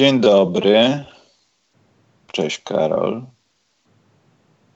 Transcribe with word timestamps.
Dzień 0.00 0.20
dobry. 0.20 1.04
Cześć 2.32 2.62
Karol. 2.62 3.22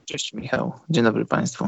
Cześć 0.05 0.33
Michał. 0.33 0.73
Dzień 0.89 1.03
dobry 1.03 1.25
Państwu. 1.25 1.67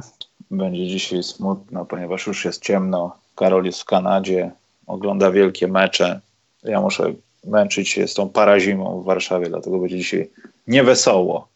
Będzie 0.51 0.87
dzisiaj 0.87 1.23
smutno, 1.23 1.85
ponieważ 1.85 2.27
już 2.27 2.45
jest 2.45 2.63
ciemno. 2.63 3.17
Karol 3.35 3.65
jest 3.65 3.81
w 3.81 3.85
Kanadzie, 3.85 4.51
ogląda 4.87 5.31
wielkie 5.31 5.67
mecze. 5.67 6.21
Ja 6.63 6.81
muszę 6.81 7.13
męczyć 7.43 7.89
się 7.89 8.07
z 8.07 8.13
tą 8.13 8.29
parazimą 8.29 9.01
w 9.01 9.05
Warszawie, 9.05 9.49
dlatego 9.49 9.79
będzie 9.79 9.97
dzisiaj 9.97 10.29
niewesoło. 10.67 11.47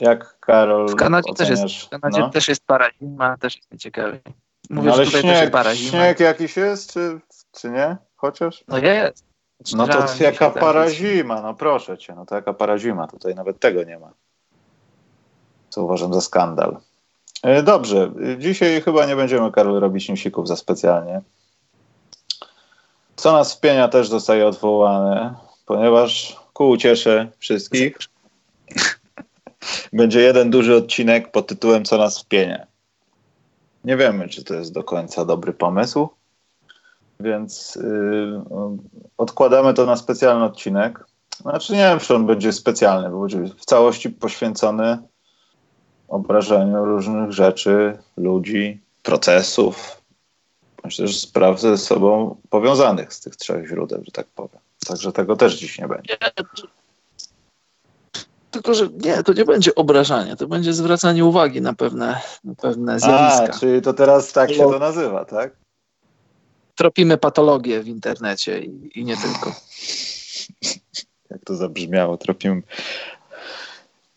Jak 0.00 0.38
Karol 0.40 0.88
W 0.88 0.94
Kanadzie, 0.94 1.30
oceniasz? 1.30 1.60
też 1.60 1.72
jest, 1.72 1.86
w 1.86 1.88
Kanadzie 1.88 2.20
no? 2.20 2.30
też 2.30 2.48
jest 2.48 2.66
para 2.66 2.90
zima, 2.92 3.36
też 3.36 3.56
jest 3.56 3.72
nieciekawie. 3.72 4.20
Mówię, 4.70 4.88
No, 4.88 4.94
ale 4.94 5.04
tutaj 5.04 5.22
też 5.22 5.30
jest 5.30 5.40
śnieg, 5.40 5.52
para 5.52 5.74
zima. 5.74 5.90
śnieg 5.90 6.20
jakiś 6.20 6.56
jest, 6.56 6.92
czy, 6.92 7.20
czy 7.52 7.70
nie? 7.70 7.96
Chociaż? 8.16 8.64
No 8.68 8.78
jest. 8.78 9.33
No 9.72 9.86
to 9.86 9.98
jaka 9.98 10.32
się 10.32 10.32
tam, 10.32 10.52
para 10.52 10.84
więc- 10.84 10.94
zima, 10.94 11.42
no 11.42 11.54
proszę 11.54 11.98
cię, 11.98 12.14
no 12.14 12.26
to 12.26 12.34
jaka 12.34 12.52
para 12.52 12.78
zima, 12.78 13.06
tutaj 13.06 13.34
nawet 13.34 13.60
tego 13.60 13.82
nie 13.82 13.98
ma. 13.98 14.12
Co 15.68 15.84
uważam 15.84 16.14
za 16.14 16.20
skandal. 16.20 16.76
E, 17.42 17.62
Dobrze, 17.62 18.12
dzisiaj 18.38 18.82
chyba 18.82 19.06
nie 19.06 19.16
będziemy, 19.16 19.52
Karol, 19.52 19.80
robić 19.80 20.08
newsików 20.08 20.48
za 20.48 20.56
specjalnie. 20.56 21.20
Co 23.16 23.32
nas 23.32 23.54
wpienia 23.54 23.88
też 23.88 24.08
zostaje 24.08 24.46
odwołane, 24.46 25.34
ponieważ 25.66 26.36
ku 26.52 26.68
uciesze 26.68 27.30
wszystkich 27.38 27.98
będzie 29.92 30.20
jeden 30.20 30.50
duży 30.50 30.76
odcinek 30.76 31.30
pod 31.30 31.46
tytułem 31.46 31.84
Co 31.84 31.98
nas 31.98 32.22
wpienia. 32.22 32.66
Nie 33.84 33.96
wiemy, 33.96 34.28
czy 34.28 34.44
to 34.44 34.54
jest 34.54 34.72
do 34.72 34.84
końca 34.84 35.24
dobry 35.24 35.52
pomysł, 35.52 36.08
więc 37.20 37.74
yy, 37.74 38.40
odkładamy 39.18 39.74
to 39.74 39.86
na 39.86 39.96
specjalny 39.96 40.44
odcinek. 40.44 41.06
Znaczy 41.40 41.72
nie 41.72 41.78
wiem, 41.78 41.98
czy 41.98 42.14
on 42.14 42.26
będzie 42.26 42.52
specjalny, 42.52 43.10
bo 43.10 43.20
będzie 43.20 43.44
w 43.58 43.64
całości 43.64 44.10
poświęcony 44.10 44.98
obrażaniu 46.08 46.84
różnych 46.84 47.32
rzeczy, 47.32 47.98
ludzi, 48.16 48.80
procesów, 49.02 50.02
myślę, 50.84 51.08
że 51.08 51.14
spraw 51.14 51.60
ze 51.60 51.78
sobą 51.78 52.36
powiązanych 52.50 53.14
z 53.14 53.20
tych 53.20 53.36
trzech 53.36 53.68
źródeł, 53.68 54.02
że 54.04 54.12
tak 54.12 54.26
powiem. 54.26 54.60
Także 54.86 55.12
tego 55.12 55.36
też 55.36 55.58
dziś 55.58 55.78
nie 55.78 55.88
będzie. 55.88 56.16
Tylko, 58.50 58.74
że 58.74 58.88
nie, 59.04 59.22
to 59.22 59.32
nie 59.32 59.44
będzie 59.44 59.74
obrażanie, 59.74 60.36
to 60.36 60.46
będzie 60.46 60.72
zwracanie 60.72 61.24
uwagi 61.24 61.60
na 61.60 61.72
pewne, 61.72 62.20
na 62.44 62.54
pewne 62.54 62.94
A, 62.94 62.98
zjawiska. 62.98 63.58
czyli 63.58 63.82
to 63.82 63.92
teraz 63.92 64.32
tak 64.32 64.52
się 64.52 64.62
No. 64.62 64.70
to 64.70 64.78
nazywa, 64.78 65.24
tak? 65.24 65.56
Tropimy 66.74 67.18
patologię 67.18 67.82
w 67.82 67.88
internecie 67.88 68.60
i, 68.60 69.00
i 69.00 69.04
nie 69.04 69.16
tylko. 69.16 69.54
Jak 71.30 71.44
to 71.44 71.56
zabrzmiało, 71.56 72.16
tropimy. 72.16 72.62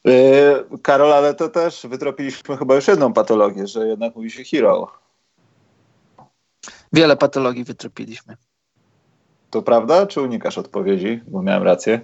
Yy, 0.05 0.65
Karol, 0.81 1.13
ale 1.13 1.33
to 1.33 1.49
też 1.49 1.85
wytropiliśmy 1.89 2.57
chyba 2.57 2.75
już 2.75 2.87
jedną 2.87 3.13
patologię, 3.13 3.67
że 3.67 3.87
jednak 3.87 4.15
mówi 4.15 4.31
się 4.31 4.43
hero. 4.43 4.91
Wiele 6.93 7.17
patologii 7.17 7.63
wytropiliśmy. 7.63 8.37
To 9.49 9.61
prawda, 9.61 10.07
czy 10.07 10.21
unikasz 10.21 10.57
odpowiedzi? 10.57 11.21
Bo 11.27 11.41
miałem 11.41 11.63
rację. 11.63 11.99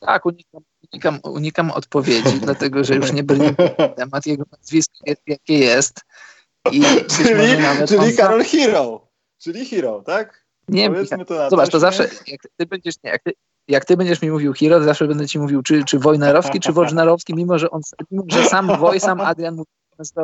Tak, 0.00 0.26
unikam, 0.26 0.62
unikam, 0.92 1.20
unikam 1.22 1.70
odpowiedzi, 1.70 2.40
dlatego 2.44 2.84
że 2.84 2.94
już 2.94 3.12
nie 3.12 3.22
brnę 3.22 3.54
temat. 3.96 4.26
Jego 4.26 4.44
nazwisko 4.52 4.94
jest 5.06 5.22
jakie 5.26 5.58
jest. 5.58 6.00
I 6.72 6.82
czyli 7.16 7.28
czyli 7.88 8.16
Karol 8.16 8.44
Hero. 8.44 9.11
Czyli 9.42 9.66
hero, 9.66 10.02
tak? 10.06 10.44
Nie, 10.68 10.90
Powiedzmy 10.90 11.24
to 11.24 11.34
na 11.34 11.50
Zobacz, 11.50 11.68
to 11.70 11.80
zawsze, 11.80 12.08
jak 12.26 12.40
ty 12.56 12.66
będziesz, 12.66 12.94
nie, 13.04 13.10
jak 13.10 13.22
ty, 13.22 13.32
jak 13.68 13.84
ty 13.84 13.96
będziesz 13.96 14.22
mi 14.22 14.30
mówił 14.30 14.52
hero, 14.52 14.78
to 14.78 14.84
zawsze 14.84 15.08
będę 15.08 15.26
ci 15.26 15.38
mówił, 15.38 15.62
czy, 15.62 15.84
czy 15.84 15.98
Wojnarowski, 15.98 16.60
czy 16.60 16.72
Wojnarowski, 16.72 17.34
mimo 17.34 17.58
że 17.58 17.70
on, 17.70 17.80
mimo 18.10 18.24
że 18.28 18.44
sam 18.44 18.78
Woj, 18.78 19.00
sam 19.00 19.20
Adrian 19.20 19.54
mówi, 19.54 19.70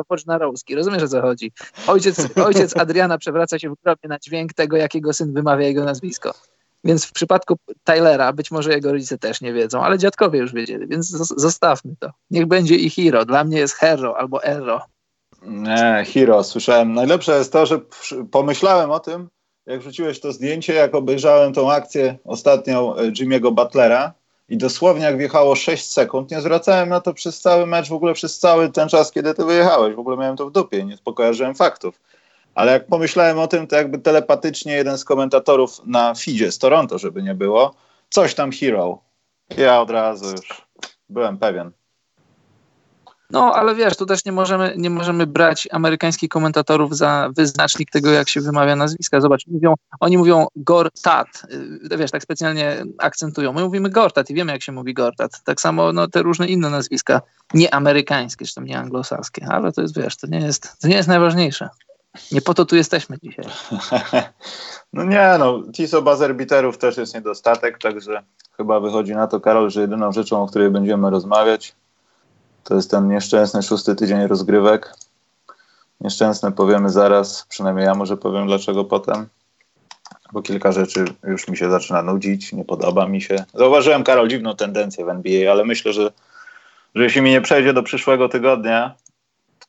Wojnarowski. 0.09 0.75
Rozumiesz, 0.75 1.03
o 1.03 1.07
co 1.07 1.21
chodzi? 1.21 1.51
Ojciec, 1.87 2.37
ojciec 2.45 2.77
Adriana 2.77 3.17
przewraca 3.17 3.59
się 3.59 3.69
w 3.69 3.75
grobie 3.83 4.09
na 4.09 4.19
dźwięk 4.19 4.53
tego, 4.53 4.77
jakiego 4.77 5.13
syn 5.13 5.33
wymawia 5.33 5.67
jego 5.67 5.85
nazwisko. 5.85 6.33
Więc 6.83 7.05
w 7.05 7.11
przypadku 7.11 7.55
Tylera 7.83 8.33
być 8.33 8.51
może 8.51 8.71
jego 8.71 8.91
rodzice 8.93 9.17
też 9.17 9.41
nie 9.41 9.53
wiedzą, 9.53 9.83
ale 9.83 9.97
dziadkowie 9.97 10.39
już 10.39 10.53
wiedzieli, 10.53 10.87
więc 10.87 11.11
zos- 11.11 11.33
zostawmy 11.37 11.95
to. 11.99 12.11
Niech 12.31 12.45
będzie 12.45 12.75
i 12.75 12.89
hero. 12.89 13.25
Dla 13.25 13.43
mnie 13.43 13.57
jest 13.59 13.73
hero 13.73 14.17
albo 14.17 14.43
ero. 14.43 14.81
Nie, 15.41 16.05
hero, 16.13 16.43
słyszałem. 16.43 16.93
Najlepsze 16.93 17.37
jest 17.37 17.53
to, 17.53 17.65
że 17.65 17.79
pomyślałem 18.31 18.91
o 18.91 18.99
tym, 18.99 19.29
jak 19.65 19.79
wrzuciłeś 19.79 20.19
to 20.19 20.31
zdjęcie, 20.31 20.73
jak 20.73 20.95
obejrzałem 20.95 21.53
tą 21.53 21.71
akcję 21.71 22.17
ostatnią 22.25 22.95
e, 22.95 23.11
Jimmy'ego 23.11 23.51
Butlera 23.51 24.13
i 24.49 24.57
dosłownie 24.57 25.03
jak 25.03 25.17
wjechało 25.17 25.55
6 25.55 25.91
sekund, 25.91 26.31
nie 26.31 26.41
zwracałem 26.41 26.89
na 26.89 27.01
to 27.01 27.13
przez 27.13 27.41
cały 27.41 27.65
mecz, 27.65 27.89
w 27.89 27.93
ogóle 27.93 28.13
przez 28.13 28.39
cały 28.39 28.69
ten 28.69 28.89
czas, 28.89 29.11
kiedy 29.11 29.33
ty 29.33 29.45
wyjechałeś. 29.45 29.95
W 29.95 29.99
ogóle 29.99 30.17
miałem 30.17 30.37
to 30.37 30.45
w 30.45 30.51
dupie, 30.51 30.85
nie 30.85 30.97
spokojarzyłem 30.97 31.55
faktów. 31.55 32.01
Ale 32.55 32.71
jak 32.71 32.87
pomyślałem 32.87 33.39
o 33.39 33.47
tym, 33.47 33.67
to 33.67 33.75
jakby 33.75 33.99
telepatycznie 33.99 34.73
jeden 34.73 34.97
z 34.97 35.05
komentatorów 35.05 35.81
na 35.85 36.13
feedzie 36.13 36.51
z 36.51 36.57
Toronto, 36.57 36.97
żeby 36.97 37.23
nie 37.23 37.35
było, 37.35 37.73
coś 38.09 38.35
tam 38.35 38.51
hero. 38.51 39.01
Ja 39.57 39.81
od 39.81 39.89
razu 39.89 40.31
już 40.31 40.67
byłem 41.09 41.37
pewien. 41.37 41.71
No, 43.31 43.53
ale 43.55 43.75
wiesz, 43.75 43.97
tu 43.97 44.05
też 44.05 44.25
nie 44.25 44.31
możemy, 44.31 44.73
nie 44.77 44.89
możemy 44.89 45.27
brać 45.27 45.67
amerykańskich 45.71 46.29
komentatorów 46.29 46.97
za 46.97 47.29
wyznacznik 47.35 47.91
tego, 47.91 48.11
jak 48.11 48.29
się 48.29 48.41
wymawia 48.41 48.75
nazwiska. 48.75 49.21
Zobacz, 49.21 49.47
mówią, 49.47 49.73
oni 49.99 50.17
mówią 50.17 50.47
Gortat, 50.55 51.27
y, 51.91 51.97
wiesz, 51.97 52.11
tak 52.11 52.23
specjalnie 52.23 52.83
akcentują. 52.97 53.53
My 53.53 53.63
mówimy 53.63 53.89
Gortat 53.89 54.29
i 54.29 54.33
wiemy, 54.33 54.51
jak 54.51 54.61
się 54.61 54.71
mówi 54.71 54.93
Gortat. 54.93 55.43
Tak 55.43 55.61
samo 55.61 55.93
no, 55.93 56.07
te 56.07 56.21
różne 56.21 56.47
inne 56.47 56.69
nazwiska, 56.69 57.21
nie 57.53 57.73
amerykańskie, 57.73 58.45
tam 58.55 58.65
nie 58.65 58.79
anglosaskie, 58.79 59.45
ale 59.49 59.71
to 59.71 59.81
jest, 59.81 59.97
wiesz, 59.97 60.17
to 60.17 60.27
nie 60.27 60.39
jest, 60.39 60.81
to 60.81 60.87
nie 60.87 60.95
jest 60.95 61.07
najważniejsze. 61.07 61.69
Nie 62.31 62.41
po 62.41 62.53
to 62.53 62.65
tu 62.65 62.75
jesteśmy 62.75 63.17
dzisiaj. 63.23 63.45
No 64.93 65.03
nie, 65.03 65.35
no, 65.39 65.63
Tiso 65.73 66.01
bazerbiterów 66.01 66.77
też 66.77 66.97
jest 66.97 67.13
niedostatek, 67.13 67.77
także 67.77 68.23
chyba 68.57 68.79
wychodzi 68.79 69.15
na 69.15 69.27
to, 69.27 69.39
Karol, 69.39 69.69
że 69.69 69.81
jedyną 69.81 70.11
rzeczą, 70.11 70.43
o 70.43 70.47
której 70.47 70.69
będziemy 70.69 71.09
rozmawiać, 71.09 71.75
to 72.63 72.75
jest 72.75 72.91
ten 72.91 73.07
nieszczęsny 73.07 73.63
szósty 73.63 73.95
tydzień 73.95 74.27
rozgrywek. 74.27 74.93
Nieszczęsne 76.01 76.51
powiemy 76.51 76.89
zaraz, 76.89 77.45
przynajmniej 77.49 77.85
ja 77.85 77.95
może 77.95 78.17
powiem 78.17 78.47
dlaczego 78.47 78.85
potem, 78.85 79.27
bo 80.33 80.41
kilka 80.41 80.71
rzeczy 80.71 81.05
już 81.23 81.47
mi 81.47 81.57
się 81.57 81.71
zaczyna 81.71 82.01
nudzić, 82.01 82.53
nie 82.53 82.65
podoba 82.65 83.07
mi 83.07 83.21
się. 83.21 83.45
Zauważyłem, 83.53 84.03
Karol, 84.03 84.27
dziwną 84.27 84.55
tendencję 84.55 85.05
w 85.05 85.09
NBA, 85.09 85.51
ale 85.51 85.65
myślę, 85.65 85.93
że, 85.93 86.11
że 86.95 87.03
jeśli 87.03 87.21
mi 87.21 87.31
nie 87.31 87.41
przejdzie 87.41 87.73
do 87.73 87.83
przyszłego 87.83 88.29
tygodnia 88.29 88.95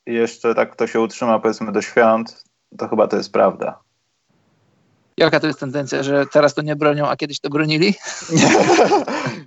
i 0.06 0.14
jeszcze 0.14 0.54
tak 0.54 0.76
to 0.76 0.86
się 0.86 1.00
utrzyma 1.00 1.38
powiedzmy 1.38 1.72
do 1.72 1.82
świąt, 1.82 2.44
to 2.78 2.88
chyba 2.88 3.08
to 3.08 3.16
jest 3.16 3.32
prawda. 3.32 3.78
Jaka 5.16 5.40
to 5.40 5.46
jest 5.46 5.60
tendencja, 5.60 6.02
że 6.02 6.26
teraz 6.32 6.54
to 6.54 6.62
nie 6.62 6.76
bronią, 6.76 7.08
a 7.08 7.16
kiedyś 7.16 7.40
to 7.40 7.50
bronili? 7.50 7.94
Nie, 8.32 8.50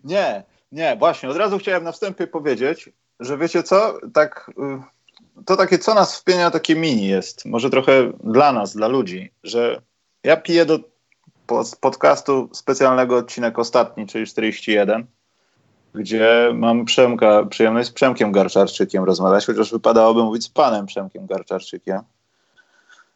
nie, 0.03 0.43
nie, 0.71 0.95
właśnie. 0.99 1.29
Od 1.29 1.37
razu 1.37 1.57
chciałem 1.57 1.83
na 1.83 1.91
wstępie 1.91 2.27
powiedzieć, 2.27 2.89
że 3.19 3.37
wiecie 3.37 3.63
co, 3.63 3.97
tak, 4.13 4.51
y, 5.37 5.43
to 5.45 5.55
takie 5.57 5.77
co 5.77 5.93
nas 5.93 6.19
wpienia, 6.19 6.51
takie 6.51 6.75
mini 6.75 7.07
jest. 7.07 7.45
Może 7.45 7.69
trochę 7.69 8.11
dla 8.23 8.51
nas, 8.51 8.75
dla 8.75 8.87
ludzi, 8.87 9.31
że 9.43 9.81
ja 10.23 10.37
piję 10.37 10.65
do 10.65 10.79
po- 11.47 11.63
podcastu 11.81 12.49
specjalnego 12.53 13.17
odcinek 13.17 13.59
ostatni, 13.59 14.07
czyli 14.07 14.25
41, 14.27 15.05
gdzie 15.95 16.51
mam 16.53 16.85
Przemka, 16.85 17.45
przyjemność 17.45 17.89
z 17.89 17.91
Przemkiem 17.93 18.31
Garczarczykiem 18.31 19.03
rozmawiać, 19.03 19.45
chociaż 19.45 19.71
wypadałoby 19.71 20.23
mówić 20.23 20.43
z 20.43 20.49
panem 20.49 20.85
Przemkiem 20.85 21.25
Garczarczykiem. 21.25 21.99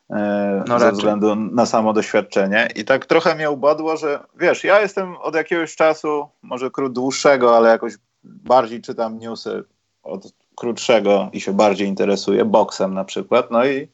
E, 0.10 0.64
No 0.68 0.80
ze 0.80 0.86
raczej. 0.86 0.92
względu 0.98 1.36
na 1.36 1.66
samo 1.66 1.94
doświadczenie. 1.94 2.68
I 2.76 2.86
tak 2.86 3.06
trochę 3.06 3.36
mnie 3.36 3.52
ubodło, 3.52 3.98
że 3.98 4.20
wiesz, 4.40 4.64
ja 4.64 4.82
jestem 4.82 5.18
od 5.18 5.36
jakiegoś 5.36 5.76
czasu, 5.76 6.28
może 6.42 6.72
krót 6.72 6.94
dłuższego, 6.94 7.58
ale 7.58 7.70
jakoś 7.70 7.94
bardziej 8.24 8.82
czytam 8.82 9.20
newsy 9.20 9.64
od 10.08 10.34
krótszego 10.56 11.30
i 11.34 11.42
się 11.42 11.54
bardziej 11.54 11.88
interesuję, 11.88 12.46
boksem 12.46 12.94
na 12.94 13.06
przykład. 13.06 13.52
No 13.52 13.66
i 13.66 13.88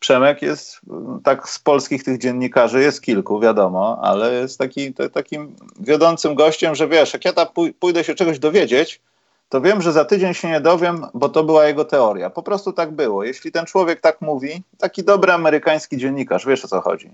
Przemek 0.00 0.42
jest, 0.42 0.80
tak 1.24 1.48
z 1.48 1.58
polskich 1.58 2.04
tych 2.04 2.18
dziennikarzy 2.18 2.80
jest 2.80 3.02
kilku, 3.02 3.40
wiadomo, 3.40 3.98
ale 4.02 4.34
jest 4.34 4.58
taki, 4.58 4.94
te, 4.94 5.10
takim 5.10 5.56
wiodącym 5.80 6.34
gościem, 6.34 6.74
że 6.74 6.88
wiesz, 6.88 7.12
jak 7.12 7.24
ja 7.24 7.32
tam 7.32 7.46
pój- 7.46 7.72
pójdę 7.72 8.04
się 8.04 8.14
czegoś 8.14 8.38
dowiedzieć, 8.38 9.00
to 9.48 9.60
wiem, 9.60 9.82
że 9.82 9.92
za 9.92 10.04
tydzień 10.04 10.34
się 10.34 10.48
nie 10.48 10.60
dowiem, 10.60 11.06
bo 11.14 11.28
to 11.28 11.44
była 11.44 11.66
jego 11.66 11.84
teoria. 11.84 12.30
Po 12.30 12.42
prostu 12.42 12.72
tak 12.72 12.92
było. 12.92 13.24
Jeśli 13.24 13.52
ten 13.52 13.66
człowiek 13.66 14.00
tak 14.00 14.20
mówi, 14.20 14.62
taki 14.78 15.04
dobry 15.04 15.32
amerykański 15.32 15.96
dziennikarz, 15.96 16.46
wiesz 16.46 16.64
o 16.64 16.68
co 16.68 16.80
chodzi. 16.80 17.10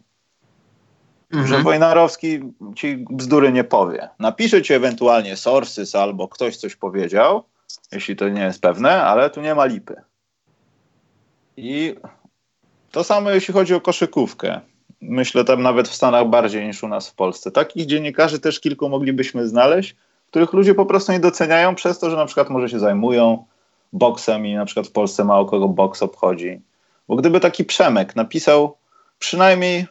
Mhm. 1.33 1.49
Że 1.49 1.62
Wojnarowski 1.62 2.41
ci 2.76 3.05
bzdury 3.11 3.53
nie 3.53 3.65
powie. 3.65 4.09
Napisze 4.19 4.62
ci 4.62 4.73
ewentualnie 4.73 5.37
sources 5.37 5.94
albo 5.94 6.29
ktoś 6.29 6.56
coś 6.56 6.76
powiedział, 6.76 7.44
jeśli 7.93 8.17
to 8.17 8.29
nie 8.29 8.43
jest 8.43 8.61
pewne, 8.61 9.03
ale 9.03 9.31
tu 9.31 9.41
nie 9.41 9.55
ma 9.55 9.65
lipy. 9.65 9.97
I 11.57 11.95
to 12.91 13.05
samo 13.05 13.31
jeśli 13.31 13.55
chodzi 13.55 13.75
o 13.75 13.81
koszykówkę. 13.81 14.61
myślę 15.01 15.45
tam 15.45 15.63
nawet 15.63 15.89
w 15.89 15.95
Stanach 15.95 16.29
bardziej 16.29 16.67
niż 16.67 16.83
u 16.83 16.89
nas 16.89 17.09
w 17.09 17.15
Polsce. 17.15 17.51
Takich 17.51 17.87
dziennikarzy 17.87 18.41
też 18.41 18.61
kilku 18.61 18.89
moglibyśmy 18.89 19.49
znaleźć, 19.49 19.97
których 20.27 20.53
ludzie 20.53 20.75
po 20.75 20.87
prostu 20.87 21.13
nie 21.13 21.21
doceniają 21.21 21.75
przez 21.75 21.99
to, 21.99 22.11
że 22.11 22.17
na 22.17 22.27
przykład 22.27 22.51
może 22.51 22.69
się 22.69 22.79
zajmują 22.79 23.45
boksem 23.93 24.47
i 24.47 24.55
na 24.55 24.65
przykład 24.65 24.87
w 24.87 24.93
Polsce 24.93 25.25
mało 25.25 25.45
kogo 25.45 25.69
boks 25.69 26.03
obchodzi. 26.03 26.61
Bo 27.09 27.17
gdyby 27.17 27.41
taki 27.41 27.65
Przemek 27.65 28.17
napisał 28.17 28.77
przynajmniej, 29.19 29.87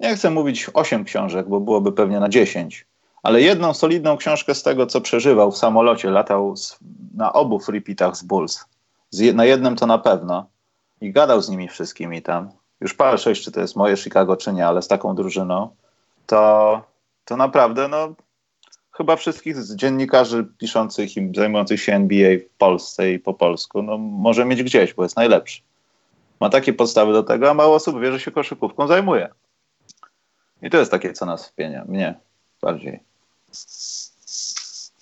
nie 0.00 0.14
chcę 0.16 0.30
mówić 0.30 0.70
8 0.74 1.04
książek, 1.04 1.48
bo 1.48 1.60
byłoby 1.60 1.92
pewnie 1.92 2.20
na 2.20 2.28
10, 2.28 2.86
ale 3.22 3.42
jedną 3.42 3.74
solidną 3.74 4.16
książkę 4.16 4.54
z 4.54 4.62
tego, 4.62 4.86
co 4.86 5.00
przeżywał 5.00 5.52
w 5.52 5.58
samolocie, 5.58 6.10
latał 6.10 6.56
z, 6.56 6.78
na 7.14 7.32
obu 7.32 7.60
repeatach 7.68 8.16
z 8.16 8.22
Bulls. 8.22 8.64
Z, 9.10 9.34
na 9.34 9.44
jednym 9.44 9.76
to 9.76 9.86
na 9.86 9.98
pewno. 9.98 10.46
I 11.00 11.12
gadał 11.12 11.40
z 11.40 11.48
nimi 11.48 11.68
wszystkimi 11.68 12.22
tam. 12.22 12.50
Już 12.80 12.94
parę 12.94 13.18
sześć, 13.18 13.44
czy 13.44 13.52
to 13.52 13.60
jest 13.60 13.76
moje 13.76 13.96
Chicago, 13.96 14.36
czy 14.36 14.52
nie, 14.52 14.66
ale 14.66 14.82
z 14.82 14.88
taką 14.88 15.14
drużyną, 15.14 15.68
to, 16.26 16.82
to 17.24 17.36
naprawdę, 17.36 17.88
no, 17.88 18.14
chyba 18.92 19.16
wszystkich 19.16 19.56
z 19.56 19.76
dziennikarzy 19.76 20.46
piszących 20.58 21.16
i 21.16 21.32
zajmujących 21.36 21.82
się 21.82 21.94
NBA 21.94 22.38
w 22.38 22.58
Polsce 22.58 23.12
i 23.12 23.18
po 23.18 23.34
polsku, 23.34 23.82
no, 23.82 23.98
może 23.98 24.44
mieć 24.44 24.62
gdzieś, 24.62 24.94
bo 24.94 25.02
jest 25.02 25.16
najlepszy. 25.16 25.62
Ma 26.40 26.50
takie 26.50 26.72
podstawy 26.72 27.12
do 27.12 27.22
tego, 27.22 27.50
a 27.50 27.54
mało 27.54 27.74
osób 27.74 28.00
wie, 28.00 28.12
że 28.12 28.20
się 28.20 28.30
koszykówką 28.30 28.86
zajmuje. 28.86 29.28
I 30.62 30.70
to 30.70 30.78
jest 30.78 30.90
takie, 30.90 31.12
co 31.12 31.26
nas 31.26 31.48
wpienia, 31.48 31.84
mnie 31.88 32.14
bardziej. 32.62 33.09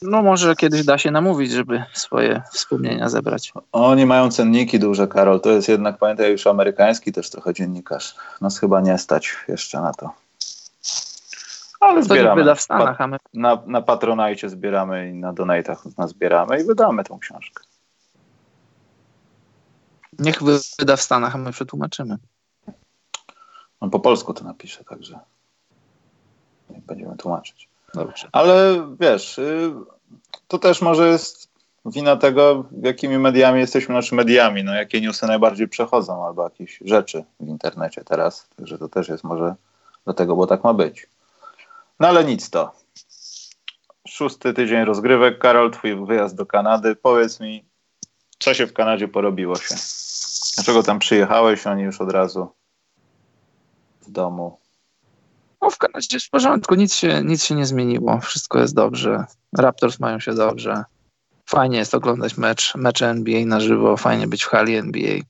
No 0.03 0.23
może 0.23 0.57
kiedyś 0.57 0.85
da 0.85 0.99
się 0.99 1.11
namówić, 1.11 1.53
żeby 1.53 1.85
swoje 1.93 2.43
wspomnienia 2.53 3.09
zebrać. 3.09 3.53
Oni 3.73 4.07
mają 4.07 4.31
cenniki 4.31 4.79
duże, 4.79 5.09
Karol. 5.09 5.41
To 5.41 5.51
jest 5.51 5.69
jednak, 5.69 5.99
pamiętaj, 5.99 6.33
już 6.33 6.47
amerykański 6.47 7.13
też 7.13 7.31
trochę 7.31 7.55
dziennikarz. 7.55 8.15
Nas 8.41 8.59
chyba 8.59 8.81
nie 8.81 8.99
stać 8.99 9.37
jeszcze 9.49 9.81
na 9.81 9.93
to. 9.93 10.11
Ale 11.81 12.03
zbieramy. 12.03 12.41
wyda 12.41 12.55
w 12.55 12.61
Stanach. 12.61 12.99
Pa 12.99 13.09
na, 13.35 13.63
na 13.67 13.83
Patronajcie 13.83 14.49
zbieramy 14.49 15.11
i 15.11 15.15
na 15.15 15.33
Donatach 15.33 15.83
zbieramy 16.07 16.61
i 16.61 16.65
wydamy 16.65 17.05
tą 17.05 17.19
książkę. 17.19 17.65
Niech 20.19 20.43
wyda 20.79 20.97
w 20.97 21.03
Stanach, 21.03 21.35
a 21.35 21.39
my 21.39 21.53
przetłumaczymy. 21.53 22.17
On 23.81 23.91
po 23.91 24.01
polsku 24.01 24.35
to 24.35 24.45
napisze, 24.45 24.85
także 24.85 25.19
będziemy 26.71 27.17
tłumaczyć. 27.17 27.68
Dobrze. 27.95 28.29
Ale 28.33 28.87
wiesz, 29.01 29.39
y, 29.39 29.73
to 30.49 30.59
też 30.59 30.81
może 30.81 31.09
jest 31.09 31.49
wina 31.87 32.17
tego, 32.17 32.65
jakimi 32.83 33.19
mediami 33.19 33.61
jesteśmy, 33.61 33.95
naszymi 33.95 34.17
mediami, 34.17 34.65
no 34.65 34.75
jakie 34.75 35.01
newsy 35.01 35.27
najbardziej 35.27 35.69
przechodzą, 35.69 36.27
albo 36.27 36.45
jakieś 36.45 36.81
rzeczy 36.85 37.25
w 37.41 37.49
internecie 37.49 38.05
teraz. 38.05 38.49
Także 38.57 38.79
to 38.79 38.89
też 38.89 39.09
jest 39.09 39.25
może 39.25 39.55
dlatego, 40.05 40.37
bo 40.37 40.47
tak 40.47 40.65
ma 40.65 40.75
być. 40.75 41.07
No 42.01 42.09
ale 42.09 42.25
nic 42.25 42.51
to. 42.51 42.73
Szósty 44.09 44.55
tydzień 44.55 44.85
rozgrywek. 44.85 45.39
Karol, 45.39 45.71
twój 45.71 46.07
wyjazd 46.07 46.37
do 46.37 46.47
Kanady. 46.47 46.97
Powiedz 46.97 47.41
mi, 47.41 47.65
co 48.39 48.55
się 48.55 48.67
w 48.67 48.73
Kanadzie 48.73 49.09
porobiło 49.09 49.57
się? 49.57 49.75
Dlaczego 50.55 50.83
tam 50.83 50.99
przyjechałeś, 50.99 51.67
oni 51.67 51.83
już 51.83 52.01
od 52.01 52.13
razu 52.13 52.53
w 54.01 54.11
domu? 54.11 54.59
No, 55.63 55.71
w 55.71 55.79
Kanadzie 55.79 56.17
jest 56.17 56.27
w 56.27 56.31
porządku, 56.31 56.75
nic 56.75 56.95
się, 56.95 57.23
nic 57.25 57.45
się 57.45 57.55
nie 57.55 57.67
zmieniło, 57.67 58.21
wszystko 58.21 58.59
jest 58.59 58.75
dobrze. 58.75 59.25
Raptors 59.59 60.01
mają 60.01 60.21
się 60.21 60.35
dobrze. 60.35 60.85
Fajnie 61.47 61.79
jest 61.79 61.95
oglądać 61.95 62.37
mecz, 62.37 62.75
mecze 62.75 63.11
NBA 63.11 63.47
na 63.47 63.61
żywo, 63.61 63.97
fajnie 63.97 64.27
być 64.27 64.45
w 64.45 64.49
hali 64.49 64.75
NBA. 64.77 65.21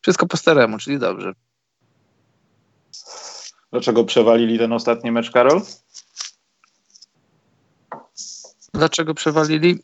Wszystko 0.00 0.26
po 0.26 0.36
staremu, 0.36 0.78
czyli 0.78 0.98
dobrze. 0.98 1.32
Dlaczego 3.72 4.04
przewalili 4.04 4.58
ten 4.58 4.72
ostatni 4.72 5.12
mecz, 5.12 5.30
Karol? 5.30 5.62
Dlaczego 8.74 9.14
przewalili? 9.14 9.78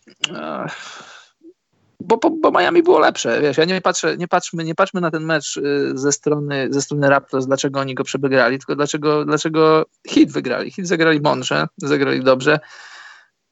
Bo, 2.04 2.16
bo, 2.16 2.30
bo, 2.30 2.50
Miami 2.50 2.82
było 2.82 2.98
lepsze. 2.98 3.40
Wiesz, 3.40 3.56
ja 3.56 3.64
nie 3.64 3.80
patrzę, 3.80 4.16
nie 4.16 4.28
patrzmy, 4.28 4.64
nie 4.64 4.74
patrzmy 4.74 5.00
na 5.00 5.10
ten 5.10 5.24
mecz 5.24 5.56
y, 5.56 5.92
ze 5.94 6.12
strony, 6.12 6.68
ze 6.70 6.82
strony 6.82 7.08
Raptors, 7.08 7.46
dlaczego 7.46 7.80
oni 7.80 7.94
go 7.94 8.04
przegrali, 8.04 8.58
tylko 8.58 8.76
dlaczego, 8.76 9.24
dlaczego 9.24 9.86
Hit 10.08 10.32
wygrali. 10.32 10.70
Hit 10.70 10.88
zagrali 10.88 11.20
mądrze, 11.20 11.66
zagrali 11.76 12.24
dobrze. 12.24 12.60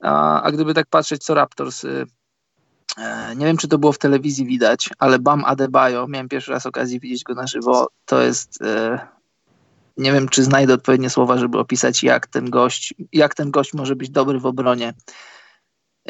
A, 0.03 0.43
a 0.43 0.53
gdyby 0.53 0.75
tak 0.75 0.87
patrzeć, 0.87 1.25
co 1.25 1.35
Raptors. 1.35 1.85
Y, 1.85 2.07
e, 2.99 3.37
nie 3.37 3.47
wiem, 3.47 3.57
czy 3.57 3.69
to 3.69 3.79
było 3.79 3.93
w 3.93 3.99
telewizji 3.99 4.47
widać, 4.47 4.91
ale 4.99 5.19
Bam 5.19 5.45
Adebayo, 5.45 6.07
miałem 6.09 6.29
pierwszy 6.29 6.51
raz 6.51 6.67
okazję 6.67 7.01
widzieć 7.01 7.25
go 7.25 7.35
na 7.35 7.47
żywo. 7.47 7.89
To 8.05 8.23
jest. 8.23 8.63
E, 8.63 8.99
nie 9.97 10.13
wiem, 10.13 10.29
czy 10.29 10.45
znajdę 10.45 10.75
odpowiednie 10.75 11.11
słowa, 11.11 11.39
żeby 11.39 11.59
opisać, 11.59 12.03
jak 12.03 12.27
ten 12.27 12.51
gość, 12.51 12.95
jak 13.13 13.35
ten 13.35 13.51
gość 13.51 13.75
może 13.75 13.97
być 13.97 14.11
dobry 14.11 14.39
w 14.39 14.47
obronie. 14.47 14.95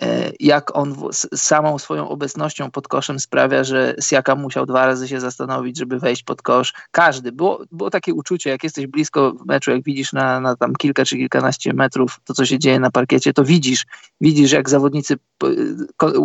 E, 0.01 0.33
jak 0.41 0.77
on 0.77 0.95
samą 1.35 1.79
swoją 1.79 2.09
obecnością 2.09 2.71
pod 2.71 2.89
koszem 2.89 3.21
sprawia, 3.21 3.65
że 3.65 3.95
Siaka 4.01 4.35
musiał 4.35 4.67
dwa 4.67 4.87
razy 4.87 5.09
się 5.09 5.21
zastanowić, 5.21 5.79
żeby 5.79 5.99
wejść 5.99 6.23
pod 6.23 6.43
kosz. 6.43 6.73
Każdy. 6.91 7.33
Było, 7.33 7.65
było 7.73 7.91
takie 7.91 8.15
uczucie, 8.15 8.51
jak 8.51 8.65
jesteś 8.65 8.87
blisko 8.87 9.35
meczu, 9.47 9.71
jak 9.71 9.85
widzisz 9.85 10.13
na, 10.13 10.41
na 10.41 10.57
tam 10.57 10.75
kilka 10.75 11.05
czy 11.05 11.17
kilkanaście 11.17 11.73
metrów 11.73 12.21
to, 12.25 12.35
co 12.35 12.47
się 12.47 12.59
dzieje 12.59 12.81
na 12.81 12.91
parkiecie, 12.91 13.33
to 13.33 13.45
widzisz, 13.45 13.87
widzisz 14.21 14.53
jak 14.53 14.71
zawodnicy 14.71 15.17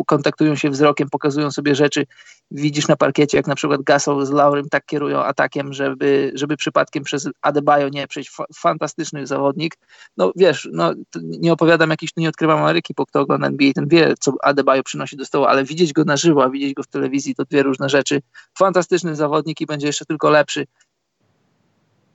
kontaktują 0.05 0.55
się 0.55 0.69
wzrokiem, 0.69 1.09
pokazują 1.09 1.51
sobie 1.51 1.75
rzeczy. 1.75 2.05
Widzisz 2.51 2.87
na 2.87 2.95
parkiecie, 2.95 3.37
jak 3.37 3.47
na 3.47 3.55
przykład 3.55 3.81
Gasol 3.81 4.25
z 4.25 4.31
Laurym 4.31 4.69
tak 4.69 4.85
kierują 4.85 5.23
atakiem, 5.23 5.73
żeby, 5.73 6.31
żeby 6.35 6.57
przypadkiem 6.57 7.03
przez 7.03 7.29
Adebayo 7.41 7.89
nie 7.89 8.07
przejść. 8.07 8.31
Fantastyczny 8.55 9.27
zawodnik. 9.27 9.77
No 10.17 10.31
wiesz, 10.35 10.69
no, 10.71 10.93
nie 11.21 11.53
opowiadam 11.53 11.89
jakiś, 11.89 12.09
nie 12.17 12.29
odkrywam 12.29 12.59
Ameryki, 12.59 12.93
bo 12.97 13.05
kto 13.05 13.19
ogląda 13.19 13.49
NBA, 13.57 13.73
ten 13.73 13.87
wie, 13.87 14.13
co 14.19 14.33
Adebayo 14.41 14.83
przynosi 14.83 15.17
do 15.17 15.25
stołu, 15.25 15.45
ale 15.45 15.63
widzieć 15.63 15.93
go 15.93 16.03
na 16.03 16.17
żywo, 16.17 16.43
a 16.43 16.49
widzieć 16.49 16.73
go 16.73 16.83
w 16.83 16.87
telewizji 16.87 17.35
to 17.35 17.45
dwie 17.45 17.63
różne 17.63 17.89
rzeczy. 17.89 18.21
Fantastyczny 18.57 19.15
zawodnik 19.15 19.61
i 19.61 19.65
będzie 19.65 19.87
jeszcze 19.87 20.05
tylko 20.05 20.29
lepszy. 20.29 20.67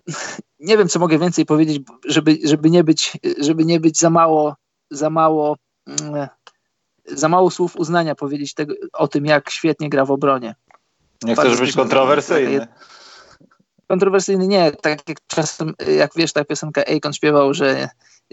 Nie 0.61 0.78
wiem, 0.78 0.88
co 0.88 0.99
mogę 0.99 1.18
więcej 1.18 1.46
powiedzieć, 1.46 1.82
żeby, 2.06 2.38
żeby, 2.44 2.70
nie, 2.70 2.84
być, 2.84 3.18
żeby 3.38 3.64
nie 3.64 3.80
być 3.80 3.99
za 3.99 4.11
mało, 4.11 4.56
za 4.90 5.11
mało, 5.11 5.56
mm, 5.87 6.28
za 7.06 7.28
mało 7.28 7.50
słów 7.50 7.76
uznania 7.76 8.14
powiedzieć 8.14 8.54
tego, 8.54 8.75
o 8.92 9.08
tym, 9.08 9.26
jak 9.26 9.50
świetnie 9.50 9.88
gra 9.90 10.04
w 10.04 10.11
obronie. 10.11 10.54
Nie 11.22 11.34
chcesz 11.34 11.61
być 11.61 11.76
kontrowersyjny. 11.76 12.66
Kontrowersyjny 13.92 14.49
nie, 14.49 14.72
tak 14.72 15.08
jak 15.08 15.18
czasem, 15.26 15.75
jak 15.96 16.11
wiesz, 16.16 16.32
ta 16.32 16.44
piosenka 16.44 16.82
Akon 16.84 17.12
śpiewał, 17.12 17.54
że 17.54 17.88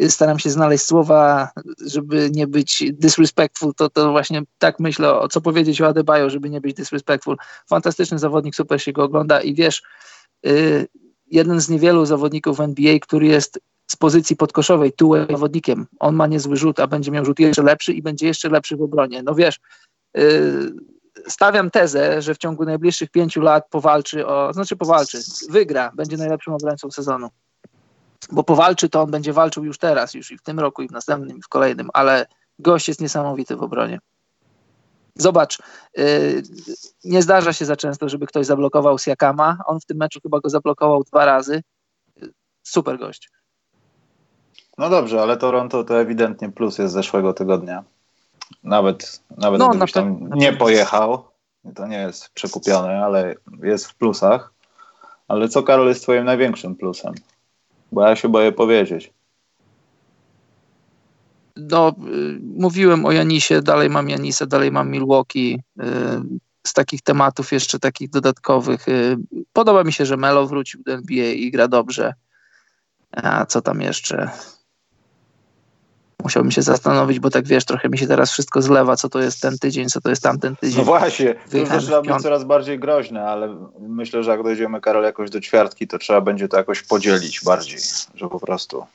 staram 0.07 0.39
się 0.39 0.49
znaleźć 0.49 0.85
słowa, 0.85 1.49
żeby 1.85 2.29
nie 2.33 2.47
być 2.47 2.83
disrespectful, 2.93 3.73
to, 3.73 3.89
to 3.89 4.11
właśnie 4.11 4.41
tak 4.57 4.79
myślę, 4.79 5.19
o 5.19 5.27
co 5.27 5.41
powiedzieć 5.41 5.81
o 5.81 5.87
Adebayo, 5.87 6.29
żeby 6.29 6.49
nie 6.49 6.61
być 6.61 6.75
disrespectful. 6.75 7.37
Fantastyczny 7.69 8.19
zawodnik, 8.19 8.55
super 8.55 8.81
się 8.81 8.91
go 8.91 9.03
ogląda 9.03 9.41
i 9.41 9.53
wiesz, 9.53 9.83
yy, 10.43 10.87
jeden 11.27 11.61
z 11.61 11.69
niewielu 11.69 12.05
zawodników 12.05 12.59
NBA, 12.59 12.99
który 12.99 13.27
jest 13.27 13.59
z 13.91 13.95
pozycji 13.95 14.35
podkoszowej, 14.35 14.93
tu 14.93 15.11
zawodnikiem. 15.29 15.87
On 15.99 16.15
ma 16.15 16.27
niezły 16.27 16.57
rzut, 16.57 16.79
a 16.79 16.87
będzie 16.87 17.11
miał 17.11 17.25
rzut 17.25 17.39
jeszcze 17.39 17.63
lepszy 17.63 17.93
i 17.93 18.01
będzie 18.01 18.27
jeszcze 18.27 18.49
lepszy 18.49 18.77
w 18.77 18.81
obronie. 18.81 19.23
No 19.23 19.35
wiesz, 19.35 19.59
yy, 20.15 20.73
stawiam 21.29 21.71
tezę, 21.71 22.21
że 22.21 22.35
w 22.35 22.37
ciągu 22.37 22.65
najbliższych 22.65 23.11
pięciu 23.11 23.41
lat 23.41 23.69
powalczy 23.69 24.27
o, 24.27 24.53
znaczy 24.53 24.75
powalczy, 24.75 25.19
wygra, 25.49 25.91
będzie 25.95 26.17
najlepszym 26.17 26.53
obrońcą 26.53 26.91
sezonu 26.91 27.29
bo 28.31 28.43
powalczy, 28.43 28.89
to 28.89 29.01
on 29.01 29.11
będzie 29.11 29.33
walczył 29.33 29.65
już 29.65 29.77
teraz, 29.77 30.13
już 30.13 30.31
i 30.31 30.37
w 30.37 30.41
tym 30.41 30.59
roku, 30.59 30.81
i 30.81 30.87
w 30.87 30.91
następnym, 30.91 31.37
i 31.37 31.41
w 31.41 31.47
kolejnym, 31.47 31.89
ale 31.93 32.25
gość 32.59 32.87
jest 32.87 33.01
niesamowity 33.01 33.55
w 33.55 33.63
obronie. 33.63 33.99
Zobacz, 35.15 35.59
yy, 35.97 36.43
nie 37.03 37.21
zdarza 37.21 37.53
się 37.53 37.65
za 37.65 37.75
często, 37.75 38.09
żeby 38.09 38.27
ktoś 38.27 38.45
zablokował 38.45 38.99
Siakama. 38.99 39.57
On 39.65 39.79
w 39.79 39.85
tym 39.85 39.97
meczu 39.97 40.19
chyba 40.23 40.39
go 40.39 40.49
zablokował 40.49 41.03
dwa 41.03 41.25
razy. 41.25 41.61
Super 42.63 42.99
gość. 42.99 43.29
No 44.77 44.89
dobrze, 44.89 45.21
ale 45.21 45.37
Toronto 45.37 45.83
to 45.83 45.99
ewidentnie 45.99 46.51
plus 46.51 46.77
jest 46.77 46.93
zeszłego 46.93 47.33
tygodnia. 47.33 47.83
Nawet, 48.63 49.21
nawet 49.37 49.59
no, 49.59 49.69
gdybyś 49.69 49.91
tam 49.91 50.29
nie 50.35 50.53
pojechał, 50.53 51.23
to 51.75 51.87
nie 51.87 51.97
jest 51.97 52.29
przekupione, 52.29 53.05
ale 53.05 53.35
jest 53.63 53.87
w 53.87 53.95
plusach. 53.95 54.53
Ale 55.27 55.49
co, 55.49 55.63
Karol, 55.63 55.87
jest 55.87 56.03
twoim 56.03 56.25
największym 56.25 56.75
plusem? 56.75 57.13
Bo 57.91 58.07
ja 58.07 58.15
się 58.15 58.29
boję 58.29 58.51
powiedzieć. 58.51 59.13
No, 61.55 61.89
y, 61.89 62.39
mówiłem 62.55 63.05
o 63.05 63.11
Janisie, 63.11 63.61
dalej 63.61 63.89
mam 63.89 64.09
Janisa, 64.09 64.45
dalej 64.45 64.71
mam 64.71 64.91
Milwaukee. 64.91 65.59
Y, 65.79 65.83
z 66.67 66.73
takich 66.73 67.01
tematów 67.01 67.51
jeszcze 67.51 67.79
takich 67.79 68.09
dodatkowych. 68.09 68.87
Y, 68.87 69.17
podoba 69.53 69.83
mi 69.83 69.93
się, 69.93 70.05
że 70.05 70.17
Melo 70.17 70.47
wrócił 70.47 70.83
do 70.83 70.93
NBA 70.93 71.25
i 71.25 71.51
gra 71.51 71.67
dobrze. 71.67 72.13
A 73.11 73.45
co 73.45 73.61
tam 73.61 73.81
jeszcze? 73.81 74.29
Musiałbym 76.23 76.51
się 76.51 76.61
zastanowić, 76.61 77.19
bo 77.19 77.29
tak 77.29 77.47
wiesz, 77.47 77.65
trochę 77.65 77.89
mi 77.89 77.97
się 77.97 78.07
teraz 78.07 78.31
wszystko 78.31 78.61
zlewa, 78.61 78.95
co 78.95 79.09
to 79.09 79.19
jest 79.19 79.41
ten 79.41 79.57
tydzień, 79.57 79.89
co 79.89 80.01
to 80.01 80.09
jest 80.09 80.23
tamten 80.23 80.55
tydzień. 80.55 80.77
No 80.77 80.83
właśnie, 80.83 81.35
to 81.51 81.57
już 81.57 81.69
zaczyna 81.69 82.01
być 82.01 82.21
coraz 82.21 82.43
bardziej 82.43 82.79
groźne, 82.79 83.23
ale 83.23 83.55
myślę, 83.79 84.23
że 84.23 84.31
jak 84.31 84.43
dojdziemy, 84.43 84.81
Karol, 84.81 85.03
jakoś 85.03 85.29
do 85.29 85.41
ćwiartki, 85.41 85.87
to 85.87 85.97
trzeba 85.97 86.21
będzie 86.21 86.47
to 86.47 86.57
jakoś 86.57 86.81
podzielić 86.81 87.41
bardziej, 87.43 87.79
że 88.15 88.29
po 88.29 88.39
prostu 88.39 88.85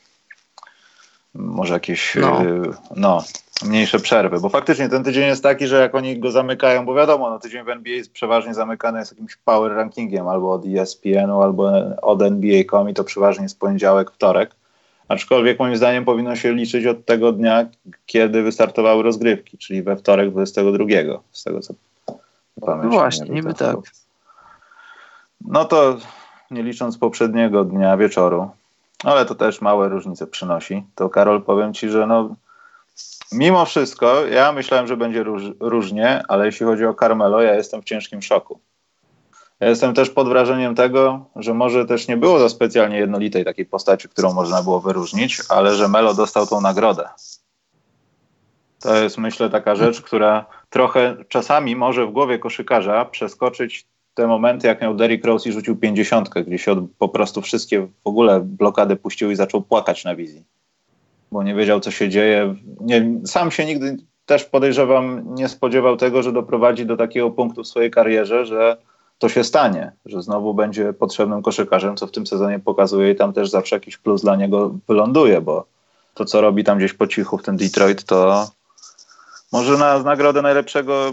może 1.35 1.75
jakieś 1.75 2.15
no. 2.15 2.45
Y, 2.45 2.63
no. 2.97 3.25
mniejsze 3.65 3.99
przerwy, 3.99 4.41
bo 4.41 4.49
faktycznie 4.49 4.89
ten 4.89 5.05
tydzień 5.05 5.25
jest 5.25 5.43
taki, 5.43 5.67
że 5.67 5.81
jak 5.81 5.95
oni 5.95 6.19
go 6.19 6.31
zamykają, 6.31 6.85
bo 6.85 6.95
wiadomo, 6.95 7.31
no, 7.31 7.39
tydzień 7.39 7.65
w 7.65 7.69
NBA 7.69 7.95
jest 7.95 8.13
przeważnie 8.13 8.55
zamykany 8.55 8.99
jest 8.99 9.13
jakimś 9.13 9.37
power 9.37 9.73
rankingiem 9.73 10.29
albo 10.29 10.53
od 10.53 10.63
ESPN-u, 10.67 11.43
albo 11.43 11.73
od 12.03 12.23
NBA.com 12.23 12.91
i 12.91 12.95
to 12.95 13.05
przeważnie 13.05 13.43
jest 13.43 13.59
poniedziałek, 13.59 14.11
wtorek. 14.11 14.57
Aczkolwiek 15.09 15.59
moim 15.59 15.77
zdaniem 15.77 16.05
powinno 16.05 16.37
się 16.37 16.55
liczyć 16.55 16.87
od 16.87 17.05
tego 17.05 17.33
dnia, 17.33 17.67
kiedy 18.07 18.43
wystartowały 18.43 19.03
rozgrywki, 19.03 19.59
czyli 19.59 19.83
we 19.83 19.97
wtorek 19.97 20.31
22, 20.31 20.85
z 21.33 21.45
tego 21.45 21.61
co 21.61 21.75
pamiętam. 22.61 22.91
No 22.91 22.97
właśnie, 22.97 23.29
niby 23.29 23.55
tak. 23.55 23.77
No 25.41 25.65
to 25.65 25.97
nie 26.51 26.63
licząc 26.63 26.99
poprzedniego 26.99 27.65
dnia 27.65 27.97
wieczoru, 27.97 28.51
ale 29.05 29.27
to 29.27 29.35
też 29.35 29.61
małe 29.61 29.89
różnice 29.89 30.27
przynosi. 30.27 30.85
To 30.95 31.09
Karol, 31.09 31.43
powiem 31.43 31.75
Ci, 31.75 31.89
że 31.89 32.07
no, 32.07 32.37
mimo 33.33 33.65
wszystko 33.65 34.27
ja 34.27 34.53
myślałem, 34.53 34.87
że 34.87 34.97
będzie 34.97 35.23
róż, 35.23 35.43
różnie, 35.61 36.23
ale 36.29 36.47
jeśli 36.47 36.67
chodzi 36.67 36.87
o 36.87 36.95
Carmelo, 36.95 37.43
ja 37.43 37.55
jestem 37.55 37.83
w 37.83 37.85
ciężkim 37.85 38.23
szoku. 38.23 38.61
Ja 39.65 39.71
jestem 39.71 39.95
też 39.95 40.11
pod 40.11 40.29
wrażeniem 40.29 40.75
tego, 40.75 41.27
że 41.37 41.55
może 41.55 41.87
też 41.87 42.09
nie 42.09 42.17
było 42.17 42.39
za 42.39 42.49
specjalnie 42.49 42.99
jednolitej 42.99 43.45
takiej 43.45 43.67
postaci, 43.67 44.09
którą 44.09 44.33
można 44.33 44.63
było 44.63 44.81
wyróżnić, 44.81 45.39
ale 45.49 45.75
że 45.75 45.89
Melo 45.89 46.15
dostał 46.15 46.47
tą 46.47 46.61
nagrodę. 46.61 47.09
To 48.81 48.97
jest 48.97 49.19
myślę 49.19 49.51
taka 49.51 49.75
rzecz, 49.75 50.03
która 50.03 50.47
trochę 50.71 51.17
czasami 51.29 51.77
może 51.77 52.07
w 52.07 52.11
głowie 52.11 52.39
koszykarza 52.39 53.05
przeskoczyć 53.05 53.87
te 54.15 54.27
momenty, 54.27 54.67
jak 54.67 54.83
miał 54.83 54.95
Derrick 54.95 55.25
Rose 55.25 55.49
i 55.49 55.53
rzucił 55.53 55.77
pięćdziesiątkę, 55.77 56.45
gdzie 56.45 56.59
się 56.59 56.73
od, 56.73 56.79
po 56.99 57.09
prostu 57.09 57.43
wszystkie 57.43 57.81
w 57.81 58.07
ogóle 58.07 58.41
blokady 58.41 58.97
puścił 58.97 59.31
i 59.31 59.37
zaczął 59.37 59.63
płakać 59.63 60.05
na 60.05 60.17
wizji. 60.17 60.45
Bo 61.33 61.43
nie 61.43 61.55
wiedział, 61.55 61.81
co 61.81 61.91
się 61.91 62.09
dzieje. 62.09 62.55
Nie, 62.81 63.21
sam 63.27 63.51
się 63.51 63.65
nigdy 63.65 63.97
też 64.27 64.45
podejrzewam, 64.45 65.35
nie 65.35 65.49
spodziewał 65.49 65.97
tego, 65.97 66.23
że 66.23 66.33
doprowadzi 66.33 66.87
do 66.87 66.97
takiego 66.97 67.31
punktu 67.31 67.63
w 67.63 67.69
swojej 67.69 67.91
karierze, 67.91 68.47
że 68.47 68.77
to 69.25 69.29
się 69.29 69.45
stanie, 69.45 69.93
że 70.07 70.23
znowu 70.23 70.55
będzie 70.55 70.93
potrzebnym 70.93 71.43
koszykarzem, 71.43 71.97
co 71.97 72.07
w 72.07 72.11
tym 72.11 72.27
sezonie 72.27 72.59
pokazuje 72.59 73.11
i 73.11 73.17
tam 73.17 73.33
też 73.33 73.51
zawsze 73.51 73.77
jakiś 73.77 73.97
plus 73.97 74.23
dla 74.23 74.37
niego 74.37 74.75
wyląduje, 74.89 75.41
bo 75.41 75.65
to, 76.15 76.25
co 76.25 76.41
robi 76.41 76.65
tam 76.65 76.79
gdzieś 76.79 76.93
po 76.93 77.07
cichu 77.07 77.39
w 77.39 77.43
ten 77.43 77.57
Detroit, 77.57 78.05
to 78.05 78.49
może 79.53 79.79
na 79.79 79.99
nagrodę 79.99 80.43
najlepszego 80.43 81.11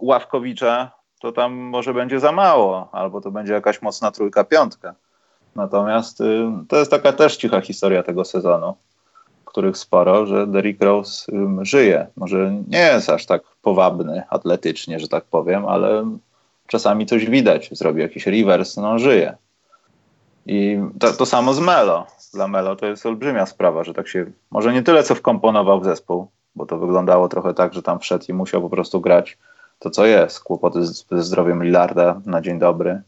ławkowicza 0.00 0.90
to 1.20 1.32
tam 1.32 1.52
może 1.54 1.94
będzie 1.94 2.20
za 2.20 2.32
mało, 2.32 2.88
albo 2.92 3.20
to 3.20 3.30
będzie 3.30 3.52
jakaś 3.52 3.82
mocna 3.82 4.10
trójka, 4.10 4.44
piątka. 4.44 4.94
Natomiast 5.56 6.20
y, 6.20 6.46
to 6.68 6.76
jest 6.76 6.90
taka 6.90 7.12
też 7.12 7.36
cicha 7.36 7.60
historia 7.60 8.02
tego 8.02 8.24
sezonu, 8.24 8.74
których 9.44 9.78
sporo, 9.78 10.26
że 10.26 10.46
Derrick 10.46 10.82
Rose 10.82 11.32
y, 11.32 11.64
żyje. 11.64 12.06
Może 12.16 12.52
nie 12.68 12.78
jest 12.78 13.10
aż 13.10 13.26
tak 13.26 13.42
powabny 13.62 14.22
atletycznie, 14.28 15.00
że 15.00 15.08
tak 15.08 15.24
powiem, 15.24 15.66
ale 15.66 16.04
czasami 16.66 17.06
coś 17.06 17.26
widać. 17.26 17.68
Zrobi 17.72 18.00
jakiś 18.00 18.26
reverse, 18.26 18.80
no 18.80 18.98
żyje. 18.98 19.36
I 20.46 20.78
to, 20.98 21.12
to 21.12 21.26
samo 21.26 21.54
z 21.54 21.60
Melo. 21.60 22.06
Dla 22.34 22.48
Melo 22.48 22.76
to 22.76 22.86
jest 22.86 23.06
olbrzymia 23.06 23.46
sprawa, 23.46 23.84
że 23.84 23.94
tak 23.94 24.08
się, 24.08 24.26
może 24.50 24.72
nie 24.72 24.82
tyle 24.82 25.02
co 25.02 25.14
wkomponował 25.14 25.80
w 25.80 25.84
zespół, 25.84 26.28
bo 26.54 26.66
to 26.66 26.78
wyglądało 26.78 27.28
trochę 27.28 27.54
tak, 27.54 27.74
że 27.74 27.82
tam 27.82 27.98
wszedł 27.98 28.24
i 28.28 28.32
musiał 28.32 28.62
po 28.62 28.70
prostu 28.70 29.00
grać 29.00 29.38
to, 29.78 29.90
co 29.90 30.06
jest. 30.06 30.40
Kłopoty 30.40 30.86
ze 31.10 31.22
zdrowiem 31.22 31.64
Lillarda 31.64 32.20
na 32.26 32.40
dzień 32.40 32.58
dobry. 32.58 33.02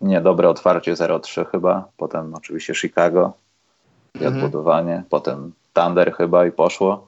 Niedobre 0.00 0.48
otwarcie 0.48 0.94
0-3 0.94 1.46
chyba. 1.46 1.88
Potem 1.96 2.34
oczywiście 2.34 2.74
Chicago 2.74 3.32
i 4.14 4.18
mhm. 4.18 4.36
odbudowanie. 4.36 5.04
Potem 5.10 5.52
Thunder 5.74 6.12
chyba 6.12 6.46
i 6.46 6.52
poszło. 6.52 7.06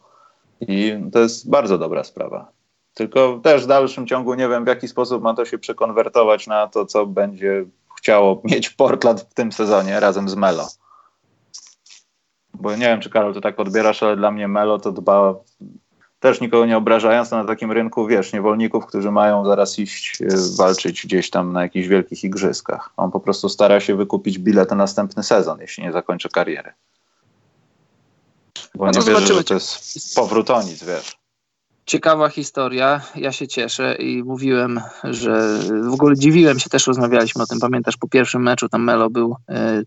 I 0.61 0.99
to 1.13 1.19
jest 1.19 1.51
bardzo 1.51 1.79
dobra 1.79 2.05
sprawa. 2.05 2.49
Tylko 2.95 3.41
też 3.43 3.65
w 3.65 3.67
dalszym 3.67 4.07
ciągu 4.07 4.35
nie 4.35 4.49
wiem, 4.49 4.65
w 4.65 4.69
jaki 4.69 4.89
sposób 4.89 5.23
ma 5.23 5.35
to 5.35 5.45
się 5.45 5.59
przekonwertować 5.59 6.47
na 6.47 6.69
to, 6.69 6.87
co 6.87 7.07
będzie 7.07 7.65
chciało 7.99 8.43
mieć 8.45 8.71
Portland 8.71 9.21
w 9.21 9.35
tym 9.35 9.53
sezonie 9.53 10.01
razem 10.01 10.29
z 10.29 10.35
Melo. 10.35 10.69
Bo 12.55 12.71
nie 12.71 12.87
wiem, 12.87 13.01
czy 13.01 13.11
Karol 13.11 13.35
to 13.35 13.41
tak 13.41 13.61
odbierasz, 13.61 14.03
ale 14.03 14.17
dla 14.17 14.31
mnie 14.31 14.49
Melo 14.49 14.79
to 14.79 14.93
dba 14.93 15.35
też 16.21 16.41
nikogo 16.41 16.67
nie 16.67 16.77
obrażając, 16.77 17.31
na 17.31 17.45
takim 17.45 17.73
rynku, 17.73 18.07
wiesz, 18.07 18.33
niewolników, 18.33 18.87
którzy 18.87 19.11
mają 19.11 19.45
zaraz 19.45 19.79
iść 19.79 20.23
e, 20.23 20.27
walczyć 20.57 21.07
gdzieś 21.07 21.31
tam 21.31 21.53
na 21.53 21.63
jakichś 21.63 21.89
wielkich 21.89 22.25
igrzyskach. 22.25 22.91
On 22.97 23.11
po 23.11 23.21
prostu 23.21 23.49
stara 23.49 23.81
się 23.81 23.97
wykupić 23.97 24.39
bilet 24.39 24.71
na 24.71 24.77
następny 24.77 25.23
sezon, 25.23 25.61
jeśli 25.61 25.85
nie 25.85 25.93
zakończy 25.93 26.29
kariery. 26.29 26.73
Bo 28.75 28.85
no 28.87 28.91
nie 28.93 29.01
wierzę, 29.01 29.35
że 29.35 29.45
to 29.45 29.55
jest 29.55 30.15
powrót 30.15 30.51
o 30.51 30.63
nic, 30.63 30.85
wiesz 30.85 31.22
ciekawa 31.87 32.29
historia. 32.29 33.01
Ja 33.15 33.33
się 33.33 33.49
cieszę 33.49 33.95
i 33.95 34.23
mówiłem, 34.23 34.81
że 35.05 35.59
w 35.91 35.93
ogóle 35.93 36.17
dziwiłem 36.17 36.59
się, 36.59 36.71
też 36.71 36.87
rozmawialiśmy 36.87 37.43
o 37.43 37.47
tym. 37.47 37.61
Pamiętasz, 37.61 37.97
po 37.97 38.09
pierwszym 38.09 38.43
meczu 38.43 38.69
tam 38.69 38.85
Melo 38.85 39.11
był 39.11 39.37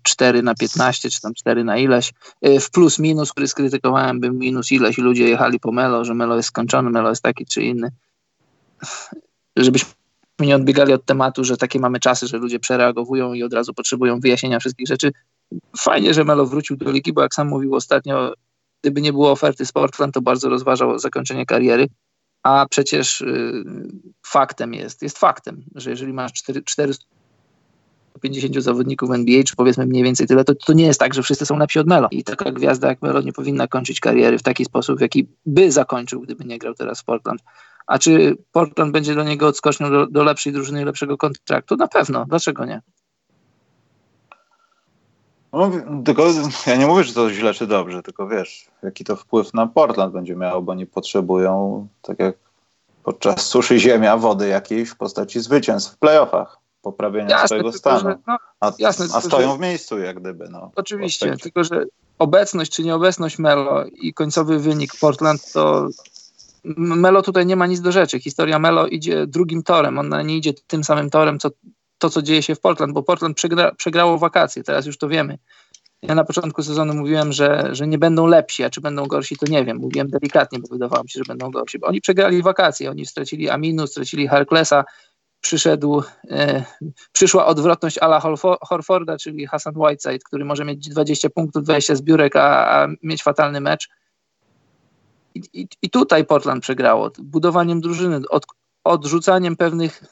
4 0.03 0.39
e, 0.39 0.41
na 0.41 0.55
15, 0.55 1.09
czy 1.09 1.21
tam 1.21 1.33
4 1.33 1.63
na 1.63 1.77
ileś. 1.77 2.13
E, 2.41 2.59
w 2.59 2.71
plus 2.71 2.99
minus, 2.99 3.31
który 3.31 3.47
skrytykowałem, 3.47 4.19
był 4.19 4.33
minus 4.33 4.71
ileś 4.71 4.97
i 4.97 5.01
ludzie 5.01 5.29
jechali 5.29 5.59
po 5.59 5.71
Melo, 5.71 6.05
że 6.05 6.13
Melo 6.13 6.35
jest 6.35 6.47
skończony, 6.47 6.89
Melo 6.89 7.09
jest 7.09 7.23
taki 7.23 7.45
czy 7.45 7.61
inny. 7.61 7.91
Żebyśmy 9.55 9.89
nie 10.39 10.55
odbiegali 10.55 10.93
od 10.93 11.05
tematu, 11.05 11.43
że 11.43 11.57
takie 11.57 11.79
mamy 11.79 11.99
czasy, 11.99 12.27
że 12.27 12.37
ludzie 12.37 12.59
przereagowują 12.59 13.33
i 13.33 13.43
od 13.43 13.53
razu 13.53 13.73
potrzebują 13.73 14.19
wyjaśnienia 14.19 14.59
wszystkich 14.59 14.87
rzeczy. 14.87 15.11
Fajnie, 15.77 16.13
że 16.13 16.23
Melo 16.23 16.45
wrócił 16.45 16.77
do 16.77 16.91
ligi, 16.91 17.13
bo 17.13 17.21
jak 17.21 17.33
sam 17.33 17.47
mówił 17.47 17.75
ostatnio, 17.75 18.33
Gdyby 18.85 19.01
nie 19.01 19.13
było 19.13 19.31
oferty 19.31 19.65
z 19.65 19.71
Portland, 19.71 20.13
to 20.13 20.21
bardzo 20.21 20.49
rozważał 20.49 20.99
zakończenie 20.99 21.45
kariery. 21.45 21.87
A 22.43 22.65
przecież 22.69 23.21
y, 23.21 23.63
faktem 24.25 24.73
jest, 24.73 25.01
jest 25.01 25.17
faktem, 25.17 25.63
że 25.75 25.89
jeżeli 25.89 26.13
masz 26.13 26.33
4, 26.33 26.63
450 26.63 28.63
zawodników 28.63 29.11
NBA, 29.11 29.43
czy 29.43 29.55
powiedzmy 29.55 29.85
mniej 29.85 30.03
więcej 30.03 30.27
tyle, 30.27 30.43
to, 30.43 30.55
to 30.55 30.73
nie 30.73 30.85
jest 30.85 30.99
tak, 30.99 31.13
że 31.13 31.23
wszyscy 31.23 31.45
są 31.45 31.57
lepsi 31.57 31.79
od 31.79 31.87
Melo. 31.87 32.07
I 32.11 32.23
taka 32.23 32.51
gwiazda 32.51 32.87
jak 32.87 33.01
Melo 33.01 33.21
nie 33.21 33.33
powinna 33.33 33.67
kończyć 33.67 33.99
kariery 33.99 34.37
w 34.37 34.43
taki 34.43 34.65
sposób, 34.65 34.97
w 34.97 35.01
jaki 35.01 35.27
by 35.45 35.71
zakończył, 35.71 36.21
gdyby 36.21 36.45
nie 36.45 36.59
grał 36.59 36.73
teraz 36.73 37.01
w 37.01 37.03
Portland. 37.03 37.41
A 37.87 37.99
czy 37.99 38.37
Portland 38.51 38.91
będzie 38.91 39.15
do 39.15 39.23
niego 39.23 39.47
odskocznią 39.47 39.89
do, 39.89 40.07
do 40.07 40.23
lepszej 40.23 40.53
drużyny 40.53 40.81
i 40.81 40.85
lepszego 40.85 41.17
kontraktu? 41.17 41.75
Na 41.75 41.87
pewno. 41.87 42.25
Dlaczego 42.25 42.65
nie? 42.65 42.81
No, 45.55 45.71
tylko 46.05 46.25
ja 46.67 46.75
nie 46.75 46.87
mówię, 46.87 47.03
że 47.03 47.13
to 47.13 47.31
źle 47.31 47.53
czy 47.53 47.67
dobrze, 47.67 48.03
tylko 48.03 48.27
wiesz, 48.27 48.67
jaki 48.83 49.03
to 49.03 49.15
wpływ 49.15 49.53
na 49.53 49.67
Portland 49.67 50.13
będzie 50.13 50.35
miało, 50.35 50.61
bo 50.61 50.71
oni 50.71 50.85
potrzebują, 50.85 51.87
tak 52.01 52.19
jak 52.19 52.35
podczas 53.03 53.41
suszy 53.41 53.79
ziemia, 53.79 54.17
wody 54.17 54.47
jakiejś 54.47 54.89
w 54.89 54.97
postaci 54.97 55.39
zwycięstw 55.39 55.93
w 55.93 55.97
playoffach, 55.97 56.57
poprawienia 56.81 57.29
jasne, 57.29 57.47
swojego 57.47 57.71
tylko, 57.71 57.79
stanu. 57.79 58.09
Że, 58.09 58.17
no, 58.27 58.37
a, 58.59 58.71
jasne, 58.79 59.05
a 59.13 59.21
stoją 59.21 59.57
w 59.57 59.59
miejscu 59.59 59.99
jak 59.99 60.19
gdyby. 60.19 60.49
No, 60.49 60.71
oczywiście, 60.75 61.37
tylko 61.37 61.63
że 61.63 61.85
obecność 62.19 62.71
czy 62.71 62.83
nieobecność 62.83 63.39
Melo 63.39 63.85
i 63.85 64.13
końcowy 64.13 64.59
wynik 64.59 64.91
Portland 64.99 65.51
to 65.51 65.87
Melo 66.77 67.21
tutaj 67.21 67.45
nie 67.45 67.55
ma 67.55 67.67
nic 67.67 67.81
do 67.81 67.91
rzeczy. 67.91 68.19
Historia 68.19 68.59
Melo 68.59 68.87
idzie 68.87 69.27
drugim 69.27 69.63
torem. 69.63 69.99
Ona 69.99 70.21
nie 70.21 70.37
idzie 70.37 70.53
tym 70.67 70.83
samym 70.83 71.09
torem, 71.09 71.39
co 71.39 71.49
to, 72.05 72.09
co 72.09 72.21
dzieje 72.21 72.43
się 72.43 72.55
w 72.55 72.59
Portland, 72.59 72.93
bo 72.93 73.03
Portland 73.03 73.37
przegra, 73.37 73.75
przegrało 73.75 74.17
wakacje, 74.17 74.63
teraz 74.63 74.85
już 74.85 74.97
to 74.97 75.07
wiemy. 75.07 75.37
Ja 76.01 76.15
na 76.15 76.23
początku 76.23 76.63
sezonu 76.63 76.93
mówiłem, 76.93 77.33
że, 77.33 77.69
że 77.71 77.87
nie 77.87 77.97
będą 77.97 78.27
lepsi, 78.27 78.63
a 78.63 78.69
czy 78.69 78.81
będą 78.81 79.05
gorsi, 79.05 79.37
to 79.37 79.45
nie 79.49 79.65
wiem. 79.65 79.77
Mówiłem 79.77 80.07
delikatnie, 80.07 80.59
bo 80.59 80.67
wydawało 80.67 81.03
mi 81.03 81.09
się, 81.09 81.19
że 81.19 81.23
będą 81.27 81.51
gorsi. 81.51 81.79
Bo 81.79 81.87
oni 81.87 82.01
przegrali 82.01 82.43
wakacje, 82.43 82.89
oni 82.89 83.05
stracili 83.05 83.49
Aminu, 83.49 83.87
stracili 83.87 84.27
Harklesa, 84.27 84.83
przyszedł, 85.41 86.03
e, 86.29 86.63
przyszła 87.11 87.45
odwrotność 87.45 87.97
Ala 87.97 88.21
Horforda, 88.61 89.17
czyli 89.17 89.45
Hassan 89.45 89.73
Whiteside, 89.77 90.19
który 90.25 90.45
może 90.45 90.65
mieć 90.65 90.89
20 90.89 91.29
punktów, 91.29 91.63
20 91.63 91.95
zbiórek, 91.95 92.35
a, 92.35 92.83
a 92.83 92.87
mieć 93.03 93.23
fatalny 93.23 93.61
mecz. 93.61 93.89
I, 95.35 95.41
i, 95.53 95.67
I, 95.81 95.89
tutaj 95.89 96.25
Portland 96.25 96.63
przegrało. 96.63 97.11
Budowaniem 97.19 97.81
drużyny, 97.81 98.21
od, 98.29 98.45
odrzucaniem 98.83 99.55
pewnych 99.55 100.03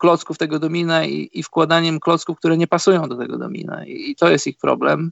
klocków 0.00 0.38
tego 0.38 0.58
domina 0.58 1.04
i, 1.04 1.30
i 1.32 1.42
wkładaniem 1.42 2.00
klocków, 2.00 2.38
które 2.38 2.56
nie 2.56 2.66
pasują 2.66 3.08
do 3.08 3.16
tego 3.16 3.38
domina. 3.38 3.84
I, 3.84 4.10
i 4.10 4.16
to 4.16 4.30
jest 4.30 4.46
ich 4.46 4.58
problem. 4.58 5.10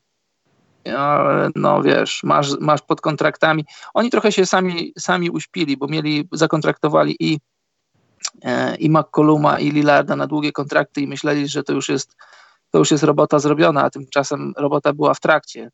Ale 0.96 1.50
no 1.54 1.82
wiesz, 1.82 2.22
masz, 2.24 2.58
masz 2.60 2.82
pod 2.82 3.00
kontraktami. 3.00 3.64
Oni 3.94 4.10
trochę 4.10 4.32
się 4.32 4.46
sami, 4.46 4.92
sami 4.98 5.30
uśpili, 5.30 5.76
bo 5.76 5.86
mieli, 5.86 6.28
zakontraktowali 6.32 7.16
i, 7.20 7.38
e, 8.42 8.76
i 8.76 8.90
McColluma, 8.90 9.58
i 9.58 9.70
Lillarda 9.70 10.16
na 10.16 10.26
długie 10.26 10.52
kontrakty 10.52 11.00
i 11.00 11.06
myśleli, 11.06 11.48
że 11.48 11.62
to 11.62 11.72
już 11.72 11.88
jest 11.88 12.16
to 12.70 12.78
już 12.78 12.90
jest 12.90 13.04
robota 13.04 13.38
zrobiona, 13.38 13.84
a 13.84 13.90
tymczasem 13.90 14.52
robota 14.56 14.92
była 14.92 15.14
w 15.14 15.20
trakcie. 15.20 15.70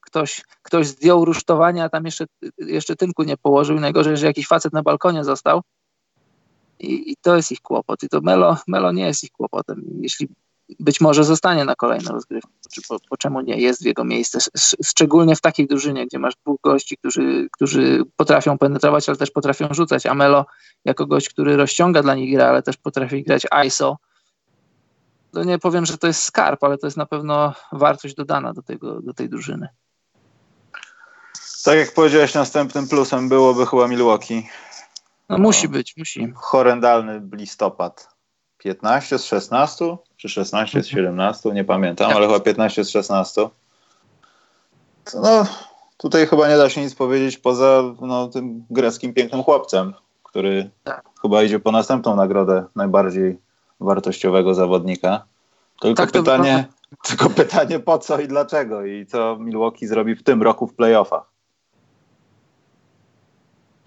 ktoś, 0.00 0.44
ktoś 0.62 0.86
zdjął 0.86 1.24
rusztowanie, 1.24 1.84
a 1.84 1.88
tam 1.88 2.04
jeszcze, 2.04 2.24
jeszcze 2.58 2.96
tynku 2.96 3.22
nie 3.22 3.36
położył. 3.36 3.80
Najgorzej, 3.80 4.16
że 4.16 4.26
jakiś 4.26 4.46
facet 4.46 4.72
na 4.72 4.82
balkonie 4.82 5.24
został. 5.24 5.62
I, 6.80 7.12
I, 7.12 7.16
to 7.22 7.36
jest 7.36 7.52
ich 7.52 7.60
kłopot. 7.60 8.02
I 8.02 8.08
to 8.08 8.20
Melo, 8.20 8.56
Melo 8.66 8.92
nie 8.92 9.06
jest 9.06 9.24
ich 9.24 9.30
kłopotem. 9.30 9.82
Jeśli 10.00 10.28
być 10.80 11.00
może 11.00 11.24
zostanie 11.24 11.64
na 11.64 11.74
kolejną 11.74 12.12
rozgrywkę, 12.12 12.50
czy 12.72 12.82
po, 12.88 12.96
po 13.08 13.16
czemu 13.16 13.40
nie 13.40 13.56
jest 13.56 13.82
w 13.82 13.86
jego 13.86 14.04
miejsce. 14.04 14.38
Szczególnie 14.84 15.36
w 15.36 15.40
takiej 15.40 15.66
drużynie, 15.66 16.06
gdzie 16.06 16.18
masz 16.18 16.34
dwóch 16.36 16.60
gości, 16.64 16.96
którzy, 16.96 17.48
którzy 17.52 18.02
potrafią 18.16 18.58
penetrować, 18.58 19.08
ale 19.08 19.18
też 19.18 19.30
potrafią 19.30 19.68
rzucać. 19.70 20.06
A 20.06 20.14
Melo 20.14 20.46
jako 20.84 21.06
gość, 21.06 21.28
który 21.28 21.56
rozciąga 21.56 22.02
dla 22.02 22.14
nich 22.14 22.34
grę, 22.34 22.48
ale 22.48 22.62
też 22.62 22.76
potrafi 22.76 23.22
grać 23.22 23.46
ISO, 23.66 23.96
to 25.32 25.44
nie 25.44 25.58
powiem, 25.58 25.86
że 25.86 25.98
to 25.98 26.06
jest 26.06 26.22
skarb, 26.22 26.64
ale 26.64 26.78
to 26.78 26.86
jest 26.86 26.96
na 26.96 27.06
pewno 27.06 27.54
wartość 27.72 28.14
dodana 28.14 28.52
do, 28.52 28.62
tego, 28.62 29.02
do 29.02 29.14
tej 29.14 29.28
drużyny. 29.28 29.68
Tak 31.64 31.78
jak 31.78 31.94
powiedziałeś, 31.94 32.34
następnym 32.34 32.88
plusem 32.88 33.28
byłoby 33.28 33.66
chyba 33.66 33.88
Milwaukee. 33.88 34.48
No, 35.28 35.38
musi 35.38 35.68
być, 35.68 35.96
musi. 35.96 36.32
Horrendalny 36.36 37.22
listopad. 37.32 38.08
15 38.58 39.18
z 39.18 39.24
16? 39.24 39.96
Czy 40.16 40.28
16 40.28 40.82
z 40.82 40.86
17? 40.86 41.38
Mhm. 41.38 41.54
Nie 41.54 41.64
pamiętam, 41.64 42.12
ale 42.12 42.26
chyba 42.26 42.40
15 42.40 42.84
z 42.84 42.90
16. 42.90 43.48
No, 45.14 45.46
tutaj 45.96 46.26
chyba 46.26 46.48
nie 46.48 46.56
da 46.56 46.70
się 46.70 46.80
nic 46.80 46.94
powiedzieć 46.94 47.38
poza 47.38 47.82
no, 48.00 48.28
tym 48.28 48.64
greckim 48.70 49.14
pięknym 49.14 49.42
chłopcem, 49.42 49.94
który 50.22 50.70
tak. 50.84 51.08
chyba 51.22 51.42
idzie 51.42 51.60
po 51.60 51.72
następną 51.72 52.16
nagrodę 52.16 52.64
najbardziej 52.76 53.38
wartościowego 53.80 54.54
zawodnika. 54.54 55.24
Tylko 55.80 56.02
tak 56.02 56.12
pytanie, 56.12 56.66
tylko 57.02 57.30
pytanie 57.30 57.80
po 57.80 57.98
co 57.98 58.20
i 58.20 58.28
dlaczego 58.28 58.84
i 58.84 59.06
co 59.06 59.36
Milwaukee 59.40 59.86
zrobi 59.86 60.14
w 60.14 60.22
tym 60.22 60.42
roku 60.42 60.66
w 60.66 60.74
playoffach. 60.74 61.27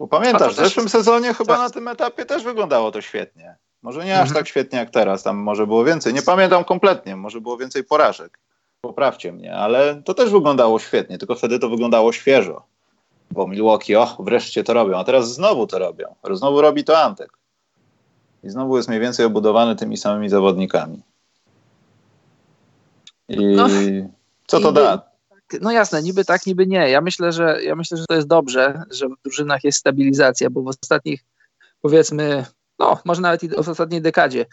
Bo 0.02 0.08
pamiętasz, 0.08 0.54
w 0.54 0.56
zeszłym 0.56 0.90
sezonie 0.90 1.34
chyba 1.34 1.54
tak. 1.54 1.64
na 1.64 1.70
tym 1.70 1.88
etapie 1.88 2.26
też 2.26 2.44
wyglądało 2.44 2.92
to 2.92 3.02
świetnie. 3.02 3.56
Może 3.82 4.06
nie 4.06 4.16
aż 4.16 4.28
mhm. 4.28 4.36
tak 4.36 4.48
świetnie 4.48 4.80
jak 4.80 4.90
teraz, 4.90 5.24
tam 5.24 5.38
może 5.38 5.68
było 5.68 5.84
więcej. 5.84 6.14
Nie 6.14 6.22
pamiętam 6.22 6.64
kompletnie, 6.64 7.16
może 7.16 7.42
było 7.42 7.58
więcej 7.58 7.84
porażek. 7.84 8.40
Poprawcie 8.82 9.32
mnie, 9.32 9.56
ale 9.56 10.02
to 10.06 10.14
też 10.14 10.30
wyglądało 10.30 10.80
świetnie, 10.80 11.18
tylko 11.18 11.36
wtedy 11.36 11.60
to 11.60 11.70
wyglądało 11.70 12.14
świeżo. 12.14 12.64
Bo 13.32 13.48
Milwaukee, 13.48 13.96
o, 13.96 14.18
wreszcie 14.20 14.64
to 14.64 14.74
robią, 14.74 14.98
a 14.98 15.04
teraz 15.04 15.34
znowu 15.34 15.68
to 15.68 15.80
robią. 15.80 16.16
Znowu 16.32 16.62
robi 16.62 16.84
to 16.84 17.00
Antek. 17.00 17.30
I 18.44 18.50
znowu 18.50 18.78
jest 18.78 18.90
mniej 18.90 19.02
więcej 19.02 19.26
obudowany 19.26 19.76
tymi 19.76 19.98
samymi 19.98 20.30
zawodnikami. 20.30 21.02
I 23.30 23.46
no, 23.46 23.68
co 24.48 24.60
to 24.60 24.72
da? 24.72 25.11
No 25.62 25.72
jasne, 25.72 26.02
niby 26.02 26.26
tak, 26.26 26.46
niby 26.46 26.68
nie. 26.68 26.90
Ja 26.90 27.02
myślę, 27.02 27.32
że 27.32 27.64
ja 27.64 27.76
myślę, 27.76 27.98
że 27.98 28.06
to 28.06 28.14
jest 28.14 28.28
dobrze, 28.28 28.84
że 28.92 29.08
w 29.08 29.22
drużynach 29.24 29.64
jest 29.64 29.80
stabilizacja, 29.80 30.50
bo 30.50 30.62
w 30.62 30.68
ostatnich 30.68 31.24
powiedzmy, 31.82 32.46
no 32.80 33.00
może 33.06 33.22
nawet 33.22 33.44
i 33.44 33.50
w 33.50 33.70
ostatniej 33.70 34.02
dekadzie 34.02 34.46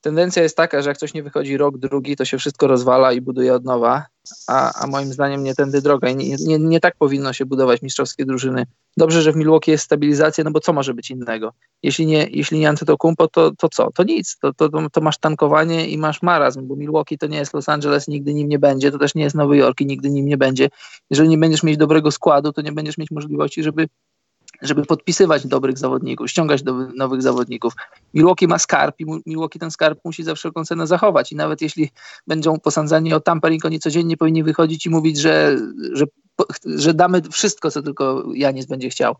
tendencja 0.00 0.42
jest 0.42 0.56
taka, 0.56 0.82
że 0.82 0.90
jak 0.90 0.98
coś 0.98 1.14
nie 1.14 1.22
wychodzi 1.22 1.56
rok, 1.56 1.78
drugi, 1.78 2.16
to 2.16 2.24
się 2.24 2.38
wszystko 2.38 2.66
rozwala 2.66 3.12
i 3.12 3.20
buduje 3.20 3.54
od 3.54 3.64
nowa, 3.64 4.06
a, 4.46 4.82
a 4.82 4.86
moim 4.86 5.12
zdaniem 5.12 5.44
nie 5.44 5.54
tędy 5.54 5.82
droga 5.82 6.08
i 6.08 6.16
nie, 6.16 6.36
nie, 6.40 6.58
nie 6.58 6.80
tak 6.80 6.96
powinno 6.96 7.32
się 7.32 7.46
budować 7.46 7.82
mistrzowskie 7.82 8.24
drużyny. 8.26 8.66
Dobrze, 8.96 9.22
że 9.22 9.32
w 9.32 9.36
Milwaukee 9.36 9.70
jest 9.70 9.84
stabilizacja, 9.84 10.44
no 10.44 10.50
bo 10.50 10.60
co 10.60 10.72
może 10.72 10.94
być 10.94 11.10
innego? 11.10 11.52
Jeśli 11.82 12.06
nie, 12.06 12.26
jeśli 12.30 12.58
nie 12.58 12.68
Antetokounmpo, 12.68 13.28
to, 13.28 13.50
to 13.50 13.68
co? 13.68 13.90
To 13.92 14.04
nic, 14.04 14.36
to, 14.42 14.52
to, 14.52 14.68
to 14.92 15.00
masz 15.00 15.18
tankowanie 15.18 15.88
i 15.88 15.98
masz 15.98 16.22
marazm, 16.22 16.66
bo 16.66 16.76
Milwaukee 16.76 17.18
to 17.18 17.26
nie 17.26 17.38
jest 17.38 17.54
Los 17.54 17.68
Angeles, 17.68 18.08
nigdy 18.08 18.34
nim 18.34 18.48
nie 18.48 18.58
będzie, 18.58 18.90
to 18.90 18.98
też 18.98 19.14
nie 19.14 19.22
jest 19.22 19.36
Nowy 19.36 19.56
Jork 19.56 19.80
i 19.80 19.86
nigdy 19.86 20.10
nim 20.10 20.26
nie 20.26 20.36
będzie. 20.36 20.68
Jeżeli 21.10 21.28
nie 21.28 21.38
będziesz 21.38 21.62
mieć 21.62 21.76
dobrego 21.76 22.10
składu, 22.10 22.52
to 22.52 22.62
nie 22.62 22.72
będziesz 22.72 22.98
mieć 22.98 23.10
możliwości, 23.10 23.62
żeby 23.62 23.88
żeby 24.62 24.84
podpisywać 24.84 25.46
dobrych 25.46 25.78
zawodników, 25.78 26.30
ściągać 26.30 26.62
do, 26.62 26.72
nowych 26.72 27.22
zawodników. 27.22 27.72
Milwaukee 28.14 28.48
ma 28.48 28.58
skarb 28.58 29.00
i 29.00 29.06
Milwaukee 29.26 29.58
ten 29.58 29.70
skarb 29.70 29.98
musi 30.04 30.22
za 30.24 30.34
wszelką 30.34 30.64
cenę 30.64 30.86
zachować 30.86 31.32
i 31.32 31.36
nawet 31.36 31.62
jeśli 31.62 31.90
będą 32.26 32.60
posądzani 32.60 33.14
o 33.14 33.20
tampering, 33.20 33.64
oni 33.64 33.78
codziennie 33.78 34.16
powinni 34.16 34.42
wychodzić 34.42 34.86
i 34.86 34.90
mówić, 34.90 35.18
że, 35.18 35.56
że, 35.92 36.04
że 36.64 36.94
damy 36.94 37.22
wszystko, 37.22 37.70
co 37.70 37.82
tylko 37.82 38.24
Janis 38.34 38.66
będzie 38.66 38.88
chciał. 38.88 39.16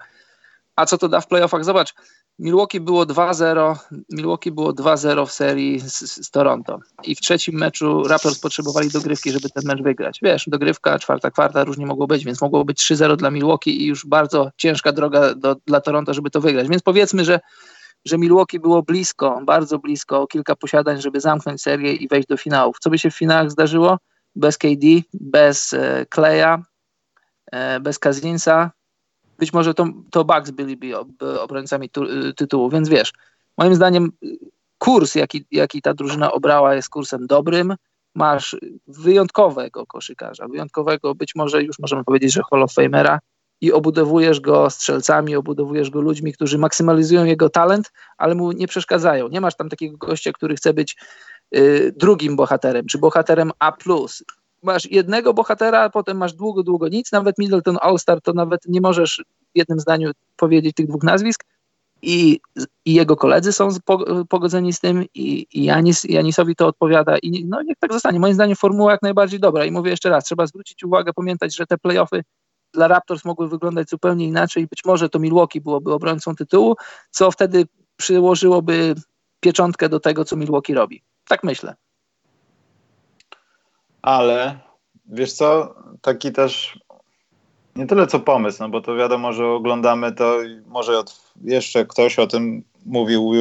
A 0.76 0.86
co 0.86 0.98
to 0.98 1.08
da 1.08 1.20
w 1.20 1.26
playoffach? 1.26 1.64
Zobacz, 1.64 1.94
Milwaukee 2.38 2.80
było 2.80 3.06
2-0, 3.06 3.76
Milwaukee 4.10 4.50
było 4.50 4.72
2-0 4.72 5.26
w 5.26 5.32
serii 5.32 5.80
z, 5.80 6.26
z, 6.26 6.30
Toronto 6.30 6.78
i 7.04 7.14
w 7.14 7.20
trzecim 7.20 7.54
meczu 7.54 8.02
Raptors 8.08 8.38
potrzebowali 8.38 8.88
dogrywki, 8.88 9.32
żeby 9.32 9.50
ten 9.50 9.62
mecz 9.66 9.82
wygrać. 9.82 10.18
Wiesz, 10.22 10.44
dogrywka, 10.46 10.98
czwarta 10.98 11.30
kwarta, 11.30 11.64
różnie 11.64 11.86
mogło 11.86 12.06
być, 12.06 12.24
więc 12.24 12.40
mogło 12.40 12.64
być 12.64 12.78
3-0 12.78 13.16
dla 13.16 13.30
Milwaukee 13.30 13.82
i 13.82 13.86
już 13.86 14.06
bardzo 14.06 14.50
ciężka 14.56 14.92
droga 14.92 15.34
do, 15.34 15.56
dla 15.66 15.80
Toronto, 15.80 16.14
żeby 16.14 16.30
to 16.30 16.40
wygrać. 16.40 16.68
Więc 16.68 16.82
powiedzmy, 16.82 17.24
że, 17.24 17.40
że 18.04 18.18
Milwaukee 18.18 18.60
było 18.60 18.82
blisko, 18.82 19.40
bardzo 19.44 19.78
blisko, 19.78 20.26
kilka 20.26 20.56
posiadań, 20.56 21.00
żeby 21.00 21.20
zamknąć 21.20 21.62
serię 21.62 21.92
i 21.92 22.08
wejść 22.08 22.28
do 22.28 22.36
finałów. 22.36 22.76
Co 22.80 22.90
by 22.90 22.98
się 22.98 23.10
w 23.10 23.16
finałach 23.16 23.50
zdarzyło? 23.50 23.98
Bez 24.36 24.58
KD, 24.58 24.86
bez 25.14 25.72
e, 25.72 26.06
Kleja, 26.08 26.62
e, 27.52 27.80
bez 27.80 27.98
Kazinsa, 27.98 28.70
być 29.38 29.52
może 29.52 29.74
to, 29.74 29.86
to 30.10 30.24
Bucks 30.24 30.50
byliby 30.50 30.92
obrońcami 31.40 31.90
y, 32.28 32.34
tytułu, 32.34 32.70
więc 32.70 32.88
wiesz, 32.88 33.12
moim 33.58 33.74
zdaniem 33.74 34.12
kurs, 34.78 35.14
jaki, 35.14 35.46
jaki 35.50 35.82
ta 35.82 35.94
drużyna 35.94 36.32
obrała 36.32 36.74
jest 36.74 36.88
kursem 36.88 37.26
dobrym, 37.26 37.74
masz 38.14 38.56
wyjątkowego 38.86 39.86
koszykarza, 39.86 40.48
wyjątkowego, 40.48 41.14
być 41.14 41.34
może 41.34 41.62
już 41.62 41.78
możemy 41.78 42.04
powiedzieć, 42.04 42.32
że 42.32 42.42
Hall 42.50 42.62
of 42.62 42.72
Famera 42.72 43.18
i 43.60 43.72
obudowujesz 43.72 44.40
go 44.40 44.70
strzelcami, 44.70 45.36
obudowujesz 45.36 45.90
go 45.90 46.00
ludźmi, 46.00 46.32
którzy 46.32 46.58
maksymalizują 46.58 47.24
jego 47.24 47.48
talent, 47.50 47.92
ale 48.18 48.34
mu 48.34 48.52
nie 48.52 48.68
przeszkadzają. 48.68 49.28
Nie 49.28 49.40
masz 49.40 49.56
tam 49.56 49.68
takiego 49.68 49.96
gościa, 49.96 50.32
który 50.32 50.56
chce 50.56 50.74
być 50.74 50.96
y, 51.56 51.92
drugim 51.96 52.36
bohaterem, 52.36 52.86
czy 52.86 52.98
bohaterem 52.98 53.50
A+, 53.58 53.72
masz 54.62 54.90
jednego 54.90 55.34
bohatera, 55.34 55.90
potem 55.90 56.16
masz 56.16 56.32
długo, 56.32 56.62
długo 56.62 56.88
nic. 56.88 57.12
Nawet 57.12 57.38
Middleton 57.38 57.78
All-Star 57.80 58.20
to 58.20 58.32
nawet 58.32 58.60
nie 58.68 58.80
możesz 58.80 59.24
w 59.54 59.58
jednym 59.58 59.80
zdaniu 59.80 60.10
powiedzieć 60.36 60.76
tych 60.76 60.86
dwóch 60.86 61.02
nazwisk. 61.02 61.44
I, 62.02 62.40
i 62.84 62.94
jego 62.94 63.16
koledzy 63.16 63.52
są 63.52 63.68
pogodzeni 64.28 64.72
z 64.72 64.80
tym, 64.80 65.04
i, 65.14 65.46
i 65.52 65.64
Janis, 65.64 66.04
Janisowi 66.04 66.56
to 66.56 66.66
odpowiada. 66.66 67.18
I 67.18 67.44
no 67.44 67.62
niech 67.62 67.78
tak 67.78 67.92
zostanie. 67.92 68.20
Moim 68.20 68.34
zdaniem 68.34 68.56
formuła 68.56 68.92
jak 68.92 69.02
najbardziej 69.02 69.40
dobra. 69.40 69.64
I 69.64 69.70
mówię 69.70 69.90
jeszcze 69.90 70.10
raz, 70.10 70.24
trzeba 70.24 70.46
zwrócić 70.46 70.84
uwagę, 70.84 71.12
pamiętać, 71.12 71.56
że 71.56 71.66
te 71.66 71.78
playoffy 71.78 72.24
dla 72.74 72.88
Raptors 72.88 73.24
mogły 73.24 73.48
wyglądać 73.48 73.90
zupełnie 73.90 74.26
inaczej. 74.26 74.66
Być 74.66 74.84
może 74.84 75.08
to 75.08 75.18
Milwaukee 75.18 75.60
byłoby 75.60 75.92
obrońcą 75.92 76.34
tytułu, 76.34 76.76
co 77.10 77.30
wtedy 77.30 77.66
przyłożyłoby 77.96 78.94
pieczątkę 79.40 79.88
do 79.88 80.00
tego, 80.00 80.24
co 80.24 80.36
Milwaukee 80.36 80.74
robi. 80.74 81.02
Tak 81.28 81.44
myślę 81.44 81.74
ale 84.08 84.58
wiesz 85.06 85.32
co, 85.32 85.74
taki 86.00 86.32
też 86.32 86.78
nie 87.76 87.86
tyle 87.86 88.06
co 88.06 88.20
pomysł, 88.20 88.58
no 88.60 88.68
bo 88.68 88.80
to 88.80 88.96
wiadomo, 88.96 89.32
że 89.32 89.46
oglądamy 89.46 90.12
to 90.12 90.36
może 90.66 90.98
od, 90.98 91.20
jeszcze 91.44 91.86
ktoś 91.86 92.18
o 92.18 92.26
tym 92.26 92.62
mówił 92.86 93.32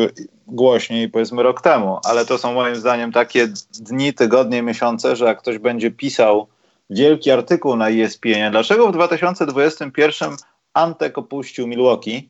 głośniej 0.47 1.09
powiedzmy 1.09 1.43
rok 1.43 1.61
temu, 1.61 1.99
ale 2.05 2.25
to 2.25 2.37
są 2.37 2.53
moim 2.53 2.75
zdaniem 2.75 3.11
takie 3.11 3.47
dni, 3.79 4.13
tygodnie, 4.13 4.61
miesiące, 4.61 5.15
że 5.15 5.25
jak 5.25 5.39
ktoś 5.39 5.57
będzie 5.57 5.91
pisał 5.91 6.47
wielki 6.89 7.31
artykuł 7.31 7.75
na 7.75 7.89
ESPN, 7.89 8.51
dlaczego 8.51 8.87
w 8.87 8.93
2021 8.93 10.35
Antek 10.73 11.17
opuścił 11.17 11.67
Milwaukee, 11.67 12.29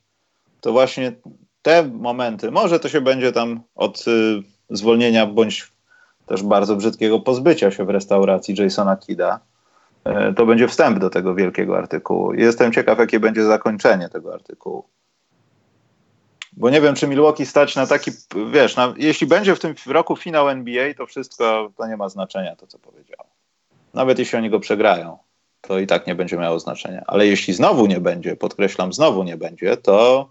to 0.61 0.71
właśnie 0.71 1.11
te 1.61 1.83
momenty, 1.83 2.51
może 2.51 2.79
to 2.79 2.89
się 2.89 3.01
będzie 3.01 3.31
tam 3.31 3.61
od 3.75 4.07
y, 4.07 4.41
zwolnienia 4.69 5.25
bądź 5.25 5.76
też 6.27 6.43
bardzo 6.43 6.75
brzydkiego 6.75 7.19
pozbycia 7.19 7.71
się 7.71 7.85
w 7.85 7.89
restauracji 7.89 8.55
Jasona 8.57 8.97
Kida. 8.97 9.39
E, 10.03 10.33
to 10.33 10.45
będzie 10.45 10.67
wstęp 10.67 10.99
do 10.99 11.09
tego 11.09 11.35
wielkiego 11.35 11.77
artykułu. 11.77 12.33
Jestem 12.33 12.71
ciekaw, 12.71 12.99
jakie 12.99 13.19
będzie 13.19 13.43
zakończenie 13.43 14.09
tego 14.09 14.33
artykułu. 14.33 14.83
Bo 16.53 16.69
nie 16.69 16.81
wiem, 16.81 16.95
czy 16.95 17.07
Milwaukee 17.07 17.45
stać 17.45 17.75
na 17.75 17.87
taki, 17.87 18.11
wiesz, 18.51 18.75
na, 18.75 18.93
jeśli 18.97 19.27
będzie 19.27 19.55
w 19.55 19.59
tym 19.59 19.75
roku 19.87 20.15
finał 20.15 20.49
NBA, 20.49 20.93
to 20.93 21.05
wszystko, 21.05 21.71
to 21.77 21.87
nie 21.87 21.97
ma 21.97 22.09
znaczenia, 22.09 22.55
to 22.55 22.67
co 22.67 22.79
powiedziałem. 22.79 23.31
Nawet 23.93 24.19
jeśli 24.19 24.37
oni 24.37 24.49
go 24.49 24.59
przegrają, 24.59 25.17
to 25.61 25.79
i 25.79 25.87
tak 25.87 26.07
nie 26.07 26.15
będzie 26.15 26.37
miało 26.37 26.59
znaczenia. 26.59 27.03
Ale 27.07 27.27
jeśli 27.27 27.53
znowu 27.53 27.85
nie 27.85 27.99
będzie, 27.99 28.35
podkreślam, 28.35 28.93
znowu 28.93 29.23
nie 29.23 29.37
będzie, 29.37 29.77
to 29.77 30.29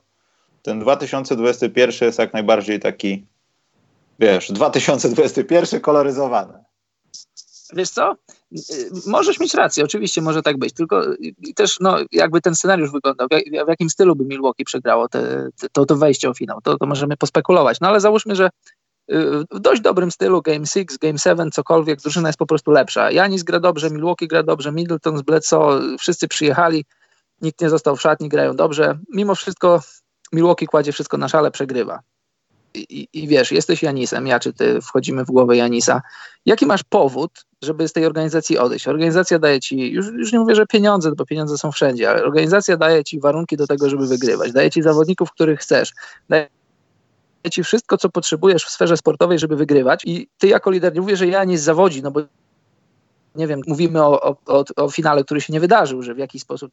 ten 0.63 0.81
2021 0.81 2.07
jest 2.07 2.19
jak 2.19 2.33
najbardziej 2.33 2.81
taki 2.81 3.27
wiesz, 4.18 4.52
2021 4.52 5.81
koloryzowane. 5.81 6.64
Wiesz 7.72 7.90
co? 7.90 8.14
Możesz 9.07 9.40
mieć 9.40 9.55
rację, 9.55 9.85
oczywiście 9.85 10.22
może 10.22 10.42
tak 10.42 10.59
być, 10.59 10.72
tylko 10.72 11.02
też 11.55 11.81
no, 11.81 11.98
jakby 12.12 12.40
ten 12.40 12.55
scenariusz 12.55 12.92
wyglądał, 12.92 13.29
w, 13.29 13.68
jakim 13.68 13.90
stylu 13.90 14.16
by 14.16 14.24
Milwaukee 14.24 14.64
przegrało 14.64 15.09
te, 15.09 15.48
to, 15.72 15.87
to 15.87 15.96
wejście 15.96 16.31
o 16.31 16.35
finał, 16.35 16.61
to, 16.61 16.79
to 16.79 16.87
możemy 16.87 17.16
pospekulować. 17.16 17.81
No 17.81 17.88
ale 17.88 18.00
załóżmy, 18.00 18.37
że 18.37 18.50
w 19.50 19.61
dość 19.61 19.83
dobrym 19.83 20.11
stylu, 20.11 20.42
Game 20.42 20.66
6, 20.66 20.98
Game 20.98 21.18
7, 21.18 21.50
cokolwiek, 21.50 22.00
drużyna 22.00 22.29
jest 22.29 22.38
po 22.38 22.46
prostu 22.46 22.70
lepsza. 22.70 23.11
Janis 23.11 23.42
gra 23.42 23.61
dobrze, 23.61 23.90
Milwaukee 23.90 24.29
gra 24.29 24.42
dobrze, 24.42 24.72
Middleton 24.72 25.18
z 25.18 25.22
Bledsoe, 25.22 25.81
wszyscy 25.98 26.29
przyjechali, 26.29 26.85
nikt 27.42 27.61
nie 27.61 27.70
został 27.70 27.96
w 27.96 28.00
szatni, 28.00 28.29
grają 28.29 28.57
dobrze. 28.57 28.98
Mimo 29.14 29.35
wszystko 29.35 29.81
Milwaukee 30.33 30.66
kładzie 30.66 30.92
wszystko 30.92 31.16
na 31.16 31.29
szale, 31.29 31.50
przegrywa. 31.50 32.00
I, 32.77 33.09
I, 33.12 33.29
wiesz, 33.29 33.53
jesteś 33.53 33.83
Janisem, 33.83 34.27
ja 34.27 34.41
czy 34.41 34.53
ty 34.53 34.81
wchodzimy 34.81 35.25
w 35.25 35.27
głowę 35.27 35.57
Janisa. 35.57 36.03
Jaki 36.47 36.67
masz 36.67 36.83
powód, 36.83 37.31
żeby 37.62 37.89
z 37.89 37.93
tej 37.93 38.07
organizacji 38.07 38.59
odejść? 38.59 38.89
Organizacja 38.89 39.39
daje 39.39 39.61
ci, 39.61 39.93
już, 39.93 40.07
już 40.07 40.33
nie 40.33 40.39
mówię, 40.39 40.55
że 40.55 40.67
pieniądze, 40.67 41.12
bo 41.12 41.27
pieniądze 41.27 41.59
są 41.59 41.73
wszędzie, 41.73 42.11
ale 42.11 42.25
organizacja 42.25 42.77
daje 42.77 43.05
ci 43.05 43.21
warunki 43.21 43.57
do 43.57 43.67
tego, 43.67 43.91
żeby 43.91 44.07
wygrywać. 44.07 44.53
Daje 44.53 44.71
ci 44.71 44.83
zawodników, 44.83 45.33
których 45.33 45.61
chcesz. 45.61 45.93
Daje 46.29 46.49
ci 47.51 47.65
wszystko, 47.65 47.99
co 47.99 48.09
potrzebujesz 48.09 48.65
w 48.65 48.71
sferze 48.71 48.97
sportowej, 48.97 49.39
żeby 49.39 49.57
wygrywać. 49.57 50.03
I 50.05 50.29
ty 50.39 50.49
jako 50.49 50.71
lider, 50.71 50.95
nie 50.95 51.01
mówię, 51.01 51.17
że 51.17 51.27
Janis 51.27 51.61
zawodzi, 51.61 52.03
no 52.03 52.11
bo 52.11 52.21
nie 53.35 53.47
wiem, 53.47 53.61
mówimy 53.67 54.03
o, 54.03 54.23
o, 54.23 54.37
o, 54.47 54.65
o 54.77 54.91
finale, 54.91 55.25
który 55.25 55.41
się 55.41 55.53
nie 55.53 55.61
wydarzył, 55.61 56.03
że 56.03 56.15
w 56.15 56.19
jakiś 56.19 56.43
sposób 56.43 56.73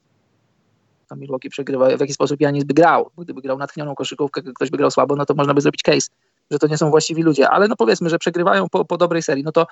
tam 1.08 1.20
Milwaukee 1.20 1.50
przegrywa, 1.50 1.98
w 1.98 2.00
jaki 2.00 2.14
sposób 2.14 2.42
Janis 2.42 2.64
by 2.64 2.74
grał. 2.74 3.10
Gdyby 3.18 3.42
grał 3.42 3.58
natchnioną 3.58 3.96
koszykówkę, 3.96 4.42
ktoś 4.42 4.70
by 4.70 4.78
grał 4.78 4.92
słabo, 4.92 5.16
no 5.16 5.26
to 5.26 5.34
można 5.34 5.54
by 5.54 5.62
zrobić 5.62 5.82
case, 5.82 6.08
że 6.52 6.60
to 6.60 6.68
nie 6.68 6.78
są 6.78 6.90
właściwi 6.90 7.24
ludzie. 7.24 7.50
Ale 7.50 7.68
no 7.68 7.76
powiedzmy, 7.76 8.10
że 8.10 8.20
przegrywają 8.20 8.70
po, 8.70 8.86
po 8.86 8.98
dobrej 8.98 9.24
serii, 9.24 9.44
no 9.44 9.52
to 9.52 9.68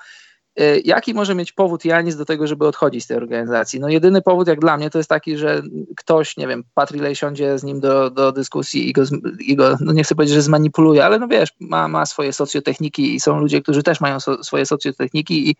y, 0.60 0.82
jaki 0.84 1.14
może 1.14 1.34
mieć 1.34 1.52
powód 1.52 1.84
Janis 1.84 2.16
do 2.16 2.24
tego, 2.24 2.46
żeby 2.46 2.66
odchodzić 2.66 3.04
z 3.04 3.06
tej 3.06 3.16
organizacji? 3.16 3.80
No 3.80 3.88
jedyny 3.88 4.22
powód 4.22 4.48
jak 4.48 4.60
dla 4.60 4.76
mnie 4.76 4.90
to 4.90 4.98
jest 4.98 5.10
taki, 5.10 5.36
że 5.36 5.62
ktoś, 5.96 6.36
nie 6.36 6.46
wiem, 6.46 6.64
Patrilej 6.74 7.16
siądzie 7.16 7.58
z 7.58 7.64
nim 7.64 7.80
do, 7.80 8.10
do 8.10 8.32
dyskusji 8.32 8.88
i 8.88 8.92
go, 8.92 9.02
i 9.40 9.56
go, 9.56 9.76
no 9.80 9.92
nie 9.92 10.04
chcę 10.04 10.14
powiedzieć, 10.14 10.34
że 10.34 10.42
zmanipuluje, 10.42 11.04
ale 11.04 11.18
no 11.18 11.28
wiesz, 11.28 11.50
ma, 11.60 11.88
ma 11.88 12.06
swoje 12.06 12.32
socjotechniki 12.32 13.14
i 13.14 13.20
są 13.20 13.40
ludzie, 13.40 13.62
którzy 13.62 13.82
też 13.82 14.00
mają 14.00 14.20
so, 14.20 14.44
swoje 14.44 14.66
socjotechniki 14.66 15.50
i 15.50 15.56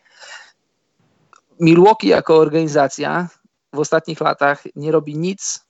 Milwaukee 1.61 2.09
jako 2.09 2.39
organizacja 2.39 3.29
w 3.73 3.79
ostatnich 3.79 4.21
latach 4.21 4.63
nie 4.77 4.93
robi 4.93 5.17
nic 5.17 5.67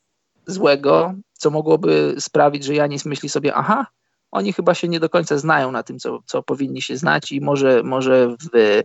złego, 0.46 1.14
co 1.32 1.50
mogłoby 1.50 2.14
sprawić, 2.18 2.64
że 2.64 2.74
Janis 2.74 3.04
myśli 3.04 3.28
sobie, 3.28 3.54
aha, 3.54 3.86
oni 4.30 4.52
chyba 4.52 4.74
się 4.74 4.88
nie 4.88 5.00
do 5.00 5.08
końca 5.08 5.38
znają 5.38 5.72
na 5.72 5.82
tym, 5.82 5.98
co, 5.98 6.18
co 6.26 6.42
powinni 6.42 6.82
się 6.82 6.96
znać 6.96 7.32
i 7.32 7.40
może, 7.40 7.82
może 7.82 8.28
w 8.28 8.82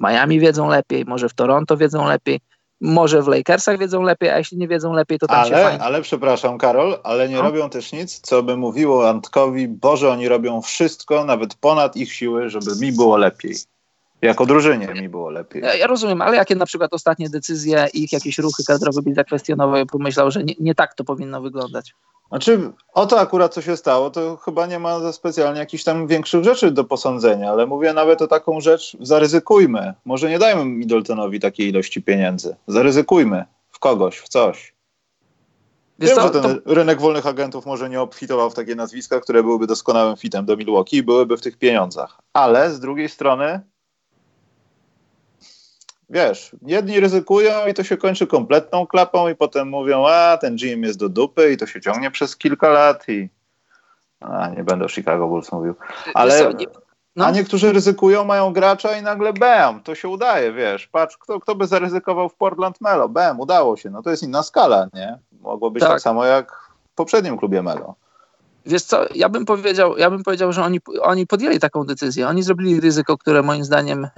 Miami 0.00 0.40
wiedzą 0.40 0.68
lepiej, 0.68 1.04
może 1.04 1.28
w 1.28 1.34
Toronto 1.34 1.76
wiedzą 1.76 2.08
lepiej, 2.08 2.40
może 2.80 3.22
w 3.22 3.28
Lakersach 3.28 3.78
wiedzą 3.78 4.02
lepiej, 4.02 4.30
a 4.30 4.38
jeśli 4.38 4.58
nie 4.58 4.68
wiedzą 4.68 4.92
lepiej, 4.92 5.18
to 5.18 5.26
tam 5.26 5.36
ale, 5.36 5.48
się 5.48 5.54
fajnie... 5.54 5.82
Ale 5.82 6.02
przepraszam, 6.02 6.58
Karol, 6.58 6.98
ale 7.02 7.28
nie 7.28 7.36
no. 7.36 7.42
robią 7.42 7.70
też 7.70 7.92
nic, 7.92 8.20
co 8.20 8.42
by 8.42 8.56
mówiło 8.56 9.08
Antkowi, 9.08 9.68
Boże, 9.68 10.10
oni 10.10 10.28
robią 10.28 10.62
wszystko, 10.62 11.24
nawet 11.24 11.54
ponad 11.54 11.96
ich 11.96 12.12
siły, 12.12 12.50
żeby 12.50 12.76
mi 12.80 12.92
było 12.92 13.16
lepiej. 13.16 13.54
Jako 14.22 14.46
drużynie 14.46 14.86
mi 14.86 15.08
było 15.08 15.30
lepiej. 15.30 15.62
Ja, 15.62 15.74
ja, 15.74 15.86
rozumiem, 15.86 16.22
ale 16.22 16.36
jakie 16.36 16.54
na 16.54 16.66
przykład 16.66 16.92
ostatnie 16.92 17.30
decyzje, 17.30 17.88
ich 17.94 18.12
jakieś 18.12 18.38
ruchy 18.38 18.64
kadrowe 18.66 19.02
byli 19.02 19.14
zakwestionowane 19.14 19.82
i 19.82 19.86
pomyślał, 19.86 20.30
że 20.30 20.44
nie, 20.44 20.54
nie, 20.60 20.74
tak 20.74 20.94
to 20.94 21.04
powinno 21.04 21.40
wyglądać? 21.40 21.94
Znaczy, 22.28 22.72
o 22.92 23.06
to 23.06 23.20
akurat 23.20 23.54
co 23.54 23.62
się 23.62 23.76
stało, 23.76 24.10
to 24.10 24.36
chyba 24.36 24.66
nie 24.66 24.78
ma 24.78 25.12
specjalnie 25.12 25.60
jakichś 25.60 25.84
tam 25.84 26.06
większych 26.06 26.44
rzeczy 26.44 26.70
do 26.70 26.84
posądzenia, 26.84 27.50
ale 27.50 27.66
mówię 27.66 27.92
nawet 27.92 28.22
o 28.22 28.26
taką 28.26 28.60
rzecz, 28.60 28.96
zaryzykujmy. 29.00 29.94
Może 30.04 30.30
nie 30.30 30.38
dajmy 30.38 30.64
Middletonowi 30.64 31.40
takiej 31.40 31.68
ilości 31.68 32.02
pieniędzy. 32.02 32.56
Zaryzykujmy 32.66 33.44
w 33.70 33.78
kogoś, 33.78 34.18
w 34.18 34.28
coś. 34.28 34.74
Wiesz 35.98 36.10
Wiem, 36.10 36.18
co, 36.18 36.22
że 36.22 36.30
ten 36.30 36.42
to... 36.42 36.74
rynek 36.74 37.00
wolnych 37.00 37.26
agentów 37.26 37.66
może 37.66 37.90
nie 37.90 38.00
obfitował 38.00 38.50
w 38.50 38.54
takie 38.54 38.74
nazwiska, 38.74 39.20
które 39.20 39.42
byłyby 39.42 39.66
doskonałym 39.66 40.16
fitem 40.16 40.44
do 40.44 40.56
Milwaukee 40.56 40.96
i 40.96 41.02
byłyby 41.02 41.36
w 41.36 41.40
tych 41.40 41.58
pieniądzach. 41.58 42.18
Ale 42.32 42.70
z 42.70 42.80
drugiej 42.80 43.08
strony 43.08 43.60
wiesz, 46.14 46.56
jedni 46.62 47.00
ryzykują 47.00 47.66
i 47.66 47.74
to 47.74 47.84
się 47.84 47.96
kończy 47.96 48.26
kompletną 48.26 48.86
klapą 48.86 49.28
i 49.28 49.34
potem 49.34 49.68
mówią, 49.68 50.06
a 50.06 50.36
ten 50.36 50.56
GM 50.56 50.82
jest 50.82 50.98
do 50.98 51.08
dupy 51.08 51.52
i 51.52 51.56
to 51.56 51.66
się 51.66 51.80
ciągnie 51.80 52.10
przez 52.10 52.36
kilka 52.36 52.68
lat 52.68 53.08
i 53.08 53.28
a, 54.20 54.48
nie 54.48 54.64
będę 54.64 54.84
o 54.84 54.88
Chicago 54.88 55.28
Bulls 55.28 55.52
mówił. 55.52 55.74
Ale, 56.14 56.50
no. 57.16 57.26
a 57.26 57.30
niektórzy 57.30 57.72
ryzykują, 57.72 58.24
mają 58.24 58.52
gracza 58.52 58.96
i 58.96 59.02
nagle 59.02 59.32
bam, 59.32 59.82
to 59.82 59.94
się 59.94 60.08
udaje, 60.08 60.52
wiesz, 60.52 60.86
patrz, 60.86 61.16
kto, 61.16 61.40
kto 61.40 61.54
by 61.54 61.66
zaryzykował 61.66 62.28
w 62.28 62.34
Portland 62.34 62.80
Melo, 62.80 63.08
bam, 63.08 63.40
udało 63.40 63.76
się, 63.76 63.90
no 63.90 64.02
to 64.02 64.10
jest 64.10 64.22
inna 64.22 64.42
skala, 64.42 64.88
nie? 64.94 65.18
Mogło 65.40 65.70
być 65.70 65.80
tak, 65.80 65.90
tak 65.90 66.00
samo 66.00 66.24
jak 66.24 66.70
w 66.92 66.94
poprzednim 66.94 67.38
klubie 67.38 67.62
Melo. 67.62 67.94
Wiesz 68.66 68.82
co, 68.82 69.06
ja 69.14 69.28
bym 69.28 69.44
powiedział, 69.44 69.98
ja 69.98 70.10
bym 70.10 70.22
powiedział 70.22 70.52
że 70.52 70.62
oni, 70.62 70.80
oni 71.00 71.26
podjęli 71.26 71.58
taką 71.58 71.84
decyzję. 71.84 72.28
Oni 72.28 72.42
zrobili 72.42 72.80
ryzyko, 72.80 73.18
które 73.18 73.42
moim 73.42 73.64
zdaniem 73.64 74.04
y, 74.04 74.10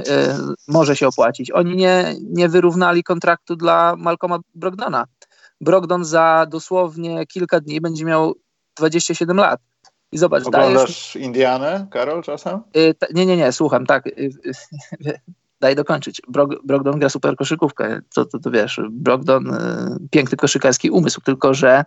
może 0.68 0.96
się 0.96 1.08
opłacić. 1.08 1.50
Oni 1.50 1.76
nie, 1.76 2.14
nie 2.22 2.48
wyrównali 2.48 3.02
kontraktu 3.02 3.56
dla 3.56 3.94
Malcolma 3.98 4.38
Brogdona. 4.54 5.04
Brogdon 5.60 6.04
za 6.04 6.46
dosłownie 6.50 7.26
kilka 7.26 7.60
dni 7.60 7.80
będzie 7.80 8.04
miał 8.04 8.34
27 8.76 9.36
lat. 9.36 9.60
I 10.12 10.18
zobacz, 10.18 10.46
Oglądasz 10.46 10.74
dajesz... 10.74 11.16
Indianę, 11.16 11.86
Karol, 11.90 12.22
czasem? 12.22 12.60
Y, 12.76 12.94
ta, 12.94 13.06
nie, 13.14 13.26
nie, 13.26 13.36
nie, 13.36 13.52
słucham, 13.52 13.86
tak. 13.86 14.06
Y, 14.06 14.30
daj 15.60 15.76
dokończyć. 15.76 16.22
Brog, 16.28 16.50
Brogdon 16.64 16.98
gra 16.98 17.08
super 17.08 17.36
koszykówkę. 17.36 18.00
To, 18.14 18.24
to, 18.24 18.38
to 18.38 18.50
wiesz, 18.50 18.80
Brogdon, 18.90 19.56
piękny 20.10 20.36
koszykarski 20.36 20.90
umysł, 20.90 21.20
tylko 21.20 21.54
że 21.54 21.84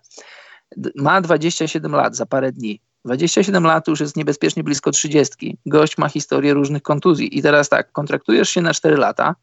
ma 0.95 1.21
27 1.21 1.91
lat 1.91 2.15
za 2.15 2.25
parę 2.25 2.51
dni. 2.51 2.81
27 3.05 3.63
lat 3.63 3.87
już 3.87 3.99
jest 3.99 4.15
niebezpiecznie 4.15 4.63
blisko 4.63 4.91
30. 4.91 5.57
Gość 5.65 5.97
ma 5.97 6.09
historię 6.09 6.53
różnych 6.53 6.81
kontuzji. 6.81 7.37
I 7.37 7.41
teraz 7.41 7.69
tak, 7.69 7.91
kontraktujesz 7.91 8.49
się 8.49 8.61
na 8.61 8.73
4 8.73 8.97
lata. 8.97 9.35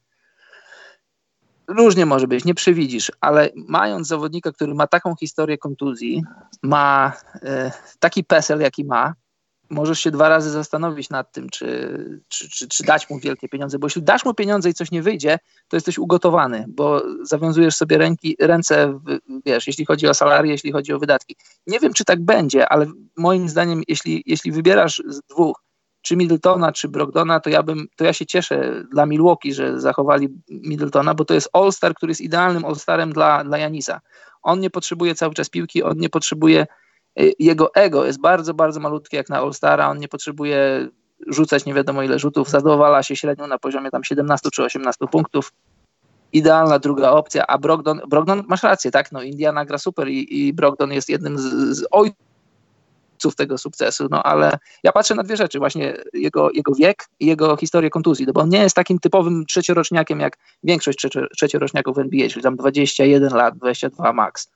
Różnie 1.69 2.07
może 2.07 2.29
być, 2.29 2.45
nie 2.45 2.55
przewidzisz, 2.55 3.13
ale 3.21 3.51
mając 3.69 4.07
zawodnika, 4.09 4.53
który 4.53 4.75
ma 4.75 4.87
taką 4.87 5.15
historię 5.17 5.59
kontuzji, 5.59 6.25
ma 6.63 7.13
e, 7.43 7.73
taki 7.99 8.25
PESEL, 8.25 8.61
jaki 8.61 8.85
ma, 8.85 9.15
możesz 9.71 10.01
się 10.01 10.11
dwa 10.11 10.29
razy 10.29 10.51
zastanowić 10.51 11.11
nad 11.11 11.33
tym, 11.33 11.51
czy, 11.51 11.99
czy, 12.29 12.51
czy, 12.51 12.69
czy, 12.69 12.85
dać 12.85 13.11
mu 13.11 13.19
wielkie 13.19 13.49
pieniądze, 13.49 13.79
bo 13.79 13.87
jeśli 13.87 14.03
dasz 14.03 14.25
mu 14.25 14.35
pieniądze 14.35 14.71
i 14.71 14.75
coś 14.75 14.91
nie 14.91 15.03
wyjdzie, 15.03 15.39
to 15.69 15.77
jesteś 15.77 15.99
ugotowany, 15.99 16.65
bo 16.69 17.03
zawiązujesz 17.23 17.77
sobie 17.77 17.99
ręki, 17.99 18.37
ręce, 18.41 19.01
wiesz, 19.47 19.67
jeśli 19.67 19.87
chodzi 19.87 20.09
o 20.09 20.15
salarię, 20.15 20.53
jeśli 20.53 20.73
chodzi 20.73 20.93
o 20.93 20.99
wydatki. 20.99 21.37
Nie 21.67 21.81
wiem, 21.81 21.93
czy 21.93 22.05
tak 22.05 22.25
będzie, 22.25 22.69
ale 22.69 22.87
moim 23.17 23.49
zdaniem, 23.49 23.83
jeśli, 23.89 24.23
jeśli 24.27 24.53
wybierasz 24.53 25.03
z 25.07 25.21
dwóch, 25.21 25.67
czy 26.03 26.17
Middletona, 26.17 26.73
czy 26.73 26.89
Brogdona, 26.89 27.41
to 27.41 27.51
ja 27.51 27.63
bym, 27.63 27.87
to 27.97 28.05
ja 28.05 28.13
się 28.13 28.27
cieszę 28.27 28.85
dla 28.91 29.07
Milwaukee, 29.07 29.53
że 29.53 29.81
zachowali 29.81 30.29
Middletona, 30.49 31.15
bo 31.15 31.25
to 31.25 31.35
jest 31.35 31.49
All-Star, 31.53 31.95
który 31.95 32.11
jest 32.11 32.21
idealnym 32.21 32.65
All-Starem 32.65 33.13
dla, 33.13 33.45
dla 33.45 33.59
Janisa. 33.59 34.01
On 34.43 34.61
nie 34.61 34.71
potrzebuje 34.71 35.15
cały 35.15 35.35
czas 35.35 35.49
piłki, 35.49 35.83
on 35.83 35.99
nie 35.99 36.09
potrzebuje 36.09 36.67
jego 37.39 37.75
ego 37.75 38.07
jest 38.07 38.21
bardzo, 38.21 38.55
bardzo 38.55 38.81
malutkie 38.81 39.17
jak 39.17 39.29
na 39.29 39.39
All-Stara, 39.39 39.89
on 39.89 39.99
nie 39.99 40.09
potrzebuje 40.09 40.89
rzucać 41.27 41.65
nie 41.65 41.75
wiadomo 41.75 42.03
ile 42.03 42.19
rzutów, 42.19 42.49
zadowala 42.49 43.03
się 43.03 43.17
średnio 43.17 43.47
na 43.47 43.59
poziomie 43.59 43.91
tam 43.91 44.05
17 44.05 44.49
czy 44.51 44.65
18 44.65 45.07
punktów. 45.07 45.53
Idealna 46.33 46.79
druga 46.79 47.11
opcja, 47.11 47.47
a 47.47 47.59
Brogdon, 47.59 48.01
Brogdon 48.09 48.43
masz 48.49 48.63
rację, 48.63 48.91
tak, 48.91 49.13
no 49.13 49.23
Indiana 49.23 49.65
gra 49.65 49.79
super 49.79 50.09
i, 50.09 50.47
i 50.47 50.53
Brogdon 50.53 50.93
jest 50.93 51.09
jednym 51.09 51.39
z, 51.39 51.43
z 51.79 51.87
ojców 51.91 53.37
tego 53.37 53.59
sukcesu, 53.59 54.07
no 54.11 54.23
ale 54.23 54.59
ja 54.83 54.93
patrzę 54.93 55.15
na 55.15 55.23
dwie 55.23 55.37
rzeczy, 55.37 55.59
właśnie 55.59 55.97
jego, 56.13 56.51
jego 56.51 56.75
wiek 56.75 57.05
i 57.21 57.27
jego 57.27 57.57
historię 57.57 57.91
kontuzji, 57.91 58.27
no 58.27 58.33
bo 58.33 58.41
on 58.41 58.49
nie 58.49 58.59
jest 58.59 58.77
takim 58.77 58.99
typowym 58.99 59.47
trzecioroczniakiem 59.47 60.21
jak 60.21 60.39
większość 60.63 61.07
trzecioroczniaków 61.37 61.97
w 61.97 61.99
NBA, 61.99 62.29
czyli 62.29 62.43
tam 62.43 62.57
21 62.57 63.35
lat, 63.35 63.57
22 63.59 64.13
max 64.13 64.51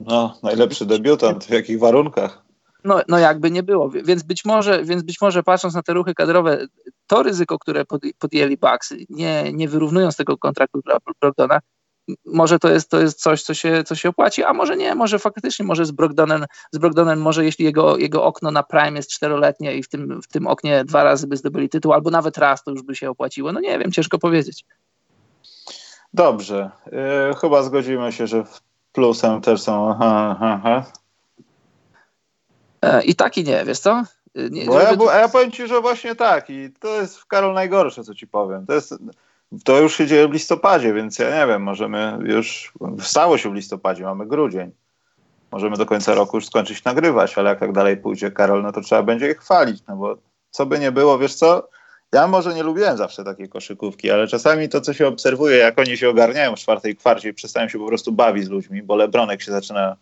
no, 0.00 0.38
najlepszy 0.42 0.86
debiutant, 0.86 1.44
w 1.44 1.50
jakich 1.50 1.78
warunkach? 1.78 2.46
No, 2.84 3.00
no 3.08 3.18
jakby 3.18 3.50
nie 3.50 3.62
było, 3.62 3.90
więc 3.90 4.22
być 4.22 4.44
może, 4.44 4.84
więc 4.84 5.02
być 5.02 5.20
może 5.20 5.42
patrząc 5.42 5.74
na 5.74 5.82
te 5.82 5.92
ruchy 5.92 6.14
kadrowe, 6.14 6.66
to 7.06 7.22
ryzyko, 7.22 7.58
które 7.58 7.84
podjęli 8.18 8.56
Bucks, 8.56 8.94
nie, 9.10 9.52
nie 9.52 9.68
wyrównując 9.68 10.16
tego 10.16 10.38
kontraktu 10.38 10.80
dla 10.80 10.96
Brogdona, 11.20 11.60
może 12.24 12.58
to 12.58 12.68
jest, 12.68 12.90
to 12.90 13.00
jest 13.00 13.22
coś, 13.22 13.42
co 13.42 13.54
się, 13.54 13.84
co 13.84 13.94
się 13.94 14.08
opłaci, 14.08 14.44
a 14.44 14.52
może 14.52 14.76
nie, 14.76 14.94
może 14.94 15.18
faktycznie, 15.18 15.64
może 15.64 15.84
z 15.84 15.90
Brogdonem, 15.90 16.44
z 16.72 16.78
Brogdonem 16.78 17.22
może 17.22 17.44
jeśli 17.44 17.64
jego, 17.64 17.96
jego 17.96 18.24
okno 18.24 18.50
na 18.50 18.62
prime 18.62 18.96
jest 18.96 19.10
czteroletnie 19.10 19.76
i 19.76 19.82
w 19.82 19.88
tym, 19.88 20.22
w 20.22 20.28
tym 20.28 20.46
oknie 20.46 20.84
dwa 20.84 21.04
razy 21.04 21.26
by 21.26 21.36
zdobyli 21.36 21.68
tytuł, 21.68 21.92
albo 21.92 22.10
nawet 22.10 22.38
raz, 22.38 22.64
to 22.64 22.70
już 22.70 22.82
by 22.82 22.96
się 22.96 23.10
opłaciło. 23.10 23.52
No 23.52 23.60
nie 23.60 23.78
wiem, 23.78 23.92
ciężko 23.92 24.18
powiedzieć. 24.18 24.64
Dobrze. 26.14 26.70
Yy, 26.86 27.34
chyba 27.40 27.62
zgodzimy 27.62 28.12
się, 28.12 28.26
że 28.26 28.44
w 28.44 28.60
plusem 28.96 29.40
też 29.40 29.62
są. 29.62 29.90
Aha, 29.90 30.36
aha. 30.40 30.84
E, 32.82 33.02
I 33.02 33.14
tak 33.14 33.38
i 33.38 33.44
nie, 33.44 33.64
wiesz 33.64 33.78
co? 33.78 34.02
Nie, 34.50 34.64
bo 34.64 34.80
ja, 34.80 34.96
bo, 34.96 35.12
ja 35.12 35.28
powiem 35.28 35.50
ci, 35.50 35.66
że 35.66 35.80
właśnie 35.80 36.14
tak 36.14 36.50
i 36.50 36.70
to 36.80 36.88
jest 36.88 37.18
w 37.18 37.26
Karol 37.26 37.54
najgorsze, 37.54 38.04
co 38.04 38.14
ci 38.14 38.26
powiem. 38.26 38.66
To, 38.66 38.72
jest, 38.74 38.94
to 39.64 39.80
już 39.80 39.96
się 39.96 40.06
dzieje 40.06 40.28
w 40.28 40.32
listopadzie, 40.32 40.94
więc 40.94 41.18
ja 41.18 41.40
nie 41.40 41.46
wiem, 41.46 41.62
możemy 41.62 42.18
już, 42.24 42.72
stało 43.00 43.38
się 43.38 43.50
w 43.50 43.54
listopadzie, 43.54 44.04
mamy 44.04 44.26
grudzień. 44.26 44.70
Możemy 45.52 45.76
do 45.76 45.86
końca 45.86 46.14
roku 46.14 46.36
już 46.36 46.46
skończyć 46.46 46.84
nagrywać, 46.84 47.38
ale 47.38 47.50
jak 47.50 47.60
tak 47.60 47.72
dalej 47.72 47.96
pójdzie 47.96 48.30
Karol, 48.30 48.62
no 48.62 48.72
to 48.72 48.80
trzeba 48.80 49.02
będzie 49.02 49.30
ich 49.30 49.38
chwalić, 49.38 49.82
no 49.88 49.96
bo 49.96 50.16
co 50.50 50.66
by 50.66 50.78
nie 50.78 50.92
było, 50.92 51.18
wiesz 51.18 51.34
co, 51.34 51.68
ja 52.12 52.26
może 52.26 52.54
nie 52.54 52.62
lubiłem 52.62 52.96
zawsze 52.96 53.24
takiej 53.24 53.48
koszykówki, 53.48 54.10
ale 54.10 54.26
czasami 54.26 54.68
to, 54.68 54.80
co 54.80 54.94
się 54.94 55.06
obserwuje, 55.06 55.56
jak 55.56 55.78
oni 55.78 55.96
się 55.96 56.08
ogarniają 56.08 56.56
w 56.56 56.58
czwartej 56.58 56.96
kwarcie 56.96 57.28
i 57.28 57.34
przestają 57.34 57.68
się 57.68 57.78
po 57.78 57.86
prostu 57.86 58.12
bawić 58.12 58.44
z 58.44 58.48
ludźmi, 58.48 58.82
bo 58.82 58.96
Lebronek 58.96 59.42
się 59.42 59.52
zaczyna 59.52 59.96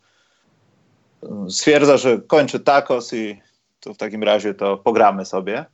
stwierdza, 1.48 1.96
że 1.96 2.18
kończy 2.18 2.60
tacos 2.60 3.12
i 3.12 3.40
to 3.80 3.94
w 3.94 3.96
takim 3.96 4.22
razie 4.22 4.54
to 4.54 4.76
pogramy 4.76 5.24
sobie, 5.24 5.64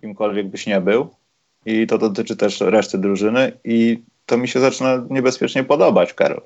kimkolwiek 0.00 0.48
byś 0.48 0.66
nie 0.66 0.80
był. 0.80 1.08
I 1.66 1.86
to 1.86 1.98
dotyczy 1.98 2.36
też 2.36 2.60
reszty 2.60 2.98
drużyny 2.98 3.52
i 3.64 4.02
to 4.26 4.36
mi 4.36 4.48
się 4.48 4.60
zaczyna 4.60 5.04
niebezpiecznie 5.10 5.64
podobać, 5.64 6.14
Karol. 6.14 6.42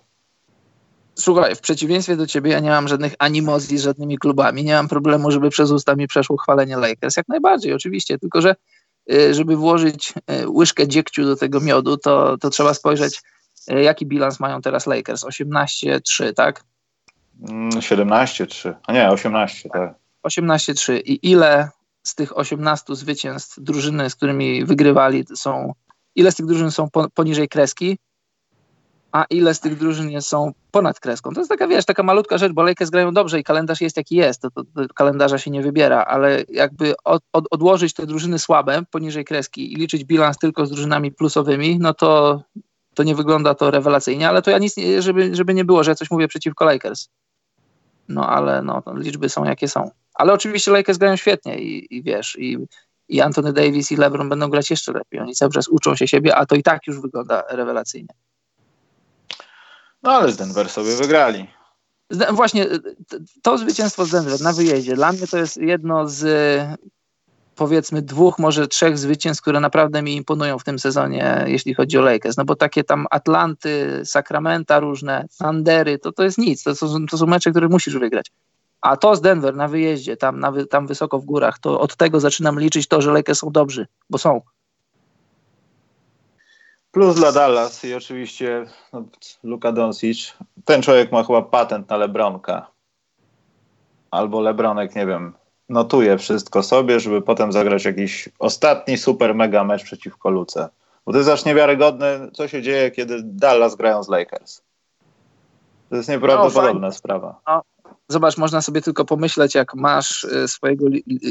Słuchaj, 1.14 1.54
w 1.54 1.60
przeciwieństwie 1.60 2.16
do 2.16 2.26
ciebie 2.26 2.50
ja 2.50 2.60
nie 2.60 2.70
mam 2.70 2.88
żadnych 2.88 3.14
animozji 3.18 3.78
z 3.78 3.82
żadnymi 3.82 4.18
klubami, 4.18 4.64
nie 4.64 4.74
mam 4.74 4.88
problemu, 4.88 5.30
żeby 5.30 5.50
przez 5.50 5.70
usta 5.70 5.94
mi 5.94 6.06
przeszło 6.06 6.36
chwalenie 6.36 6.76
Lakers. 6.76 7.16
Jak 7.16 7.28
najbardziej, 7.28 7.72
oczywiście, 7.72 8.18
tylko 8.18 8.40
że 8.40 8.54
żeby 9.30 9.56
włożyć 9.56 10.14
y, 10.42 10.48
łyżkę 10.48 10.88
dziegciu 10.88 11.24
do 11.24 11.36
tego 11.36 11.60
miodu, 11.60 11.96
to, 11.96 12.38
to 12.38 12.50
trzeba 12.50 12.74
spojrzeć, 12.74 13.22
y, 13.70 13.82
jaki 13.82 14.06
bilans 14.06 14.40
mają 14.40 14.62
teraz 14.62 14.86
Lakers. 14.86 15.24
18-3, 15.24 16.34
tak? 16.34 16.64
17-3, 17.78 18.68
mm, 18.68 18.80
a 18.86 18.92
nie, 18.92 19.10
18, 19.10 19.68
tak. 19.68 19.94
18-3 20.22 21.00
i 21.04 21.30
ile 21.30 21.68
z 22.02 22.14
tych 22.14 22.38
18 22.38 22.94
zwycięstw 22.94 23.60
drużyny, 23.60 24.10
z 24.10 24.14
którymi 24.14 24.64
wygrywali 24.64 25.24
są, 25.34 25.72
ile 26.14 26.32
z 26.32 26.34
tych 26.34 26.46
drużyn 26.46 26.70
są 26.70 26.88
poniżej 27.14 27.48
kreski, 27.48 27.98
a 29.16 29.24
ile 29.30 29.54
z 29.54 29.60
tych 29.60 29.78
drużyn 29.78 30.22
są 30.22 30.52
ponad 30.70 31.00
kreską. 31.00 31.32
To 31.32 31.40
jest 31.40 31.48
taka, 31.50 31.66
wiesz, 31.66 31.84
taka 31.84 32.02
malutka 32.02 32.38
rzecz, 32.38 32.52
bo 32.52 32.62
Lakers 32.62 32.90
grają 32.90 33.12
dobrze 33.14 33.40
i 33.40 33.44
kalendarz 33.44 33.80
jest 33.80 33.96
jaki 33.96 34.16
jest, 34.16 34.42
to, 34.42 34.50
to, 34.50 34.64
to 34.64 34.94
kalendarza 34.94 35.38
się 35.38 35.50
nie 35.50 35.62
wybiera, 35.62 36.04
ale 36.04 36.44
jakby 36.48 36.94
od, 37.04 37.22
od, 37.32 37.44
odłożyć 37.50 37.94
te 37.94 38.06
drużyny 38.06 38.38
słabe 38.38 38.82
poniżej 38.90 39.24
kreski 39.24 39.72
i 39.72 39.76
liczyć 39.76 40.04
bilans 40.04 40.38
tylko 40.38 40.66
z 40.66 40.70
drużynami 40.70 41.12
plusowymi, 41.12 41.78
no 41.78 41.94
to, 41.94 42.42
to 42.94 43.02
nie 43.02 43.14
wygląda 43.14 43.54
to 43.54 43.70
rewelacyjnie, 43.70 44.28
ale 44.28 44.42
to 44.42 44.50
ja 44.50 44.58
nic, 44.58 44.76
nie, 44.76 45.02
żeby, 45.02 45.34
żeby 45.34 45.54
nie 45.54 45.64
było, 45.64 45.84
że 45.84 45.90
ja 45.90 45.94
coś 45.94 46.10
mówię 46.10 46.28
przeciwko 46.28 46.64
Lakers. 46.64 47.08
No 48.08 48.28
ale 48.28 48.62
no, 48.62 48.82
liczby 48.94 49.28
są 49.28 49.44
jakie 49.44 49.68
są. 49.68 49.90
Ale 50.14 50.32
oczywiście 50.32 50.70
Lakers 50.70 50.98
grają 50.98 51.16
świetnie 51.16 51.58
i, 51.58 51.96
i 51.96 52.02
wiesz, 52.02 52.36
i, 52.38 52.58
i 53.08 53.20
Anthony 53.20 53.52
Davis 53.52 53.92
i 53.92 53.96
LeBron 53.96 54.28
będą 54.28 54.48
grać 54.48 54.70
jeszcze 54.70 54.92
lepiej. 54.92 55.20
Oni 55.20 55.34
cały 55.34 55.52
czas 55.52 55.68
uczą 55.68 55.96
się 55.96 56.08
siebie, 56.08 56.36
a 56.36 56.46
to 56.46 56.54
i 56.56 56.62
tak 56.62 56.86
już 56.86 57.00
wygląda 57.00 57.42
rewelacyjnie. 57.50 58.14
No 60.02 60.12
ale 60.12 60.32
z 60.32 60.36
Denver 60.36 60.68
sobie 60.68 60.96
wygrali. 60.96 61.50
Właśnie 62.32 62.66
to 63.42 63.58
zwycięstwo 63.58 64.04
z 64.04 64.10
Denver 64.10 64.40
na 64.40 64.52
wyjeździe, 64.52 64.94
dla 64.94 65.12
mnie 65.12 65.26
to 65.26 65.38
jest 65.38 65.56
jedno 65.56 66.08
z 66.08 66.26
powiedzmy 67.56 68.02
dwóch, 68.02 68.38
może 68.38 68.68
trzech 68.68 68.98
zwycięstw, 68.98 69.42
które 69.42 69.60
naprawdę 69.60 70.02
mi 70.02 70.16
imponują 70.16 70.58
w 70.58 70.64
tym 70.64 70.78
sezonie, 70.78 71.44
jeśli 71.46 71.74
chodzi 71.74 71.98
o 71.98 72.00
Lakers. 72.00 72.36
No 72.36 72.44
bo 72.44 72.56
takie 72.56 72.84
tam 72.84 73.06
Atlanty, 73.10 74.02
Sacramento 74.04 74.80
różne, 74.80 75.26
Thundery, 75.38 75.98
to 75.98 76.12
to 76.12 76.24
jest 76.24 76.38
nic. 76.38 76.62
To, 76.62 76.74
to, 76.74 76.86
to 77.10 77.18
są 77.18 77.26
mecze, 77.26 77.50
które 77.50 77.68
musisz 77.68 77.98
wygrać. 77.98 78.32
A 78.80 78.96
to 78.96 79.16
z 79.16 79.20
Denver 79.20 79.56
na 79.56 79.68
wyjeździe, 79.68 80.16
tam, 80.16 80.40
na, 80.40 80.52
tam 80.70 80.86
wysoko 80.86 81.18
w 81.18 81.24
górach, 81.24 81.58
to 81.58 81.80
od 81.80 81.96
tego 81.96 82.20
zaczynam 82.20 82.60
liczyć 82.60 82.88
to, 82.88 83.02
że 83.02 83.12
Lakers 83.12 83.38
są 83.38 83.50
dobrzy, 83.50 83.86
bo 84.10 84.18
są. 84.18 84.40
Plus 86.96 87.14
dla 87.14 87.32
Dallas 87.32 87.84
i 87.84 87.94
oczywiście 87.94 88.66
no, 88.92 89.04
Luka 89.42 89.72
Doncic. 89.72 90.34
Ten 90.64 90.82
człowiek 90.82 91.12
ma 91.12 91.24
chyba 91.24 91.42
patent 91.42 91.88
na 91.90 91.96
Lebronka. 91.96 92.66
Albo 94.10 94.40
Lebronek, 94.40 94.94
nie 94.94 95.06
wiem, 95.06 95.32
notuje 95.68 96.18
wszystko 96.18 96.62
sobie, 96.62 97.00
żeby 97.00 97.22
potem 97.22 97.52
zagrać 97.52 97.84
jakiś 97.84 98.28
ostatni 98.38 98.98
super 98.98 99.34
mega 99.34 99.64
mecz 99.64 99.84
przeciwko 99.84 100.30
Luce. 100.30 100.68
Bo 101.06 101.12
to 101.12 101.18
jest 101.18 101.30
aż 101.30 101.44
niewiarygodne, 101.44 102.28
co 102.32 102.48
się 102.48 102.62
dzieje, 102.62 102.90
kiedy 102.90 103.20
Dallas 103.22 103.74
grają 103.74 104.02
z 104.02 104.08
Lakers. 104.08 104.62
To 105.90 105.96
jest 105.96 106.08
nieprawdopodobna 106.08 106.86
no, 106.88 106.92
sprawa. 106.92 107.40
No, 107.46 107.62
zobacz, 108.08 108.36
można 108.36 108.62
sobie 108.62 108.82
tylko 108.82 109.04
pomyśleć, 109.04 109.54
jak 109.54 109.74
masz 109.74 110.24
y, 110.24 110.48
swojego 110.48 110.86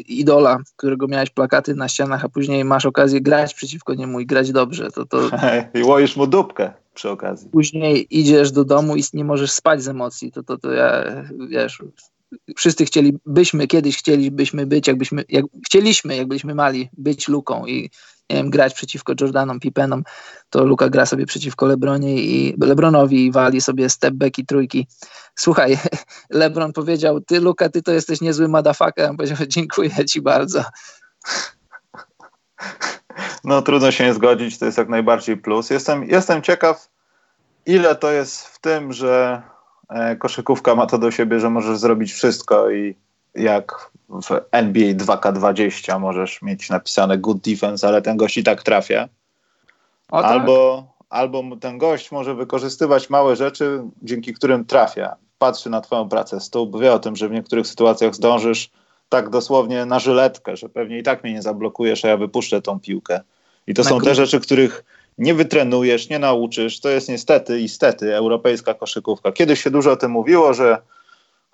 idola, 0.07 0.57
którego 0.75 1.07
miałeś 1.07 1.29
plakaty 1.29 1.75
na 1.75 1.87
ścianach, 1.87 2.25
a 2.25 2.29
później 2.29 2.65
masz 2.65 2.85
okazję 2.85 3.21
grać 3.21 3.53
przeciwko 3.53 3.93
niemu 3.93 4.19
i 4.19 4.25
grać 4.25 4.51
dobrze. 4.51 4.91
To, 4.91 5.05
to... 5.05 5.19
I 5.79 5.83
łoisz 5.83 6.15
mu 6.15 6.27
dupkę 6.27 6.73
przy 6.93 7.09
okazji. 7.09 7.49
Później 7.49 8.07
idziesz 8.19 8.51
do 8.51 8.65
domu 8.65 8.95
i 8.95 9.03
nie 9.13 9.25
możesz 9.25 9.51
spać 9.51 9.83
z 9.83 9.87
emocji. 9.87 10.31
To, 10.31 10.43
to, 10.43 10.57
to 10.57 10.71
ja, 10.71 11.03
wiesz, 11.49 11.83
wszyscy 12.55 12.85
chcielibyśmy, 12.85 13.67
kiedyś 13.67 13.97
chcielibyśmy 13.97 14.65
być, 14.65 14.87
jakbyśmy, 14.87 15.23
jak, 15.29 15.45
chcieliśmy, 15.65 16.15
jak 16.15 16.27
byliśmy 16.27 16.55
mali, 16.55 16.89
być 16.97 17.27
Luką 17.27 17.65
i 17.65 17.89
wiem, 18.29 18.49
grać 18.49 18.73
przeciwko 18.73 19.13
Jordanom, 19.21 19.59
Pippenom, 19.59 20.03
to 20.49 20.65
Luka 20.65 20.89
gra 20.89 21.05
sobie 21.05 21.25
przeciwko 21.25 21.65
Lebronie 21.65 22.15
i 22.23 22.55
Lebronowi 22.61 23.25
i 23.25 23.31
wali 23.31 23.61
sobie 23.61 23.89
step 23.89 24.13
back 24.13 24.39
i 24.39 24.45
trójki. 24.45 24.87
Słuchaj, 25.35 25.77
Lebron 26.29 26.73
powiedział, 26.73 27.21
ty 27.21 27.39
Luka, 27.39 27.69
ty 27.69 27.81
to 27.81 27.91
jesteś 27.91 28.21
niezły 28.21 28.47
madafaka. 28.47 29.09
On 29.09 29.17
powiedział, 29.17 29.37
dziękuję 29.55 30.05
ci 30.05 30.21
bardzo. 30.21 30.63
No 33.43 33.61
trudno 33.61 33.91
się 33.91 34.03
nie 34.03 34.13
zgodzić, 34.13 34.59
to 34.59 34.65
jest 34.65 34.77
jak 34.77 34.89
najbardziej 34.89 35.37
plus. 35.37 35.69
Jestem, 35.69 36.03
jestem 36.03 36.41
ciekaw, 36.41 36.89
ile 37.65 37.95
to 37.95 38.11
jest 38.11 38.45
w 38.45 38.59
tym, 38.59 38.93
że 38.93 39.41
e, 39.89 40.15
koszykówka 40.15 40.75
ma 40.75 40.85
to 40.85 40.97
do 40.97 41.11
siebie, 41.11 41.39
że 41.39 41.49
możesz 41.49 41.77
zrobić 41.77 42.13
wszystko 42.13 42.71
i 42.71 42.95
jak 43.35 43.89
w 44.09 44.41
NBA 44.51 44.93
2K20 44.93 45.99
możesz 45.99 46.41
mieć 46.41 46.69
napisane 46.69 47.17
good 47.17 47.37
defense, 47.37 47.87
ale 47.87 48.01
ten 48.01 48.17
gość 48.17 48.37
i 48.37 48.43
tak 48.43 48.63
trafia. 48.63 49.09
O, 50.11 50.21
tak? 50.21 50.31
Albo, 50.31 50.87
albo 51.09 51.43
ten 51.61 51.77
gość 51.77 52.11
może 52.11 52.35
wykorzystywać 52.35 53.09
małe 53.09 53.35
rzeczy, 53.35 53.83
dzięki 54.01 54.33
którym 54.33 54.65
trafia. 54.65 55.15
Patrzy 55.37 55.69
na 55.69 55.81
twoją 55.81 56.09
pracę 56.09 56.39
stóp, 56.39 56.81
wie 56.81 56.93
o 56.93 56.99
tym, 56.99 57.15
że 57.15 57.29
w 57.29 57.31
niektórych 57.31 57.67
sytuacjach 57.67 58.15
zdążysz 58.15 58.69
tak 59.09 59.29
dosłownie 59.29 59.85
na 59.85 59.99
żyletkę, 59.99 60.57
że 60.57 60.69
pewnie 60.69 60.99
i 60.99 61.03
tak 61.03 61.23
mnie 61.23 61.33
nie 61.33 61.41
zablokujesz, 61.41 62.05
a 62.05 62.07
ja 62.07 62.17
wypuszczę 62.17 62.61
tą 62.61 62.79
piłkę. 62.79 63.21
I 63.67 63.73
to 63.73 63.83
na 63.83 63.89
są 63.89 64.01
te 64.01 64.15
rzeczy, 64.15 64.39
których 64.39 64.83
nie 65.17 65.33
wytrenujesz, 65.33 66.09
nie 66.09 66.19
nauczysz. 66.19 66.79
To 66.79 66.89
jest 66.89 67.09
niestety, 67.09 67.59
istety 67.59 68.15
europejska 68.15 68.73
koszykówka. 68.73 69.31
Kiedyś 69.31 69.63
się 69.63 69.71
dużo 69.71 69.91
o 69.91 69.95
tym 69.95 70.11
mówiło, 70.11 70.53
że 70.53 70.81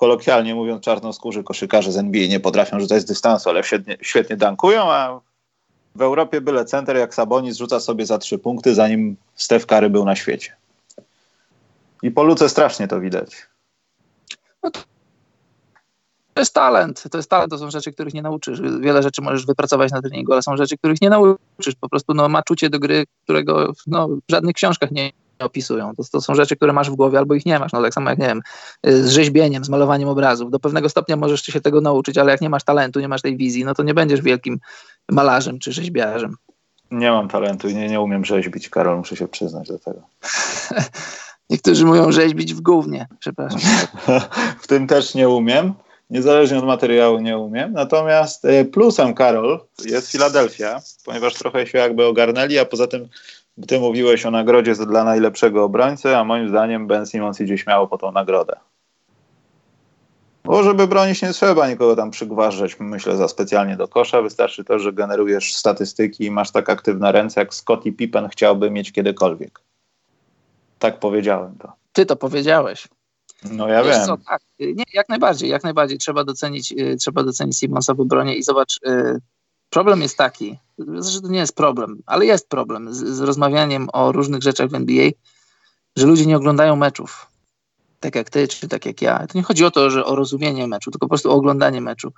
kolokwialnie 0.02 0.56
mówiąc, 0.56 0.84
czarnoskórzy 0.84 1.44
koszykarze 1.44 1.92
z 1.92 1.98
NBA 1.98 2.28
nie 2.28 2.40
potrafią 2.40 2.80
rzucać 2.80 3.02
z 3.02 3.06
dystansu, 3.06 3.50
ale 3.50 3.64
świetnie, 3.64 3.98
świetnie 4.02 4.38
dankują, 4.38 4.92
a 4.92 5.22
w 5.96 6.02
Europie 6.02 6.42
byle 6.42 6.66
center 6.66 6.98
jak 6.98 7.16
Sabonis 7.16 7.58
rzuca 7.58 7.80
sobie 7.80 8.06
za 8.06 8.18
trzy 8.18 8.40
punkty, 8.40 8.76
zanim 8.76 9.16
Steph 9.36 9.66
Curry 9.66 9.90
był 9.90 10.06
na 10.06 10.16
świecie. 10.16 10.56
I 12.04 12.12
po 12.12 12.24
luce 12.24 12.50
strasznie 12.50 12.88
to 12.88 13.00
widać. 13.00 13.30
No 14.64 14.72
to 14.72 14.82
jest 16.38 16.54
talent. 16.54 17.04
To 17.12 17.18
jest 17.18 17.30
talent, 17.30 17.52
to 17.52 17.58
są 17.58 17.72
rzeczy, 17.72 17.92
których 17.92 18.14
nie 18.14 18.22
nauczysz. 18.22 18.62
Wiele 18.62 19.04
rzeczy 19.04 19.22
możesz 19.22 19.46
wypracować 19.46 19.92
na 19.92 20.02
treningu, 20.02 20.34
ale 20.34 20.42
są 20.42 20.58
rzeczy, 20.58 20.78
których 20.78 21.02
nie 21.02 21.10
nauczysz. 21.10 21.76
Po 21.82 21.90
prostu 21.90 22.14
no, 22.14 22.30
ma 22.30 22.44
czucie 22.44 22.70
do 22.70 22.80
gry, 22.80 23.06
którego 23.24 23.74
no, 23.88 24.08
w 24.08 24.32
żadnych 24.32 24.56
książkach 24.56 24.92
nie, 24.92 25.12
opisują. 25.46 25.96
To, 25.96 26.04
to, 26.12 26.22
są 26.22 26.36
rzeczy, 26.36 26.56
które 26.56 26.74
masz 26.74 26.90
w 26.90 26.96
głowie 26.96 27.18
albo 27.18 27.34
ich 27.34 27.46
nie 27.46 27.60
masz. 27.60 27.72
No 27.72 27.82
tak 27.82 27.94
samo 27.94 28.10
jak, 28.10 28.20
nie 28.20 28.28
wiem, 28.28 28.42
z 28.84 29.10
rzeźbieniem, 29.10 29.66
z 29.66 29.70
malowaniem 29.70 30.10
obrazów. 30.10 30.52
Do 30.52 30.60
pewnego 30.60 30.90
stopnia 30.90 31.16
możesz 31.16 31.42
się 31.42 31.62
tego 31.62 31.82
nauczyć, 31.82 32.18
ale 32.18 32.32
jak 32.32 32.42
nie 32.42 32.50
masz 32.50 32.64
talentu, 32.64 33.00
nie 33.00 33.08
masz 33.08 33.22
tej 33.22 33.38
wizji, 33.38 33.66
no 33.66 33.74
to 33.74 33.84
nie 33.84 33.94
będziesz 33.94 34.22
wielkim 34.22 34.60
malarzem 35.12 35.60
czy 35.60 35.72
rzeźbiarzem. 35.72 36.36
Nie 36.92 37.12
mam 37.12 37.28
talentu 37.28 37.70
i 37.70 37.76
nie, 37.76 37.88
nie 37.88 38.02
umiem 38.02 38.26
rzeźbić, 38.26 38.70
Karol, 38.70 38.98
muszę 38.98 39.16
się 39.16 39.28
przyznać 39.28 39.68
do 39.68 39.80
tego. 39.80 40.00
Niektórzy 41.50 41.86
mówią 41.86 42.12
rzeźbić 42.12 42.54
w 42.54 42.62
głównie, 42.62 43.08
przepraszam. 43.20 43.60
w 44.64 44.68
tym 44.68 44.88
też 44.88 45.16
nie 45.16 45.30
umiem. 45.30 45.74
Niezależnie 46.10 46.58
od 46.58 46.66
materiału 46.66 47.20
nie 47.20 47.38
umiem. 47.38 47.74
Natomiast 47.74 48.46
e, 48.46 48.66
plusem, 48.66 49.14
Karol, 49.14 49.60
jest 49.86 50.12
Filadelfia, 50.12 50.82
ponieważ 51.06 51.34
trochę 51.34 51.68
się 51.68 51.78
jakby 51.78 52.06
ogarnęli, 52.06 52.60
a 52.60 52.66
poza 52.66 52.88
tym 52.88 53.08
ty 53.68 53.80
mówiłeś 53.80 54.26
o 54.26 54.32
nagrodzie 54.32 54.76
dla 54.76 55.04
najlepszego 55.04 55.64
obrońcy, 55.64 56.18
a 56.18 56.24
moim 56.24 56.50
zdaniem 56.50 56.88
Ben 56.88 57.06
Simmons 57.06 57.42
idzie 57.42 57.58
śmiało 57.58 57.88
po 57.88 57.98
tą 57.98 58.12
nagrodę. 58.12 58.56
Bo 60.44 60.64
żeby 60.64 60.88
bronić 60.88 61.22
nie 61.22 61.34
trzeba 61.34 61.70
nikogo 61.70 61.96
tam 61.96 62.12
przygważać, 62.12 62.80
myślę, 62.80 63.18
za 63.18 63.28
specjalnie 63.28 63.78
do 63.78 63.88
kosza. 63.88 64.22
Wystarczy 64.22 64.64
to, 64.64 64.80
że 64.80 64.94
generujesz 64.94 65.56
statystyki 65.56 66.26
i 66.26 66.32
masz 66.32 66.52
tak 66.52 66.70
aktywne 66.70 67.12
ręce, 67.12 67.40
jak 67.40 67.54
Scottie 67.54 67.92
Pippen 67.92 68.30
chciałby 68.30 68.72
mieć 68.72 68.92
kiedykolwiek. 68.92 69.60
Tak 70.80 71.00
powiedziałem 71.00 71.58
to. 71.58 71.74
Ty 71.94 72.06
to 72.06 72.16
powiedziałeś. 72.16 72.88
No 73.52 73.68
ja 73.68 73.84
Wiesz 73.84 73.98
wiem. 73.98 74.06
Co, 74.06 74.18
tak, 74.18 74.42
nie, 74.60 74.84
jak 74.94 75.10
najbardziej, 75.10 75.50
jak 75.50 75.64
najbardziej. 75.64 75.98
Trzeba 75.98 76.24
docenić, 76.24 76.72
y, 76.72 76.96
trzeba 76.96 77.24
docenić 77.24 77.60
Simonsa 77.60 77.94
w 77.94 78.00
obronie 78.00 78.36
i 78.36 78.44
zobacz, 78.44 78.80
y, 78.88 79.20
problem 79.72 80.02
jest 80.02 80.18
taki, 80.18 80.58
że 81.00 81.22
to 81.22 81.28
nie 81.28 81.40
jest 81.40 81.56
problem, 81.56 82.02
ale 82.06 82.26
jest 82.26 82.50
problem 82.50 82.94
z, 82.94 82.98
z 82.98 83.20
rozmawianiem 83.20 83.88
o 83.94 84.12
różnych 84.12 84.44
rzeczach 84.44 84.70
w 84.70 84.76
NBA, 84.76 85.10
że 85.96 86.08
ludzie 86.08 86.26
nie 86.26 86.38
oglądają 86.38 86.76
meczów. 86.76 87.28
Tak 88.00 88.16
jak 88.16 88.30
ty, 88.30 88.48
czy 88.48 88.68
tak 88.68 88.86
jak 88.86 89.02
ja. 89.02 89.28
To 89.28 89.38
nie 89.38 89.44
chodzi 89.44 89.66
o 89.66 89.72
to, 89.72 89.90
że 89.90 90.06
o 90.06 90.16
rozumienie 90.16 90.68
meczu, 90.68 90.92
tylko 90.92 91.06
po 91.06 91.10
prostu 91.10 91.32
o 91.32 91.34
oglądanie 91.34 91.82
meczu. 91.82 92.14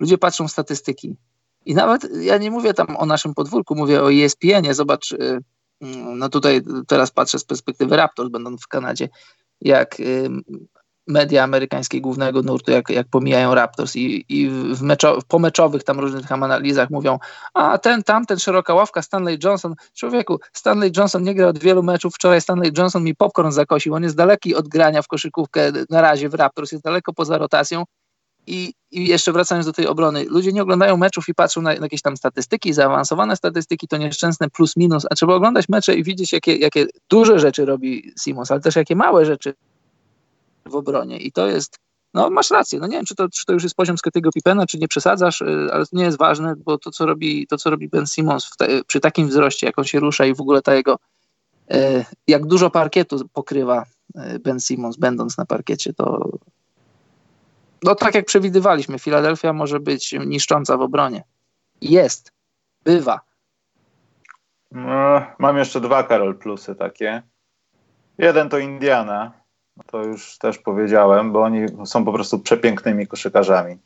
Ludzie 0.00 0.18
patrzą 0.18 0.48
statystyki. 0.48 1.16
I 1.64 1.74
nawet 1.74 2.08
ja 2.20 2.38
nie 2.38 2.50
mówię 2.50 2.74
tam 2.74 2.96
o 2.96 3.06
naszym 3.06 3.34
podwórku, 3.34 3.74
mówię 3.74 4.02
o 4.02 4.12
ESPN-ie. 4.12 4.74
Zobacz, 4.74 5.12
y, 5.12 5.38
mm, 5.80 6.18
no 6.18 6.28
tutaj 6.28 6.62
teraz 6.86 7.10
patrzę 7.10 7.38
z 7.38 7.44
perspektywy 7.44 7.96
Raptors, 7.96 8.30
będąc 8.30 8.62
w 8.62 8.68
Kanadzie, 8.68 9.08
jak 9.60 9.96
media 11.06 11.44
amerykańskie 11.44 12.00
głównego 12.00 12.42
nurtu, 12.42 12.70
jak, 12.70 12.90
jak 12.90 13.08
pomijają 13.08 13.54
Raptors 13.54 13.96
i, 13.96 14.24
i 14.28 14.48
w, 14.48 14.82
meczo, 14.82 15.20
w 15.20 15.24
pomeczowych 15.24 15.84
tam 15.84 16.00
różnych 16.00 16.26
tam 16.26 16.42
analizach 16.42 16.90
mówią, 16.90 17.18
a 17.54 17.78
ten, 17.78 18.02
tamten, 18.02 18.38
szeroka 18.38 18.74
ławka, 18.74 19.02
Stanley 19.02 19.38
Johnson. 19.44 19.74
Człowieku, 19.94 20.38
Stanley 20.52 20.92
Johnson 20.96 21.22
nie 21.22 21.34
gra 21.34 21.48
od 21.48 21.58
wielu 21.58 21.82
meczów. 21.82 22.14
Wczoraj 22.14 22.40
Stanley 22.40 22.72
Johnson 22.78 23.04
mi 23.04 23.14
popcorn 23.14 23.50
zakosił. 23.50 23.94
On 23.94 24.02
jest 24.02 24.16
daleki 24.16 24.54
od 24.54 24.68
grania 24.68 25.02
w 25.02 25.08
koszykówkę 25.08 25.72
na 25.90 26.00
razie 26.00 26.28
w 26.28 26.34
Raptors, 26.34 26.72
jest 26.72 26.84
daleko 26.84 27.12
poza 27.12 27.38
rotacją. 27.38 27.84
I, 28.46 28.72
I, 28.90 29.08
jeszcze 29.08 29.32
wracając 29.32 29.66
do 29.66 29.72
tej 29.72 29.86
obrony, 29.86 30.24
ludzie 30.24 30.52
nie 30.52 30.62
oglądają 30.62 30.96
meczów 30.96 31.28
i 31.28 31.34
patrzą 31.34 31.62
na, 31.62 31.74
jakieś 31.74 32.02
tam 32.02 32.16
statystyki, 32.16 32.72
zaawansowane 32.72 33.36
statystyki, 33.36 33.88
to 33.88 33.96
nieszczęsne 33.96 34.50
plus 34.50 34.76
minus, 34.76 35.06
a 35.10 35.14
trzeba 35.14 35.34
oglądać 35.34 35.68
mecze 35.68 35.94
i 35.94 36.04
widzieć, 36.04 36.32
jakie, 36.32 36.56
jakie 36.56 36.86
duże 37.10 37.38
rzeczy 37.38 37.64
robi 37.64 38.12
Simons, 38.20 38.50
ale 38.50 38.60
też 38.60 38.76
jakie 38.76 38.96
małe 38.96 39.24
rzeczy 39.24 39.54
w 40.66 40.74
obronie. 40.74 41.16
I 41.16 41.32
to 41.32 41.46
jest, 41.46 41.78
no 42.14 42.30
masz 42.30 42.50
rację, 42.50 42.78
no 42.78 42.86
nie 42.86 42.96
wiem, 42.96 43.04
czy 43.04 43.14
to, 43.14 43.28
czy 43.28 43.44
to 43.46 43.52
już 43.52 43.62
jest 43.62 43.74
poziom 43.74 43.98
Scottiego 43.98 44.30
Pippena, 44.34 44.66
czy 44.66 44.78
nie 44.78 44.88
przesadzasz, 44.88 45.40
y, 45.40 45.68
ale 45.72 45.86
to 45.86 45.96
nie 45.96 46.04
jest 46.04 46.18
ważne, 46.18 46.54
bo 46.56 46.78
to, 46.78 46.90
co 46.90 47.06
robi, 47.06 47.46
to, 47.46 47.58
co 47.58 47.70
robi 47.70 47.88
Ben 47.88 48.06
Simmons 48.06 48.50
te, 48.58 48.84
przy 48.84 49.00
takim 49.00 49.28
wzroście, 49.28 49.66
jak 49.66 49.78
on 49.78 49.84
się 49.84 50.00
rusza 50.00 50.26
i 50.26 50.34
w 50.34 50.40
ogóle 50.40 50.62
ta 50.62 50.74
jego, 50.74 50.98
e, 51.70 52.04
jak 52.26 52.46
dużo 52.46 52.70
parkietu 52.70 53.28
pokrywa 53.32 53.84
Ben 54.40 54.60
Simmons, 54.60 54.96
będąc 54.96 55.38
na 55.38 55.46
parkiecie, 55.46 55.92
to 55.92 56.30
no 57.82 57.94
tak 57.94 58.14
jak 58.14 58.24
przewidywaliśmy, 58.24 58.98
Filadelfia 58.98 59.52
może 59.52 59.80
być 59.80 60.14
niszcząca 60.26 60.76
w 60.76 60.80
obronie. 60.80 61.24
Jest, 61.80 62.32
bywa. 62.84 63.20
No, 64.70 65.22
mam 65.38 65.58
jeszcze 65.58 65.80
dwa 65.80 66.02
Karol 66.02 66.38
plusy 66.38 66.74
takie. 66.74 67.22
Jeden 68.18 68.48
to 68.48 68.58
Indiana, 68.58 69.32
to 69.86 70.02
już 70.02 70.38
też 70.38 70.58
powiedziałem, 70.58 71.32
bo 71.32 71.42
oni 71.42 71.66
są 71.84 72.04
po 72.04 72.12
prostu 72.12 72.38
przepięknymi 72.38 73.06
koszykarzami. 73.06 73.76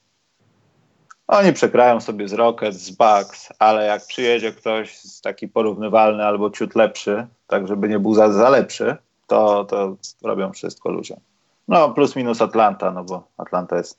Oni 1.27 1.53
przegrają 1.53 2.01
sobie 2.01 2.29
z 2.29 2.33
Rockets, 2.33 2.79
z 2.79 2.91
Bucks, 2.91 3.53
ale 3.59 3.87
jak 3.87 4.07
przyjedzie 4.07 4.53
ktoś 4.53 4.99
taki 5.23 5.49
porównywalny 5.49 6.25
albo 6.25 6.51
ciut 6.51 6.75
lepszy, 6.75 7.27
tak 7.47 7.69
żeby 7.69 7.89
nie 7.89 7.99
był 7.99 8.15
za, 8.15 8.33
za 8.33 8.49
lepszy, 8.49 8.97
to, 9.27 9.65
to 9.65 9.97
robią 10.23 10.53
wszystko 10.53 10.91
ludziom. 10.91 11.21
No 11.69 11.91
plus 11.91 12.17
minus 12.17 12.43
Atlanta, 12.43 12.91
no 12.91 13.05
bo 13.05 13.29
Atlanta 13.37 13.77
jest, 13.77 13.99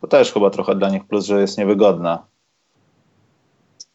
to 0.00 0.06
też 0.06 0.32
chyba 0.32 0.50
trochę 0.50 0.74
dla 0.74 0.90
nich 0.90 1.04
plus, 1.04 1.26
że 1.26 1.40
jest 1.40 1.58
niewygodna 1.58 2.26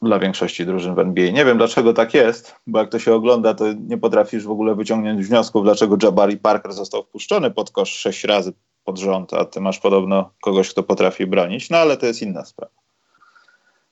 dla 0.03 0.19
większości 0.19 0.65
drużyn 0.65 0.95
w 0.95 0.99
NBA. 0.99 1.31
Nie 1.31 1.45
wiem, 1.45 1.57
dlaczego 1.57 1.93
tak 1.93 2.13
jest, 2.13 2.55
bo 2.67 2.79
jak 2.79 2.89
to 2.89 2.99
się 2.99 3.13
ogląda, 3.13 3.53
to 3.53 3.65
nie 3.73 3.97
potrafisz 3.97 4.43
w 4.43 4.51
ogóle 4.51 4.75
wyciągnąć 4.75 5.25
wniosków, 5.25 5.63
dlaczego 5.63 5.97
Jabari 6.03 6.37
Parker 6.37 6.73
został 6.73 7.03
wpuszczony 7.03 7.51
pod 7.51 7.71
kosz 7.71 7.91
sześć 7.91 8.23
razy 8.23 8.53
pod 8.83 8.99
rząd, 8.99 9.33
a 9.33 9.45
ty 9.45 9.61
masz 9.61 9.79
podobno 9.79 10.29
kogoś, 10.41 10.69
kto 10.69 10.83
potrafi 10.83 11.27
bronić, 11.27 11.69
no 11.69 11.77
ale 11.77 11.97
to 11.97 12.05
jest 12.05 12.21
inna 12.21 12.45
sprawa. 12.45 12.73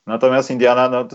Natomiast 0.08 0.52
Indiana, 0.52 0.90
no, 0.90 1.08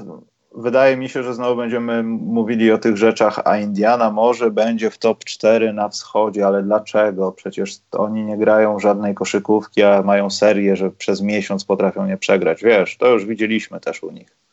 wydaje 0.55 0.97
mi 0.97 1.09
się, 1.09 1.23
że 1.23 1.35
znowu 1.35 1.57
będziemy 1.57 2.03
mówili 2.03 2.73
o 2.73 2.79
tych 2.79 2.97
rzeczach, 2.97 3.41
a 3.45 3.59
Indiana 3.59 4.11
może 4.11 4.51
będzie 4.51 4.91
w 4.91 4.99
top 4.99 5.25
4 5.25 5.73
na 5.73 5.89
wschodzie, 5.89 6.47
ale 6.47 6.63
dlaczego? 6.63 7.33
Przecież 7.33 7.77
oni 7.93 8.25
nie 8.25 8.39
grają 8.39 8.79
żadnej 8.79 9.15
koszykówki, 9.15 9.83
a 9.83 10.03
mają 10.03 10.31
serię, 10.31 10.77
że 10.77 10.91
przez 10.91 11.21
miesiąc 11.23 11.65
potrafią 11.65 12.07
nie 12.07 12.17
przegrać. 12.17 12.63
Wiesz, 12.63 12.97
to 12.97 13.07
już 13.09 13.25
widzieliśmy 13.25 13.81
też 13.81 14.03
u 14.03 14.11
nich. 14.11 14.46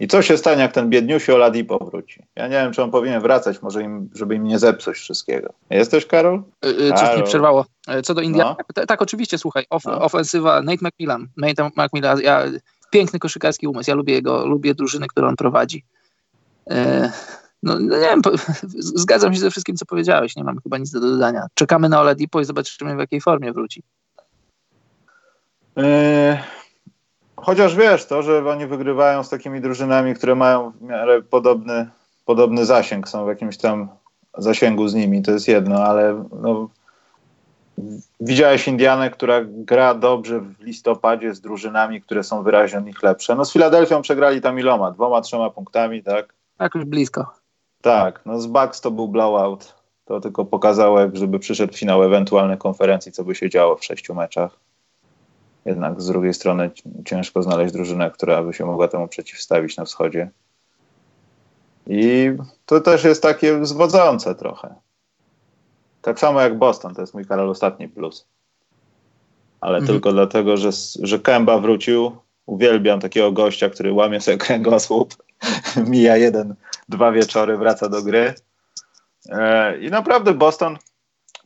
I 0.00 0.08
co 0.08 0.22
się 0.22 0.36
stanie, 0.36 0.62
jak 0.62 0.72
ten 0.72 0.90
biedniusi 0.90 1.32
Oladipo 1.32 1.78
powróci? 1.78 2.22
Ja 2.36 2.44
nie 2.44 2.54
wiem, 2.54 2.72
czy 2.72 2.82
on 2.82 2.90
powinien 2.90 3.20
wracać, 3.20 3.62
może 3.62 3.82
im, 3.82 4.10
żeby 4.14 4.34
im 4.34 4.44
nie 4.44 4.58
zepsuć 4.58 4.96
wszystkiego. 4.96 5.52
Jesteś, 5.70 6.06
Karol? 6.06 6.42
Yy, 6.62 6.92
coś 6.92 7.16
mi 7.16 7.22
przerwało. 7.22 7.66
E, 7.88 8.02
co 8.02 8.14
do 8.14 8.20
Indiana, 8.20 8.56
no. 8.58 8.64
tak, 8.74 8.86
tak, 8.86 9.02
oczywiście, 9.02 9.38
słuchaj, 9.38 9.64
of, 9.70 9.84
no. 9.84 10.00
ofensywa 10.00 10.62
Nate 10.62 10.78
McMillan. 10.82 11.28
Nate 11.36 11.70
McMillan, 11.76 12.20
ja, 12.20 12.44
piękny 12.90 13.18
koszykarski 13.18 13.66
umysł, 13.66 13.90
ja 13.90 13.94
lubię 13.94 14.14
jego, 14.14 14.46
lubię 14.46 14.74
drużynę, 14.74 15.06
którą 15.06 15.28
on 15.28 15.36
prowadzi. 15.36 15.84
E, 16.70 17.10
no, 17.62 17.78
no, 17.80 17.96
nie 17.96 18.08
wiem, 18.08 18.22
zgadzam 19.02 19.34
się 19.34 19.40
ze 19.40 19.50
wszystkim, 19.50 19.76
co 19.76 19.86
powiedziałeś, 19.86 20.36
nie 20.36 20.44
mam 20.44 20.58
chyba 20.62 20.78
nic 20.78 20.90
do 20.90 21.00
dodania. 21.00 21.46
Czekamy 21.54 21.88
na 21.88 22.00
Oladipo 22.00 22.40
i 22.40 22.44
zobaczymy, 22.44 22.96
w 22.96 22.98
jakiej 22.98 23.20
formie 23.20 23.52
wróci. 23.52 23.82
Yy, 25.76 26.38
Chociaż 27.42 27.76
wiesz, 27.76 28.06
to, 28.06 28.22
że 28.22 28.50
oni 28.50 28.66
wygrywają 28.66 29.22
z 29.22 29.28
takimi 29.28 29.60
drużynami, 29.60 30.14
które 30.14 30.34
mają 30.34 30.70
w 30.70 30.82
miarę 30.82 31.22
podobny, 31.22 31.90
podobny 32.24 32.64
zasięg, 32.64 33.08
są 33.08 33.24
w 33.24 33.28
jakimś 33.28 33.56
tam 33.56 33.88
zasięgu 34.38 34.88
z 34.88 34.94
nimi, 34.94 35.22
to 35.22 35.30
jest 35.30 35.48
jedno, 35.48 35.84
ale 35.84 36.24
no, 36.42 36.68
widziałeś 38.20 38.68
Indianę, 38.68 39.10
która 39.10 39.40
gra 39.44 39.94
dobrze 39.94 40.40
w 40.40 40.60
listopadzie 40.60 41.34
z 41.34 41.40
drużynami, 41.40 42.02
które 42.02 42.24
są 42.24 42.42
wyraźnie 42.42 42.78
od 42.78 42.84
nich 42.84 43.02
lepsze. 43.02 43.34
No 43.34 43.44
z 43.44 43.52
Filadelfią 43.52 44.02
przegrali 44.02 44.40
tam 44.40 44.58
iloma? 44.58 44.90
Dwoma, 44.90 45.20
trzema 45.20 45.50
punktami, 45.50 46.02
tak? 46.02 46.34
Tak, 46.56 46.74
już 46.74 46.84
blisko. 46.84 47.34
Tak, 47.82 48.20
no 48.26 48.40
z 48.40 48.46
Bucks 48.46 48.80
to 48.80 48.90
był 48.90 49.08
blowout. 49.08 49.74
To 50.04 50.20
tylko 50.20 50.44
pokazało, 50.44 51.00
jak 51.00 51.16
żeby 51.16 51.38
przyszedł 51.38 51.72
finał 51.72 52.02
ewentualnej 52.02 52.58
konferencji, 52.58 53.12
co 53.12 53.24
by 53.24 53.34
się 53.34 53.50
działo 53.50 53.76
w 53.76 53.84
sześciu 53.84 54.14
meczach. 54.14 54.59
Jednak 55.64 56.02
z 56.02 56.06
drugiej 56.06 56.34
strony 56.34 56.70
ciężko 57.04 57.42
znaleźć 57.42 57.72
drużynę, 57.74 58.10
która 58.10 58.42
by 58.42 58.52
się 58.52 58.66
mogła 58.66 58.88
temu 58.88 59.08
przeciwstawić 59.08 59.76
na 59.76 59.84
wschodzie. 59.84 60.30
I 61.86 62.32
to 62.66 62.80
też 62.80 63.04
jest 63.04 63.22
takie 63.22 63.66
zwodzące 63.66 64.34
trochę. 64.34 64.74
Tak 66.02 66.18
samo 66.18 66.40
jak 66.40 66.58
Boston, 66.58 66.94
to 66.94 67.00
jest 67.00 67.14
mój 67.14 67.26
Karol 67.26 67.50
ostatni 67.50 67.88
plus. 67.88 68.26
Ale 69.60 69.78
mhm. 69.78 69.94
tylko 69.94 70.12
dlatego, 70.12 70.56
że, 70.56 70.70
że 71.02 71.18
Kemba 71.18 71.58
wrócił. 71.58 72.16
Uwielbiam 72.46 73.00
takiego 73.00 73.32
gościa, 73.32 73.70
który 73.70 73.92
łamie 73.92 74.20
sobie 74.20 74.38
kręgosłup. 74.38 75.14
Mija 75.90 76.16
jeden, 76.16 76.54
dwa 76.88 77.12
wieczory, 77.12 77.56
wraca 77.56 77.88
do 77.88 78.02
gry. 78.02 78.34
E, 79.28 79.78
I 79.78 79.90
naprawdę 79.90 80.34
Boston 80.34 80.78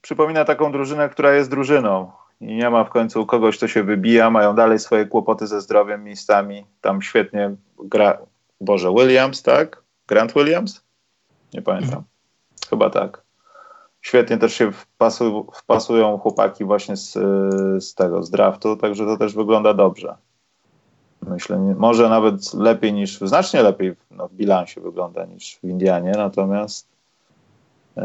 przypomina 0.03 0.45
taką 0.45 0.73
drużynę, 0.73 1.09
która 1.09 1.33
jest 1.33 1.51
drużyną 1.51 2.13
nie 2.41 2.71
ma 2.71 2.85
w 2.85 2.91
końcu 2.91 3.27
kogoś, 3.27 3.57
kto 3.57 3.69
się 3.69 3.83
wybija. 3.83 4.31
Mają 4.31 4.55
dalej 4.55 4.79
swoje 4.79 5.07
kłopoty 5.07 5.47
ze 5.47 5.61
zdrowiem 5.61 6.05
miejscami. 6.05 6.67
Tam 6.81 7.03
świetnie 7.03 7.55
gra, 7.79 8.19
Boże, 8.61 8.91
Williams, 8.91 9.43
tak? 9.43 9.83
Grant 10.07 10.33
Williams? 10.35 10.85
Nie 11.55 11.63
pamiętam. 11.63 11.89
Mhm. 11.89 12.05
Chyba 12.71 12.91
tak. 12.91 13.23
Świetnie 14.01 14.39
też 14.39 14.55
się 14.55 14.73
wpasu, 14.73 15.47
wpasują 15.55 16.19
chłopaki 16.19 16.65
właśnie 16.65 16.97
z, 16.97 17.13
z 17.85 17.95
tego, 17.95 18.23
z 18.23 18.31
draftu, 18.31 18.77
także 18.77 19.05
to 19.05 19.17
też 19.17 19.35
wygląda 19.35 19.75
dobrze. 19.75 20.17
Myślę, 21.23 21.75
może 21.79 22.09
nawet 22.09 22.55
lepiej 22.55 22.93
niż, 22.93 23.19
znacznie 23.19 23.63
lepiej 23.63 23.95
no, 24.11 24.29
w 24.29 24.35
bilansie 24.35 24.81
wygląda 24.81 25.25
niż 25.25 25.59
w 25.63 25.65
Indianie, 25.65 26.13
natomiast 26.17 26.89
yy, 27.97 28.03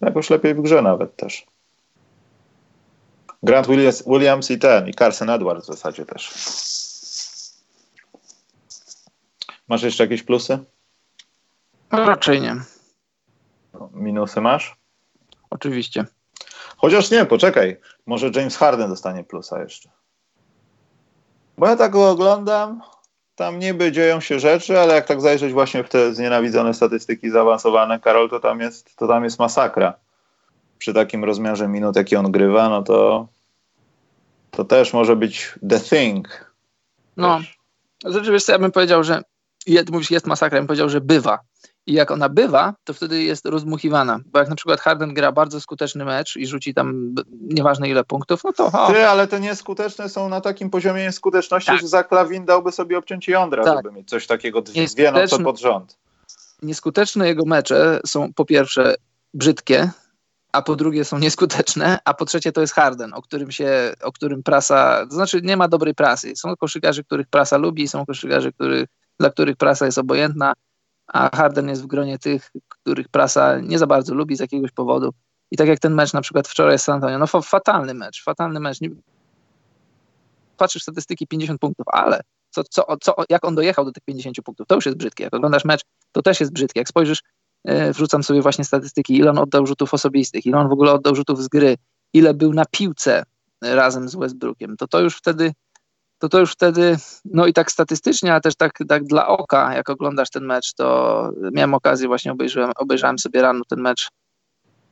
jakoś 0.00 0.30
lepiej 0.30 0.54
w 0.54 0.62
grze 0.62 0.82
nawet 0.82 1.16
też. 1.16 1.46
Grant 3.42 3.66
Williams, 3.66 4.02
Williams 4.06 4.50
i 4.50 4.58
ten, 4.58 4.88
i 4.88 4.94
Carson 4.94 5.30
Edwards 5.30 5.64
w 5.64 5.66
zasadzie 5.66 6.06
też. 6.06 6.34
Masz 9.68 9.82
jeszcze 9.82 10.04
jakieś 10.04 10.22
plusy? 10.22 10.58
Raczej 11.90 12.40
nie. 12.40 12.56
Minusy 13.92 14.40
masz? 14.40 14.76
Oczywiście. 15.50 16.04
Chociaż 16.76 17.10
nie, 17.10 17.24
poczekaj. 17.24 17.80
Może 18.06 18.30
James 18.34 18.56
Harden 18.56 18.90
dostanie 18.90 19.24
plusa 19.24 19.62
jeszcze. 19.62 19.88
Bo 21.58 21.66
ja 21.66 21.76
tak 21.76 21.92
go 21.92 22.10
oglądam, 22.10 22.82
tam 23.36 23.58
niby 23.58 23.92
dzieją 23.92 24.20
się 24.20 24.40
rzeczy, 24.40 24.80
ale 24.80 24.94
jak 24.94 25.06
tak 25.06 25.20
zajrzeć 25.20 25.52
właśnie 25.52 25.84
w 25.84 25.88
te 25.88 26.14
znienawidzone 26.14 26.74
statystyki 26.74 27.30
zaawansowane, 27.30 28.00
Karol, 28.00 28.30
to 28.30 28.40
tam 28.40 28.60
jest, 28.60 28.96
to 28.96 29.08
tam 29.08 29.24
jest 29.24 29.38
masakra. 29.38 29.94
Przy 30.78 30.94
takim 30.94 31.24
rozmiarze 31.24 31.68
minut, 31.68 31.96
jaki 31.96 32.16
on 32.16 32.32
grywa, 32.32 32.68
no 32.68 32.82
to 32.82 33.28
to 34.56 34.64
też 34.64 34.92
może 34.92 35.16
być 35.16 35.54
the 35.70 35.80
thing. 35.80 36.54
No, 37.16 37.40
rzeczywiście 38.04 38.52
ja 38.52 38.58
bym 38.58 38.72
powiedział, 38.72 39.04
że 39.04 39.22
jest, 39.66 39.90
mówisz, 39.90 40.10
jest 40.10 40.26
masakra, 40.26 40.56
ja 40.56 40.62
bym 40.62 40.66
powiedział, 40.66 40.88
że 40.88 41.00
bywa. 41.00 41.38
I 41.86 41.92
jak 41.92 42.10
ona 42.10 42.28
bywa, 42.28 42.74
to 42.84 42.94
wtedy 42.94 43.22
jest 43.22 43.46
rozmuchiwana. 43.46 44.20
Bo 44.26 44.38
jak 44.38 44.48
na 44.48 44.56
przykład 44.56 44.80
Harden 44.80 45.14
gra 45.14 45.32
bardzo 45.32 45.60
skuteczny 45.60 46.04
mecz 46.04 46.36
i 46.36 46.46
rzuci 46.46 46.74
tam 46.74 47.14
nieważne 47.40 47.88
ile 47.88 48.04
punktów, 48.04 48.44
no 48.44 48.52
to 48.52 48.66
o. 48.66 48.92
Ty, 48.92 49.06
ale 49.06 49.26
te 49.26 49.40
nieskuteczne 49.40 50.08
są 50.08 50.28
na 50.28 50.40
takim 50.40 50.70
poziomie 50.70 51.02
nieskuteczności, 51.02 51.70
tak. 51.70 51.80
że 51.80 51.88
za 51.88 52.04
klawin 52.04 52.44
dałby 52.44 52.72
sobie 52.72 52.98
obciąć 52.98 53.28
jądra, 53.28 53.64
tak. 53.64 53.76
żeby 53.76 53.92
mieć 53.92 54.08
coś 54.08 54.26
takiego 54.26 54.62
dwie 54.62 55.12
noce 55.12 55.38
pod 55.38 55.60
rząd. 55.60 55.98
Nieskuteczne 56.62 57.28
jego 57.28 57.44
mecze 57.44 58.00
są 58.06 58.32
po 58.32 58.44
pierwsze 58.44 58.94
brzydkie, 59.34 59.90
a 60.56 60.62
po 60.62 60.76
drugie 60.76 61.04
są 61.04 61.18
nieskuteczne, 61.18 61.98
a 62.04 62.14
po 62.14 62.24
trzecie 62.24 62.52
to 62.52 62.60
jest 62.60 62.74
Harden, 62.74 63.14
o 63.14 63.22
którym 63.22 63.50
się, 63.50 63.92
o 64.02 64.12
którym 64.12 64.42
prasa, 64.42 65.06
to 65.06 65.14
znaczy 65.14 65.40
nie 65.42 65.56
ma 65.56 65.68
dobrej 65.68 65.94
prasy. 65.94 66.36
Są 66.36 66.56
koszykarzy, 66.56 67.04
których 67.04 67.26
prasa 67.26 67.56
lubi, 67.56 67.88
są 67.88 68.06
koszykarzy, 68.06 68.52
których, 68.52 68.88
dla 69.20 69.30
których 69.30 69.56
prasa 69.56 69.86
jest 69.86 69.98
obojętna, 69.98 70.52
a 71.06 71.36
Harden 71.36 71.68
jest 71.68 71.82
w 71.82 71.86
gronie 71.86 72.18
tych, 72.18 72.50
których 72.68 73.08
prasa 73.08 73.60
nie 73.60 73.78
za 73.78 73.86
bardzo 73.86 74.14
lubi 74.14 74.36
z 74.36 74.40
jakiegoś 74.40 74.70
powodu. 74.70 75.10
I 75.50 75.56
tak 75.56 75.68
jak 75.68 75.78
ten 75.78 75.94
mecz 75.94 76.12
na 76.12 76.20
przykład 76.20 76.48
wczoraj 76.48 76.78
z 76.78 76.82
San 76.82 76.94
Antonio, 76.94 77.18
no 77.18 77.42
fatalny 77.42 77.94
mecz, 77.94 78.22
fatalny 78.24 78.60
mecz. 78.60 78.78
Patrzysz 80.56 80.82
statystyki 80.82 81.26
50 81.26 81.60
punktów, 81.60 81.86
ale 81.92 82.20
co, 82.50 82.64
co, 82.64 82.96
co, 83.00 83.14
jak 83.28 83.44
on 83.44 83.54
dojechał 83.54 83.84
do 83.84 83.92
tych 83.92 84.04
50 84.04 84.36
punktów, 84.44 84.66
to 84.66 84.74
już 84.74 84.86
jest 84.86 84.98
brzydkie. 84.98 85.24
Jak 85.24 85.34
oglądasz 85.34 85.64
mecz, 85.64 85.80
to 86.12 86.22
też 86.22 86.40
jest 86.40 86.52
brzydkie. 86.52 86.80
Jak 86.80 86.88
spojrzysz, 86.88 87.22
wrzucam 87.92 88.22
sobie 88.22 88.42
właśnie 88.42 88.64
statystyki, 88.64 89.16
ile 89.18 89.30
on 89.30 89.38
oddał 89.38 89.66
rzutów 89.66 89.94
osobistych, 89.94 90.46
ile 90.46 90.58
on 90.58 90.68
w 90.68 90.72
ogóle 90.72 90.92
oddał 90.92 91.14
rzutów 91.14 91.42
z 91.42 91.48
gry, 91.48 91.76
ile 92.12 92.34
był 92.34 92.52
na 92.54 92.64
piłce 92.70 93.22
razem 93.62 94.08
z 94.08 94.16
Westbrookiem, 94.16 94.76
to 94.76 94.88
to 94.88 95.00
już 95.00 95.16
wtedy 95.16 95.52
to 96.18 96.28
to 96.28 96.40
już 96.40 96.52
wtedy, 96.52 96.96
no 97.24 97.46
i 97.46 97.52
tak 97.52 97.72
statystycznie, 97.72 98.32
ale 98.32 98.40
też 98.40 98.56
tak, 98.56 98.78
tak 98.88 99.04
dla 99.04 99.26
oka, 99.26 99.74
jak 99.74 99.90
oglądasz 99.90 100.30
ten 100.30 100.44
mecz, 100.44 100.74
to 100.74 101.30
miałem 101.52 101.74
okazję, 101.74 102.08
właśnie 102.08 102.32
obejrzałem, 102.32 102.72
obejrzałem 102.76 103.18
sobie 103.18 103.42
rano 103.42 103.64
ten 103.68 103.80
mecz, 103.80 104.08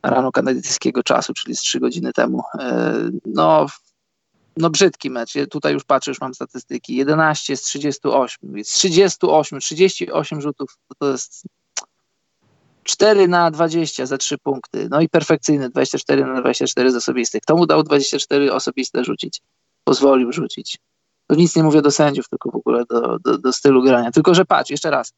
rano 0.03 0.31
kanadyjskiego 0.31 1.03
czasu, 1.03 1.33
czyli 1.33 1.55
z 1.55 1.59
trzy 1.59 1.79
godziny 1.79 2.13
temu. 2.13 2.43
E, 2.59 2.93
no, 3.25 3.65
no 4.57 4.69
brzydki 4.69 5.09
mecz. 5.09 5.33
Tutaj 5.49 5.73
już 5.73 5.83
patrzę, 5.83 6.11
już 6.11 6.21
mam 6.21 6.33
statystyki. 6.33 6.95
11 6.95 7.57
z 7.57 7.61
38. 7.61 8.63
Z 8.63 8.69
38, 8.69 9.59
38 9.59 10.41
rzutów 10.41 10.77
to 10.99 11.11
jest 11.11 11.43
4 12.85 13.27
na 13.27 13.51
20 13.51 14.05
za 14.05 14.17
3 14.17 14.37
punkty. 14.37 14.87
No 14.91 15.01
i 15.01 15.09
perfekcyjny 15.09 15.69
24 15.69 16.25
na 16.25 16.41
24 16.41 16.91
z 16.91 16.95
osobistych. 16.95 17.41
Kto 17.41 17.55
mu 17.55 17.65
dał 17.65 17.83
24 17.83 18.53
osobiste 18.53 19.03
rzucić? 19.03 19.41
Pozwolił 19.83 20.31
rzucić. 20.31 20.77
To 21.27 21.35
nic 21.35 21.55
nie 21.55 21.63
mówię 21.63 21.81
do 21.81 21.91
sędziów, 21.91 22.29
tylko 22.29 22.51
w 22.51 22.55
ogóle 22.55 22.83
do, 22.89 23.19
do, 23.19 23.37
do 23.37 23.53
stylu 23.53 23.83
grania. 23.83 24.11
Tylko, 24.11 24.33
że 24.33 24.45
patrz, 24.45 24.71
jeszcze 24.71 24.91
raz. 24.91 25.13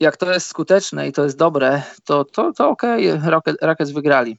Jak 0.00 0.16
to 0.16 0.32
jest 0.32 0.46
skuteczne 0.46 1.08
i 1.08 1.12
to 1.12 1.24
jest 1.24 1.36
dobre, 1.36 1.82
to, 2.04 2.24
to, 2.24 2.52
to 2.52 2.68
okej, 2.68 3.12
okay, 3.12 3.30
Rockets 3.62 3.90
wygrali. 3.90 4.38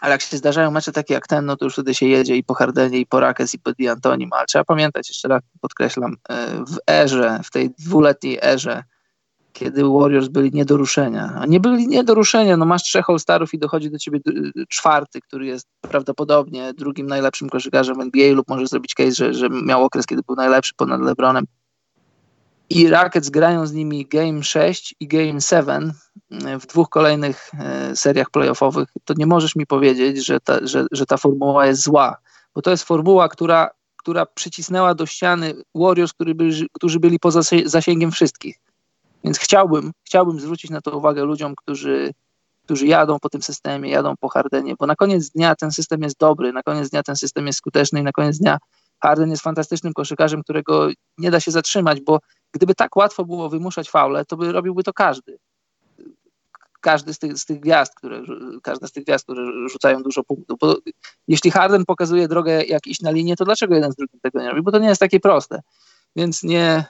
Ale 0.00 0.12
jak 0.12 0.20
się 0.20 0.36
zdarzają 0.36 0.70
mecze 0.70 0.92
takie 0.92 1.14
jak 1.14 1.26
ten, 1.26 1.46
no 1.46 1.56
to 1.56 1.64
już 1.64 1.74
wtedy 1.74 1.94
się 1.94 2.06
jedzie 2.06 2.36
i 2.36 2.44
po 2.44 2.54
Hardenie, 2.54 2.98
i 2.98 3.06
po 3.06 3.20
Rakes, 3.20 3.54
i 3.54 3.58
po 3.58 3.70
D'Antonim. 3.70 4.28
Ale 4.30 4.46
trzeba 4.46 4.64
pamiętać, 4.64 5.08
jeszcze 5.08 5.28
raz 5.28 5.42
podkreślam, 5.60 6.16
e, 6.28 6.64
w 6.64 6.78
erze, 6.90 7.40
w 7.44 7.50
tej 7.50 7.70
dwuletniej 7.70 8.38
erze, 8.42 8.82
kiedy 9.54 9.84
Warriors 9.84 10.28
byli 10.28 10.50
nie 10.52 10.64
do 10.64 10.76
ruszenia. 10.76 11.32
A 11.38 11.46
nie 11.46 11.60
byli 11.60 11.88
nie 11.88 12.04
do 12.04 12.14
ruszenia, 12.14 12.56
no 12.56 12.66
masz 12.66 12.82
trzech 12.82 13.10
All-Starów 13.10 13.54
i 13.54 13.58
dochodzi 13.58 13.90
do 13.90 13.98
ciebie 13.98 14.20
czwarty, 14.68 15.20
który 15.20 15.46
jest 15.46 15.66
prawdopodobnie 15.80 16.74
drugim 16.74 17.06
najlepszym 17.06 17.48
koszykarzem 17.48 18.00
NBA 18.00 18.32
lub 18.32 18.48
może 18.48 18.66
zrobić 18.66 18.94
case, 18.94 19.12
że, 19.12 19.34
że 19.34 19.48
miał 19.50 19.84
okres, 19.84 20.06
kiedy 20.06 20.22
był 20.26 20.36
najlepszy 20.36 20.74
ponad 20.76 21.00
LeBronem. 21.00 21.44
I 22.70 22.88
Rockets 22.88 23.30
grają 23.30 23.66
z 23.66 23.72
nimi 23.72 24.06
Game 24.06 24.42
6 24.42 24.94
i 25.00 25.08
Game 25.08 25.40
7 25.40 25.92
e, 26.30 26.58
w 26.60 26.66
dwóch 26.66 26.88
kolejnych 26.88 27.50
e, 27.58 27.96
seriach 27.96 28.30
playoffowych. 28.30 28.88
To 29.04 29.14
nie 29.16 29.26
możesz 29.26 29.56
mi 29.56 29.66
powiedzieć, 29.66 30.26
że 30.26 30.40
ta, 30.40 30.66
że, 30.66 30.86
że 30.92 31.06
ta 31.06 31.16
formuła 31.16 31.66
jest 31.66 31.82
zła, 31.82 32.16
bo 32.54 32.62
to 32.62 32.70
jest 32.70 32.84
formuła, 32.84 33.28
która, 33.28 33.70
która 33.96 34.26
przycisnęła 34.26 34.94
do 34.94 35.06
ściany 35.06 35.54
Warriors, 35.74 36.12
którzy 36.72 37.00
byli 37.00 37.18
poza 37.18 37.40
zasięgiem 37.64 38.10
wszystkich 38.10 38.63
więc 39.24 39.38
chciałbym, 39.38 39.92
chciałbym 40.04 40.40
zwrócić 40.40 40.70
na 40.70 40.80
to 40.80 40.98
uwagę 40.98 41.24
ludziom, 41.24 41.54
którzy, 41.56 42.12
którzy 42.64 42.86
jadą 42.86 43.18
po 43.18 43.28
tym 43.28 43.42
systemie, 43.42 43.90
jadą 43.90 44.14
po 44.20 44.28
Hardenie, 44.28 44.74
bo 44.78 44.86
na 44.86 44.96
koniec 44.96 45.30
dnia 45.30 45.54
ten 45.54 45.70
system 45.70 46.02
jest 46.02 46.18
dobry, 46.18 46.52
na 46.52 46.62
koniec 46.62 46.90
dnia 46.90 47.02
ten 47.02 47.16
system 47.16 47.46
jest 47.46 47.58
skuteczny 47.58 48.00
i 48.00 48.02
na 48.02 48.12
koniec 48.12 48.38
dnia 48.38 48.58
Harden 49.00 49.30
jest 49.30 49.42
fantastycznym 49.42 49.92
koszykarzem, 49.92 50.42
którego 50.42 50.88
nie 51.18 51.30
da 51.30 51.40
się 51.40 51.50
zatrzymać, 51.50 52.00
bo 52.00 52.18
gdyby 52.52 52.74
tak 52.74 52.96
łatwo 52.96 53.24
było 53.24 53.48
wymuszać 53.48 53.90
faule, 53.90 54.24
to 54.24 54.36
by 54.36 54.52
robiłby 54.52 54.82
to 54.82 54.92
każdy. 54.92 55.38
Każdy 56.80 57.14
z 57.14 57.18
tych, 57.18 57.38
z 57.38 57.44
tych 57.44 57.60
gwiazd, 57.60 57.94
które, 57.94 58.22
każda 58.62 58.86
z 58.86 58.92
tych 58.92 59.04
gwiazd, 59.04 59.24
które 59.24 59.68
rzucają 59.68 60.02
dużo 60.02 60.24
punktów. 60.24 60.58
Bo 60.60 60.76
jeśli 61.28 61.50
Harden 61.50 61.84
pokazuje 61.84 62.28
drogę, 62.28 62.64
jak 62.64 62.86
iść 62.86 63.00
na 63.00 63.10
linię, 63.10 63.36
to 63.36 63.44
dlaczego 63.44 63.74
jeden 63.74 63.92
z 63.92 63.96
drugim 63.96 64.20
tego 64.20 64.42
nie 64.42 64.48
robi? 64.48 64.62
Bo 64.62 64.72
to 64.72 64.78
nie 64.78 64.88
jest 64.88 65.00
takie 65.00 65.20
proste. 65.20 65.60
Więc 66.16 66.42
nie, 66.42 66.84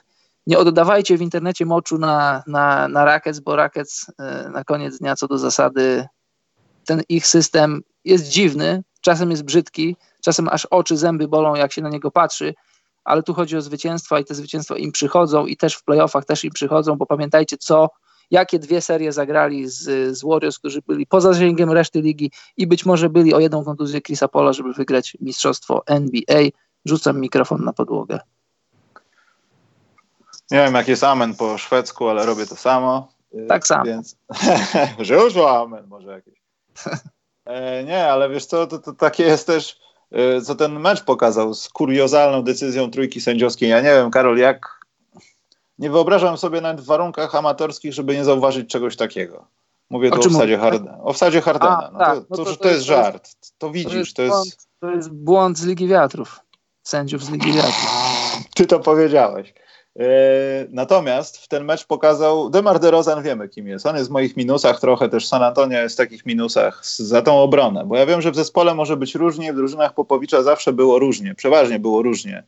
nie 0.47 0.57
oddawajcie 0.57 1.17
w 1.17 1.21
internecie 1.21 1.65
moczu 1.65 1.97
na, 1.97 2.43
na, 2.47 2.87
na 2.87 3.05
Rackets, 3.05 3.39
bo 3.39 3.55
Rackets 3.55 4.11
e, 4.19 4.49
na 4.49 4.63
koniec 4.63 4.97
dnia 4.97 5.15
co 5.15 5.27
do 5.27 5.37
zasady 5.37 6.07
ten 6.85 7.01
ich 7.09 7.27
system 7.27 7.81
jest 8.05 8.29
dziwny, 8.29 8.83
czasem 9.01 9.31
jest 9.31 9.43
brzydki, 9.43 9.95
czasem 10.21 10.49
aż 10.49 10.65
oczy, 10.65 10.97
zęby 10.97 11.27
bolą, 11.27 11.55
jak 11.55 11.73
się 11.73 11.81
na 11.81 11.89
niego 11.89 12.11
patrzy, 12.11 12.53
ale 13.03 13.23
tu 13.23 13.33
chodzi 13.33 13.57
o 13.57 13.61
zwycięstwa 13.61 14.19
i 14.19 14.25
te 14.25 14.35
zwycięstwa 14.35 14.77
im 14.77 14.91
przychodzą 14.91 15.45
i 15.45 15.57
też 15.57 15.75
w 15.75 15.83
playoffach 15.83 16.25
też 16.25 16.43
im 16.43 16.51
przychodzą, 16.51 16.95
bo 16.95 17.05
pamiętajcie 17.05 17.57
co, 17.57 17.89
jakie 18.31 18.59
dwie 18.59 18.81
serie 18.81 19.11
zagrali 19.11 19.67
z, 19.67 19.83
z 20.17 20.23
Warriors, 20.23 20.59
którzy 20.59 20.81
byli 20.87 21.07
poza 21.07 21.33
zasięgiem 21.33 21.71
reszty 21.71 22.01
ligi 22.01 22.31
i 22.57 22.67
być 22.67 22.85
może 22.85 23.09
byli 23.09 23.33
o 23.33 23.39
jedną 23.39 23.63
kontuzję 23.63 24.01
Chrisa 24.01 24.27
Pola, 24.27 24.53
żeby 24.53 24.73
wygrać 24.73 25.17
mistrzostwo 25.21 25.83
NBA. 25.87 26.41
Rzucam 26.85 27.19
mikrofon 27.19 27.63
na 27.63 27.73
podłogę. 27.73 28.19
Nie 30.51 30.57
wiem, 30.57 30.73
jak 30.73 30.87
jest 30.87 31.03
amen 31.03 31.35
po 31.35 31.57
szwedzku, 31.57 32.07
ale 32.07 32.25
robię 32.25 32.45
to 32.45 32.55
samo. 32.55 33.07
Tak 33.47 33.67
samo. 33.67 33.85
Więc... 33.85 34.15
że 34.99 35.15
już 35.15 35.37
amen 35.37 35.87
może 35.87 36.11
jakieś. 36.11 36.35
E, 37.45 37.83
nie, 37.83 38.07
ale 38.07 38.29
wiesz 38.29 38.45
co, 38.45 38.67
to, 38.67 38.79
to 38.79 38.93
takie 38.93 39.23
jest 39.23 39.47
też, 39.47 39.79
e, 40.11 40.41
co 40.41 40.55
ten 40.55 40.79
mecz 40.79 41.03
pokazał 41.03 41.53
z 41.53 41.69
kuriozalną 41.69 42.41
decyzją 42.41 42.91
trójki 42.91 43.21
sędziowskiej. 43.21 43.69
Ja 43.69 43.81
nie 43.81 43.89
wiem, 43.89 44.11
Karol, 44.11 44.37
jak... 44.37 44.79
Nie 45.79 45.89
wyobrażam 45.89 46.37
sobie 46.37 46.61
nawet 46.61 46.81
w 46.81 46.85
warunkach 46.85 47.35
amatorskich, 47.35 47.93
żeby 47.93 48.15
nie 48.15 48.25
zauważyć 48.25 48.69
czegoś 48.69 48.95
takiego. 48.95 49.45
Mówię 49.89 50.11
tu 50.11 50.21
o, 50.21 50.25
o 50.25 50.29
wsadzie, 50.29 50.57
Hardena. 50.57 50.97
O 51.03 51.13
wsadzie 51.13 51.41
Hardena. 51.41 51.89
No, 51.93 51.99
tak. 51.99 52.19
to, 52.29 52.37
to, 52.37 52.45
to, 52.45 52.55
to, 52.55 52.69
jest 52.69 52.83
żart. 52.83 53.29
To 53.57 53.71
widzisz. 53.71 54.13
To 54.13 54.21
jest, 54.21 54.35
błąd, 54.35 54.55
to 54.79 54.91
jest 54.91 55.09
błąd 55.09 55.57
z 55.57 55.65
Ligi 55.65 55.87
Wiatrów. 55.87 56.39
Sędziów 56.83 57.23
z 57.23 57.29
Ligi 57.29 57.53
Wiatrów. 57.53 57.91
Ty 58.55 58.65
to 58.65 58.79
powiedziałeś. 58.79 59.53
E, 59.99 60.67
natomiast 60.69 61.37
w 61.37 61.47
ten 61.47 61.63
mecz 61.65 61.85
pokazał, 61.85 62.49
Demar 62.49 62.79
DeRozan 62.79 63.23
wiemy 63.23 63.49
kim 63.49 63.67
jest, 63.67 63.85
on 63.85 63.95
jest 63.95 64.09
w 64.09 64.13
moich 64.13 64.37
minusach 64.37 64.79
trochę, 64.79 65.09
też 65.09 65.27
San 65.27 65.43
Antonio 65.43 65.79
jest 65.79 65.95
w 65.95 65.97
takich 65.97 66.25
minusach 66.25 66.85
za 66.85 67.21
tą 67.21 67.39
obronę, 67.39 67.85
bo 67.85 67.95
ja 67.97 68.05
wiem, 68.05 68.21
że 68.21 68.31
w 68.31 68.35
zespole 68.35 68.75
może 68.75 68.97
być 68.97 69.15
różnie, 69.15 69.53
w 69.53 69.55
drużynach 69.55 69.93
Popowicza 69.93 70.43
zawsze 70.43 70.73
było 70.73 70.99
różnie, 70.99 71.35
przeważnie 71.35 71.79
było 71.79 72.01
różnie. 72.01 72.43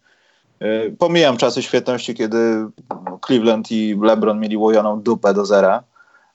E, 0.60 0.92
pomijam 0.92 1.38
czasy 1.38 1.64
świetności, 1.64 2.16
kiedy 2.16 2.66
Cleveland 3.26 3.72
i 3.72 3.98
LeBron 4.02 4.40
mieli 4.40 4.58
łojoną 4.58 5.02
dupę 5.02 5.34
do 5.34 5.46
zera, 5.46 5.84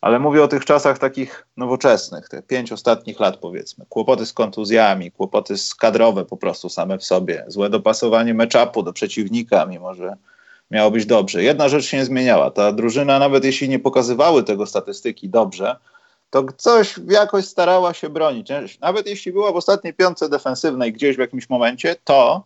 ale 0.00 0.18
mówię 0.18 0.42
o 0.42 0.48
tych 0.48 0.64
czasach 0.64 0.98
takich 0.98 1.46
nowoczesnych, 1.56 2.28
te 2.28 2.42
pięć 2.42 2.72
ostatnich 2.72 3.20
lat 3.20 3.36
powiedzmy. 3.36 3.84
Kłopoty 3.88 4.26
z 4.26 4.32
kontuzjami, 4.32 5.10
kłopoty 5.10 5.54
kadrowe 5.80 6.24
po 6.24 6.36
prostu 6.36 6.68
same 6.68 6.98
w 6.98 7.04
sobie, 7.04 7.44
złe 7.48 7.70
dopasowanie 7.70 8.34
meczapu 8.34 8.82
do 8.82 8.92
przeciwnika, 8.92 9.66
mimo 9.66 9.94
że 9.94 10.16
miało 10.72 10.90
być 10.90 11.06
dobrze. 11.06 11.42
Jedna 11.42 11.68
rzecz 11.68 11.84
się 11.84 11.96
nie 11.96 12.04
zmieniała. 12.04 12.50
Ta 12.50 12.72
drużyna, 12.72 13.18
nawet 13.18 13.44
jeśli 13.44 13.68
nie 13.68 13.78
pokazywały 13.78 14.42
tego 14.42 14.66
statystyki 14.66 15.28
dobrze, 15.28 15.76
to 16.30 16.44
coś 16.56 16.94
jakoś 17.08 17.44
starała 17.44 17.94
się 17.94 18.08
bronić. 18.08 18.48
Nawet 18.80 19.06
jeśli 19.06 19.32
była 19.32 19.52
w 19.52 19.56
ostatniej 19.56 19.94
piątce 19.94 20.28
defensywnej 20.28 20.92
gdzieś 20.92 21.16
w 21.16 21.18
jakimś 21.18 21.50
momencie, 21.50 21.96
to 22.04 22.44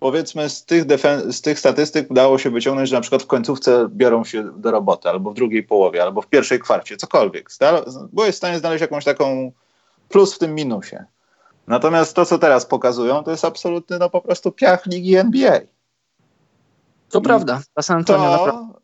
powiedzmy 0.00 0.48
z 0.48 0.64
tych, 0.64 0.84
z 1.30 1.40
tych 1.40 1.58
statystyk 1.58 2.10
udało 2.10 2.38
się 2.38 2.50
wyciągnąć, 2.50 2.88
że 2.88 2.96
na 2.96 3.00
przykład 3.00 3.22
w 3.22 3.26
końcówce 3.26 3.88
biorą 3.90 4.24
się 4.24 4.50
do 4.56 4.70
roboty, 4.70 5.08
albo 5.08 5.30
w 5.30 5.34
drugiej 5.34 5.62
połowie, 5.62 6.02
albo 6.02 6.22
w 6.22 6.26
pierwszej 6.26 6.58
kwarcie, 6.58 6.96
cokolwiek. 6.96 7.48
Byłeś 8.12 8.34
w 8.34 8.38
stanie 8.38 8.58
znaleźć 8.58 8.82
jakąś 8.82 9.04
taką 9.04 9.52
plus 10.08 10.34
w 10.34 10.38
tym 10.38 10.54
minusie. 10.54 11.04
Natomiast 11.66 12.16
to, 12.16 12.26
co 12.26 12.38
teraz 12.38 12.66
pokazują, 12.66 13.24
to 13.24 13.30
jest 13.30 13.44
absolutny 13.44 13.98
no 13.98 14.10
po 14.10 14.20
prostu 14.20 14.52
piach 14.52 14.86
ligi 14.86 15.16
NBA. 15.16 15.60
To 17.10 17.20
prawda, 17.20 17.60
San 17.80 17.96
Antonio 17.96 18.24
to, 18.24 18.30
naprawdę. 18.30 18.78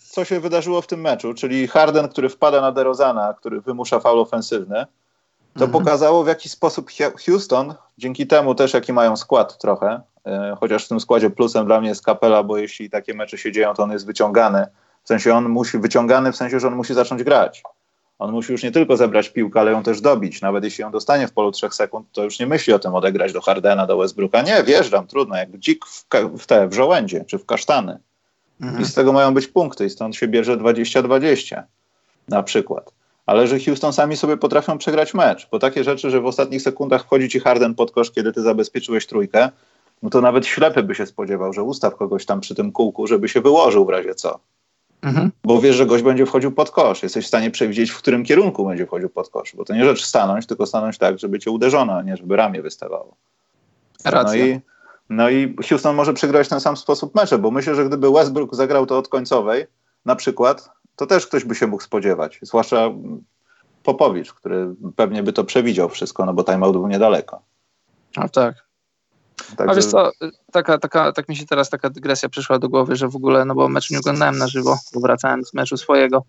Co 0.00 0.24
się 0.24 0.40
wydarzyło 0.40 0.80
w 0.82 0.86
tym 0.86 1.00
meczu, 1.00 1.34
czyli 1.34 1.68
Harden, 1.68 2.08
który 2.08 2.28
wpada 2.28 2.60
na 2.60 2.72
DeRozana, 2.72 3.34
który 3.34 3.60
wymusza 3.60 4.00
faul 4.00 4.20
ofensywny, 4.20 4.86
to 5.54 5.64
mhm. 5.64 5.70
pokazało 5.70 6.24
w 6.24 6.26
jaki 6.26 6.48
sposób 6.48 6.90
Houston, 7.26 7.74
dzięki 7.98 8.26
temu 8.26 8.54
też 8.54 8.74
jaki 8.74 8.92
mają 8.92 9.16
skład 9.16 9.58
trochę, 9.58 10.00
e, 10.26 10.56
chociaż 10.60 10.84
w 10.84 10.88
tym 10.88 11.00
składzie 11.00 11.30
plusem 11.30 11.66
dla 11.66 11.80
mnie 11.80 11.88
jest 11.88 12.04
Kapela, 12.04 12.42
bo 12.42 12.56
jeśli 12.56 12.90
takie 12.90 13.14
mecze 13.14 13.38
się 13.38 13.52
dzieją, 13.52 13.74
to 13.74 13.82
on 13.82 13.92
jest 13.92 14.06
wyciągany. 14.06 14.66
W 15.04 15.08
sensie 15.08 15.34
on 15.34 15.48
musi, 15.48 15.78
wyciągany 15.78 16.32
w 16.32 16.36
sensie, 16.36 16.60
że 16.60 16.68
on 16.68 16.74
musi 16.76 16.94
zacząć 16.94 17.22
grać. 17.22 17.62
On 18.22 18.32
musi 18.32 18.52
już 18.52 18.62
nie 18.62 18.72
tylko 18.72 18.96
zebrać 18.96 19.28
piłkę, 19.28 19.60
ale 19.60 19.70
ją 19.70 19.82
też 19.82 20.00
dobić. 20.00 20.40
Nawet 20.40 20.64
jeśli 20.64 20.82
ją 20.82 20.90
dostanie 20.90 21.28
w 21.28 21.32
polu 21.32 21.52
trzech 21.52 21.74
sekund, 21.74 22.06
to 22.12 22.24
już 22.24 22.38
nie 22.38 22.46
myśli 22.46 22.72
o 22.72 22.78
tym 22.78 22.94
odegrać 22.94 23.32
do 23.32 23.40
Hardena, 23.40 23.86
do 23.86 23.96
Westbrooka. 23.96 24.42
Nie, 24.42 24.62
wjeżdżam, 24.62 25.06
trudno, 25.06 25.36
jak 25.36 25.58
dzik 25.58 25.86
w, 25.86 26.04
w 26.38 26.46
te, 26.46 26.68
w 26.68 26.74
żołędzie 26.74 27.24
czy 27.26 27.38
w 27.38 27.46
kasztany. 27.46 27.98
Mhm. 28.60 28.82
I 28.82 28.84
z 28.84 28.94
tego 28.94 29.12
mają 29.12 29.34
być 29.34 29.48
punkty 29.48 29.86
i 29.86 29.90
stąd 29.90 30.16
się 30.16 30.28
bierze 30.28 30.56
20-20 30.56 31.62
na 32.28 32.42
przykład. 32.42 32.92
ale 33.26 33.46
że 33.46 33.60
Houston 33.60 33.92
sami 33.92 34.16
sobie 34.16 34.36
potrafią 34.36 34.78
przegrać 34.78 35.14
mecz, 35.14 35.48
bo 35.50 35.58
takie 35.58 35.84
rzeczy, 35.84 36.10
że 36.10 36.20
w 36.20 36.26
ostatnich 36.26 36.62
sekundach 36.62 37.02
wchodzi 37.02 37.28
ci 37.28 37.40
Harden 37.40 37.74
pod 37.74 37.90
kosz, 37.90 38.10
kiedy 38.10 38.32
ty 38.32 38.42
zabezpieczyłeś 38.42 39.06
trójkę, 39.06 39.50
no 40.02 40.10
to 40.10 40.20
nawet 40.20 40.46
ślepy 40.46 40.82
by 40.82 40.94
się 40.94 41.06
spodziewał, 41.06 41.52
że 41.52 41.62
ustaw 41.62 41.96
kogoś 41.96 42.26
tam 42.26 42.40
przy 42.40 42.54
tym 42.54 42.72
kółku, 42.72 43.06
żeby 43.06 43.28
się 43.28 43.40
wyłożył 43.40 43.86
w 43.86 43.88
razie 43.88 44.14
co. 44.14 44.38
Mhm. 45.02 45.30
Bo 45.44 45.60
wiesz, 45.60 45.76
że 45.76 45.86
gość 45.86 46.04
będzie 46.04 46.26
wchodził 46.26 46.52
pod 46.52 46.70
kosz. 46.70 47.02
Jesteś 47.02 47.24
w 47.24 47.28
stanie 47.28 47.50
przewidzieć, 47.50 47.90
w 47.90 47.98
którym 47.98 48.24
kierunku 48.24 48.66
będzie 48.66 48.86
wchodził 48.86 49.08
pod 49.08 49.28
kosz. 49.28 49.56
Bo 49.56 49.64
to 49.64 49.74
nie 49.74 49.84
rzecz 49.84 50.04
stanąć, 50.04 50.46
tylko 50.46 50.66
stanąć 50.66 50.98
tak, 50.98 51.18
żeby 51.18 51.38
cię 51.38 51.50
uderzono, 51.50 51.92
a 51.92 52.02
nie 52.02 52.16
żeby 52.16 52.36
ramię 52.36 52.62
wystawało. 52.62 53.16
Racja. 54.04 54.44
No 54.44 54.46
i, 54.46 54.60
no 55.10 55.30
i 55.30 55.56
Houston 55.68 55.96
może 55.96 56.14
przegrać 56.14 56.46
w 56.46 56.50
ten 56.50 56.60
sam 56.60 56.76
sposób 56.76 57.14
mecze, 57.14 57.38
bo 57.38 57.50
myślę, 57.50 57.74
że 57.74 57.84
gdyby 57.84 58.10
Westbrook 58.10 58.54
zagrał 58.54 58.86
to 58.86 58.98
od 58.98 59.08
końcowej, 59.08 59.66
na 60.04 60.16
przykład, 60.16 60.70
to 60.96 61.06
też 61.06 61.26
ktoś 61.26 61.44
by 61.44 61.54
się 61.54 61.66
mógł 61.66 61.82
spodziewać. 61.82 62.38
Zwłaszcza 62.42 62.90
Popowicz, 63.82 64.32
który 64.32 64.74
pewnie 64.96 65.22
by 65.22 65.32
to 65.32 65.44
przewidział 65.44 65.88
wszystko, 65.88 66.26
no 66.26 66.34
bo 66.34 66.44
timeout 66.44 66.72
był 66.72 66.88
niedaleko. 66.88 67.42
A 68.16 68.28
tak. 68.28 68.54
Także... 69.56 69.72
A 69.72 69.74
wiesz 69.74 69.86
co, 69.86 70.10
taka, 70.52 70.78
taka, 70.78 71.12
tak 71.12 71.28
mi 71.28 71.36
się 71.36 71.46
teraz 71.46 71.70
taka 71.70 71.90
dygresja 71.90 72.28
przyszła 72.28 72.58
do 72.58 72.68
głowy, 72.68 72.96
że 72.96 73.08
w 73.08 73.16
ogóle, 73.16 73.44
no 73.44 73.54
bo 73.54 73.68
mecz 73.68 73.90
nie 73.90 73.98
oglądałem 73.98 74.38
na 74.38 74.48
żywo, 74.48 74.78
bo 74.94 75.00
wracałem 75.00 75.44
z 75.44 75.54
meczu 75.54 75.76
swojego 75.76 76.24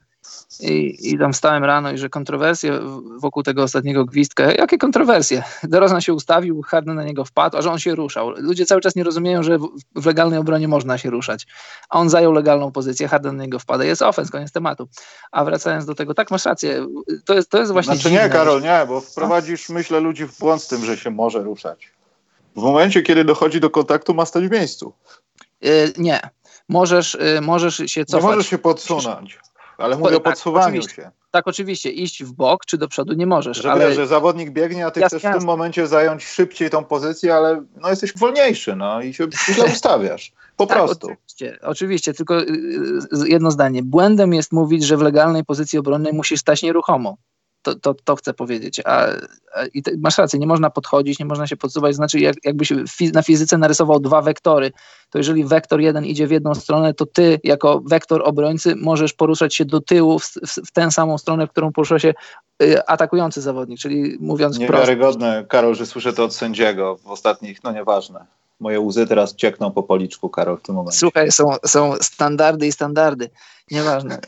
i, 0.59 0.97
i 1.11 1.17
tam 1.17 1.33
stałem 1.33 1.63
rano 1.63 1.91
i 1.91 1.97
że 1.97 2.09
kontrowersje 2.09 2.79
wokół 3.17 3.43
tego 3.43 3.63
ostatniego 3.63 4.05
gwizdka, 4.05 4.51
jakie 4.51 4.77
kontrowersje? 4.77 5.43
DeRozan 5.63 6.01
się 6.01 6.13
ustawił, 6.13 6.61
Harden 6.61 6.95
na 6.95 7.03
niego 7.03 7.25
wpadł, 7.25 7.57
a 7.57 7.61
że 7.61 7.71
on 7.71 7.79
się 7.79 7.95
ruszał. 7.95 8.29
Ludzie 8.29 8.65
cały 8.65 8.81
czas 8.81 8.95
nie 8.95 9.03
rozumieją, 9.03 9.43
że 9.43 9.57
w, 9.57 9.67
w 9.95 10.05
legalnej 10.05 10.39
obronie 10.39 10.67
można 10.67 10.97
się 10.97 11.09
ruszać, 11.09 11.47
a 11.89 11.99
on 11.99 12.09
zajął 12.09 12.31
legalną 12.31 12.71
pozycję, 12.71 13.07
Harden 13.07 13.37
na 13.37 13.43
niego 13.43 13.59
wpada, 13.59 13.83
jest 13.83 14.01
ofens, 14.01 14.31
koniec 14.31 14.51
tematu. 14.51 14.87
A 15.31 15.45
wracając 15.45 15.85
do 15.85 15.95
tego, 15.95 16.13
tak, 16.13 16.31
masz 16.31 16.45
rację, 16.45 16.87
to 17.25 17.33
jest, 17.33 17.49
to 17.49 17.59
jest 17.59 17.71
właśnie 17.71 17.93
Znaczy 17.93 18.09
dziwne. 18.09 18.23
nie, 18.23 18.29
Karol, 18.29 18.61
nie, 18.61 18.85
bo 18.87 19.01
wprowadzisz, 19.01 19.69
myślę, 19.69 19.99
ludzi 19.99 20.25
w 20.25 20.39
błąd 20.39 20.61
z 20.61 20.67
tym, 20.67 20.85
że 20.85 20.97
się 20.97 21.09
może 21.09 21.43
ruszać. 21.43 21.93
W 22.55 22.61
momencie, 22.61 23.01
kiedy 23.01 23.23
dochodzi 23.23 23.59
do 23.59 23.69
kontaktu, 23.69 24.13
ma 24.13 24.25
stać 24.25 24.47
w 24.47 24.51
miejscu. 24.51 24.93
Yy, 25.61 25.93
nie. 25.97 26.19
Możesz, 26.69 27.17
yy, 27.35 27.41
możesz 27.41 27.77
się 27.77 28.05
cofać. 28.05 28.23
Nie 28.23 28.29
możesz 28.29 28.47
się 28.47 28.57
podsunąć, 28.57 29.39
ale 29.77 29.97
mówię 29.97 30.17
o 30.17 30.19
tak, 30.19 30.23
podsuwaniu 30.23 30.81
się. 30.81 31.11
Tak, 31.31 31.47
oczywiście. 31.47 31.89
Iść 31.89 32.23
w 32.23 32.31
bok 32.33 32.65
czy 32.65 32.77
do 32.77 32.87
przodu 32.87 33.13
nie 33.13 33.25
możesz. 33.25 33.57
Że, 33.57 33.71
ale... 33.71 33.93
że 33.93 34.07
zawodnik 34.07 34.51
biegnie, 34.51 34.85
a 34.85 34.91
ty 34.91 34.99
jasne, 34.99 35.19
chcesz 35.19 35.31
w 35.31 35.37
tym 35.37 35.45
momencie 35.45 35.87
zająć 35.87 36.23
szybciej 36.23 36.69
tą 36.69 36.83
pozycję, 36.83 37.35
ale 37.35 37.63
no, 37.81 37.89
jesteś 37.89 38.17
wolniejszy 38.17 38.75
no, 38.75 39.01
i 39.01 39.13
się 39.13 39.27
źle 39.53 39.65
ustawiasz. 39.65 40.33
Po 40.57 40.65
tak, 40.65 40.77
prostu. 40.77 41.07
Oczywiście, 41.07 41.57
oczywiście, 41.61 42.13
tylko 42.13 42.41
y, 42.41 42.45
y, 43.23 43.29
jedno 43.29 43.51
zdanie. 43.51 43.83
Błędem 43.83 44.33
jest 44.33 44.51
mówić, 44.51 44.85
że 44.85 44.97
w 44.97 45.01
legalnej 45.01 45.45
pozycji 45.45 45.79
obronnej 45.79 46.13
musisz 46.13 46.39
stać 46.39 46.63
nieruchomo 46.63 47.17
to, 47.63 47.75
to, 47.75 47.93
to 48.03 48.15
chcę 48.15 48.33
powiedzieć. 48.33 48.81
A, 48.85 49.05
a 49.55 49.65
i 49.73 49.83
te, 49.83 49.91
masz 49.99 50.17
rację, 50.17 50.39
nie 50.39 50.47
można 50.47 50.69
podchodzić, 50.69 51.19
nie 51.19 51.25
można 51.25 51.47
się 51.47 51.57
podsuwać. 51.57 51.95
Znaczy, 51.95 52.19
jak, 52.19 52.35
jakbyś 52.43 52.73
na 53.13 53.21
fizyce 53.21 53.57
narysował 53.57 53.99
dwa 53.99 54.21
wektory, 54.21 54.71
to 55.09 55.17
jeżeli 55.17 55.45
wektor 55.45 55.81
jeden 55.81 56.05
idzie 56.05 56.27
w 56.27 56.31
jedną 56.31 56.55
stronę, 56.55 56.93
to 56.93 57.05
ty 57.05 57.39
jako 57.43 57.81
wektor 57.85 58.21
obrońcy 58.25 58.75
możesz 58.75 59.13
poruszać 59.13 59.55
się 59.55 59.65
do 59.65 59.81
tyłu 59.81 60.19
w, 60.19 60.25
w, 60.25 60.67
w 60.67 60.71
tę 60.71 60.91
samą 60.91 61.17
stronę, 61.17 61.47
w 61.47 61.51
którą 61.51 61.71
porusza 61.71 61.99
się 61.99 62.13
y, 62.63 62.85
atakujący 62.85 63.41
zawodnik, 63.41 63.79
czyli 63.79 64.17
mówiąc 64.19 64.59
Niewiarygodne, 64.59 65.33
prosto. 65.33 65.47
Karol, 65.47 65.75
że 65.75 65.85
słyszę 65.85 66.13
to 66.13 66.23
od 66.23 66.35
sędziego 66.35 66.97
w 66.97 67.07
ostatnich, 67.07 67.63
no 67.63 67.71
nieważne. 67.71 68.25
Moje 68.59 68.79
łzy 68.79 69.07
teraz 69.07 69.35
ciekną 69.35 69.71
po 69.71 69.83
policzku, 69.83 70.29
Karol, 70.29 70.57
w 70.57 70.61
tym 70.61 70.75
momencie. 70.75 70.99
Słuchaj, 70.99 71.31
są, 71.31 71.49
są 71.65 71.95
standardy 72.01 72.67
i 72.67 72.71
standardy. 72.71 73.29
Nieważne. 73.71 74.19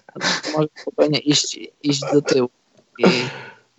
Może 0.55 0.67
spokojnie 0.81 1.19
iść, 1.19 1.59
iść 1.83 2.01
do 2.13 2.21
tyłu. 2.21 2.49
I 2.97 3.05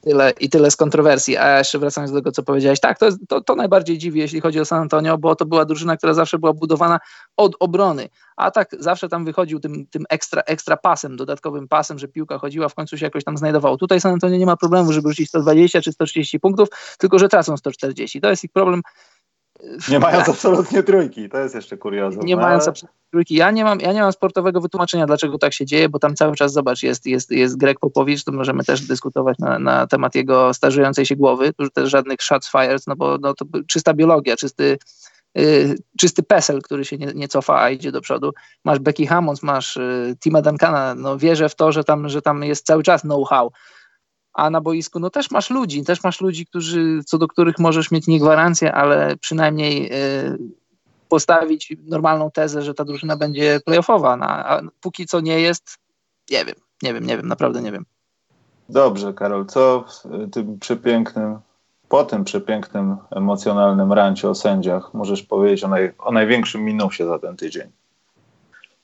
tyle, 0.07 0.33
I 0.41 0.49
tyle 0.49 0.71
z 0.71 0.77
kontrowersji. 0.77 1.37
A 1.37 1.59
jeszcze 1.59 1.79
wracając 1.79 2.13
do 2.13 2.19
tego, 2.19 2.33
co 2.33 2.43
powiedziałeś, 2.43 2.81
tak, 2.81 2.99
to, 2.99 3.07
jest, 3.07 3.19
to, 3.29 3.41
to 3.41 3.55
najbardziej 3.55 3.99
dziwi, 3.99 4.21
jeśli 4.21 4.41
chodzi 4.41 4.61
o 4.61 4.65
San 4.65 4.83
Antonio, 4.83 5.19
bo 5.19 5.37
to 5.37 5.47
była 5.47 5.65
drużyna, 5.65 5.97
która 5.97 6.15
zawsze 6.15 6.39
była 6.39 6.53
budowana 6.53 7.01
od 7.37 7.57
obrony. 7.61 8.09
A 8.37 8.51
tak 8.51 8.69
zawsze 8.79 9.09
tam 9.09 9.25
wychodził 9.25 9.61
tym, 9.61 9.87
tym 9.87 10.05
ekstra, 10.09 10.43
ekstra 10.43 10.77
pasem, 10.77 11.17
dodatkowym 11.17 11.69
pasem, 11.69 11.99
że 11.99 12.09
piłka 12.09 12.39
chodziła, 12.39 12.69
w 12.69 12.75
końcu 12.75 12.99
się 12.99 13.07
jakoś 13.07 13.25
tam 13.25 13.37
znajdowało. 13.37 13.77
Tutaj 13.77 14.01
San 14.01 14.13
Antonio 14.13 14.37
nie 14.39 14.47
ma 14.47 14.57
problemu, 14.57 14.93
żeby 14.93 15.09
rzucić 15.09 15.29
120 15.29 15.81
czy 15.81 15.93
130 15.93 16.41
punktów, 16.41 16.69
tylko 16.99 17.19
że 17.19 17.29
tracą 17.29 17.57
140. 17.57 18.21
To 18.21 18.31
jest 18.31 18.45
ich 18.45 18.53
problem 18.53 18.83
nie 19.89 19.99
mając 19.99 20.29
absolutnie 20.35 20.83
trójki, 20.83 21.29
to 21.29 21.39
jest 21.39 21.55
jeszcze 21.55 21.77
kuriozum. 21.77 22.25
Nie 22.25 22.37
no, 22.37 22.43
mając 22.43 22.69
absolutnie 22.69 23.01
trójki. 23.11 23.35
Ja 23.35 23.51
nie, 23.51 23.65
mam, 23.65 23.81
ja 23.81 23.93
nie 23.93 24.01
mam 24.01 24.13
sportowego 24.13 24.61
wytłumaczenia, 24.61 25.07
dlaczego 25.07 25.39
tak 25.39 25.53
się 25.53 25.67
dzieje, 25.67 25.89
bo 25.89 25.99
tam 25.99 26.15
cały 26.15 26.37
czas, 26.37 26.53
zobacz, 26.53 26.83
jest, 26.83 27.07
jest, 27.07 27.31
jest 27.31 27.57
Greg 27.57 27.79
Popowicz, 27.79 28.25
to 28.25 28.33
możemy 28.33 28.65
też 28.65 28.81
dyskutować 28.81 29.39
na, 29.39 29.59
na 29.59 29.87
temat 29.87 30.15
jego 30.15 30.55
starzejącej 30.55 31.07
się 31.07 31.17
głowy, 31.17 31.53
tu 31.53 31.71
też 31.71 31.91
żadnych 31.91 32.23
shots 32.23 32.51
fired, 32.51 32.87
no 32.87 32.97
bo 32.97 33.19
no, 33.19 33.35
to 33.35 33.45
czysta 33.67 33.95
biologia, 33.95 34.37
czysty, 34.37 34.79
yy, 35.35 35.75
czysty 35.99 36.23
pesel, 36.23 36.63
który 36.63 36.85
się 36.85 36.99
nie, 36.99 37.07
nie 37.15 37.29
cofa, 37.29 37.61
a 37.61 37.71
idzie 37.71 37.93
do 37.93 38.01
przodu. 38.01 38.33
Masz 38.65 38.79
Becky 38.79 39.07
Hammonds, 39.07 39.43
masz 39.43 39.77
yy, 39.77 40.17
Tima 40.17 40.43
Duncana, 40.43 40.95
no 40.95 41.19
wierzę 41.19 41.49
w 41.49 41.55
to, 41.55 41.73
że 41.73 41.85
tam, 41.85 42.09
że 42.09 42.23
tam 42.23 42.43
jest 42.43 42.67
cały 42.67 42.83
czas 42.83 43.03
know-how 43.03 43.53
a 44.37 44.51
na 44.51 44.61
boisku 44.61 45.01
no 45.01 45.11
też 45.11 45.31
masz 45.31 45.51
ludzi, 45.51 45.85
też 45.85 46.03
masz 46.03 46.21
ludzi, 46.21 46.47
którzy, 46.47 47.01
co 47.07 47.19
do 47.19 47.29
których 47.29 47.59
możesz 47.59 47.91
mieć 47.91 48.07
nie 48.07 48.21
gwarancję, 48.21 48.73
ale 48.73 49.17
przynajmniej 49.17 49.93
y, 49.93 50.39
postawić 51.09 51.77
normalną 51.87 52.31
tezę, 52.31 52.63
że 52.63 52.75
ta 52.75 52.85
drużyna 52.85 53.17
będzie 53.17 53.61
playoffowa, 53.65 54.17
no, 54.17 54.27
a 54.27 54.61
póki 54.81 55.07
co 55.07 55.21
nie 55.21 55.41
jest, 55.41 55.79
nie 56.31 56.45
wiem, 56.45 56.55
nie 56.83 56.95
wiem, 56.95 57.07
nie 57.07 57.17
wiem, 57.17 57.29
naprawdę 57.29 57.63
nie 57.63 57.73
wiem. 57.73 57.85
Dobrze, 58.69 59.15
Karol, 59.15 59.47
co 59.47 59.85
w 60.05 60.31
tym 60.31 60.59
przepięknym, 60.59 61.39
po 61.89 62.05
tym 62.05 62.25
przepięknym, 62.25 62.97
emocjonalnym 63.11 63.93
rancie 63.93 64.31
o 64.31 64.35
sędziach 64.35 64.95
możesz 64.95 65.23
powiedzieć 65.23 65.65
o, 65.65 65.69
naj, 65.69 65.93
o 65.99 66.13
największym 66.13 66.65
minusie 66.65 67.07
za 67.07 67.19
ten 67.19 67.37
tydzień? 67.37 67.71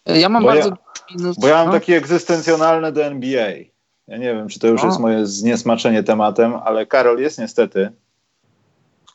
Ja 0.06 0.28
mam 0.28 0.42
bo 0.42 0.48
bardzo 0.48 0.68
ja, 0.68 0.76
minus, 1.10 1.36
Bo 1.38 1.48
ja 1.48 1.54
mam 1.54 1.66
no. 1.66 1.72
taki 1.72 1.92
egzystencjonalny 1.92 2.92
do 2.92 3.04
NBA. 3.04 3.71
Ja 4.12 4.18
nie 4.18 4.34
wiem, 4.34 4.48
czy 4.48 4.58
to 4.58 4.66
już 4.66 4.82
jest 4.82 4.98
moje 4.98 5.26
zniesmaczenie 5.26 6.02
tematem, 6.02 6.54
ale 6.64 6.86
Karol 6.86 7.18
jest 7.18 7.38
niestety. 7.38 7.92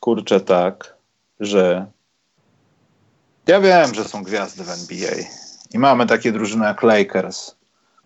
Kurczę 0.00 0.40
tak, 0.40 0.94
że 1.40 1.86
ja 3.46 3.60
wiem, 3.60 3.94
że 3.94 4.04
są 4.04 4.22
gwiazdy 4.22 4.64
w 4.64 4.68
NBA 4.70 5.24
i 5.74 5.78
mamy 5.78 6.06
takie 6.06 6.32
drużyny 6.32 6.64
jak 6.64 6.82
Lakers, 6.82 7.54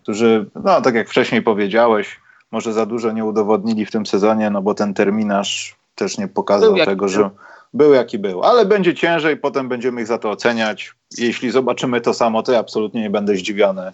którzy, 0.01 0.45
no 0.63 0.81
tak 0.81 0.95
jak 0.95 1.09
wcześniej 1.09 1.41
powiedziałeś, 1.41 2.19
może 2.51 2.73
za 2.73 2.85
dużo 2.85 3.11
nie 3.11 3.25
udowodnili 3.25 3.85
w 3.85 3.91
tym 3.91 4.05
sezonie, 4.05 4.49
no 4.49 4.61
bo 4.61 4.73
ten 4.73 4.93
terminarz 4.93 5.75
też 5.95 6.17
nie 6.17 6.27
pokazał 6.27 6.73
był 6.73 6.85
tego, 6.85 7.09
że 7.09 7.29
był 7.73 7.93
jaki 7.93 8.19
był, 8.19 8.43
ale 8.43 8.65
będzie 8.65 8.95
ciężej, 8.95 9.37
potem 9.37 9.69
będziemy 9.69 10.01
ich 10.01 10.07
za 10.07 10.17
to 10.17 10.29
oceniać. 10.29 10.93
Jeśli 11.17 11.51
zobaczymy 11.51 12.01
to 12.01 12.13
samo, 12.13 12.43
to 12.43 12.51
ja 12.51 12.59
absolutnie 12.59 13.01
nie 13.01 13.09
będę 13.09 13.35
zdziwiony, 13.35 13.93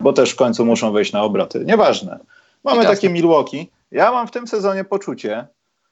bo 0.00 0.12
też 0.12 0.30
w 0.30 0.36
końcu 0.36 0.64
muszą 0.64 0.92
wejść 0.92 1.12
na 1.12 1.22
obraty. 1.22 1.64
Nieważne. 1.66 2.18
Mamy 2.64 2.84
takie 2.84 3.10
Milwaukee. 3.10 3.70
Ja 3.90 4.12
mam 4.12 4.26
w 4.26 4.30
tym 4.30 4.46
sezonie 4.46 4.84
poczucie 4.84 5.46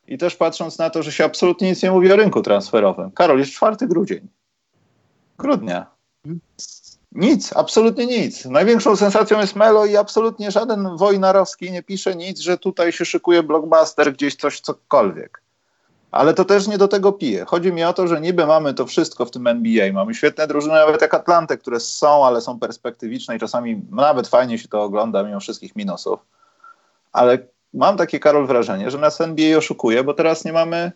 i 0.07 0.19
też 0.19 0.37
patrząc 0.37 0.79
na 0.79 0.91
to, 0.91 1.03
że 1.03 1.13
się 1.13 1.25
absolutnie 1.25 1.71
nic 1.71 1.83
nie 1.83 1.91
mówi 1.91 2.13
o 2.13 2.17
rynku 2.17 2.43
transferowym. 2.43 3.11
Karol, 3.11 3.39
jest 3.39 3.53
4 3.53 3.77
grudzień. 3.83 4.29
Grudnia. 5.39 5.87
Nic, 7.13 7.57
absolutnie 7.57 8.07
nic. 8.07 8.45
Największą 8.45 8.97
sensacją 8.97 9.41
jest 9.41 9.57
Melo 9.57 9.87
i 9.87 9.97
absolutnie 9.97 10.51
żaden 10.51 10.97
Wojnarowski 10.97 11.73
nie 11.73 11.83
pisze 11.83 12.17
nic, 12.17 12.41
że 12.41 12.59
tutaj 12.59 12.93
się 12.93 13.05
szykuje 13.05 13.43
blockbuster, 13.43 14.13
gdzieś 14.13 14.37
coś, 14.37 14.61
cokolwiek. 14.61 15.42
Ale 16.13 16.35
to 16.35 16.45
też 16.45 16.69
nie 16.69 16.79
do 16.79 16.89
tego 16.89 17.13
pije. 17.13 17.45
Chodzi 17.45 17.73
mi 17.73 17.85
o 17.85 17.93
to, 17.93 18.09
że 18.09 18.21
niby 18.21 18.47
mamy 18.47 18.75
to 18.75 18.87
wszystko 18.87 19.25
w 19.25 19.31
tym 19.31 19.47
NBA. 19.47 19.93
Mamy 19.93 20.15
świetne 20.15 20.47
drużyny, 20.47 20.75
nawet 20.75 21.03
jak 21.03 21.15
Atlantę, 21.15 21.57
które 21.57 21.81
są, 21.81 22.27
ale 22.27 22.41
są 22.41 22.59
perspektywiczne 22.59 23.37
i 23.37 23.39
czasami 23.39 23.83
nawet 23.91 24.29
fajnie 24.29 24.59
się 24.59 24.69
to 24.69 24.83
ogląda, 24.83 25.23
mimo 25.23 25.41
wszystkich 25.41 25.77
minusów 25.77 26.21
ale 27.13 27.39
mam 27.75 27.97
takie, 27.97 28.21
Karol, 28.21 28.47
wrażenie, 28.47 28.91
że 28.91 28.99
nas 28.99 29.21
NBA 29.21 29.59
oszukuje, 29.59 30.05
bo 30.05 30.15
teraz 30.15 30.45
nie 30.45 30.53
mamy, 30.53 30.93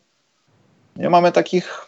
nie 0.96 1.10
mamy 1.10 1.32
takich, 1.32 1.86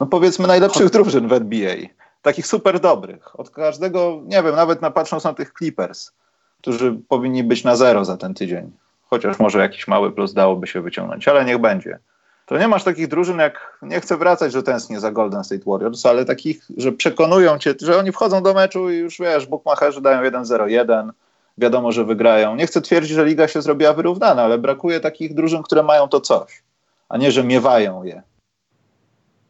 no 0.00 0.06
powiedzmy, 0.06 0.46
najlepszych 0.46 0.90
drużyn 0.90 1.28
w 1.28 1.32
NBA. 1.32 1.76
Takich 2.22 2.46
super 2.46 2.80
dobrych. 2.80 3.40
Od 3.40 3.50
każdego, 3.50 4.20
nie 4.24 4.42
wiem, 4.42 4.56
nawet 4.56 4.82
na, 4.82 4.90
patrząc 4.90 5.24
na 5.24 5.34
tych 5.34 5.52
Clippers, 5.58 6.12
którzy 6.60 7.00
powinni 7.08 7.44
być 7.44 7.64
na 7.64 7.76
zero 7.76 8.04
za 8.04 8.16
ten 8.16 8.34
tydzień. 8.34 8.72
Chociaż 9.12 9.38
może 9.38 9.58
jakiś 9.58 9.88
mały 9.88 10.12
plus 10.12 10.34
dałoby 10.34 10.66
się 10.66 10.80
wyciągnąć, 10.80 11.28
ale 11.28 11.44
niech 11.44 11.58
będzie. 11.58 11.98
To 12.46 12.58
nie 12.58 12.68
masz 12.68 12.84
takich 12.84 13.08
drużyn 13.08 13.38
jak, 13.38 13.78
nie 13.82 14.00
chcę 14.00 14.16
wracać, 14.16 14.52
że 14.52 14.62
tęsknię 14.62 15.00
za 15.00 15.12
Golden 15.12 15.44
State 15.44 15.62
Warriors, 15.66 16.06
ale 16.06 16.24
takich, 16.24 16.66
że 16.76 16.92
przekonują 16.92 17.58
cię, 17.58 17.74
że 17.80 17.98
oni 17.98 18.12
wchodzą 18.12 18.42
do 18.42 18.54
meczu 18.54 18.90
i 18.90 18.96
już 18.96 19.18
wiesz, 19.18 19.46
bookmacherzy 19.46 20.00
dają 20.00 20.30
1-0-1, 20.30 21.10
wiadomo, 21.58 21.92
że 21.92 22.04
wygrają. 22.04 22.56
Nie 22.56 22.66
chcę 22.66 22.80
twierdzić, 22.80 23.12
że 23.12 23.24
liga 23.24 23.48
się 23.48 23.62
zrobiła 23.62 23.92
wyrównana, 23.92 24.42
ale 24.42 24.58
brakuje 24.58 25.00
takich 25.00 25.34
drużyn, 25.34 25.62
które 25.62 25.82
mają 25.82 26.08
to 26.08 26.20
coś, 26.20 26.62
a 27.08 27.16
nie, 27.16 27.32
że 27.32 27.44
miewają 27.44 28.04
je. 28.04 28.22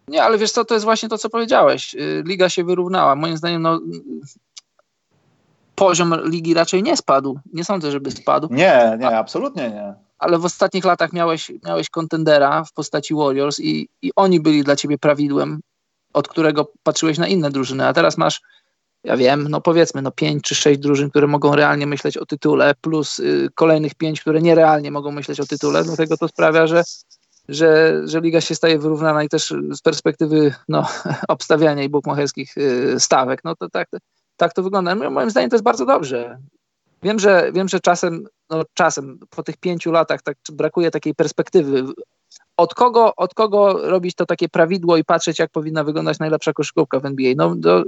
Nie, 0.08 0.22
ale 0.22 0.38
wiesz 0.38 0.52
co, 0.52 0.64
to 0.64 0.74
jest 0.74 0.84
właśnie 0.84 1.08
to, 1.08 1.18
co 1.18 1.30
powiedziałeś. 1.30 1.94
Y, 1.94 2.22
liga 2.26 2.48
się 2.48 2.64
wyrównała. 2.64 3.14
Moim 3.14 3.36
zdaniem, 3.36 3.62
no, 3.62 3.80
poziom 5.74 6.14
ligi 6.24 6.54
raczej 6.54 6.82
nie 6.82 6.96
spadł. 6.96 7.38
Nie 7.52 7.64
sądzę, 7.64 7.92
żeby 7.92 8.10
spadł. 8.10 8.48
Nie, 8.50 8.96
nie, 9.00 9.18
absolutnie 9.18 9.70
nie. 9.70 9.94
Ale 10.18 10.38
w 10.38 10.44
ostatnich 10.44 10.84
latach 10.84 11.12
miałeś, 11.12 11.52
miałeś 11.64 11.90
kontendera 11.90 12.64
w 12.64 12.72
postaci 12.72 13.14
Warriors 13.14 13.60
i, 13.60 13.88
i 14.02 14.10
oni 14.16 14.40
byli 14.40 14.64
dla 14.64 14.76
ciebie 14.76 14.98
prawidłem, 14.98 15.60
od 16.12 16.28
którego 16.28 16.72
patrzyłeś 16.82 17.18
na 17.18 17.26
inne 17.26 17.50
drużyny, 17.50 17.86
a 17.86 17.92
teraz 17.92 18.18
masz 18.18 18.40
ja 19.04 19.16
wiem, 19.16 19.46
no 19.48 19.60
powiedzmy, 19.60 20.02
no 20.02 20.10
pięć 20.10 20.44
czy 20.44 20.54
sześć 20.54 20.80
drużyn, 20.80 21.10
które 21.10 21.26
mogą 21.26 21.56
realnie 21.56 21.86
myśleć 21.86 22.16
o 22.16 22.26
tytule, 22.26 22.74
plus 22.80 23.18
y, 23.18 23.48
kolejnych 23.54 23.94
pięć, 23.94 24.20
które 24.20 24.42
nierealnie 24.42 24.90
mogą 24.90 25.12
myśleć 25.12 25.40
o 25.40 25.46
tytule, 25.46 25.84
dlatego 25.84 26.16
to 26.16 26.28
sprawia, 26.28 26.66
że, 26.66 26.82
że, 27.48 28.00
że 28.04 28.20
liga 28.20 28.40
się 28.40 28.54
staje 28.54 28.78
wyrównana 28.78 29.24
i 29.24 29.28
też 29.28 29.54
z 29.70 29.80
perspektywy 29.80 30.54
no, 30.68 30.88
obstawiania 31.28 31.82
i 31.82 31.88
bukmacherskich 31.88 32.56
y, 32.56 33.00
stawek, 33.00 33.40
no 33.44 33.56
to 33.56 33.68
tak, 33.68 33.88
tak 34.36 34.52
to 34.52 34.62
wygląda. 34.62 34.94
Moim 34.94 35.30
zdaniem 35.30 35.50
to 35.50 35.56
jest 35.56 35.64
bardzo 35.64 35.86
dobrze. 35.86 36.38
Wiem, 37.02 37.18
że, 37.18 37.52
wiem, 37.54 37.68
że 37.68 37.80
czasem, 37.80 38.26
no 38.50 38.62
czasem 38.74 39.18
po 39.30 39.42
tych 39.42 39.56
pięciu 39.56 39.92
latach 39.92 40.22
tak 40.22 40.36
brakuje 40.52 40.90
takiej 40.90 41.14
perspektywy. 41.14 41.84
Od 42.56 42.74
kogo, 42.74 43.16
od 43.16 43.34
kogo 43.34 43.90
robić 43.90 44.14
to 44.14 44.26
takie 44.26 44.48
prawidło 44.48 44.96
i 44.96 45.04
patrzeć, 45.04 45.38
jak 45.38 45.50
powinna 45.50 45.84
wyglądać 45.84 46.18
najlepsza 46.18 46.52
koszykówka 46.52 47.00
w 47.00 47.06
NBA? 47.06 47.34
No, 47.36 47.54
do, 47.56 47.84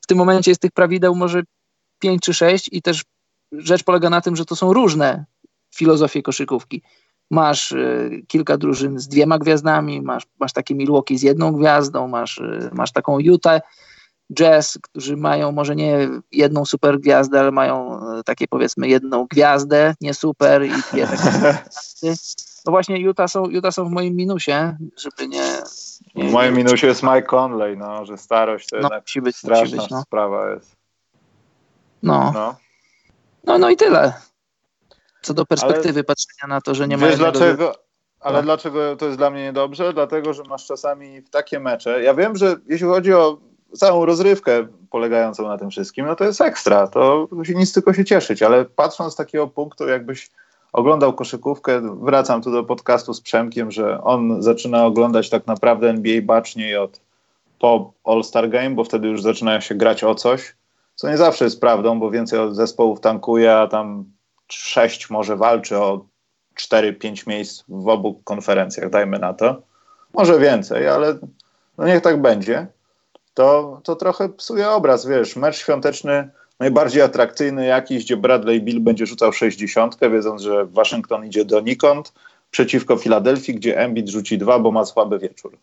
w 0.00 0.06
tym 0.06 0.18
momencie 0.18 0.50
jest 0.50 0.60
tych 0.60 0.70
prawideł 0.70 1.14
może 1.14 1.42
pięć 1.98 2.22
czy 2.22 2.34
sześć 2.34 2.68
i 2.72 2.82
też 2.82 3.04
rzecz 3.52 3.84
polega 3.84 4.10
na 4.10 4.20
tym, 4.20 4.36
że 4.36 4.44
to 4.44 4.56
są 4.56 4.72
różne 4.72 5.24
filozofie 5.74 6.22
koszykówki. 6.22 6.82
Masz 7.30 7.72
y, 7.72 8.24
kilka 8.28 8.58
drużyn 8.58 8.98
z 8.98 9.08
dwiema 9.08 9.38
gwiazdami, 9.38 10.02
masz, 10.02 10.26
masz 10.40 10.52
takie 10.52 10.74
Milwaukee 10.74 11.18
z 11.18 11.22
jedną 11.22 11.52
gwiazdą, 11.52 12.08
masz, 12.08 12.38
y, 12.38 12.70
masz 12.72 12.92
taką 12.92 13.18
Utah 13.18 13.60
Jazz, 14.34 14.78
którzy 14.82 15.16
mają 15.16 15.52
może 15.52 15.76
nie 15.76 16.08
jedną 16.32 16.64
super 16.64 17.00
gwiazdę, 17.00 17.40
ale 17.40 17.50
mają 17.50 18.00
y, 18.18 18.24
takie 18.24 18.48
powiedzmy 18.48 18.88
jedną 18.88 19.26
gwiazdę, 19.26 19.94
nie 20.00 20.14
super 20.14 20.64
i 20.64 20.70
dwie 20.70 21.06
takie. 21.06 21.64
No 22.66 22.70
właśnie 22.70 23.00
Utah 23.00 23.30
są, 23.30 23.44
Utah 23.44 23.74
są 23.74 23.84
w 23.84 23.90
moim 23.90 24.16
minusie, 24.16 24.76
żeby 24.96 25.28
nie... 25.28 25.44
nie 26.14 26.28
w 26.28 26.32
moim 26.32 26.54
nie, 26.54 26.64
minusie 26.64 26.86
jest 26.86 27.02
Mike 27.02 27.22
Conley, 27.22 27.76
no, 27.76 28.04
że 28.04 28.18
starość 28.18 28.68
to 28.68 28.76
no, 28.76 28.82
jednak 28.82 29.02
musi 29.02 29.20
być, 29.20 29.36
straszna 29.36 29.64
musi 29.64 29.76
być, 29.76 29.90
no. 29.90 30.02
sprawa 30.02 30.50
jest. 30.50 30.76
No. 32.02 32.32
no. 32.34 32.56
No, 33.44 33.58
no 33.58 33.70
i 33.70 33.76
tyle. 33.76 34.12
Co 35.22 35.34
do 35.34 35.46
perspektywy 35.46 35.98
ale 35.98 36.04
patrzenia 36.04 36.54
na 36.54 36.60
to, 36.60 36.74
że 36.74 36.88
nie 36.88 36.96
ma. 36.96 37.06
Wiesz 37.06 37.16
dlaczego? 37.16 37.74
Ale 38.20 38.36
no. 38.38 38.42
dlaczego 38.42 38.96
to 38.96 39.06
jest 39.06 39.18
dla 39.18 39.30
mnie 39.30 39.42
niedobrze? 39.42 39.92
Dlatego, 39.92 40.34
że 40.34 40.42
masz 40.42 40.66
czasami 40.66 41.20
w 41.20 41.30
takie 41.30 41.60
mecze. 41.60 42.02
Ja 42.02 42.14
wiem, 42.14 42.36
że 42.36 42.56
jeśli 42.66 42.86
chodzi 42.86 43.12
o 43.12 43.38
całą 43.72 44.04
rozrywkę 44.04 44.66
polegającą 44.90 45.48
na 45.48 45.58
tym 45.58 45.70
wszystkim, 45.70 46.06
no 46.06 46.16
to 46.16 46.24
jest 46.24 46.40
ekstra. 46.40 46.86
To 46.86 47.28
nic 47.54 47.72
tylko 47.72 47.92
się 47.92 48.04
cieszyć, 48.04 48.42
ale 48.42 48.64
patrząc 48.64 49.12
z 49.12 49.16
takiego 49.16 49.46
punktu, 49.46 49.88
jakbyś 49.88 50.30
oglądał 50.72 51.12
koszykówkę, 51.12 51.96
wracam 52.02 52.42
tu 52.42 52.52
do 52.52 52.64
podcastu 52.64 53.14
z 53.14 53.20
Przemkiem, 53.20 53.70
że 53.70 54.02
on 54.02 54.42
zaczyna 54.42 54.84
oglądać 54.84 55.30
tak 55.30 55.46
naprawdę 55.46 55.90
NBA 55.90 56.22
baczniej 56.22 56.76
od 56.76 57.00
po 57.58 57.92
All-Star 58.04 58.50
Game, 58.50 58.70
bo 58.70 58.84
wtedy 58.84 59.08
już 59.08 59.22
zaczynają 59.22 59.60
się 59.60 59.74
grać 59.74 60.04
o 60.04 60.14
coś, 60.14 60.56
co 60.94 61.08
nie 61.08 61.16
zawsze 61.16 61.44
jest 61.44 61.60
prawdą, 61.60 62.00
bo 62.00 62.10
więcej 62.10 62.38
zespołów 62.52 63.00
tankuje, 63.00 63.54
a 63.56 63.66
tam 63.66 64.04
sześć 64.48 65.10
może 65.10 65.36
walczy 65.36 65.78
o 65.78 66.06
4-5 66.60 67.28
miejsc 67.28 67.64
w 67.68 67.88
obu 67.88 68.20
konferencjach, 68.24 68.90
dajmy 68.90 69.18
na 69.18 69.34
to. 69.34 69.62
Może 70.14 70.38
więcej, 70.38 70.88
ale 70.88 71.18
no 71.78 71.86
niech 71.86 72.02
tak 72.02 72.22
będzie. 72.22 72.66
To, 73.36 73.80
to 73.84 73.96
trochę 73.96 74.28
psuje 74.28 74.70
obraz, 74.70 75.06
wiesz, 75.06 75.36
mecz 75.36 75.56
świąteczny 75.56 76.30
najbardziej 76.60 77.02
atrakcyjny 77.02 77.66
jakiś, 77.66 78.04
gdzie 78.04 78.16
Bradley 78.16 78.62
Bill 78.62 78.80
będzie 78.80 79.06
rzucał 79.06 79.32
60, 79.32 79.96
wiedząc, 80.12 80.42
że 80.42 80.66
Waszyngton 80.66 81.26
idzie 81.26 81.44
donikąd, 81.44 82.12
przeciwko 82.50 82.96
Filadelfii, 82.96 83.54
gdzie 83.54 83.78
Embiid 83.78 84.08
rzuci 84.08 84.38
dwa, 84.38 84.58
bo 84.58 84.70
ma 84.72 84.84
słaby 84.84 85.18
wieczór. 85.18 85.58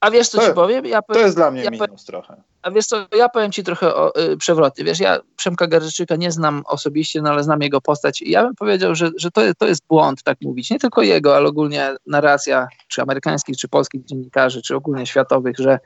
A 0.00 0.10
wiesz, 0.10 0.28
co 0.28 0.38
to, 0.38 0.48
ci 0.48 0.54
powiem? 0.54 0.86
Ja 0.86 1.02
powiem? 1.02 1.20
To 1.20 1.26
jest 1.26 1.36
dla 1.36 1.50
mnie 1.50 1.62
ja 1.62 1.70
minus 1.70 1.86
powiem, 1.86 2.04
trochę. 2.06 2.42
A 2.62 2.70
wiesz 2.70 2.86
co, 2.86 3.06
ja 3.16 3.28
powiem 3.28 3.52
ci 3.52 3.64
trochę 3.64 3.94
o, 3.94 4.20
y, 4.20 4.36
przewroty. 4.36 4.84
Wiesz, 4.84 5.00
ja 5.00 5.18
Przemka 5.36 5.66
Garzyczyka 5.66 6.16
nie 6.16 6.32
znam 6.32 6.62
osobiście, 6.66 7.22
no 7.22 7.30
ale 7.30 7.42
znam 7.44 7.62
jego 7.62 7.80
postać 7.80 8.22
i 8.22 8.30
ja 8.30 8.42
bym 8.42 8.54
powiedział, 8.54 8.94
że, 8.94 9.10
że 9.16 9.30
to, 9.30 9.40
to 9.58 9.66
jest 9.66 9.86
błąd 9.86 10.22
tak 10.22 10.38
mówić. 10.42 10.70
Nie 10.70 10.78
tylko 10.78 11.02
jego, 11.02 11.36
ale 11.36 11.48
ogólnie 11.48 11.96
narracja 12.06 12.68
czy 12.88 13.02
amerykańskich, 13.02 13.56
czy 13.56 13.68
polskich 13.68 14.04
dziennikarzy, 14.04 14.62
czy 14.62 14.76
ogólnie 14.76 15.06
światowych, 15.06 15.56
że 15.58 15.78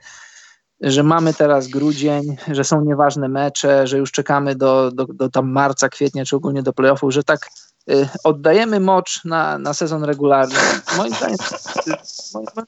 że 0.81 1.03
mamy 1.03 1.33
teraz 1.33 1.67
grudzień, 1.67 2.35
że 2.51 2.63
są 2.63 2.81
nieważne 2.81 3.29
mecze, 3.29 3.87
że 3.87 3.97
już 3.97 4.11
czekamy 4.11 4.55
do, 4.55 4.91
do, 4.91 5.05
do 5.05 5.29
tam 5.29 5.51
marca, 5.51 5.89
kwietnia, 5.89 6.25
czy 6.25 6.35
ogólnie 6.35 6.63
do 6.63 6.73
playoffów, 6.73 7.13
że 7.13 7.23
tak 7.23 7.49
oddajemy 8.23 8.79
mocz 8.79 9.25
na, 9.25 9.57
na 9.57 9.73
sezon 9.73 10.03
regularny. 10.03 10.55
Moim 10.97 11.13
zdaniem, 11.13 11.37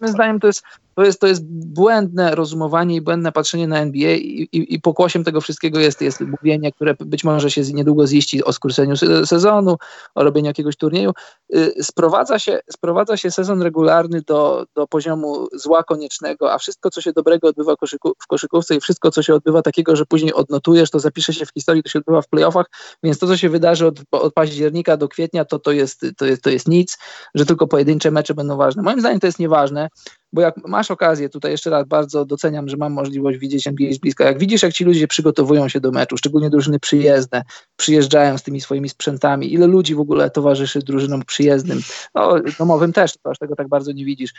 moim 0.02 0.14
zdaniem 0.14 0.40
to, 0.40 0.48
jest, 0.48 0.64
to, 0.96 1.04
jest, 1.04 1.20
to 1.20 1.28
jest 1.28 1.46
błędne 1.46 2.36
rozumowanie 2.36 2.96
i 2.96 3.02
błędne 3.02 3.32
patrzenie 3.32 3.68
na 3.68 3.80
NBA 3.80 4.12
i, 4.12 4.50
i, 4.52 4.74
i 4.74 4.82
pokłosiem 4.82 5.24
tego 5.24 5.42
wszystkiego 5.42 5.80
jest, 5.80 6.02
jest 6.02 6.22
mówienie, 6.22 6.72
które 6.72 6.96
być 7.00 7.24
może 7.24 7.52
się 7.52 7.62
niedługo 7.62 8.08
ziści 8.08 8.44
o 8.44 8.54
skróceniu 8.54 8.96
sezonu, 9.26 9.78
o 10.16 10.24
robieniu 10.24 10.48
jakiegoś 10.48 10.76
turnieju. 10.76 11.12
Y, 11.56 11.84
sprowadza 11.84 12.40
się, 12.40 12.60
sprowadza 12.72 13.18
się 13.18 13.32
sezon 13.32 13.62
regularny 13.62 14.22
do, 14.22 14.66
do 14.76 14.88
poziomu 14.88 15.48
zła 15.54 15.84
koniecznego, 15.84 16.54
a 16.54 16.58
wszystko, 16.58 16.90
co 16.90 17.02
się 17.02 17.14
dobrego 17.14 17.48
odbywa 17.48 17.76
w 18.24 18.28
koszykówce 18.28 18.76
i 18.76 18.80
wszystko, 18.80 19.12
co 19.12 19.24
się 19.24 19.36
odbywa 19.36 19.62
takiego, 19.62 19.96
że 19.96 20.06
później 20.06 20.34
odnotujesz, 20.34 20.90
to 20.90 21.00
zapisze 21.00 21.34
się 21.34 21.46
w 21.46 21.50
historii, 21.50 21.84
to 21.84 21.90
się 21.90 22.00
odbywa 22.00 22.22
w 22.22 22.28
playoffach, 22.28 22.66
więc 23.04 23.20
to, 23.20 23.28
co 23.28 23.38
się 23.38 23.50
wydarzy 23.50 23.88
od, 23.88 24.00
od 24.12 24.34
października 24.34 24.98
do 24.98 25.07
kwietnia, 25.08 25.46
to 25.46 25.60
to 25.60 25.72
jest, 25.72 26.06
to, 26.18 26.26
jest, 26.26 26.42
to 26.42 26.50
jest 26.50 26.68
nic, 26.68 26.98
że 27.36 27.46
tylko 27.46 27.68
pojedyncze 27.68 28.12
mecze 28.12 28.34
będą 28.34 28.58
ważne. 28.58 28.84
Moim 28.84 29.00
zdaniem 29.00 29.20
to 29.20 29.28
jest 29.28 29.40
nieważne, 29.40 29.90
bo 30.34 30.42
jak 30.42 30.68
masz 30.68 30.92
okazję, 30.92 31.30
tutaj 31.30 31.52
jeszcze 31.52 31.70
raz 31.70 31.88
bardzo 31.88 32.26
doceniam, 32.26 32.70
że 32.70 32.78
mam 32.78 32.94
możliwość 32.94 33.38
widzieć 33.38 33.68
NBA 33.68 33.94
z 33.94 33.98
bliska, 33.98 34.26
jak 34.26 34.40
widzisz, 34.40 34.64
jak 34.64 34.74
ci 34.74 34.86
ludzie 34.86 35.08
przygotowują 35.08 35.70
się 35.70 35.80
do 35.80 35.92
meczu, 35.92 36.18
szczególnie 36.18 36.50
drużyny 36.50 36.80
przyjezdne, 36.80 37.44
przyjeżdżają 37.76 38.38
z 38.38 38.44
tymi 38.44 38.62
swoimi 38.62 38.90
sprzętami, 38.90 39.54
ile 39.54 39.68
ludzi 39.68 39.96
w 39.96 40.00
ogóle 40.00 40.30
towarzyszy 40.30 40.80
drużynom 40.80 41.24
przyjezdnym, 41.26 41.80
no 42.16 42.36
domowym 42.60 42.94
też, 42.94 43.14
to 43.18 43.30
aż 43.30 43.40
tego 43.40 43.56
tak 43.56 43.68
bardzo 43.68 43.92
nie 43.92 44.06
widzisz 44.06 44.34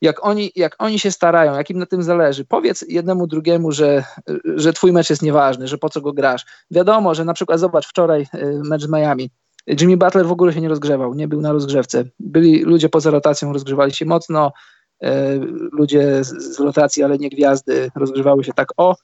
jak 0.00 0.26
oni, 0.26 0.52
jak 0.56 0.76
oni 0.78 0.98
się 0.98 1.10
starają, 1.10 1.54
jak 1.54 1.70
im 1.70 1.78
na 1.78 1.86
tym 1.86 2.02
zależy, 2.02 2.44
powiedz 2.44 2.84
jednemu 2.88 3.26
drugiemu, 3.26 3.72
że, 3.72 4.04
że 4.44 4.72
twój 4.72 4.92
mecz 4.92 5.10
jest 5.10 5.22
nieważny, 5.22 5.68
że 5.68 5.78
po 5.78 5.88
co 5.88 6.00
go 6.00 6.12
grasz. 6.12 6.44
Wiadomo, 6.70 7.14
że 7.14 7.24
na 7.24 7.34
przykład 7.34 7.60
zobacz 7.60 7.88
wczoraj 7.88 8.26
y, 8.34 8.60
mecz 8.64 8.82
z 8.82 8.88
Miami. 8.88 9.30
Jimmy 9.66 9.96
Butler 9.96 10.26
w 10.26 10.32
ogóle 10.32 10.52
się 10.52 10.60
nie 10.60 10.68
rozgrzewał, 10.68 11.14
nie 11.14 11.28
był 11.28 11.40
na 11.40 11.52
rozgrzewce. 11.52 12.04
Byli 12.20 12.62
ludzie 12.62 12.88
poza 12.88 13.10
rotacją, 13.10 13.52
rozgrzewali 13.52 13.92
się 13.92 14.04
mocno, 14.04 14.52
e, 15.02 15.34
ludzie 15.72 16.24
z, 16.24 16.60
rotacji, 16.60 17.02
ale 17.02 17.18
nie 17.18 17.30
gwiazdy, 17.30 17.90
rozgrzewały 17.94 18.44
się 18.44 18.52
tak 18.52 18.68
o. 18.76 18.96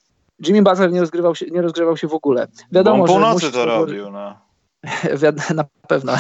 Jimmy 0.47 0.63
Butler 0.63 0.93
nie, 0.93 1.01
rozgrywał 1.01 1.35
się, 1.35 1.47
nie 1.47 1.63
rozgrzewał 1.63 1.97
się 1.97 2.09
w 2.09 2.15
ogóle. 2.15 2.49
Wiadomo, 2.73 2.99
Bo 2.99 3.13
północy 3.13 3.53
to 3.53 3.67
robił, 3.67 4.11
no. 4.11 4.39
na 5.55 5.65
pewno. 5.89 6.13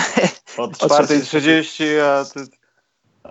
Od 0.59 0.73
4.30, 0.73 1.99
a 1.99 2.25
ty 2.25 2.62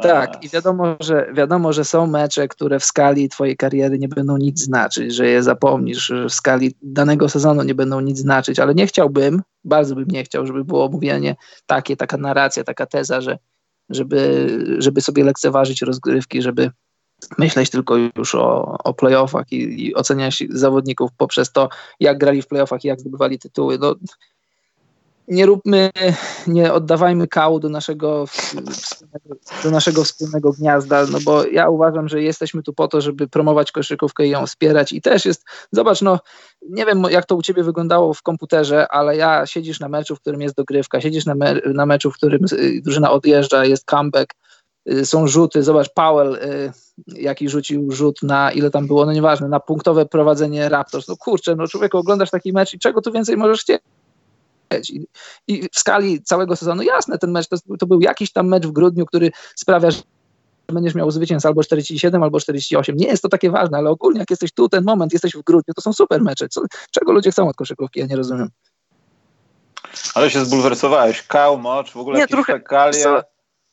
tak, 0.02 0.44
i 0.44 0.50
wiadomo 0.50 0.96
że, 1.00 1.34
wiadomo, 1.34 1.74
że 1.74 1.86
są 1.86 2.08
mecze, 2.08 2.48
które 2.48 2.80
w 2.80 2.86
skali 2.86 3.30
twojej 3.30 3.58
kariery 3.58 4.00
nie 4.00 4.08
będą 4.08 4.38
nic 4.38 4.60
znaczyć, 4.60 5.16
że 5.16 5.28
je 5.28 5.44
zapomnisz, 5.44 6.06
że 6.06 6.30
w 6.30 6.34
skali 6.34 6.76
danego 6.82 7.30
sezonu 7.30 7.64
nie 7.64 7.76
będą 7.76 8.00
nic 8.00 8.18
znaczyć, 8.18 8.60
ale 8.60 8.76
nie 8.76 8.88
chciałbym, 8.88 9.42
bardzo 9.64 9.96
bym 9.96 10.08
nie 10.08 10.24
chciał, 10.24 10.48
żeby 10.48 10.64
było 10.64 10.90
mówienie 10.90 11.36
takie, 11.66 11.98
taka 11.98 12.18
narracja, 12.18 12.64
taka 12.64 12.86
teza, 12.86 13.22
że 13.22 13.38
żeby, 13.90 14.48
żeby 14.78 15.02
sobie 15.02 15.24
lekceważyć 15.24 15.82
rozgrywki, 15.82 16.42
żeby 16.42 16.72
myśleć 17.38 17.70
tylko 17.70 17.96
już 17.98 18.36
o, 18.36 18.78
o 18.84 18.94
playoffach 18.94 19.52
i, 19.52 19.88
i 19.88 19.96
oceniać 19.96 20.44
zawodników 20.50 21.12
poprzez 21.18 21.52
to, 21.52 21.70
jak 22.00 22.18
grali 22.18 22.42
w 22.42 22.48
playoffach 22.48 22.86
i 22.86 22.88
jak 22.88 23.00
zdobywali 23.00 23.40
tytuły. 23.40 23.78
No, 23.78 23.96
nie 25.32 25.46
róbmy, 25.46 25.90
nie 26.48 26.74
oddawajmy 26.74 27.28
kału 27.28 27.60
do 27.60 27.70
naszego, 27.70 28.26
do 29.64 29.72
naszego 29.72 30.04
wspólnego 30.04 30.52
gniazda, 30.52 31.06
no 31.12 31.20
bo 31.26 31.46
ja 31.46 31.70
uważam, 31.70 32.10
że 32.10 32.22
jesteśmy 32.22 32.64
tu 32.64 32.74
po 32.74 32.88
to, 32.88 33.02
żeby 33.02 33.28
promować 33.28 33.72
koszykówkę 33.72 34.28
i 34.28 34.30
ją 34.30 34.46
wspierać 34.46 34.92
i 34.92 35.02
też 35.02 35.26
jest, 35.26 35.46
zobacz, 35.72 36.02
no 36.02 36.20
nie 36.70 36.86
wiem 36.86 37.04
jak 37.10 37.26
to 37.26 37.36
u 37.36 37.42
ciebie 37.42 37.64
wyglądało 37.64 38.14
w 38.14 38.22
komputerze, 38.22 38.88
ale 38.88 39.18
ja 39.18 39.46
siedzisz 39.46 39.80
na 39.80 39.90
meczu, 39.90 40.16
w 40.16 40.20
którym 40.20 40.42
jest 40.42 40.56
dogrywka, 40.56 41.02
siedzisz 41.02 41.26
na, 41.26 41.36
me, 41.36 41.56
na 41.66 41.86
meczu, 41.86 42.12
w 42.12 42.16
którym 42.16 42.46
y, 42.52 42.82
drużyna 42.82 43.12
odjeżdża, 43.12 43.66
jest 43.66 43.86
comeback, 43.86 44.34
y, 44.90 45.06
są 45.06 45.28
rzuty, 45.28 45.64
zobacz 45.64 45.90
Powell, 45.94 46.36
y, 46.36 46.72
jaki 47.08 47.50
rzucił 47.50 47.92
rzut 47.92 48.24
na, 48.24 48.52
ile 48.52 48.72
tam 48.72 48.88
było, 48.88 49.06
no 49.06 49.14
nieważne, 49.14 49.48
na 49.48 49.60
punktowe 49.60 50.06
prowadzenie 50.06 50.70
Raptors, 50.70 51.08
no 51.08 51.18
kurczę, 51.18 51.56
no 51.56 51.68
człowieku 51.68 51.98
oglądasz 51.98 52.30
taki 52.30 52.54
mecz 52.54 52.74
i 52.74 52.80
czego 52.80 53.02
tu 53.02 53.12
więcej 53.12 53.38
możesz 53.38 53.62
chcieć? 53.62 53.82
I, 54.90 55.08
I, 55.48 55.70
w 55.74 55.80
skali 55.80 56.24
całego 56.24 56.56
sezonu, 56.56 56.82
jasne, 56.82 57.18
ten 57.18 57.32
mecz 57.32 57.48
to, 57.48 57.58
to, 57.80 57.88
był 57.88 58.02
jakiś 58.02 58.32
tam 58.32 58.48
mecz 58.48 58.68
w 58.68 58.72
grudniu, 58.72 59.06
który 59.06 59.32
sprawia, 59.56 59.92
że 59.92 60.02
będziesz 60.68 60.96
miał 60.96 61.12
zwycięstw 61.12 61.46
albo 61.46 61.64
47, 61.64 62.24
albo 62.24 62.40
48. 62.40 62.96
Nie 62.96 63.08
jest 63.08 63.24
to 63.24 63.30
takie 63.30 63.52
ważne, 63.52 63.78
ale 63.78 63.90
ogólnie 63.90 64.20
jak 64.20 64.30
jesteś 64.30 64.52
tu, 64.52 64.70
ten 64.70 64.84
moment, 64.84 65.14
jesteś 65.14 65.34
w 65.34 65.44
grudniu, 65.44 65.74
to 65.74 65.82
są 65.82 65.94
super 65.94 66.22
mecze. 66.22 66.50
Co, 66.50 66.62
czego 66.92 67.12
ludzie 67.12 67.32
chcą 67.32 67.48
od 67.48 67.56
koszykówki? 67.56 68.00
Ja 68.00 68.06
nie 68.06 68.16
rozumiem. 68.16 68.50
Ale 70.16 70.30
się 70.30 70.46
zbulwersowałeś. 70.46 71.22
Kał, 71.22 71.58
mocz, 71.58 71.92
w 71.92 71.98
ogóle 71.98 72.20
nie, 72.20 72.28
trochę, 72.28 72.54
fekalia. 72.54 73.24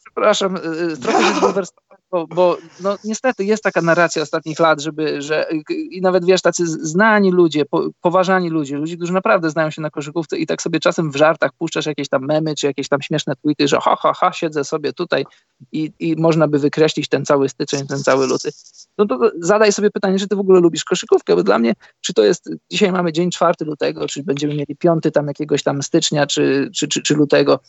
Przepraszam, 0.05 0.57
y, 0.57 0.61
y, 0.61 0.97
trochę 0.97 1.23
się 1.29 1.35
zbulwersowałem 1.39 1.88
bo, 2.11 2.27
bo 2.27 2.57
no, 2.81 2.97
niestety 3.05 3.45
jest 3.45 3.63
taka 3.63 3.83
narracja 3.83 4.23
ostatnich 4.23 4.59
lat, 4.59 4.81
żeby, 4.81 5.23
że 5.23 5.47
i 5.71 6.01
nawet 6.01 6.25
wiesz, 6.25 6.43
tacy 6.43 6.67
znani 6.67 7.31
ludzie, 7.31 7.65
po, 7.65 7.89
poważani 8.01 8.51
ludzie, 8.51 8.77
ludzie, 8.77 8.97
którzy 8.97 9.13
naprawdę 9.13 9.51
znają 9.51 9.71
się 9.71 9.83
na 9.83 9.91
koszykówce 9.91 10.39
i 10.39 10.47
tak 10.47 10.63
sobie 10.63 10.81
czasem 10.81 11.11
w 11.11 11.17
żartach 11.17 11.51
puszczasz 11.59 11.87
jakieś 11.87 12.09
tam 12.09 12.27
memy, 12.27 12.55
czy 12.55 12.67
jakieś 12.67 12.89
tam 12.89 13.03
śmieszne 13.03 13.37
tweety, 13.37 13.69
że 13.69 13.79
ha, 13.81 13.97
ha, 13.97 14.13
ha, 14.13 14.33
siedzę 14.33 14.65
sobie 14.65 14.93
tutaj 14.93 15.25
i, 15.73 15.93
i 15.99 16.17
można 16.17 16.49
by 16.49 16.59
wykreślić 16.59 17.09
ten 17.09 17.25
cały 17.25 17.49
styczeń, 17.49 17.87
ten 17.87 17.99
cały 17.99 18.27
luty. 18.27 18.51
No 18.99 19.07
to 19.07 19.31
zadaj 19.41 19.73
sobie 19.73 19.91
pytanie, 19.91 20.19
czy 20.19 20.29
ty 20.29 20.37
w 20.37 20.41
ogóle 20.41 20.61
lubisz 20.61 20.85
koszykówkę, 20.85 21.37
bo 21.37 21.43
dla 21.43 21.59
mnie, 21.59 21.73
czy 22.01 22.15
to 22.15 22.25
jest, 22.25 22.51
dzisiaj 22.71 22.93
mamy 22.93 23.13
dzień 23.13 23.31
4 23.31 23.55
lutego, 23.61 24.07
czy 24.07 24.23
będziemy 24.23 24.55
mieli 24.55 24.77
piąty 24.77 25.11
tam 25.11 25.27
jakiegoś 25.27 25.63
tam 25.63 25.83
stycznia, 25.83 26.27
czy, 26.27 26.71
czy, 26.75 26.89
czy, 26.89 27.03
czy 27.03 27.15
lutego, 27.15 27.61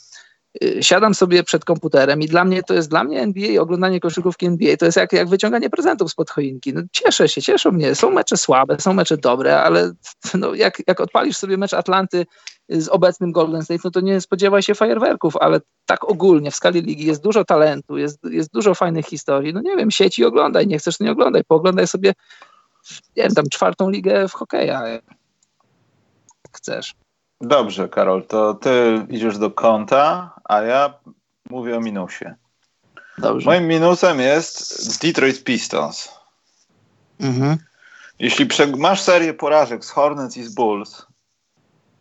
siadam 0.81 1.13
sobie 1.13 1.43
przed 1.43 1.65
komputerem 1.65 2.21
i 2.21 2.27
dla 2.27 2.45
mnie 2.45 2.63
to 2.63 2.73
jest 2.73 2.89
dla 2.89 3.03
mnie 3.03 3.21
NBA, 3.21 3.61
oglądanie 3.61 3.99
koszykówki 3.99 4.45
NBA 4.45 4.77
to 4.77 4.85
jest 4.85 4.97
jak, 4.97 5.13
jak 5.13 5.29
wyciąganie 5.29 5.69
prezentów 5.69 6.11
spod 6.11 6.29
choinki. 6.29 6.73
No, 6.73 6.81
cieszę 6.91 7.29
się, 7.29 7.41
cieszą 7.41 7.71
mnie. 7.71 7.95
Są 7.95 8.11
mecze 8.11 8.37
słabe, 8.37 8.79
są 8.79 8.93
mecze 8.93 9.17
dobre, 9.17 9.61
ale 9.61 9.91
no, 10.33 10.53
jak, 10.53 10.77
jak 10.87 10.99
odpalisz 10.99 11.37
sobie 11.37 11.57
mecz 11.57 11.73
Atlanty 11.73 12.25
z 12.69 12.87
obecnym 12.87 13.31
Golden 13.31 13.63
State, 13.63 13.81
no 13.83 13.91
to 13.91 14.01
nie 14.01 14.21
spodziewaj 14.21 14.63
się 14.63 14.75
fajerwerków, 14.75 15.37
ale 15.37 15.61
tak 15.85 16.09
ogólnie 16.09 16.51
w 16.51 16.55
skali 16.55 16.81
ligi 16.81 17.05
jest 17.05 17.23
dużo 17.23 17.45
talentu, 17.45 17.97
jest, 17.97 18.19
jest 18.23 18.53
dużo 18.53 18.75
fajnych 18.75 19.05
historii. 19.05 19.53
No 19.53 19.61
nie 19.61 19.75
wiem, 19.77 19.91
sieci 19.91 20.25
oglądaj, 20.25 20.67
nie 20.67 20.79
chcesz, 20.79 20.97
to 20.97 21.03
nie 21.03 21.11
oglądaj. 21.11 21.43
Pooglądaj 21.43 21.87
sobie, 21.87 22.13
nie 23.17 23.23
wiem, 23.23 23.33
tam 23.33 23.45
czwartą 23.49 23.89
ligę 23.89 24.27
w 24.27 24.33
hokeja. 24.33 24.83
Chcesz. 26.55 26.95
Dobrze, 27.41 27.89
Karol, 27.89 28.23
to 28.27 28.53
ty 28.53 29.05
idziesz 29.09 29.37
do 29.37 29.51
konta, 29.51 30.33
a 30.49 30.61
ja 30.61 30.93
mówię 31.49 31.77
o 31.77 31.79
minusie. 31.79 32.35
Dobrze. 33.17 33.45
Moim 33.45 33.67
minusem 33.67 34.19
jest 34.19 35.01
Detroit 35.01 35.43
Pistons. 35.43 36.09
Mhm. 37.19 37.57
Jeśli 38.19 38.47
masz 38.77 39.01
serię 39.01 39.33
porażek 39.33 39.85
z 39.85 39.89
Hornets 39.89 40.37
i 40.37 40.43
z 40.43 40.53
Bulls, 40.53 41.05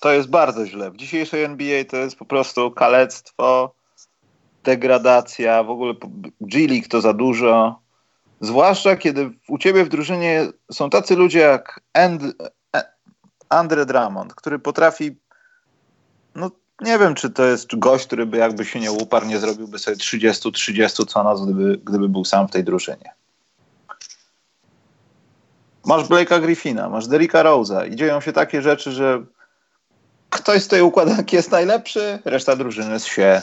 to 0.00 0.12
jest 0.12 0.30
bardzo 0.30 0.66
źle. 0.66 0.90
W 0.90 0.96
dzisiejszej 0.96 1.44
NBA 1.44 1.84
to 1.84 1.96
jest 1.96 2.16
po 2.16 2.24
prostu 2.24 2.70
kalectwo, 2.70 3.74
degradacja, 4.64 5.62
w 5.62 5.70
ogóle 5.70 5.94
G-League 6.40 6.88
to 6.88 7.00
za 7.00 7.12
dużo. 7.12 7.80
Zwłaszcza 8.40 8.96
kiedy 8.96 9.30
u 9.48 9.58
ciebie 9.58 9.84
w 9.84 9.88
drużynie 9.88 10.46
są 10.72 10.90
tacy 10.90 11.16
ludzie 11.16 11.38
jak 11.38 11.80
And, 11.92 12.22
Andre 13.48 13.86
Drummond, 13.86 14.34
który 14.34 14.58
potrafi 14.58 15.16
no 16.34 16.50
nie 16.80 16.98
wiem, 16.98 17.14
czy 17.14 17.30
to 17.30 17.44
jest 17.44 17.78
gość, 17.78 18.06
który 18.06 18.26
by 18.26 18.36
jakby 18.36 18.64
się 18.64 18.80
nie 18.80 18.92
uparł, 18.92 19.26
nie 19.26 19.38
zrobiłby 19.38 19.78
sobie 19.78 19.96
30-30 19.96 21.06
co 21.06 21.22
noc, 21.22 21.42
gdyby, 21.42 21.80
gdyby 21.84 22.08
był 22.08 22.24
sam 22.24 22.48
w 22.48 22.50
tej 22.50 22.64
drużynie. 22.64 23.12
Masz 25.84 26.04
Blake'a 26.04 26.40
Griffina, 26.40 26.88
masz 26.88 27.06
Derricka 27.06 27.44
Rose'a 27.44 27.92
i 27.92 27.96
dzieją 27.96 28.20
się 28.20 28.32
takie 28.32 28.62
rzeczy, 28.62 28.92
że 28.92 29.24
ktoś 30.30 30.62
z 30.62 30.68
tej 30.68 30.82
układanki 30.82 31.36
jest 31.36 31.50
najlepszy, 31.50 32.18
reszta 32.24 32.56
drużyny 32.56 32.92
jest 32.92 33.06
się. 33.06 33.42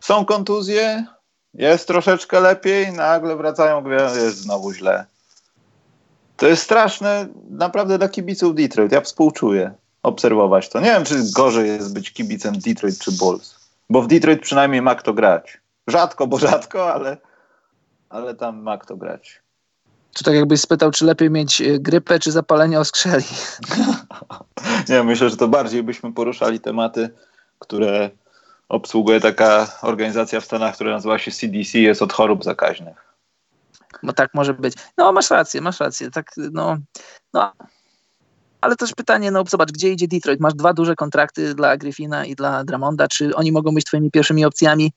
Są 0.00 0.24
kontuzje, 0.24 1.06
jest 1.54 1.86
troszeczkę 1.86 2.40
lepiej, 2.40 2.92
nagle 2.92 3.36
wracają, 3.36 3.84
jest 3.90 4.36
znowu 4.36 4.72
źle. 4.72 5.06
To 6.36 6.46
jest 6.46 6.62
straszne 6.62 7.26
naprawdę 7.50 7.98
dla 7.98 8.08
kibiców 8.08 8.54
Detroit. 8.54 8.92
Ja 8.92 9.00
współczuję 9.00 9.74
obserwować 10.02 10.68
to. 10.68 10.80
Nie 10.80 10.86
wiem, 10.86 11.04
czy 11.04 11.14
gorzej 11.34 11.68
jest 11.68 11.94
być 11.94 12.12
kibicem 12.12 12.58
Detroit 12.58 12.98
czy 12.98 13.12
Bulls. 13.12 13.54
Bo 13.90 14.02
w 14.02 14.06
Detroit 14.06 14.42
przynajmniej 14.42 14.82
ma 14.82 14.94
kto 14.94 15.14
grać. 15.14 15.60
Rzadko, 15.86 16.26
bo 16.26 16.38
rzadko, 16.38 16.92
ale, 16.94 17.16
ale 18.08 18.34
tam 18.34 18.62
ma 18.62 18.78
kto 18.78 18.96
grać. 18.96 19.42
To 20.12 20.24
tak 20.24 20.34
jakbyś 20.34 20.60
spytał, 20.60 20.90
czy 20.90 21.04
lepiej 21.04 21.30
mieć 21.30 21.60
e, 21.60 21.78
grypę, 21.78 22.18
czy 22.18 22.32
zapalenie 22.32 22.80
oskrzeli? 22.80 23.24
Nie, 24.88 25.02
myślę, 25.02 25.30
że 25.30 25.36
to 25.36 25.48
bardziej 25.48 25.82
byśmy 25.82 26.12
poruszali 26.12 26.60
tematy, 26.60 27.10
które 27.58 28.10
obsługuje 28.68 29.20
taka 29.20 29.66
organizacja 29.82 30.40
w 30.40 30.44
Stanach, 30.44 30.74
która 30.74 30.92
nazywa 30.92 31.18
się 31.18 31.30
CDC, 31.30 31.78
jest 31.78 32.02
od 32.02 32.12
chorób 32.12 32.44
zakaźnych. 32.44 33.12
No 34.02 34.12
tak 34.12 34.34
może 34.34 34.54
być. 34.54 34.74
No 34.98 35.12
masz 35.12 35.30
rację, 35.30 35.60
masz 35.60 35.80
rację. 35.80 36.10
Tak, 36.10 36.30
no, 36.36 36.76
no 37.34 37.52
ale 38.62 38.76
też 38.76 38.94
pytanie, 38.94 39.30
no 39.30 39.44
zobacz, 39.48 39.72
gdzie 39.72 39.92
idzie 39.92 40.08
Detroit? 40.08 40.40
Masz 40.40 40.54
dwa 40.54 40.72
duże 40.72 40.94
kontrakty 40.94 41.54
dla 41.54 41.76
Griffina 41.76 42.24
i 42.24 42.34
dla 42.34 42.64
Dramonda. 42.64 43.08
Czy 43.08 43.34
oni 43.34 43.52
mogą 43.52 43.74
być 43.74 43.84
twoimi 43.84 44.10
pierwszymi 44.10 44.44
opcjami 44.44 44.92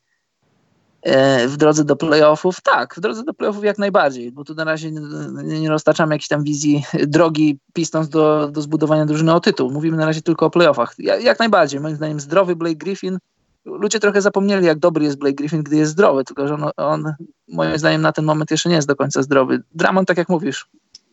e, 1.02 1.48
w 1.48 1.58
drodze 1.58 1.84
do 1.84 1.96
playoffów? 1.96 2.62
Tak, 2.62 2.96
w 2.96 3.00
drodze 3.00 3.24
do 3.24 3.34
playoffów 3.34 3.64
jak 3.64 3.78
najbardziej, 3.78 4.32
bo 4.32 4.44
tu 4.44 4.56
na 4.56 4.64
razie 4.64 4.92
nie, 4.92 5.60
nie 5.60 5.70
roztaczamy 5.70 6.16
jakiejś 6.16 6.28
tam 6.28 6.44
wizji 6.44 6.84
drogi 7.08 7.60
Pistons 7.74 8.10
do, 8.10 8.48
do 8.48 8.62
zbudowania 8.62 9.06
drużyny 9.06 9.34
o 9.34 9.40
tytuł. 9.40 9.72
Mówimy 9.72 9.98
na 9.98 10.06
razie 10.06 10.22
tylko 10.22 10.46
o 10.46 10.50
playoffach. 10.50 10.96
Ja, 10.98 11.16
jak 11.16 11.40
najbardziej, 11.40 11.80
moim 11.80 11.96
zdaniem 11.96 12.20
zdrowy 12.20 12.56
Blake 12.56 12.76
Griffin. 12.76 13.18
Ludzie 13.66 14.00
trochę 14.00 14.22
zapomnieli, 14.22 14.66
jak 14.66 14.80
dobry 14.80 15.06
jest 15.06 15.18
Blake 15.18 15.36
Griffin, 15.36 15.64
gdy 15.64 15.76
jest 15.76 15.92
zdrowy, 15.92 16.24
tylko 16.24 16.48
że 16.48 16.54
on, 16.54 16.70
on 16.78 17.14
moim 17.48 17.78
zdaniem 17.78 18.02
na 18.02 18.12
ten 18.12 18.26
moment 18.26 18.52
jeszcze 18.52 18.70
nie 18.70 18.76
jest 18.76 18.88
do 18.88 18.96
końca 18.96 19.22
zdrowy. 19.22 19.64
Dramond, 19.76 20.08
tak 20.08 20.18
jak 20.18 20.30
mówisz, 20.30 20.68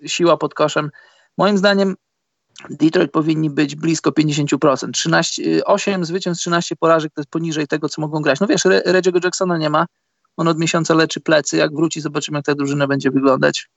siła 0.07 0.37
pod 0.37 0.55
koszem. 0.55 0.91
Moim 1.39 1.59
zdaniem 1.59 1.97
Detroit 2.71 3.11
powinni 3.11 3.51
być 3.51 3.77
blisko 3.77 4.11
50%. 4.11 4.91
13, 4.91 5.65
8 5.65 6.05
zwycięstw, 6.05 6.43
13 6.43 6.77
porażek 6.77 7.13
to 7.15 7.21
jest 7.21 7.31
poniżej 7.31 7.67
tego, 7.67 7.89
co 7.89 8.01
mogą 8.01 8.21
grać. 8.21 8.41
No 8.41 8.47
wiesz, 8.47 8.67
Re 8.67 8.83
Reggie'ego 8.87 9.25
Jacksona 9.25 9.59
nie 9.59 9.71
ma. 9.71 9.87
On 10.37 10.49
od 10.49 10.59
miesiąca 10.59 10.95
leczy 10.95 11.21
plecy. 11.21 11.57
Jak 11.57 11.75
wróci, 11.75 12.01
zobaczymy, 12.01 12.39
jak 12.39 12.45
ta 12.45 12.55
drużyna 12.55 12.87
będzie 12.87 13.11
wyglądać. 13.11 13.69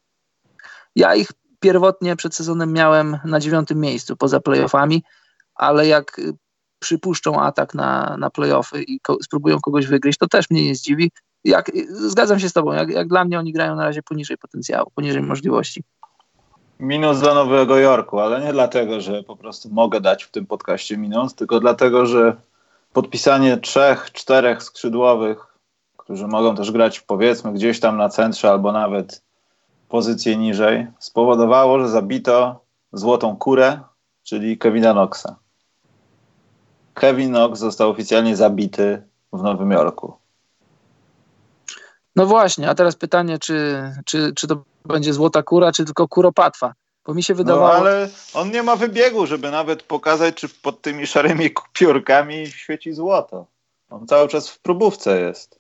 Ja 0.96 1.16
ich 1.16 1.28
pierwotnie 1.60 2.16
przed 2.16 2.36
sezonem 2.36 2.74
miałem 2.74 3.20
na 3.26 3.40
dziewiątym 3.40 3.80
miejscu 3.80 4.16
poza 4.18 4.40
playoffami, 4.40 5.04
ale 5.56 5.88
jak 5.88 6.22
przypuszczą 6.80 7.42
atak 7.42 7.74
na, 7.74 8.18
na 8.20 8.30
playoffy 8.30 8.84
i 8.84 9.00
ko 9.00 9.18
spróbują 9.24 9.60
kogoś 9.60 9.88
wygryźć, 9.88 10.18
to 10.20 10.28
też 10.28 10.50
mnie 10.50 10.66
nie 10.66 10.76
zdziwi. 10.76 11.12
Jak, 11.44 11.72
zgadzam 11.90 12.40
się 12.40 12.50
z 12.50 12.54
tobą, 12.54 12.74
jak, 12.74 12.90
jak 12.90 13.08
dla 13.08 13.26
mnie 13.26 13.40
oni 13.40 13.54
grają 13.54 13.76
na 13.76 13.84
razie 13.84 14.04
poniżej 14.04 14.38
potencjału, 14.38 14.92
poniżej 14.96 15.22
możliwości. 15.22 15.84
Minus 16.80 17.20
dla 17.20 17.34
Nowego 17.34 17.78
Jorku, 17.78 18.20
ale 18.20 18.42
nie 18.42 18.54
dlatego, 18.54 19.02
że 19.02 19.24
po 19.24 19.36
prostu 19.36 19.70
mogę 19.70 20.02
dać 20.02 20.24
w 20.24 20.32
tym 20.32 20.46
podcaście 20.46 20.98
minus, 20.98 21.36
tylko 21.36 21.60
dlatego, 21.60 22.06
że 22.06 22.36
podpisanie 22.94 23.58
trzech, 23.58 24.12
czterech 24.12 24.64
skrzydłowych, 24.64 25.58
którzy 25.98 26.28
mogą 26.28 26.56
też 26.56 26.72
grać 26.72 27.00
powiedzmy 27.00 27.54
gdzieś 27.54 27.80
tam 27.80 27.98
na 27.98 28.10
centrze 28.10 28.50
albo 28.52 28.72
nawet 28.72 29.24
pozycję 29.90 30.38
niżej, 30.38 30.88
spowodowało, 31.00 31.80
że 31.80 31.90
zabito 31.90 32.60
złotą 32.94 33.38
kurę, 33.38 33.80
czyli 34.24 34.58
Kevina 34.58 34.92
Knoxa. 34.92 35.36
Kevin 36.94 37.30
Knox 37.30 37.60
został 37.60 37.90
oficjalnie 37.90 38.36
zabity 38.36 39.02
w 39.34 39.44
Nowym 39.44 39.72
Jorku. 39.72 40.14
No 42.16 42.26
właśnie, 42.26 42.70
a 42.70 42.76
teraz 42.76 42.95
pytanie, 42.95 43.39
czy, 43.39 43.91
czy, 44.05 44.34
czy 44.36 44.47
to 44.47 44.63
będzie 44.86 45.13
złota 45.13 45.43
kura, 45.43 45.72
czy 45.72 45.86
tylko 45.86 46.07
kuropatwa. 46.07 46.74
Bo 47.05 47.13
mi 47.13 47.24
się 47.24 47.34
no, 47.34 47.38
wydawało... 47.38 47.68
No 47.68 47.76
ale 47.76 48.09
on 48.34 48.51
nie 48.51 48.63
ma 48.63 48.76
wybiegu, 48.76 49.26
żeby 49.26 49.51
nawet 49.51 49.84
pokazać, 49.84 50.36
czy 50.36 50.49
pod 50.49 50.82
tymi 50.82 51.07
szarymi 51.07 51.49
piórkami 51.74 52.47
świeci 52.47 52.93
złoto. 52.93 53.45
On 53.89 54.07
cały 54.07 54.28
czas 54.28 54.49
w 54.49 54.59
próbówce 54.59 55.22
jest. 55.22 55.59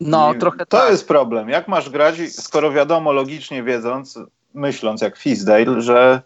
No, 0.00 0.34
I 0.34 0.38
trochę 0.38 0.58
To 0.58 0.78
tak. 0.78 0.90
jest 0.90 1.08
problem. 1.08 1.48
Jak 1.48 1.68
masz 1.68 1.90
grać, 1.90 2.16
skoro 2.32 2.72
wiadomo, 2.72 3.12
logicznie 3.12 3.62
wiedząc, 3.62 4.18
myśląc 4.54 5.02
jak 5.02 5.16
Fisdale, 5.16 5.80
że 5.80 6.22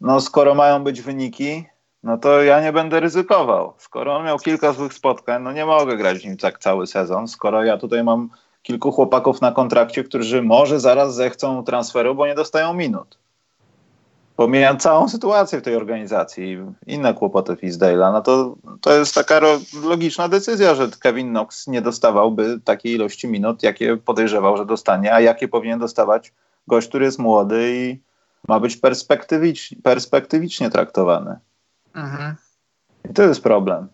no, 0.00 0.20
skoro 0.20 0.54
mają 0.54 0.84
być 0.84 1.02
wyniki, 1.02 1.64
no 2.02 2.18
to 2.18 2.42
ja 2.42 2.60
nie 2.60 2.72
będę 2.72 3.00
ryzykował. 3.00 3.72
Skoro 3.78 4.16
on 4.16 4.24
miał 4.24 4.38
kilka 4.38 4.72
złych 4.72 4.94
spotkań, 4.94 5.42
no 5.42 5.52
nie 5.52 5.66
mogę 5.66 5.96
grać 5.96 6.24
nim 6.24 6.36
tak 6.36 6.58
cały 6.58 6.86
sezon, 6.86 7.28
skoro 7.28 7.64
ja 7.64 7.78
tutaj 7.78 8.04
mam 8.04 8.30
kilku 8.62 8.92
chłopaków 8.92 9.40
na 9.40 9.52
kontrakcie, 9.52 10.04
którzy 10.04 10.42
może 10.42 10.80
zaraz 10.80 11.14
zechcą 11.14 11.64
transferu, 11.64 12.14
bo 12.14 12.26
nie 12.26 12.34
dostają 12.34 12.74
minut. 12.74 13.18
Pomijam 14.36 14.78
całą 14.78 15.08
sytuację 15.08 15.58
w 15.58 15.62
tej 15.62 15.76
organizacji 15.76 16.58
inne 16.86 17.14
kłopoty 17.14 17.52
Fisdale'a, 17.52 18.12
no 18.12 18.22
to, 18.22 18.54
to 18.80 18.94
jest 18.94 19.14
taka 19.14 19.40
logiczna 19.84 20.28
decyzja, 20.28 20.74
że 20.74 20.88
Kevin 21.00 21.30
Knox 21.30 21.66
nie 21.66 21.82
dostawałby 21.82 22.60
takiej 22.64 22.92
ilości 22.92 23.28
minut, 23.28 23.62
jakie 23.62 23.96
podejrzewał, 23.96 24.56
że 24.56 24.66
dostanie, 24.66 25.14
a 25.14 25.20
jakie 25.20 25.48
powinien 25.48 25.78
dostawać 25.78 26.32
gość, 26.66 26.88
który 26.88 27.04
jest 27.04 27.18
młody 27.18 27.72
i 27.74 28.00
ma 28.48 28.60
być 28.60 28.76
perspektywicz, 28.76 29.70
perspektywicznie 29.82 30.70
traktowany. 30.70 31.36
Mhm. 31.94 32.36
I 33.10 33.14
to 33.14 33.22
jest 33.22 33.42
problem. 33.42 33.88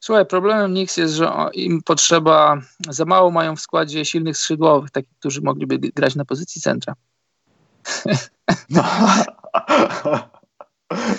Słuchaj, 0.00 0.26
problemem 0.26 0.70
Knicks 0.70 0.96
jest, 0.96 1.14
że 1.14 1.32
im 1.54 1.82
potrzeba, 1.82 2.60
za 2.88 3.04
mało 3.04 3.30
mają 3.30 3.56
w 3.56 3.60
składzie 3.60 4.04
silnych 4.04 4.36
skrzydłowych, 4.36 4.90
takich, 4.90 5.18
którzy 5.18 5.40
mogliby 5.40 5.78
grać 5.78 6.14
na 6.14 6.24
pozycji 6.24 6.60
centra. 6.62 6.94
No. 8.70 8.82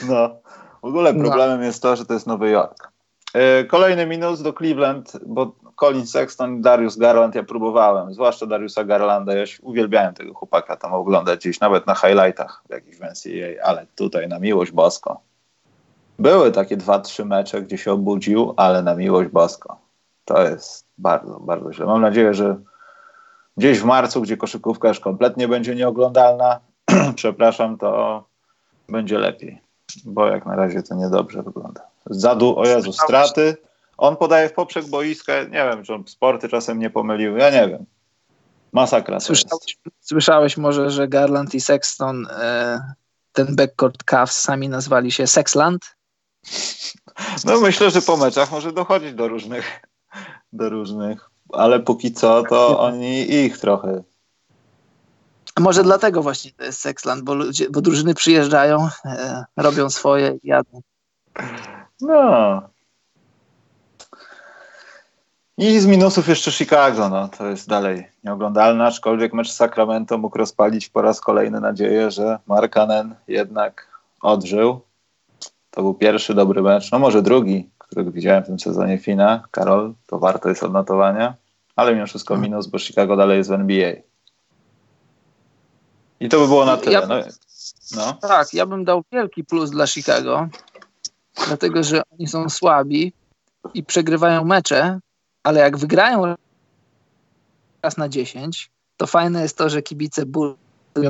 no. 0.09 0.41
W 0.83 0.85
ogóle 0.85 1.13
no. 1.13 1.23
problemem 1.23 1.59
no. 1.59 1.65
jest 1.65 1.81
to, 1.81 1.95
że 1.95 2.05
to 2.05 2.13
jest 2.13 2.27
Nowy 2.27 2.49
Jork. 2.49 2.91
E, 3.33 3.63
kolejny 3.63 4.05
minus 4.05 4.41
do 4.41 4.53
Cleveland, 4.53 5.17
bo 5.25 5.55
Colin 5.75 6.07
Sexton 6.07 6.57
i 6.57 6.61
Darius 6.61 6.97
Garland 6.97 7.35
ja 7.35 7.43
próbowałem, 7.43 8.13
zwłaszcza 8.13 8.45
Dariusa 8.45 8.83
Garlanda, 8.83 9.33
ja 9.33 9.45
uwielbiałem 9.61 10.13
tego 10.13 10.33
chłopaka 10.33 10.77
tam 10.77 10.93
oglądać 10.93 11.39
gdzieś, 11.39 11.59
nawet 11.59 11.87
na 11.87 11.95
highlightach 11.95 12.63
jakichś 12.69 12.97
w 12.97 13.01
NCAA, 13.01 13.63
ale 13.63 13.85
tutaj 13.95 14.27
na 14.27 14.39
miłość 14.39 14.71
bosko. 14.71 15.19
Były 16.19 16.51
takie 16.51 16.77
dwa, 16.77 16.99
trzy 16.99 17.25
mecze, 17.25 17.61
gdzie 17.61 17.77
się 17.77 17.91
obudził, 17.91 18.53
ale 18.57 18.81
na 18.81 18.95
miłość 18.95 19.29
bosko. 19.29 19.77
To 20.25 20.43
jest 20.43 20.85
bardzo, 20.97 21.39
bardzo 21.39 21.73
źle. 21.73 21.85
Mam 21.85 22.01
nadzieję, 22.01 22.33
że 22.33 22.55
gdzieś 23.57 23.79
w 23.79 23.85
marcu, 23.85 24.21
gdzie 24.21 24.37
koszykówka 24.37 24.87
już 24.87 24.99
kompletnie 24.99 25.47
będzie 25.47 25.75
nieoglądalna, 25.75 26.59
przepraszam, 27.15 27.77
to 27.77 28.23
będzie 28.89 29.19
lepiej, 29.19 29.61
bo 30.05 30.27
jak 30.27 30.45
na 30.45 30.55
razie 30.55 30.83
to 30.83 30.95
niedobrze 30.95 31.43
wygląda. 31.43 31.81
Zadu, 32.05 32.59
o 32.59 32.65
Jezu, 32.65 32.93
straty. 32.93 33.57
On 34.03 34.17
podaje 34.17 34.49
w 34.49 34.53
poprzek 34.53 34.87
boiska, 34.87 35.43
nie 35.43 35.49
wiem, 35.49 35.83
czy 35.83 35.93
on 35.93 36.07
sporty 36.07 36.49
czasem 36.49 36.79
nie 36.79 36.89
pomylił, 36.89 37.37
ja 37.37 37.49
nie 37.49 37.67
wiem. 37.67 37.85
Masakra. 38.71 39.19
Słyszałeś, 39.19 39.77
słyszałeś, 40.01 40.57
może, 40.57 40.89
że 40.91 41.07
Garland 41.07 41.55
i 41.55 41.61
Sexton, 41.61 42.27
e, 42.31 42.93
ten 43.33 43.55
backcourt 43.55 44.03
Cavs 44.03 44.41
sami 44.41 44.69
nazwali 44.69 45.11
się 45.11 45.27
Sexland? 45.27 45.95
No 47.45 47.59
myślę, 47.59 47.91
że 47.91 48.01
po 48.01 48.17
meczach 48.17 48.51
może 48.51 48.71
dochodzić 48.71 49.13
do 49.13 49.27
różnych, 49.27 49.81
do 50.53 50.69
różnych, 50.69 51.29
ale 51.53 51.79
póki 51.79 52.13
co 52.13 52.43
to 52.43 52.79
oni 52.79 53.33
ich 53.33 53.57
trochę. 53.57 54.03
Może 55.59 55.83
dlatego 55.83 56.23
właśnie 56.23 56.51
to 56.51 56.63
jest 56.63 56.79
Sexland, 56.79 57.23
bo, 57.23 57.33
ludzie, 57.33 57.69
bo 57.69 57.81
drużyny 57.81 58.13
przyjeżdżają, 58.13 58.87
e, 59.05 59.45
robią 59.57 59.89
swoje 59.89 60.37
i 60.43 60.47
jadą. 60.47 60.81
No. 62.01 62.72
I 65.57 65.79
z 65.79 65.85
minusów 65.85 66.27
jeszcze 66.27 66.51
Chicago, 66.51 67.09
no 67.09 67.27
to 67.27 67.45
jest 67.47 67.69
dalej 67.69 68.07
nieoglądalne, 68.23 68.85
aczkolwiek 68.85 69.33
mecz 69.33 69.49
z 69.51 69.55
Sacramento 69.55 70.17
mógł 70.17 70.37
rozpalić 70.37 70.89
po 70.89 71.01
raz 71.01 71.21
kolejny 71.21 71.61
nadzieję, 71.61 72.11
że 72.11 72.39
Markanen 72.47 73.15
jednak 73.27 73.87
odżył. 74.21 74.81
To 75.71 75.81
był 75.81 75.93
pierwszy 75.93 76.33
dobry 76.33 76.61
mecz, 76.61 76.91
no 76.91 76.99
może 76.99 77.21
drugi, 77.21 77.69
którego 77.77 78.11
widziałem 78.11 78.43
w 78.43 78.47
tym 78.47 78.59
sezonie 78.59 78.97
Fina. 78.97 79.43
Karol, 79.51 79.93
to 80.07 80.19
warto 80.19 80.49
jest 80.49 80.63
odnotowania, 80.63 81.35
ale 81.75 81.95
mimo 81.95 82.07
wszystko 82.07 82.33
mhm. 82.33 82.51
minus, 82.51 82.67
bo 82.67 82.79
Chicago 82.79 83.15
dalej 83.15 83.37
jest 83.37 83.49
w 83.49 83.53
NBA. 83.53 83.93
I 86.19 86.29
to 86.29 86.39
by 86.39 86.47
było 86.47 86.65
na 86.65 86.77
tyle. 86.77 86.93
Ja, 86.93 87.07
no, 87.07 87.15
no. 87.95 88.13
Tak, 88.13 88.53
ja 88.53 88.65
bym 88.65 88.83
dał 88.85 89.03
wielki 89.11 89.43
plus 89.43 89.69
dla 89.69 89.87
Chicago, 89.87 90.47
dlatego 91.47 91.83
że 91.83 92.01
oni 92.11 92.27
są 92.27 92.49
słabi 92.49 93.13
i 93.73 93.83
przegrywają 93.83 94.45
mecze, 94.45 94.99
ale 95.43 95.59
jak 95.59 95.77
wygrają 95.77 96.35
raz 97.83 97.97
na 97.97 98.09
10, 98.09 98.71
to 98.97 99.07
fajne 99.07 99.41
jest 99.41 99.57
to, 99.57 99.69
że 99.69 99.81
kibice 99.81 100.25
ból 100.25 100.55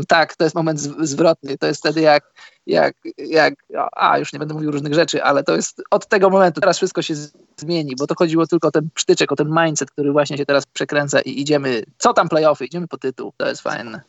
tak, 0.08 0.36
to 0.36 0.44
jest 0.44 0.56
moment 0.56 0.80
zwrotny, 0.80 1.58
to 1.58 1.68
jest 1.68 1.80
wtedy 1.80 2.02
jak, 2.02 2.34
jak, 2.68 2.96
jak, 3.18 3.54
a 3.96 4.18
już 4.18 4.34
nie 4.34 4.40
będę 4.40 4.54
mówił 4.54 4.72
różnych 4.72 4.94
rzeczy, 4.94 5.24
ale 5.24 5.44
to 5.44 5.56
jest 5.56 5.82
od 5.92 6.08
tego 6.08 6.30
momentu, 6.30 6.62
teraz 6.62 6.78
wszystko 6.78 7.02
się 7.02 7.14
zmieni, 7.58 7.96
bo 8.00 8.08
to 8.08 8.16
chodziło 8.18 8.48
tylko 8.48 8.68
o 8.68 8.72
ten 8.72 8.90
psztyczek, 8.94 9.32
o 9.32 9.36
ten 9.36 9.56
mindset, 9.64 9.92
który 9.92 10.12
właśnie 10.12 10.38
się 10.38 10.46
teraz 10.46 10.66
przekręca 10.66 11.22
i 11.22 11.42
idziemy, 11.42 11.84
co 11.98 12.14
tam 12.14 12.30
playoffy, 12.30 12.66
idziemy 12.66 12.88
po 12.88 12.98
tytuł, 12.98 13.34
to 13.38 13.48
jest 13.48 13.62
fajne. 13.62 14.02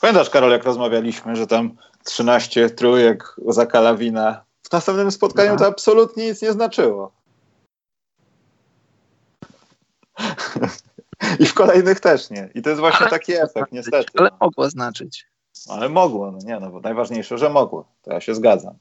Pamiętasz 0.00 0.30
Karol, 0.30 0.50
jak 0.50 0.64
rozmawialiśmy, 0.64 1.36
że 1.36 1.46
tam 1.46 1.76
13 2.04 2.70
trójek 2.70 3.36
za 3.48 3.66
Kalawina 3.66 4.44
w 4.62 4.72
następnym 4.72 5.10
spotkaniu 5.10 5.56
to 5.56 5.66
absolutnie 5.66 6.26
nic 6.26 6.42
nie 6.42 6.52
znaczyło. 6.52 7.12
I 11.38 11.46
w 11.46 11.54
kolejnych 11.54 12.00
też 12.00 12.30
nie. 12.30 12.48
I 12.54 12.62
to 12.62 12.70
jest 12.70 12.80
właśnie 12.80 13.00
ale 13.00 13.10
taki 13.10 13.32
efekt, 13.32 13.72
niestety. 13.72 14.12
Ale 14.18 14.30
mogło 14.40 14.70
znaczyć. 14.70 15.26
Ale 15.68 15.88
mogło, 15.88 16.30
no 16.30 16.38
nie, 16.44 16.60
no 16.60 16.70
bo 16.70 16.80
najważniejsze, 16.80 17.38
że 17.38 17.50
mogło. 17.50 17.84
To 18.02 18.12
ja 18.12 18.20
się 18.20 18.34
zgadzam. 18.34 18.74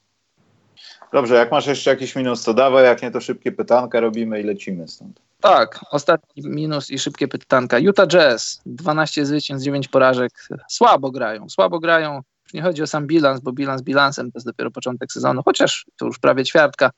Dobrze, 1.13 1.35
jak 1.35 1.51
masz 1.51 1.67
jeszcze 1.67 1.89
jakiś 1.89 2.15
minus, 2.15 2.43
to 2.43 2.53
dawaj, 2.53 2.83
jak 2.83 3.01
nie, 3.01 3.11
to 3.11 3.21
szybkie 3.21 3.51
pytanka 3.51 3.99
robimy 3.99 4.41
i 4.41 4.43
lecimy 4.43 4.87
stąd. 4.87 5.21
Tak, 5.39 5.79
ostatni 5.91 6.43
minus 6.45 6.91
i 6.91 6.99
szybkie 6.99 7.27
pytanka. 7.27 7.79
Utah 7.79 8.07
Jazz, 8.07 8.61
12 8.65 9.25
zwycięstw, 9.25 9.65
9 9.65 9.87
porażek. 9.87 10.31
Słabo 10.69 11.11
grają, 11.11 11.49
słabo 11.49 11.79
grają. 11.79 12.21
Nie 12.53 12.61
chodzi 12.61 12.83
o 12.83 12.87
sam 12.87 13.07
bilans, 13.07 13.41
bo 13.41 13.51
bilans 13.51 13.81
bilansem 13.81 14.31
to 14.31 14.37
jest 14.37 14.47
dopiero 14.47 14.71
początek 14.71 15.11
sezonu, 15.11 15.41
chociaż 15.45 15.85
to 15.97 16.05
już 16.05 16.19
prawie 16.19 16.45
ćwiartka. 16.45 16.91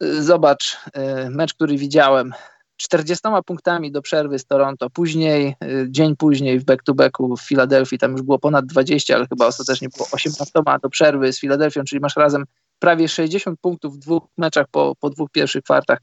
Zobacz, 0.00 0.78
y, 1.26 1.30
mecz, 1.30 1.54
który 1.54 1.76
widziałem. 1.78 2.32
40 2.76 3.28
punktami 3.46 3.92
do 3.92 4.02
przerwy 4.02 4.38
z 4.38 4.46
Toronto. 4.46 4.90
Później, 4.90 5.56
y, 5.64 5.86
dzień 5.90 6.16
później 6.16 6.58
w 6.58 6.64
back-to-backu 6.64 7.36
w 7.36 7.40
Filadelfii, 7.42 7.98
tam 7.98 8.12
już 8.12 8.22
było 8.22 8.38
ponad 8.38 8.66
20, 8.66 9.14
ale 9.14 9.26
chyba 9.26 9.46
ostatecznie 9.46 9.88
było 9.96 10.08
18 10.12 10.80
do 10.82 10.90
przerwy 10.90 11.32
z 11.32 11.40
Filadelfią, 11.40 11.84
czyli 11.84 12.00
masz 12.00 12.16
razem 12.16 12.44
prawie 12.78 13.08
60 13.08 13.60
punktów 13.60 13.96
w 13.96 13.98
dwóch 13.98 14.22
meczach 14.38 14.66
po, 14.70 14.94
po 15.00 15.10
dwóch 15.10 15.30
pierwszych 15.30 15.64
kwartach. 15.64 15.98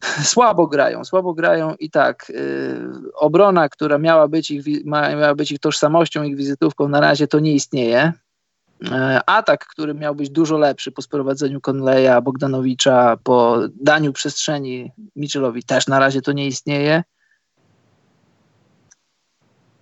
Słabo 0.32 0.66
grają, 0.66 1.04
słabo 1.04 1.34
grają 1.34 1.74
i 1.78 1.90
tak, 1.90 2.26
yy, 2.28 3.12
obrona, 3.14 3.68
która 3.68 3.98
miała 3.98 4.28
być, 4.28 4.50
ich, 4.50 4.84
miała 4.84 5.34
być 5.34 5.52
ich 5.52 5.58
tożsamością, 5.58 6.22
ich 6.22 6.36
wizytówką, 6.36 6.88
na 6.88 7.00
razie 7.00 7.26
to 7.28 7.40
nie 7.40 7.52
istnieje. 7.52 8.12
E, 8.84 9.20
atak, 9.26 9.66
który 9.66 9.94
miał 9.94 10.14
być 10.14 10.30
dużo 10.30 10.58
lepszy 10.58 10.92
po 10.92 11.02
sprowadzeniu 11.02 11.60
Conleya, 11.70 12.22
Bogdanowicza, 12.22 13.16
po 13.22 13.58
daniu 13.80 14.12
przestrzeni 14.12 14.92
Mitchellowi 15.16 15.62
też 15.62 15.86
na 15.86 15.98
razie 15.98 16.22
to 16.22 16.32
nie 16.32 16.46
istnieje. 16.46 17.04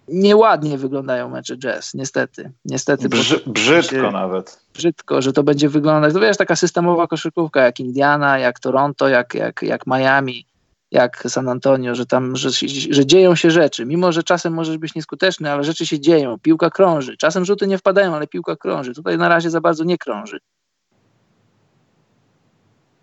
Nieładnie 0.09 0.79
wyglądają 0.79 1.29
mecze 1.29 1.59
jazz, 1.59 1.95
niestety. 1.95 2.53
niestety 2.65 3.09
Brzy, 3.09 3.41
brzydko 3.47 4.11
nawet. 4.11 4.61
Brzydko, 4.75 5.23
że 5.23 5.33
to 5.33 5.43
będzie 5.43 5.69
wyglądać. 5.69 6.15
To 6.15 6.21
wiesz, 6.21 6.37
taka 6.37 6.57
systemowa 6.57 7.07
koszykówka 7.07 7.63
jak 7.63 7.81
Indiana, 7.81 8.39
jak 8.39 8.61
Toronto, 8.61 9.09
jak, 9.09 9.35
jak, 9.35 9.63
jak 9.63 9.87
Miami 9.87 10.47
jak 10.95 11.25
San 11.29 11.49
Antonio, 11.49 11.95
że 11.95 12.07
tam 12.07 12.37
że, 12.37 12.51
że 12.91 13.07
dzieją 13.07 13.35
się 13.35 13.51
rzeczy. 13.51 13.87
Mimo, 13.87 14.13
że 14.13 14.23
czasem 14.23 14.55
możesz 14.55 14.79
być 14.79 14.95
nieskuteczny, 14.95 15.51
ale 15.51 15.65
rzeczy 15.65 15.87
się 15.87 16.01
dzieją. 16.01 16.39
Piłka 16.39 16.71
krąży. 16.71 17.17
Czasem 17.17 17.45
rzuty 17.45 17.67
nie 17.67 17.79
wpadają, 17.79 18.15
ale 18.15 18.27
piłka 18.27 18.57
krąży. 18.57 18.95
Tutaj 18.95 19.19
na 19.19 19.29
razie 19.29 19.51
za 19.51 19.61
bardzo 19.61 19.85
nie 19.85 19.99
krąży. 19.99 20.41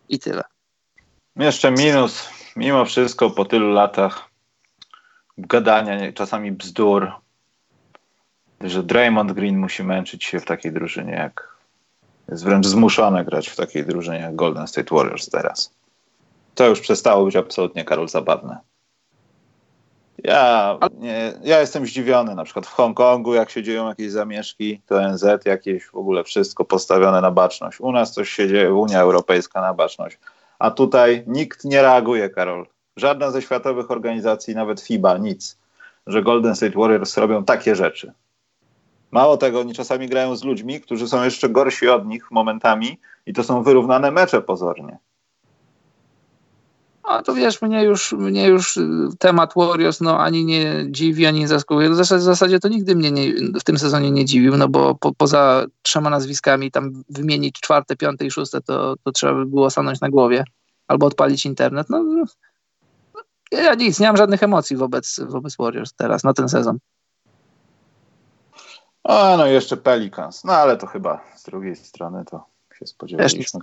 I 0.09 0.19
tyle. 0.19 0.43
Jeszcze 1.35 1.71
minus, 1.71 2.29
mimo 2.55 2.85
wszystko 2.85 3.29
po 3.29 3.45
tylu 3.45 3.69
latach 3.69 4.29
gadania, 5.37 6.13
czasami 6.13 6.51
bzdur, 6.51 7.11
że 8.61 8.83
Draymond 8.83 9.31
Green 9.31 9.57
musi 9.57 9.83
męczyć 9.83 10.23
się 10.23 10.39
w 10.39 10.45
takiej 10.45 10.71
drużynie, 10.71 11.13
jak 11.13 11.55
jest 12.29 12.43
wręcz 12.43 12.67
zmuszony 12.67 13.25
grać 13.25 13.49
w 13.49 13.55
takiej 13.55 13.85
drużynie 13.85 14.19
jak 14.19 14.35
Golden 14.35 14.67
State 14.67 14.95
Warriors 14.95 15.29
teraz 15.29 15.80
to 16.55 16.67
już 16.67 16.79
przestało 16.79 17.25
być 17.25 17.35
absolutnie, 17.35 17.85
Karol, 17.85 18.09
zabawne. 18.09 18.57
Ja, 20.23 20.77
nie, 20.99 21.33
ja 21.43 21.59
jestem 21.59 21.85
zdziwiony, 21.85 22.35
na 22.35 22.43
przykład 22.43 22.67
w 22.67 22.71
Hongkongu, 22.71 23.33
jak 23.33 23.49
się 23.49 23.63
dzieją 23.63 23.87
jakieś 23.87 24.11
zamieszki, 24.11 24.81
to 24.85 25.09
NZ 25.09 25.45
jakieś 25.45 25.85
w 25.85 25.95
ogóle 25.95 26.23
wszystko 26.23 26.65
postawione 26.65 27.21
na 27.21 27.31
baczność. 27.31 27.79
U 27.79 27.91
nas 27.91 28.13
coś 28.13 28.29
się 28.29 28.47
dzieje, 28.47 28.73
Unia 28.73 28.99
Europejska 28.99 29.61
na 29.61 29.73
baczność. 29.73 30.19
A 30.59 30.71
tutaj 30.71 31.23
nikt 31.27 31.65
nie 31.65 31.81
reaguje, 31.81 32.29
Karol. 32.29 32.67
Żadna 32.95 33.31
ze 33.31 33.41
światowych 33.41 33.91
organizacji, 33.91 34.55
nawet 34.55 34.81
FIBA, 34.81 35.17
nic, 35.17 35.59
że 36.07 36.21
Golden 36.21 36.55
State 36.55 36.79
Warriors 36.79 37.17
robią 37.17 37.43
takie 37.43 37.75
rzeczy. 37.75 38.13
Mało 39.11 39.37
tego, 39.37 39.59
oni 39.59 39.73
czasami 39.73 40.07
grają 40.07 40.35
z 40.35 40.43
ludźmi, 40.43 40.81
którzy 40.81 41.07
są 41.07 41.23
jeszcze 41.23 41.49
gorsi 41.49 41.89
od 41.89 42.07
nich 42.07 42.31
momentami 42.31 42.99
i 43.25 43.33
to 43.33 43.43
są 43.43 43.63
wyrównane 43.63 44.11
mecze 44.11 44.41
pozornie. 44.41 44.97
A 47.03 47.21
to 47.21 47.33
wiesz, 47.33 47.61
mnie 47.61 47.83
już, 47.83 48.13
mnie 48.13 48.47
już 48.47 48.79
temat 49.19 49.53
Warriors 49.55 50.01
no, 50.01 50.19
ani 50.19 50.45
nie 50.45 50.85
dziwi, 50.89 51.25
ani 51.25 51.39
nie 51.39 51.47
zaskakuje. 51.47 51.89
W 51.89 51.95
zasadzie, 51.95 52.19
w 52.19 52.23
zasadzie 52.23 52.59
to 52.59 52.67
nigdy 52.67 52.95
mnie 52.95 53.11
nie, 53.11 53.33
w 53.59 53.63
tym 53.63 53.77
sezonie 53.77 54.11
nie 54.11 54.25
dziwił, 54.25 54.57
no 54.57 54.67
bo 54.67 54.95
po, 54.95 55.13
poza 55.13 55.65
trzema 55.81 56.09
nazwiskami 56.09 56.71
tam 56.71 57.03
wymienić 57.09 57.59
czwarte, 57.59 57.95
piąte 57.95 58.25
i 58.25 58.31
szóste, 58.31 58.61
to, 58.61 58.95
to 59.03 59.11
trzeba 59.11 59.33
by 59.33 59.45
było 59.45 59.69
stanąć 59.69 60.01
na 60.01 60.09
głowie 60.09 60.43
albo 60.87 61.05
odpalić 61.05 61.45
internet. 61.45 61.89
No, 61.89 62.03
no, 62.03 62.23
ja 63.51 63.73
nic, 63.73 63.99
nie 63.99 64.07
mam 64.07 64.17
żadnych 64.17 64.43
emocji 64.43 64.77
wobec, 64.77 65.19
wobec 65.19 65.55
Warriors 65.57 65.93
teraz, 65.93 66.23
na 66.23 66.33
ten 66.33 66.49
sezon. 66.49 66.77
A 69.03 69.35
no 69.37 69.45
jeszcze 69.45 69.77
Pelicans, 69.77 70.43
no 70.43 70.53
ale 70.53 70.77
to 70.77 70.87
chyba 70.87 71.21
z 71.35 71.43
drugiej 71.43 71.75
strony 71.75 72.25
to 72.25 72.45
się 72.79 72.87
spodziewaliśmy. 72.87 73.59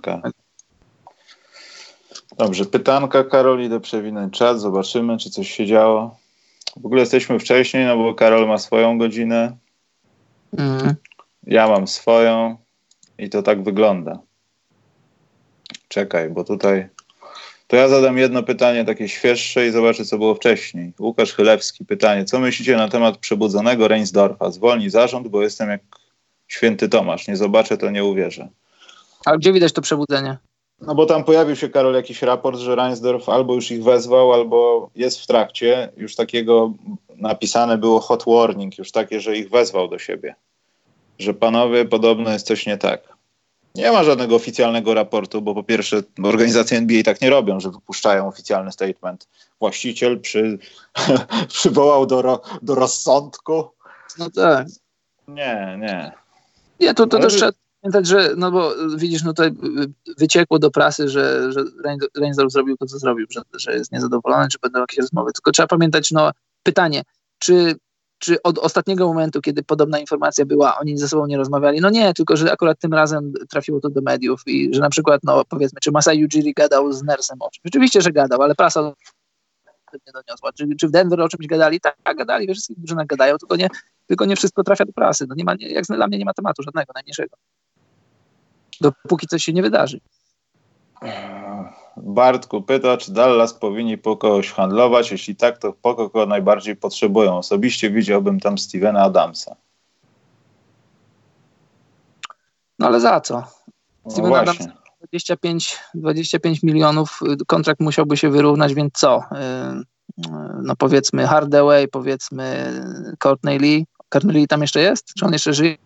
Dobrze, 2.37 2.65
pytanka 2.65 3.23
Karol, 3.23 3.61
idę 3.63 3.79
przewinąć 3.79 4.37
czat, 4.37 4.59
zobaczymy, 4.59 5.17
czy 5.17 5.29
coś 5.29 5.51
się 5.51 5.65
działo. 5.65 6.17
W 6.81 6.85
ogóle 6.85 6.99
jesteśmy 7.01 7.39
wcześniej, 7.39 7.85
no 7.85 7.97
bo 7.97 8.13
Karol 8.13 8.47
ma 8.47 8.57
swoją 8.57 8.97
godzinę, 8.97 9.57
Mm. 10.57 10.95
ja 11.47 11.67
mam 11.67 11.87
swoją 11.87 12.57
i 13.17 13.29
to 13.29 13.43
tak 13.43 13.63
wygląda. 13.63 14.19
Czekaj, 15.87 16.29
bo 16.29 16.43
tutaj... 16.43 16.89
To 17.67 17.75
ja 17.75 17.87
zadam 17.89 18.17
jedno 18.17 18.43
pytanie 18.43 18.85
takie 18.85 19.09
świeższe 19.09 19.67
i 19.67 19.71
zobaczę, 19.71 20.05
co 20.05 20.17
było 20.17 20.35
wcześniej. 20.35 20.93
Łukasz 20.99 21.33
Chylewski, 21.33 21.85
pytanie. 21.85 22.25
Co 22.25 22.39
myślicie 22.39 22.77
na 22.77 22.87
temat 22.87 23.17
przebudzonego 23.17 23.87
Reinsdorfa? 23.87 24.51
Zwolni 24.51 24.89
zarząd, 24.89 25.27
bo 25.27 25.41
jestem 25.41 25.69
jak 25.69 25.81
święty 26.47 26.89
Tomasz. 26.89 27.27
Nie 27.27 27.37
zobaczę, 27.37 27.77
to 27.77 27.89
nie 27.91 28.03
uwierzę. 28.05 28.49
Ale 29.25 29.37
gdzie 29.37 29.53
widać 29.53 29.73
to 29.73 29.81
przebudzenie? 29.81 30.37
No 30.81 30.95
bo 30.95 31.05
tam 31.05 31.23
pojawił 31.23 31.55
się, 31.55 31.69
Karol, 31.69 31.93
jakiś 31.93 32.21
raport, 32.21 32.59
że 32.59 32.75
Reinsdorf 32.75 33.29
albo 33.29 33.55
już 33.55 33.71
ich 33.71 33.83
wezwał, 33.83 34.33
albo 34.33 34.89
jest 34.95 35.21
w 35.21 35.27
trakcie. 35.27 35.91
Już 35.97 36.15
takiego 36.15 36.73
napisane 37.15 37.77
było 37.77 37.99
hot 37.99 38.23
warning, 38.27 38.77
już 38.77 38.91
takie, 38.91 39.21
że 39.21 39.37
ich 39.37 39.49
wezwał 39.49 39.87
do 39.87 39.99
siebie. 39.99 40.35
Że 41.19 41.33
panowie, 41.33 41.85
podobno 41.85 42.31
jest 42.31 42.47
coś 42.47 42.65
nie 42.65 42.77
tak. 42.77 43.19
Nie 43.75 43.91
ma 43.91 44.03
żadnego 44.03 44.35
oficjalnego 44.35 44.93
raportu, 44.93 45.41
bo 45.41 45.55
po 45.55 45.63
pierwsze 45.63 46.03
organizacje 46.23 46.77
NBA 46.77 47.03
tak 47.03 47.21
nie 47.21 47.29
robią, 47.29 47.59
że 47.59 47.71
wypuszczają 47.71 48.27
oficjalny 48.27 48.71
statement. 48.71 49.27
Właściciel 49.59 50.19
przy, 50.19 50.57
przywołał 51.47 52.05
do, 52.05 52.41
do 52.61 52.75
rozsądku. 52.75 53.69
No 54.17 54.29
tak. 54.29 54.67
Nie, 55.27 55.77
nie. 55.81 56.11
Nie, 56.79 56.93
to, 56.93 57.07
to 57.07 57.17
Ale 57.17 57.25
też 57.25 57.35
trzeba 57.35 57.51
pamiętać, 57.81 58.07
że, 58.07 58.33
no 58.37 58.51
bo 58.51 58.73
widzisz, 58.97 59.23
no 59.23 59.33
tutaj 59.33 59.47
y, 59.47 60.13
wyciekło 60.17 60.59
do 60.59 60.71
prasy, 60.71 61.09
że, 61.09 61.51
że 61.51 61.59
Rein- 61.85 62.07
Reinsdorf 62.17 62.51
zrobił 62.51 62.77
to, 62.77 62.85
co 62.85 62.99
zrobił, 62.99 63.25
że, 63.29 63.41
że 63.53 63.73
jest 63.73 63.91
niezadowolony, 63.91 64.47
czy 64.47 64.57
będą 64.61 64.79
jakieś 64.79 64.99
rozmowy. 64.99 65.31
Tylko 65.31 65.51
trzeba 65.51 65.67
pamiętać, 65.67 66.11
no 66.11 66.31
pytanie, 66.63 67.03
czy, 67.39 67.75
czy 68.19 68.41
od 68.41 68.57
ostatniego 68.57 69.07
momentu, 69.07 69.41
kiedy 69.41 69.63
podobna 69.63 69.99
informacja 69.99 70.45
była, 70.45 70.79
oni 70.79 70.97
ze 70.97 71.07
sobą 71.07 71.25
nie 71.25 71.37
rozmawiali? 71.37 71.81
No 71.81 71.89
nie, 71.89 72.13
tylko 72.13 72.37
że 72.37 72.51
akurat 72.51 72.79
tym 72.79 72.93
razem 72.93 73.33
trafiło 73.49 73.79
to 73.79 73.89
do 73.89 74.01
mediów 74.01 74.41
i 74.45 74.73
że 74.73 74.81
na 74.81 74.89
przykład, 74.89 75.21
no 75.23 75.45
powiedzmy, 75.45 75.79
czy 75.81 75.91
Masai 75.91 76.25
Ujiri 76.25 76.53
gadał 76.53 76.91
z 76.91 77.03
Nersem 77.03 77.41
o 77.41 77.49
czymś. 77.49 77.61
Rzeczywiście, 77.65 78.01
że 78.01 78.11
gadał, 78.11 78.41
ale 78.41 78.55
prasa 78.55 78.93
nie 79.93 80.13
doniosła. 80.13 80.53
Czy, 80.53 80.67
czy 80.79 80.87
w 80.87 80.91
Denver 80.91 81.21
o 81.21 81.29
czymś 81.29 81.47
gadali? 81.47 81.79
Tak, 81.79 81.97
tak, 82.03 82.17
gadali, 82.17 82.47
we 82.47 82.53
wszystkich 82.53 82.77
drużynach 82.77 83.07
gadają, 83.07 83.37
tylko 83.37 83.55
nie, 83.55 83.67
tylko 84.07 84.25
nie 84.25 84.35
wszystko 84.35 84.63
trafia 84.63 84.85
do 84.85 84.93
prasy. 84.93 85.25
No 85.29 85.35
nie 85.35 85.43
ma, 85.43 85.55
jak 85.59 85.85
dla 85.85 86.07
mnie 86.07 86.17
nie 86.17 86.25
ma 86.25 86.33
tematu 86.33 86.63
żadnego, 86.63 86.91
najmniejszego. 86.95 87.37
Dopóki 88.81 89.27
coś 89.27 89.43
się 89.43 89.53
nie 89.53 89.61
wydarzy. 89.61 89.99
Bartku 91.97 92.61
pyta, 92.61 92.97
czy 92.97 93.13
Dallas 93.13 93.53
powinni 93.53 93.97
po 93.97 94.17
kogoś 94.17 94.51
handlować? 94.51 95.11
Jeśli 95.11 95.35
tak, 95.35 95.57
to 95.57 95.73
po 95.73 95.95
kogo 95.95 96.25
najbardziej 96.25 96.75
potrzebują? 96.75 97.37
Osobiście 97.37 97.91
widziałbym 97.91 98.39
tam 98.39 98.57
Stevena 98.57 99.01
Adamsa. 99.01 99.55
No 102.79 102.87
ale 102.87 102.99
za 102.99 103.21
co? 103.21 103.43
No 104.05 104.11
Steven 104.11 104.29
właśnie. 104.29 104.65
Adams 104.65 104.79
25, 105.07 105.77
25 105.93 106.63
milionów, 106.63 107.19
y, 107.41 107.45
kontrakt 107.47 107.79
musiałby 107.79 108.17
się 108.17 108.29
wyrównać, 108.29 108.73
więc 108.73 108.93
co? 108.93 109.17
Y, 109.17 109.35
y, 110.25 110.29
No 110.63 110.75
powiedzmy 110.75 111.27
Hardaway, 111.27 111.87
powiedzmy 111.87 112.73
Courtney 113.19 113.59
Lee. 113.59 113.85
Courtney 114.09 114.35
Lee 114.35 114.47
tam 114.47 114.61
jeszcze 114.61 114.81
jest? 114.81 115.13
Czy 115.13 115.25
on 115.25 115.33
jeszcze 115.33 115.53
żyje? 115.53 115.77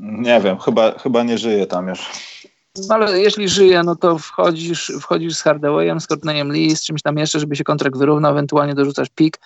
Nie 0.00 0.40
wiem, 0.40 0.58
chyba, 0.58 0.98
chyba 0.98 1.22
nie 1.22 1.38
żyje 1.38 1.66
tam 1.66 1.88
już. 1.88 2.10
No 2.88 2.94
ale 2.94 3.20
jeśli 3.20 3.48
żyje, 3.48 3.82
no 3.82 3.96
to 3.96 4.18
wchodzisz, 4.18 4.92
wchodzisz 5.00 5.36
z 5.36 5.42
Hardawayem, 5.42 6.00
z 6.00 6.06
Courtneyem 6.06 6.52
Lee, 6.52 6.76
z 6.76 6.82
czymś 6.84 7.02
tam 7.02 7.16
jeszcze, 7.18 7.40
żeby 7.40 7.56
się 7.56 7.64
kontrakt 7.64 7.96
wyrównał, 7.96 8.32
ewentualnie 8.32 8.74
dorzucasz 8.74 9.08
pik. 9.14 9.38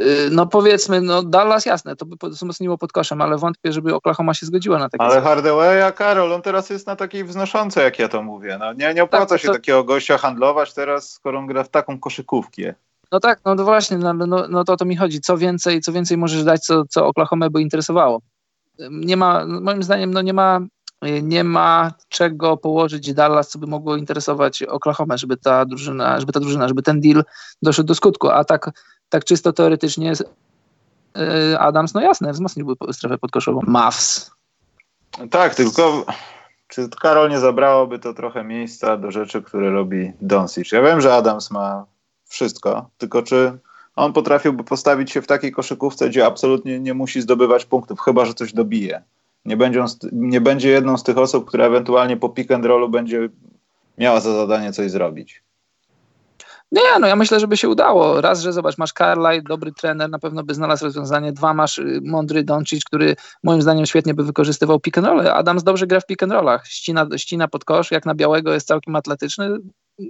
Y, 0.00 0.28
No 0.30 0.46
powiedzmy, 0.46 1.00
no 1.00 1.22
Dallas 1.22 1.66
jasne, 1.66 1.96
to 1.96 2.06
by 2.06 2.16
wzmocniło 2.30 2.78
pod 2.78 2.92
koszem, 2.92 3.20
ale 3.20 3.38
wątpię, 3.38 3.72
żeby 3.72 3.94
Oklahoma 3.94 4.34
się 4.34 4.46
zgodziła 4.46 4.78
na 4.78 4.88
takie 4.88 5.04
Ale 5.04 5.20
Hardawaya, 5.20 5.92
Karol, 5.92 6.32
on 6.32 6.42
teraz 6.42 6.70
jest 6.70 6.86
na 6.86 6.96
takiej 6.96 7.24
wznoszącej, 7.24 7.84
jak 7.84 7.98
ja 7.98 8.08
to 8.08 8.22
mówię. 8.22 8.56
No, 8.60 8.72
nie, 8.72 8.94
nie 8.94 9.02
opłaca 9.02 9.26
Tak, 9.26 9.40
się 9.40 9.48
to- 9.48 9.54
takiego 9.54 9.84
gościa 9.84 10.18
handlować 10.18 10.74
teraz, 10.74 11.10
skoro 11.10 11.38
on 11.38 11.46
gra 11.46 11.64
w 11.64 11.68
taką 11.68 11.98
koszykówkę. 11.98 12.74
No 13.12 13.20
tak, 13.20 13.40
no 13.44 13.56
to 13.56 13.64
właśnie, 13.64 13.98
no, 13.98 14.12
no, 14.14 14.46
no 14.48 14.64
to 14.64 14.72
o 14.72 14.76
to 14.76 14.84
mi 14.84 14.96
chodzi. 14.96 15.20
Co 15.20 15.38
więcej, 15.38 15.80
co 15.80 15.92
więcej 15.92 16.16
możesz 16.18 16.44
dać, 16.44 16.60
co, 16.60 16.84
co 16.88 17.06
Oklahoma 17.06 17.50
by 17.50 17.60
interesowało. 17.62 18.20
Nie 18.90 19.16
ma, 19.16 19.46
moim 19.46 19.82
zdaniem, 19.82 20.14
no 20.14 20.22
nie 20.22 20.32
ma, 20.32 20.60
nie 21.22 21.44
ma 21.44 21.92
czego 22.08 22.56
położyć 22.56 23.14
Dallas, 23.14 23.48
co 23.48 23.58
by 23.58 23.66
mogło 23.66 23.96
interesować 23.96 24.62
Oklahoma, 24.62 25.16
żeby 25.16 25.36
ta 25.36 25.64
drużyna, 25.64 26.20
żeby 26.20 26.32
ta 26.32 26.40
drużyna, 26.40 26.68
żeby 26.68 26.82
ten 26.82 27.00
deal 27.00 27.24
doszedł 27.62 27.86
do 27.86 27.94
skutku. 27.94 28.28
A 28.28 28.44
tak, 28.44 28.70
tak 29.08 29.24
czysto 29.24 29.52
teoretycznie 29.52 30.12
yy, 31.16 31.58
Adams, 31.58 31.94
no 31.94 32.00
jasne, 32.00 32.32
wzmocniłby 32.32 32.74
strefę 32.92 33.18
podkoszową. 33.18 33.60
Mavs. 33.66 34.30
Tak, 35.30 35.54
tylko 35.54 36.04
czy 36.68 36.88
Karol 36.88 37.30
nie 37.30 37.38
zabrałoby 37.40 37.98
to 37.98 38.14
trochę 38.14 38.44
miejsca 38.44 38.96
do 38.96 39.10
rzeczy, 39.10 39.42
które 39.42 39.70
robi 39.70 40.12
Doncic? 40.20 40.72
Ja 40.72 40.82
wiem, 40.82 41.00
że 41.00 41.14
Adams 41.14 41.50
ma 41.50 41.86
wszystko, 42.28 42.90
tylko 42.98 43.22
czy 43.22 43.58
on 43.96 44.12
potrafiłby 44.12 44.64
postawić 44.64 45.10
się 45.10 45.22
w 45.22 45.26
takiej 45.26 45.52
koszykówce, 45.52 46.08
gdzie 46.08 46.26
absolutnie 46.26 46.80
nie 46.80 46.94
musi 46.94 47.20
zdobywać 47.20 47.64
punktów, 47.64 48.00
chyba 48.00 48.24
że 48.24 48.34
coś 48.34 48.52
dobije. 48.52 49.02
Nie 49.44 49.56
będzie, 49.56 49.82
on, 49.82 49.88
nie 50.12 50.40
będzie 50.40 50.68
jedną 50.68 50.98
z 50.98 51.02
tych 51.02 51.18
osób, 51.18 51.48
która 51.48 51.66
ewentualnie 51.66 52.16
po 52.16 52.28
pick 52.28 52.50
and 52.50 52.64
rollu 52.64 52.88
będzie 52.88 53.28
miała 53.98 54.20
za 54.20 54.34
zadanie 54.34 54.72
coś 54.72 54.90
zrobić. 54.90 55.42
Nie, 56.72 56.98
no 57.00 57.06
ja 57.06 57.16
myślę, 57.16 57.40
żeby 57.40 57.56
się 57.56 57.68
udało. 57.68 58.20
Raz, 58.20 58.40
że 58.40 58.52
zobacz, 58.52 58.78
masz 58.78 58.92
Carlisle, 58.92 59.42
dobry 59.42 59.72
trener, 59.72 60.10
na 60.10 60.18
pewno 60.18 60.44
by 60.44 60.54
znalazł 60.54 60.84
rozwiązanie. 60.84 61.32
Dwa, 61.32 61.54
masz 61.54 61.78
y, 61.78 62.00
mądry 62.04 62.44
Doncic, 62.44 62.84
który 62.84 63.16
moim 63.42 63.62
zdaniem 63.62 63.86
świetnie 63.86 64.14
by 64.14 64.24
wykorzystywał 64.24 64.80
pick 64.80 64.98
and 64.98 65.06
roll. 65.06 65.28
Adams 65.28 65.62
dobrze 65.62 65.86
gra 65.86 66.00
w 66.00 66.06
pick 66.06 66.22
and 66.22 66.32
rollach. 66.32 66.66
Ścina, 66.66 67.06
ścina 67.16 67.48
pod 67.48 67.64
kosz, 67.64 67.90
jak 67.90 68.06
na 68.06 68.14
białego 68.14 68.52
jest 68.52 68.66
całkiem 68.66 68.96
atletyczny. 68.96 69.56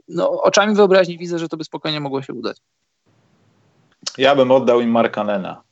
No, 0.08 0.30
oczami 0.30 0.74
wyobraźni 0.74 1.18
widzę, 1.18 1.38
że 1.38 1.48
to 1.48 1.56
by 1.56 1.64
spokojnie 1.64 2.00
mogło 2.00 2.22
się 2.22 2.32
udać. 2.32 2.56
Ja 4.18 4.34
bym 4.34 4.50
oddał 4.50 4.80
im 4.80 4.90
Markanena. 4.90 5.62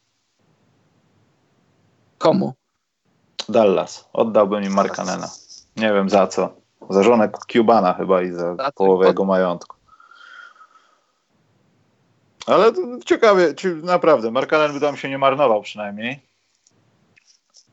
Komu? 2.18 2.55
Dallas. 3.49 4.09
Oddałbym 4.12 4.64
im 4.64 4.72
Markanena. 4.72 5.28
Nie 5.76 5.93
wiem 5.93 6.11
za 6.11 6.26
co. 6.26 6.55
Za 6.91 7.03
żonę 7.03 7.30
Cubana 7.53 7.95
chyba 7.95 8.22
i 8.22 8.32
za 8.32 8.57
połowę 8.74 9.07
jego 9.07 9.24
majątku. 9.24 9.76
Ale 12.47 12.72
to 12.72 12.80
ciekawie, 13.05 13.55
ci- 13.55 13.68
naprawdę, 13.68 14.30
Markanen 14.30 14.72
by 14.72 14.80
tam 14.80 14.97
się 14.97 15.09
nie 15.09 15.18
marnował 15.18 15.62
przynajmniej. 15.62 16.20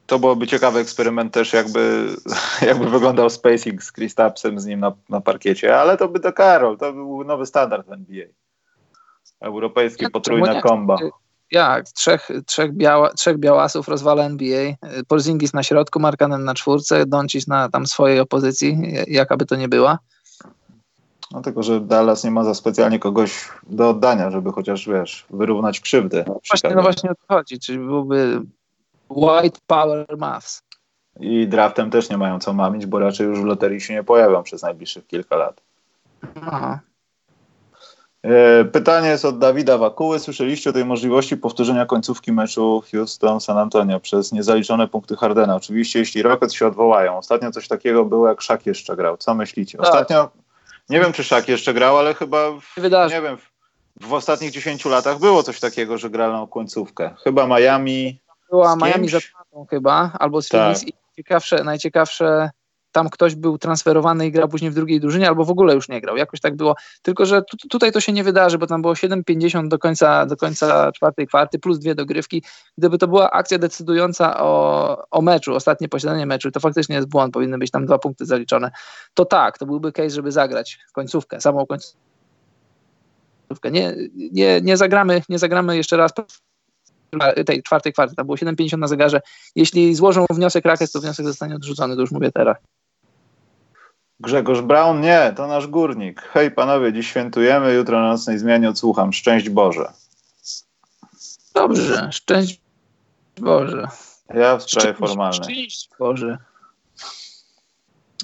To 0.07 0.19
byłoby 0.19 0.47
ciekawy 0.47 0.79
eksperyment 0.79 1.33
też, 1.33 1.53
jakby, 1.53 2.07
jakby 2.67 2.89
wyglądał 2.89 3.29
spacing 3.29 3.83
z 3.83 3.91
Kristapsem 3.91 4.59
z 4.59 4.65
nim 4.65 4.79
na, 4.79 4.91
na 5.09 5.21
parkiecie, 5.21 5.79
ale 5.79 5.97
to 5.97 6.07
by 6.07 6.19
to 6.19 6.33
Karol, 6.33 6.77
to 6.77 6.93
był 6.93 7.23
nowy 7.23 7.45
standard 7.45 7.87
w 7.87 7.91
NBA. 7.91 8.25
Europejskie 9.39 10.05
Nie, 10.05 10.09
potrójne 10.11 10.61
komba. 10.61 10.97
Jak? 11.51 11.85
Trzech, 11.85 12.27
trzech, 12.45 12.73
biała, 12.73 13.13
trzech 13.13 13.37
białasów 13.37 13.87
rozwala 13.87 14.23
NBA. 14.23 14.73
Porzingis 15.07 15.53
na 15.53 15.63
środku, 15.63 15.99
Markanen 15.99 16.43
na 16.43 16.53
czwórce, 16.53 17.05
Doncic 17.05 17.47
na 17.47 17.69
tam 17.69 17.87
swojej 17.87 18.19
opozycji, 18.19 18.77
j- 18.81 19.07
jaka 19.07 19.37
by 19.37 19.45
to 19.45 19.55
nie 19.55 19.67
była. 19.67 19.99
No 21.31 21.41
tylko, 21.41 21.63
że 21.63 21.81
Dallas 21.81 22.23
nie 22.23 22.31
ma 22.31 22.43
za 22.43 22.53
specjalnie 22.53 22.99
kogoś 22.99 23.49
do 23.69 23.89
oddania, 23.89 24.31
żeby 24.31 24.51
chociaż, 24.51 24.87
wiesz, 24.89 25.25
wyrównać 25.29 25.79
krzywdę. 25.79 26.25
Właśnie, 26.49 26.69
no 26.75 26.81
właśnie 26.81 27.11
o 27.11 27.15
to 27.15 27.21
chodzi, 27.35 27.59
czyli 27.59 27.79
byłby 27.79 28.41
White 29.09 29.59
Power 29.67 30.17
Mavs. 30.17 30.63
I 31.19 31.47
draftem 31.47 31.89
też 31.91 32.09
nie 32.09 32.17
mają 32.17 32.39
co 32.39 32.53
mamić, 32.53 32.85
bo 32.85 32.99
raczej 32.99 33.27
już 33.27 33.39
w 33.41 33.45
loterii 33.45 33.81
się 33.81 33.93
nie 33.93 34.03
pojawią 34.03 34.43
przez 34.43 34.61
najbliższych 34.61 35.07
kilka 35.07 35.35
lat. 35.35 35.61
Aha. 36.41 36.79
E, 38.23 38.65
Pytanie 38.65 39.07
jest 39.09 39.25
od 39.25 39.39
Dawida 39.39 39.77
Wakuły. 39.77 40.19
Słyszeliście 40.19 40.69
o 40.69 40.73
tej 40.73 40.85
możliwości 40.85 41.37
powtórzenia 41.37 41.85
końcówki 41.85 42.31
meczu 42.31 42.83
Houston-San 42.91 43.57
Antonio 43.57 43.99
przez 43.99 44.31
niezaliczone 44.31 44.87
punkty 44.87 45.15
Hardena? 45.15 45.55
Oczywiście, 45.55 45.99
jeśli 45.99 46.21
Rockets 46.21 46.53
się 46.53 46.67
odwołają. 46.67 47.17
Ostatnio 47.17 47.51
coś 47.51 47.67
takiego 47.67 48.05
było, 48.05 48.27
jak 48.27 48.41
Szak 48.41 48.65
jeszcze 48.65 48.95
grał. 48.95 49.17
Co 49.17 49.35
myślicie? 49.35 49.77
Tak. 49.77 49.87
Ostatnio, 49.87 50.29
nie 50.89 50.99
wiem 50.99 51.13
czy 51.13 51.23
Szak 51.23 51.47
jeszcze 51.47 51.73
grał, 51.73 51.97
ale 51.97 52.13
chyba, 52.13 52.51
w, 52.51 52.77
Nie 52.77 52.83
wydarzy. 52.83 53.15
nie 53.15 53.21
wiem, 53.21 53.37
w, 53.37 53.51
w 54.07 54.13
ostatnich 54.13 54.51
10 54.51 54.85
latach 54.85 55.19
było 55.19 55.43
coś 55.43 55.59
takiego, 55.59 55.97
że 55.97 56.09
grano 56.09 56.47
końcówkę. 56.47 57.15
Chyba 57.23 57.47
Miami, 57.47 58.19
Była 58.49 58.75
Miami 58.75 59.09
z 59.09 59.15
Atlantą 59.15 59.65
chyba, 59.69 60.11
albo 60.19 60.41
z 60.41 60.47
Tak. 60.47 60.61
Phoenix 60.61 60.83
i 60.87 60.93
ciekawsze, 61.15 61.63
najciekawsze 61.63 62.49
tam 62.97 63.09
ktoś 63.09 63.35
był 63.35 63.57
transferowany 63.57 64.27
i 64.27 64.31
grał 64.31 64.47
później 64.47 64.71
w 64.71 64.73
drugiej 64.73 64.99
drużynie, 64.99 65.27
albo 65.27 65.45
w 65.45 65.49
ogóle 65.49 65.73
już 65.73 65.89
nie 65.89 66.01
grał. 66.01 66.17
Jakoś 66.17 66.39
tak 66.39 66.55
było. 66.55 66.75
Tylko, 67.01 67.25
że 67.25 67.41
tu, 67.41 67.57
tutaj 67.69 67.91
to 67.91 68.01
się 68.01 68.11
nie 68.13 68.23
wydarzy, 68.23 68.57
bo 68.57 68.67
tam 68.67 68.81
było 68.81 68.93
7,50 68.93 69.67
do 69.67 69.79
końca, 69.79 70.25
do 70.25 70.37
końca 70.37 70.91
czwartej 70.91 71.27
kwarty, 71.27 71.59
plus 71.59 71.79
dwie 71.79 71.95
dogrywki. 71.95 72.43
Gdyby 72.77 72.97
to 72.97 73.07
była 73.07 73.31
akcja 73.31 73.59
decydująca 73.59 74.39
o, 74.39 75.03
o 75.11 75.21
meczu, 75.21 75.55
ostatnie 75.55 75.89
posiadanie 75.89 76.25
meczu, 76.25 76.51
to 76.51 76.59
faktycznie 76.59 76.95
jest 76.95 77.09
błąd, 77.09 77.33
powinny 77.33 77.57
być 77.57 77.71
tam 77.71 77.85
dwa 77.85 77.99
punkty 77.99 78.25
zaliczone. 78.25 78.71
To 79.13 79.25
tak, 79.25 79.57
to 79.57 79.65
byłby 79.65 79.91
case, 79.91 80.09
żeby 80.09 80.31
zagrać 80.31 80.79
końcówkę, 80.93 81.41
samą 81.41 81.65
końcówkę. 81.65 81.97
Nie, 83.71 83.95
nie, 84.31 84.61
nie, 84.61 84.77
zagramy, 84.77 85.21
nie 85.29 85.39
zagramy 85.39 85.77
jeszcze 85.77 85.97
raz 85.97 86.11
tej 87.45 87.63
czwartej 87.63 87.93
kwarty, 87.93 88.15
tam 88.15 88.25
było 88.25 88.35
7,50 88.35 88.77
na 88.77 88.87
zegarze. 88.87 89.21
Jeśli 89.55 89.95
złożą 89.95 90.25
wniosek 90.29 90.65
Rakiet, 90.65 90.91
to 90.91 91.01
wniosek 91.01 91.25
zostanie 91.25 91.55
odrzucony, 91.55 91.95
to 91.95 92.01
już 92.01 92.11
mówię 92.11 92.31
teraz. 92.31 92.57
Grzegorz 94.19 94.61
Braun, 94.61 95.01
nie, 95.01 95.33
to 95.35 95.47
nasz 95.47 95.67
górnik. 95.67 96.21
Hej 96.21 96.51
panowie, 96.51 96.93
dziś 96.93 97.07
świętujemy, 97.07 97.73
jutro 97.73 98.01
na 98.01 98.07
nocnej 98.07 98.39
zmianie 98.39 98.69
odsłucham. 98.69 99.13
Szczęść 99.13 99.49
Boże. 99.49 99.91
Dobrze, 101.53 102.09
szczęść 102.11 102.61
Boże. 103.37 103.87
Ja 104.33 104.57
w 104.57 104.63
sprawie 104.63 104.87
szczęść, 104.87 104.99
formalnej. 104.99 105.43
Szczęść 105.43 105.89
Boże. 105.99 106.37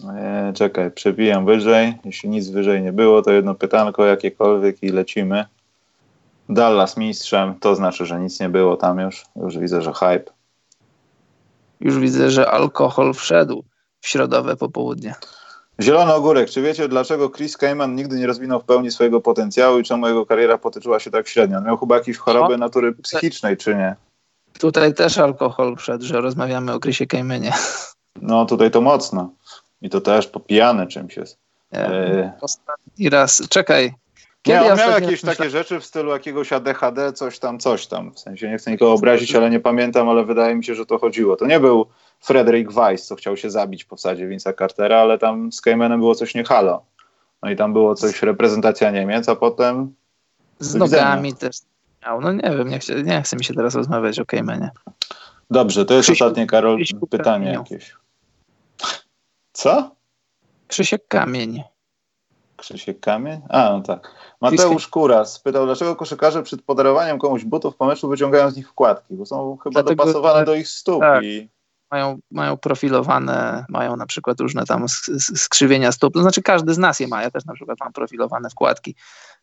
E, 0.09 0.53
czekaj, 0.55 0.91
przebijam 0.91 1.45
wyżej. 1.45 1.97
Jeśli 2.05 2.29
nic 2.29 2.49
wyżej 2.49 2.81
nie 2.81 2.93
było, 2.93 3.21
to 3.21 3.31
jedno 3.31 3.55
pytanko 3.55 4.05
jakiekolwiek 4.05 4.83
i 4.83 4.89
lecimy. 4.89 5.45
Dallas 6.49 6.97
mistrzem, 6.97 7.59
to 7.59 7.75
znaczy, 7.75 8.05
że 8.05 8.19
nic 8.19 8.39
nie 8.39 8.49
było 8.49 8.77
tam 8.77 8.99
już. 8.99 9.25
Już 9.35 9.57
widzę, 9.57 9.81
że 9.81 9.93
hype. 9.93 10.31
Już 11.79 11.99
widzę, 11.99 12.31
że 12.31 12.51
alkohol 12.51 13.13
wszedł 13.13 13.63
w 14.01 14.07
środowe 14.07 14.55
popołudnie. 14.55 15.15
Zielony 15.81 16.13
ogórek. 16.13 16.49
Czy 16.49 16.61
wiecie, 16.61 16.87
dlaczego 16.87 17.29
Chris 17.29 17.57
Kaman 17.57 17.95
nigdy 17.95 18.19
nie 18.19 18.27
rozwinął 18.27 18.59
w 18.59 18.63
pełni 18.63 18.91
swojego 18.91 19.21
potencjału 19.21 19.79
i 19.79 19.83
czemu 19.83 20.07
jego 20.07 20.25
kariera 20.25 20.57
potoczyła 20.57 20.99
się 20.99 21.11
tak 21.11 21.27
średnio? 21.27 21.57
On 21.57 21.65
miał 21.65 21.77
chyba 21.77 21.95
jakieś 21.95 22.17
choroby 22.17 22.57
natury 22.57 22.93
psychicznej, 22.93 23.57
czy 23.57 23.75
nie? 23.75 23.95
Tutaj 24.59 24.93
też 24.93 25.17
alkohol 25.17 25.75
wszedł, 25.75 26.05
że 26.05 26.21
rozmawiamy 26.21 26.73
o 26.73 26.79
Chrisie 26.79 27.07
Kajmenie. 27.07 27.53
No 28.21 28.45
tutaj 28.45 28.71
to 28.71 28.81
mocno. 28.81 29.29
I 29.81 29.89
to 29.89 30.01
też 30.01 30.27
popijane 30.27 30.87
czymś 30.87 31.17
jest. 31.17 31.37
Nie, 31.71 31.79
e... 31.79 32.31
Ostatni 32.41 33.09
raz. 33.09 33.49
Czekaj. 33.49 33.93
Kiedy 34.41 34.59
nie, 34.59 34.71
on 34.71 34.77
miał 34.77 34.91
jakieś 34.91 35.21
takie 35.21 35.49
rzeczy 35.49 35.79
w 35.79 35.85
stylu 35.85 36.11
jakiegoś 36.11 36.53
ADHD, 36.53 37.13
coś 37.13 37.39
tam, 37.39 37.59
coś 37.59 37.87
tam. 37.87 38.13
W 38.13 38.19
sensie 38.19 38.49
nie 38.49 38.57
chcę 38.57 38.71
nikogo 38.71 38.93
obrazić, 38.93 39.35
ale 39.35 39.49
nie 39.49 39.59
pamiętam, 39.59 40.09
ale 40.09 40.25
wydaje 40.25 40.55
mi 40.55 40.63
się, 40.63 40.75
że 40.75 40.85
to 40.85 40.97
chodziło. 40.97 41.35
To 41.35 41.45
nie 41.45 41.59
był 41.59 41.85
Frederick 42.23 42.71
Weiss, 42.71 43.07
co 43.07 43.15
chciał 43.15 43.37
się 43.37 43.49
zabić 43.49 43.85
po 43.85 43.95
wsadzie 43.95 44.27
Vince'a 44.27 44.57
Cartera, 44.57 44.97
ale 44.97 45.17
tam 45.17 45.51
z 45.51 45.61
Caymanem 45.61 45.99
było 45.99 46.15
coś 46.15 46.35
nie 46.35 46.43
halo. 46.43 46.85
No 47.41 47.49
i 47.49 47.55
tam 47.55 47.73
było 47.73 47.95
coś 47.95 48.21
reprezentacja 48.21 48.91
Niemiec, 48.91 49.29
a 49.29 49.35
potem... 49.35 49.95
Z 50.59 50.75
nogami 50.75 51.33
też. 51.33 51.57
No 52.21 52.33
nie 52.33 52.57
wiem, 52.57 52.67
nie 52.67 52.79
chce, 52.79 53.03
nie 53.03 53.21
chce 53.21 53.35
mi 53.35 53.43
się 53.43 53.53
teraz 53.53 53.75
rozmawiać 53.75 54.19
o 54.19 54.25
Caymanie. 54.25 54.71
Dobrze, 55.49 55.85
to 55.85 55.93
jest 55.93 56.09
Krzysiu, 56.09 56.25
ostatnie, 56.25 56.47
Karol, 56.47 56.77
Krzysiu 56.77 57.07
pytanie 57.07 57.51
jakieś. 57.51 57.95
Co? 59.53 59.95
Krzysiek 60.67 61.07
Kamień. 61.07 61.63
Krzysiek 62.57 62.99
Kamień? 62.99 63.41
A, 63.49 63.69
no 63.69 63.81
tak. 63.81 64.11
Mateusz 64.41 64.87
Kuras 64.87 65.39
pytał, 65.39 65.65
dlaczego 65.65 65.95
koszykarze 65.95 66.43
przed 66.43 66.61
podarowaniem 66.61 67.19
komuś 67.19 67.43
butów 67.43 67.75
po 67.75 67.85
meczu 67.85 68.07
wyciągają 68.07 68.51
z 68.51 68.55
nich 68.55 68.69
wkładki, 68.69 69.15
bo 69.15 69.25
są 69.25 69.57
chyba 69.57 69.73
Dlatego, 69.73 70.05
dopasowane 70.05 70.45
do 70.45 70.55
ich 70.55 70.67
stóp. 70.67 71.01
Tak. 71.01 71.23
I... 71.23 71.49
Mają, 71.93 72.19
mają 72.31 72.57
profilowane, 72.57 73.65
mają 73.69 73.95
na 73.95 74.05
przykład 74.05 74.39
różne 74.39 74.65
tam 74.65 74.85
skrzywienia 75.19 75.91
stóp. 75.91 76.13
To 76.13 76.21
znaczy 76.21 76.41
każdy 76.41 76.73
z 76.73 76.77
nas 76.77 76.99
je 76.99 77.07
ma. 77.07 77.21
Ja 77.21 77.31
też 77.31 77.45
na 77.45 77.53
przykład 77.53 77.79
mam 77.79 77.93
profilowane 77.93 78.49
wkładki. 78.49 78.95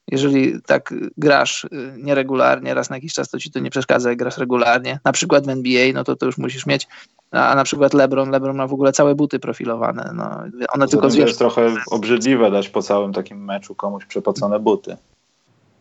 Jeżeli 0.09 0.63
tak 0.63 0.95
grasz 1.17 1.65
y, 1.65 1.69
nieregularnie, 1.99 2.75
raz 2.75 2.91
na 2.91 2.97
jakiś 2.97 3.15
czas, 3.15 3.31
to 3.31 3.39
ci 3.39 3.51
to 3.51 3.59
nie 3.59 3.71
przeszkadza, 3.71 4.09
jak 4.09 4.19
grasz 4.19 4.39
regularnie. 4.39 5.01
Na 5.05 5.13
przykład 5.13 5.47
w 5.47 5.49
NBA, 5.49 5.93
no 5.95 6.05
to 6.05 6.17
to 6.17 6.27
już 6.27 6.39
musisz 6.39 6.67
mieć 6.67 6.89
a 7.31 7.55
na 7.55 7.65
przykład 7.65 7.95
LeBron, 7.95 8.31
LeBron 8.31 8.57
ma 8.57 8.67
w 8.67 8.73
ogóle 8.73 8.93
całe 8.93 9.15
buty 9.15 9.39
profilowane. 9.39 10.11
No, 10.15 10.43
one 10.73 10.89
tylko 10.89 11.09
To 11.09 11.17
jest 11.17 11.39
trochę 11.39 11.75
obrzydliwe 11.91 12.51
dać 12.51 12.69
po 12.69 12.83
całym 12.83 13.13
takim 13.13 13.45
meczu 13.45 13.75
komuś 13.75 14.07
przepocone 14.07 14.61
buty. 14.61 14.97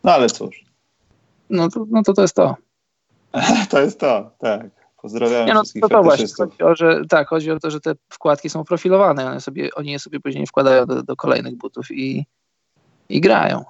No 0.04 0.12
ale 0.12 0.28
cóż. 0.28 0.64
No 1.50 1.68
to, 1.68 1.86
no 1.90 2.02
to, 2.02 2.12
to 2.12 2.22
jest 2.22 2.36
to. 2.36 2.56
to 3.70 3.80
jest 3.80 4.00
to, 4.00 4.30
tak. 4.38 4.79
Pozdrawiam 5.02 5.46
Nie, 5.46 5.54
no, 5.54 5.60
wszystkich 5.60 5.82
to, 5.82 5.88
to 5.88 6.02
właśnie 6.02 6.26
chodzi 6.36 6.62
o, 6.62 6.74
że, 6.74 7.02
Tak, 7.08 7.28
chodzi 7.28 7.50
o 7.50 7.60
to, 7.60 7.70
że 7.70 7.80
te 7.80 7.92
wkładki 8.08 8.50
są 8.50 8.64
profilowane. 8.64 9.26
One 9.26 9.40
sobie, 9.40 9.68
oni 9.74 9.92
je 9.92 9.98
sobie 9.98 10.20
później 10.20 10.46
wkładają 10.46 10.86
do, 10.86 11.02
do 11.02 11.16
kolejnych 11.16 11.56
butów 11.56 11.90
i, 11.90 12.26
i 13.08 13.20
grają. 13.20 13.64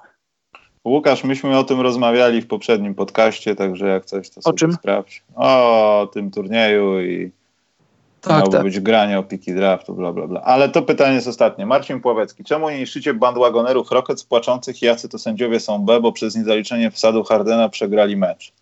Łukasz, 0.84 1.24
myśmy 1.24 1.58
o 1.58 1.64
tym 1.64 1.80
rozmawiali 1.80 2.42
w 2.42 2.46
poprzednim 2.46 2.94
podcaście, 2.94 3.56
także 3.56 3.88
jak 3.88 4.04
coś, 4.04 4.30
to 4.30 4.42
sobie 4.42 4.54
o 4.54 4.58
czym? 4.58 4.72
sprawdź. 4.72 5.22
O 5.34 6.08
tym 6.12 6.30
turnieju 6.30 7.00
i 7.00 7.32
tak, 8.20 8.32
Miałoby 8.32 8.56
tak. 8.56 8.62
być 8.62 8.80
granie 8.80 9.18
o 9.18 9.22
piki 9.22 9.54
draftu, 9.54 9.94
bla, 9.94 10.12
bla, 10.12 10.26
bla. 10.26 10.40
Ale 10.40 10.68
to 10.68 10.82
pytanie 10.82 11.14
jest 11.14 11.28
ostatnie. 11.28 11.66
Marcin 11.66 12.00
Pławecki. 12.00 12.44
Czemu 12.44 12.70
nie 12.70 12.78
niszczycie 12.78 13.14
bandwagonerów 13.14 13.90
Rockets 13.90 14.24
płaczących, 14.24 14.82
jacy 14.82 15.08
to 15.08 15.18
sędziowie 15.18 15.60
są 15.60 15.78
B, 15.78 16.00
bo 16.00 16.12
przez 16.12 16.36
niezaliczenie 16.36 16.90
wsadu 16.90 17.24
Hardena 17.24 17.68
przegrali 17.68 18.16
mecz? 18.16 18.52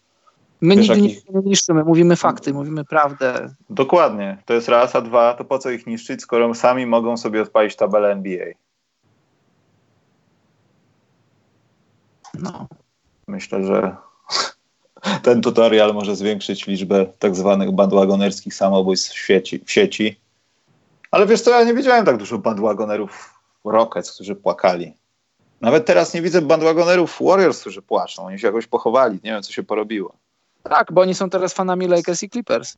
My 0.60 0.76
Wiesz, 0.76 0.88
nigdy 0.88 1.02
jakich... 1.02 1.30
nie 1.30 1.40
niszczymy, 1.40 1.84
mówimy 1.84 2.16
fakty, 2.16 2.54
mówimy 2.54 2.84
prawdę. 2.84 3.54
Dokładnie. 3.70 4.38
To 4.46 4.54
jest 4.54 4.68
raz, 4.68 4.96
a 4.96 5.00
dwa, 5.00 5.34
to 5.34 5.44
po 5.44 5.58
co 5.58 5.70
ich 5.70 5.86
niszczyć, 5.86 6.22
skoro 6.22 6.54
sami 6.54 6.86
mogą 6.86 7.16
sobie 7.16 7.42
odpalić 7.42 7.76
tabelę 7.76 8.12
NBA? 8.12 8.46
No. 12.34 12.66
Myślę, 13.28 13.64
że 13.64 13.96
ten 15.22 15.42
tutorial 15.42 15.94
może 15.94 16.16
zwiększyć 16.16 16.66
liczbę 16.66 17.06
tak 17.18 17.36
zwanych 17.36 17.72
bandwagonerskich 17.72 18.54
samobójstw 18.54 19.12
w 19.12 19.18
sieci, 19.18 19.60
w 19.64 19.70
sieci. 19.70 20.20
Ale 21.10 21.26
wiesz 21.26 21.40
co, 21.40 21.50
ja 21.50 21.64
nie 21.64 21.74
widziałem 21.74 22.04
tak 22.04 22.16
dużo 22.16 22.38
bandwagonerów 22.38 23.34
Rockets, 23.64 24.12
którzy 24.12 24.34
płakali. 24.34 24.94
Nawet 25.60 25.86
teraz 25.86 26.14
nie 26.14 26.22
widzę 26.22 26.42
bandwagonerów 26.42 27.18
Warriors, 27.20 27.60
którzy 27.60 27.82
płaczą. 27.82 28.26
Oni 28.26 28.38
się 28.38 28.46
jakoś 28.46 28.66
pochowali. 28.66 29.18
Nie 29.24 29.30
wiem, 29.30 29.42
co 29.42 29.52
się 29.52 29.62
porobiło. 29.62 30.14
Tak, 30.62 30.92
bo 30.92 31.00
oni 31.00 31.14
są 31.14 31.30
teraz 31.30 31.52
fanami 31.52 31.88
Lakers 31.88 32.22
i 32.22 32.30
Clippers. 32.30 32.76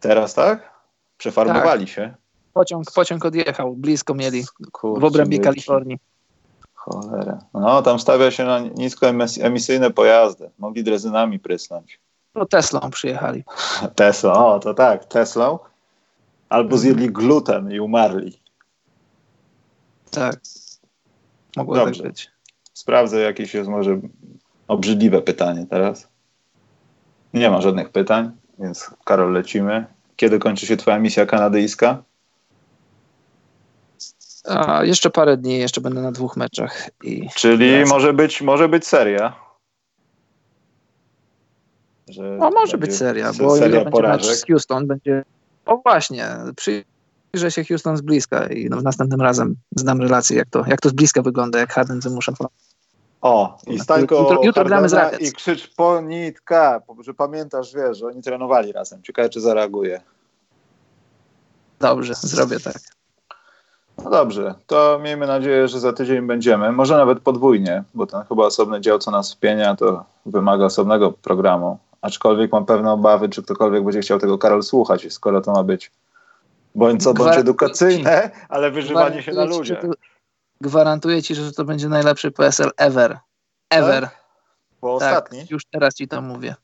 Teraz 0.00 0.34
tak? 0.34 0.72
Przefarbowali 1.18 1.86
tak. 1.86 1.94
się. 1.94 2.14
Pociąg, 2.54 2.92
pociąg 2.92 3.24
odjechał. 3.24 3.74
Blisko 3.76 4.14
mieli 4.14 4.44
Kurczę, 4.72 5.00
w 5.00 5.04
obrębie 5.04 5.38
Kalifornii. 5.38 5.98
Cholera. 6.74 7.38
No, 7.54 7.82
tam 7.82 8.00
stawia 8.00 8.30
się 8.30 8.44
na 8.44 8.58
niskoemisyjne 8.58 9.90
pojazdy. 9.90 10.50
Mogli 10.58 10.84
drezynami 10.84 11.38
prysnąć. 11.38 12.00
No 12.34 12.46
Teslą 12.46 12.90
przyjechali. 12.90 13.44
Tesla, 13.96 14.46
o 14.46 14.60
to 14.60 14.74
tak, 14.74 15.04
Teslą. 15.04 15.58
Albo 16.48 16.78
zjedli 16.78 17.10
gluten 17.10 17.72
i 17.72 17.80
umarli. 17.80 18.40
Tak. 20.10 20.40
Mogło 21.56 21.74
tak 21.74 21.84
Dobrze. 21.84 22.02
tak 22.02 22.12
być. 22.12 22.30
Sprawdzę 22.72 23.20
jakieś 23.20 23.54
jest 23.54 23.70
może 23.70 24.00
obrzydliwe 24.68 25.22
pytanie 25.22 25.66
teraz. 25.70 26.08
Nie 27.34 27.50
ma 27.50 27.60
żadnych 27.60 27.88
pytań, 27.88 28.30
więc 28.58 28.90
Karol 29.04 29.32
lecimy. 29.32 29.86
Kiedy 30.16 30.38
kończy 30.38 30.66
się 30.66 30.76
twoja 30.76 30.98
misja 30.98 31.26
kanadyjska? 31.26 32.02
A 34.44 34.84
jeszcze 34.84 35.10
parę 35.10 35.36
dni, 35.36 35.58
jeszcze 35.58 35.80
będę 35.80 36.02
na 36.02 36.12
dwóch 36.12 36.36
meczach. 36.36 36.90
I 37.04 37.28
Czyli 37.34 37.84
może 37.86 38.12
być, 38.12 38.42
może 38.42 38.68
być 38.68 38.86
seria. 38.86 39.36
Że 42.08 42.36
no, 42.40 42.50
może 42.50 42.78
być 42.78 42.96
seria, 42.96 43.32
bo 43.32 43.56
seria 43.56 43.84
będzie 43.84 44.08
mecz 44.08 44.24
z 44.24 44.44
Houston, 44.46 44.86
będzie. 44.86 45.24
O 45.66 45.76
właśnie, 45.76 46.26
przyjrzę 46.56 47.50
się 47.50 47.64
Houston 47.64 47.96
z 47.96 48.00
bliska 48.00 48.46
i 48.46 48.70
no, 48.70 48.80
następnym 48.80 49.20
razem 49.20 49.56
znam 49.76 50.00
relację, 50.00 50.36
jak 50.36 50.48
to, 50.50 50.64
jak 50.66 50.80
to 50.80 50.88
z 50.88 50.92
bliska 50.92 51.22
wygląda, 51.22 51.58
jak 51.58 51.72
Harden 51.72 52.00
wymusza. 52.00 52.32
O, 53.22 53.58
i 53.66 53.78
stańko 53.78 54.20
jutro, 54.20 54.40
jutro 54.42 54.64
gramy 54.64 54.88
z 54.88 55.20
i 55.20 55.32
krzycz 55.32 55.74
po 55.74 56.00
nitka, 56.00 56.82
że 57.00 57.14
pamiętasz, 57.14 57.74
wiesz, 57.74 57.98
że 57.98 58.06
oni 58.06 58.22
trenowali 58.22 58.72
razem. 58.72 59.02
Ciekawe, 59.02 59.28
czy 59.28 59.40
zareaguje. 59.40 60.00
Dobrze, 61.80 62.14
zrobię 62.14 62.60
tak. 62.60 62.78
No 64.04 64.10
dobrze, 64.10 64.54
to 64.66 65.00
miejmy 65.02 65.26
nadzieję, 65.26 65.68
że 65.68 65.80
za 65.80 65.92
tydzień 65.92 66.26
będziemy. 66.26 66.72
Może 66.72 66.96
nawet 66.96 67.20
podwójnie, 67.20 67.84
bo 67.94 68.06
ten 68.06 68.22
chyba 68.28 68.44
osobny 68.44 68.80
dział, 68.80 68.98
co 68.98 69.10
nas 69.10 69.34
wpienia, 69.34 69.76
to 69.76 70.04
wymaga 70.26 70.64
osobnego 70.64 71.12
programu. 71.12 71.78
Aczkolwiek 72.00 72.52
mam 72.52 72.66
pewne 72.66 72.92
obawy, 72.92 73.28
czy 73.28 73.42
ktokolwiek 73.42 73.84
będzie 73.84 74.00
chciał 74.00 74.18
tego 74.18 74.38
Karol 74.38 74.62
słuchać, 74.62 75.12
skoro 75.12 75.40
to 75.40 75.52
ma 75.52 75.62
być 75.62 75.92
bądź 76.74 77.02
co, 77.02 77.14
bądź 77.14 77.36
edukacyjne, 77.36 78.30
ale 78.48 78.70
wyżywanie 78.70 79.22
się 79.22 79.32
na 79.32 79.44
ludziach. 79.44 79.84
Gwarantuję 80.60 81.22
ci, 81.22 81.34
że 81.34 81.52
to 81.52 81.64
będzie 81.64 81.88
najlepszy 81.88 82.30
PSL 82.30 82.70
ever. 82.76 83.18
Ever. 83.70 84.02
Tak? 84.02 84.20
Bo 84.80 84.98
tak, 84.98 85.12
ostatni? 85.12 85.46
Już 85.50 85.62
teraz 85.64 85.94
ci 85.94 86.08
to 86.08 86.22
mówię. 86.22 86.54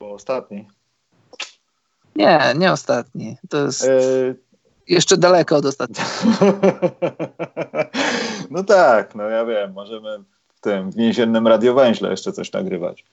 Bo 0.00 0.12
ostatni. 0.12 0.68
Nie, 2.16 2.54
nie 2.56 2.72
ostatni. 2.72 3.36
To 3.48 3.64
jest... 3.64 3.84
Yy, 3.84 4.36
jeszcze 4.88 5.16
daleko 5.16 5.56
od 5.56 5.66
ostatniego. 5.66 6.10
no 8.50 8.64
tak, 8.64 9.14
no 9.14 9.22
ja 9.22 9.44
wiem, 9.44 9.72
możemy 9.72 10.18
w 10.48 10.60
tym 10.60 10.90
w 10.90 10.96
więziennym 10.96 11.46
radiowęźle 11.46 12.10
jeszcze 12.10 12.32
coś 12.32 12.52
nagrywać. 12.52 13.04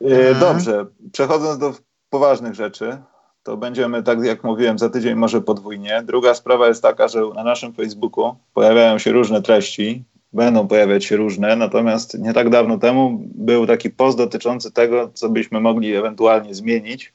Mhm. 0.00 0.40
Dobrze, 0.40 0.86
przechodząc 1.12 1.58
do 1.58 1.74
poważnych 2.10 2.54
rzeczy, 2.54 2.98
to 3.42 3.56
będziemy, 3.56 4.02
tak 4.02 4.24
jak 4.24 4.44
mówiłem, 4.44 4.78
za 4.78 4.90
tydzień 4.90 5.14
może 5.14 5.40
podwójnie. 5.40 6.02
Druga 6.04 6.34
sprawa 6.34 6.68
jest 6.68 6.82
taka, 6.82 7.08
że 7.08 7.20
na 7.34 7.44
naszym 7.44 7.74
Facebooku 7.74 8.36
pojawiają 8.54 8.98
się 8.98 9.12
różne 9.12 9.42
treści, 9.42 10.04
będą 10.32 10.68
pojawiać 10.68 11.04
się 11.04 11.16
różne, 11.16 11.56
natomiast 11.56 12.18
nie 12.18 12.32
tak 12.32 12.50
dawno 12.50 12.78
temu 12.78 13.18
był 13.22 13.66
taki 13.66 13.90
post 13.90 14.18
dotyczący 14.18 14.72
tego, 14.72 15.10
co 15.14 15.28
byśmy 15.28 15.60
mogli 15.60 15.94
ewentualnie 15.94 16.54
zmienić. 16.54 17.12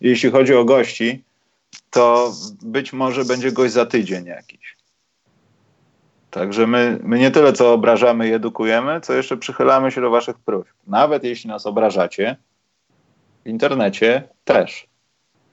Jeśli 0.00 0.30
chodzi 0.30 0.54
o 0.54 0.64
gości, 0.64 1.24
to 1.90 2.32
być 2.62 2.92
może 2.92 3.24
będzie 3.24 3.52
gość 3.52 3.72
za 3.72 3.86
tydzień 3.86 4.26
jakiś. 4.26 4.76
Także 6.30 6.66
my, 6.66 6.98
my 7.02 7.18
nie 7.18 7.30
tyle 7.30 7.52
co 7.52 7.72
obrażamy 7.72 8.28
i 8.28 8.32
edukujemy, 8.32 9.00
co 9.00 9.14
jeszcze 9.14 9.36
przychylamy 9.36 9.90
się 9.90 10.00
do 10.00 10.10
waszych 10.10 10.38
próśb. 10.38 10.72
Nawet 10.86 11.24
jeśli 11.24 11.48
nas 11.48 11.66
obrażacie, 11.66 12.36
w 13.44 13.48
internecie 13.48 14.22
też. 14.44 14.86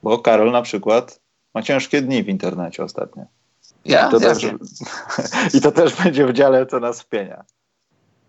Bo 0.04 0.20
Karol 0.20 0.52
na 0.52 0.62
przykład 0.62 1.22
ma 1.54 1.62
ciężkie 1.62 2.02
dni 2.02 2.24
w 2.24 2.30
internecie 2.30 2.84
ostatnio. 2.84 3.26
Ja? 3.86 4.08
I 4.08 4.12
to, 4.12 4.20
też, 4.20 4.46
I 5.56 5.62
to 5.62 5.72
też 5.72 6.04
będzie 6.04 6.28
w 6.28 6.34
dziale, 6.34 6.66
co 6.66 6.80
nas 6.80 7.02
wpienia. 7.02 7.44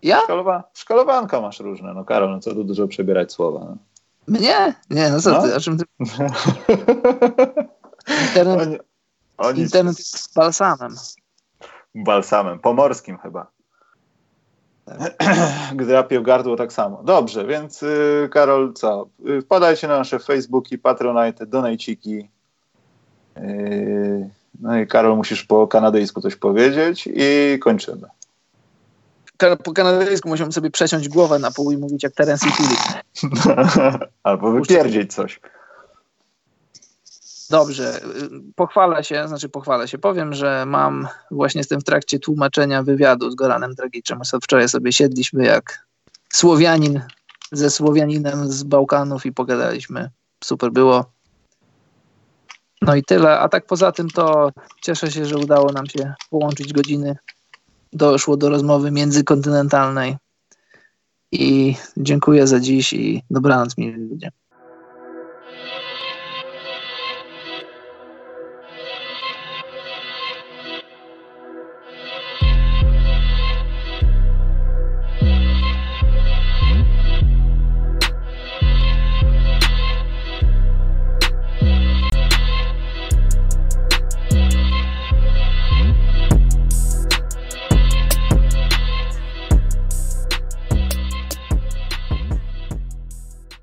Ja? 0.01 0.21
Szkolowa, 0.21 0.63
szkolowanka 0.73 1.41
masz 1.41 1.59
różne. 1.59 1.93
No 1.93 2.05
Karol, 2.05 2.31
no 2.31 2.39
co 2.39 2.53
tu 2.53 2.63
dużo 2.63 2.87
przebierać 2.87 3.31
słowa. 3.31 3.59
No. 3.59 3.77
Mnie? 4.27 4.75
Nie, 4.89 5.09
no 5.09 5.21
co 5.21 5.31
no? 5.31 5.41
ty, 5.41 5.55
o 5.55 5.59
czym 5.59 5.77
ty... 5.77 5.85
Internet, 8.27 8.61
oni, 8.61 8.77
oni... 9.37 9.61
internet 9.61 9.99
jest 9.99 10.33
balsamem. 10.35 10.95
Balsamem, 11.95 12.59
pomorskim 12.59 13.17
chyba. 13.17 13.54
Tak. 14.85 15.15
Gdy 15.75 15.85
drapie 15.85 16.19
w 16.19 16.23
gardło 16.23 16.55
tak 16.55 16.73
samo. 16.73 17.03
Dobrze, 17.03 17.45
więc 17.45 17.83
y, 17.83 18.29
Karol, 18.31 18.73
co? 18.73 19.07
Y, 19.29 19.41
wpadajcie 19.41 19.87
na 19.87 19.97
nasze 19.97 20.19
Facebooki, 20.19 20.77
Patronite, 20.77 21.45
Donajciki. 21.45 22.29
Y, 23.37 24.29
no 24.61 24.79
i 24.79 24.87
Karol, 24.87 25.17
musisz 25.17 25.43
po 25.43 25.67
kanadyjsku 25.67 26.21
coś 26.21 26.35
powiedzieć 26.35 27.09
i 27.13 27.59
kończymy. 27.59 28.07
Po 29.63 29.73
kanadyjsku 29.73 30.29
musimy 30.29 30.51
sobie 30.51 30.71
przeciąć 30.71 31.09
głowę 31.09 31.39
na 31.39 31.51
pół 31.51 31.71
i 31.71 31.77
mówić 31.77 32.03
jak 32.03 32.13
Terence 32.13 32.49
Hill. 32.49 32.67
Albo 34.23 34.51
wypierdzieć 34.51 35.13
coś. 35.13 35.39
Dobrze, 37.49 38.01
pochwalę 38.55 39.03
się, 39.03 39.27
znaczy 39.27 39.49
pochwalę 39.49 39.87
się, 39.87 39.97
powiem, 39.97 40.33
że 40.33 40.65
mam, 40.67 41.07
właśnie 41.31 41.59
jestem 41.59 41.81
w 41.81 41.83
trakcie 41.83 42.19
tłumaczenia 42.19 42.83
wywiadu 42.83 43.31
z 43.31 43.35
Goranem 43.35 43.75
Dragiczem. 43.75 44.19
Wczoraj 44.43 44.69
sobie 44.69 44.91
siedliśmy 44.91 45.45
jak 45.45 45.85
Słowianin 46.33 47.01
ze 47.51 47.69
Słowianinem 47.69 48.51
z 48.51 48.63
Bałkanów 48.63 49.25
i 49.25 49.31
pogadaliśmy. 49.31 50.09
Super 50.43 50.71
było. 50.71 51.05
No 52.81 52.95
i 52.95 53.03
tyle. 53.03 53.39
A 53.39 53.49
tak 53.49 53.65
poza 53.65 53.91
tym 53.91 54.09
to 54.09 54.51
cieszę 54.81 55.11
się, 55.11 55.25
że 55.25 55.37
udało 55.37 55.71
nam 55.71 55.85
się 55.85 56.13
połączyć 56.29 56.73
godziny. 56.73 57.15
Doszło 57.93 58.37
do 58.37 58.49
rozmowy 58.49 58.91
międzykontynentalnej. 58.91 60.17
I 61.31 61.75
dziękuję 61.97 62.47
za 62.47 62.59
dziś 62.59 62.93
i 62.93 63.23
dobranoc, 63.29 63.77
mili 63.77 64.19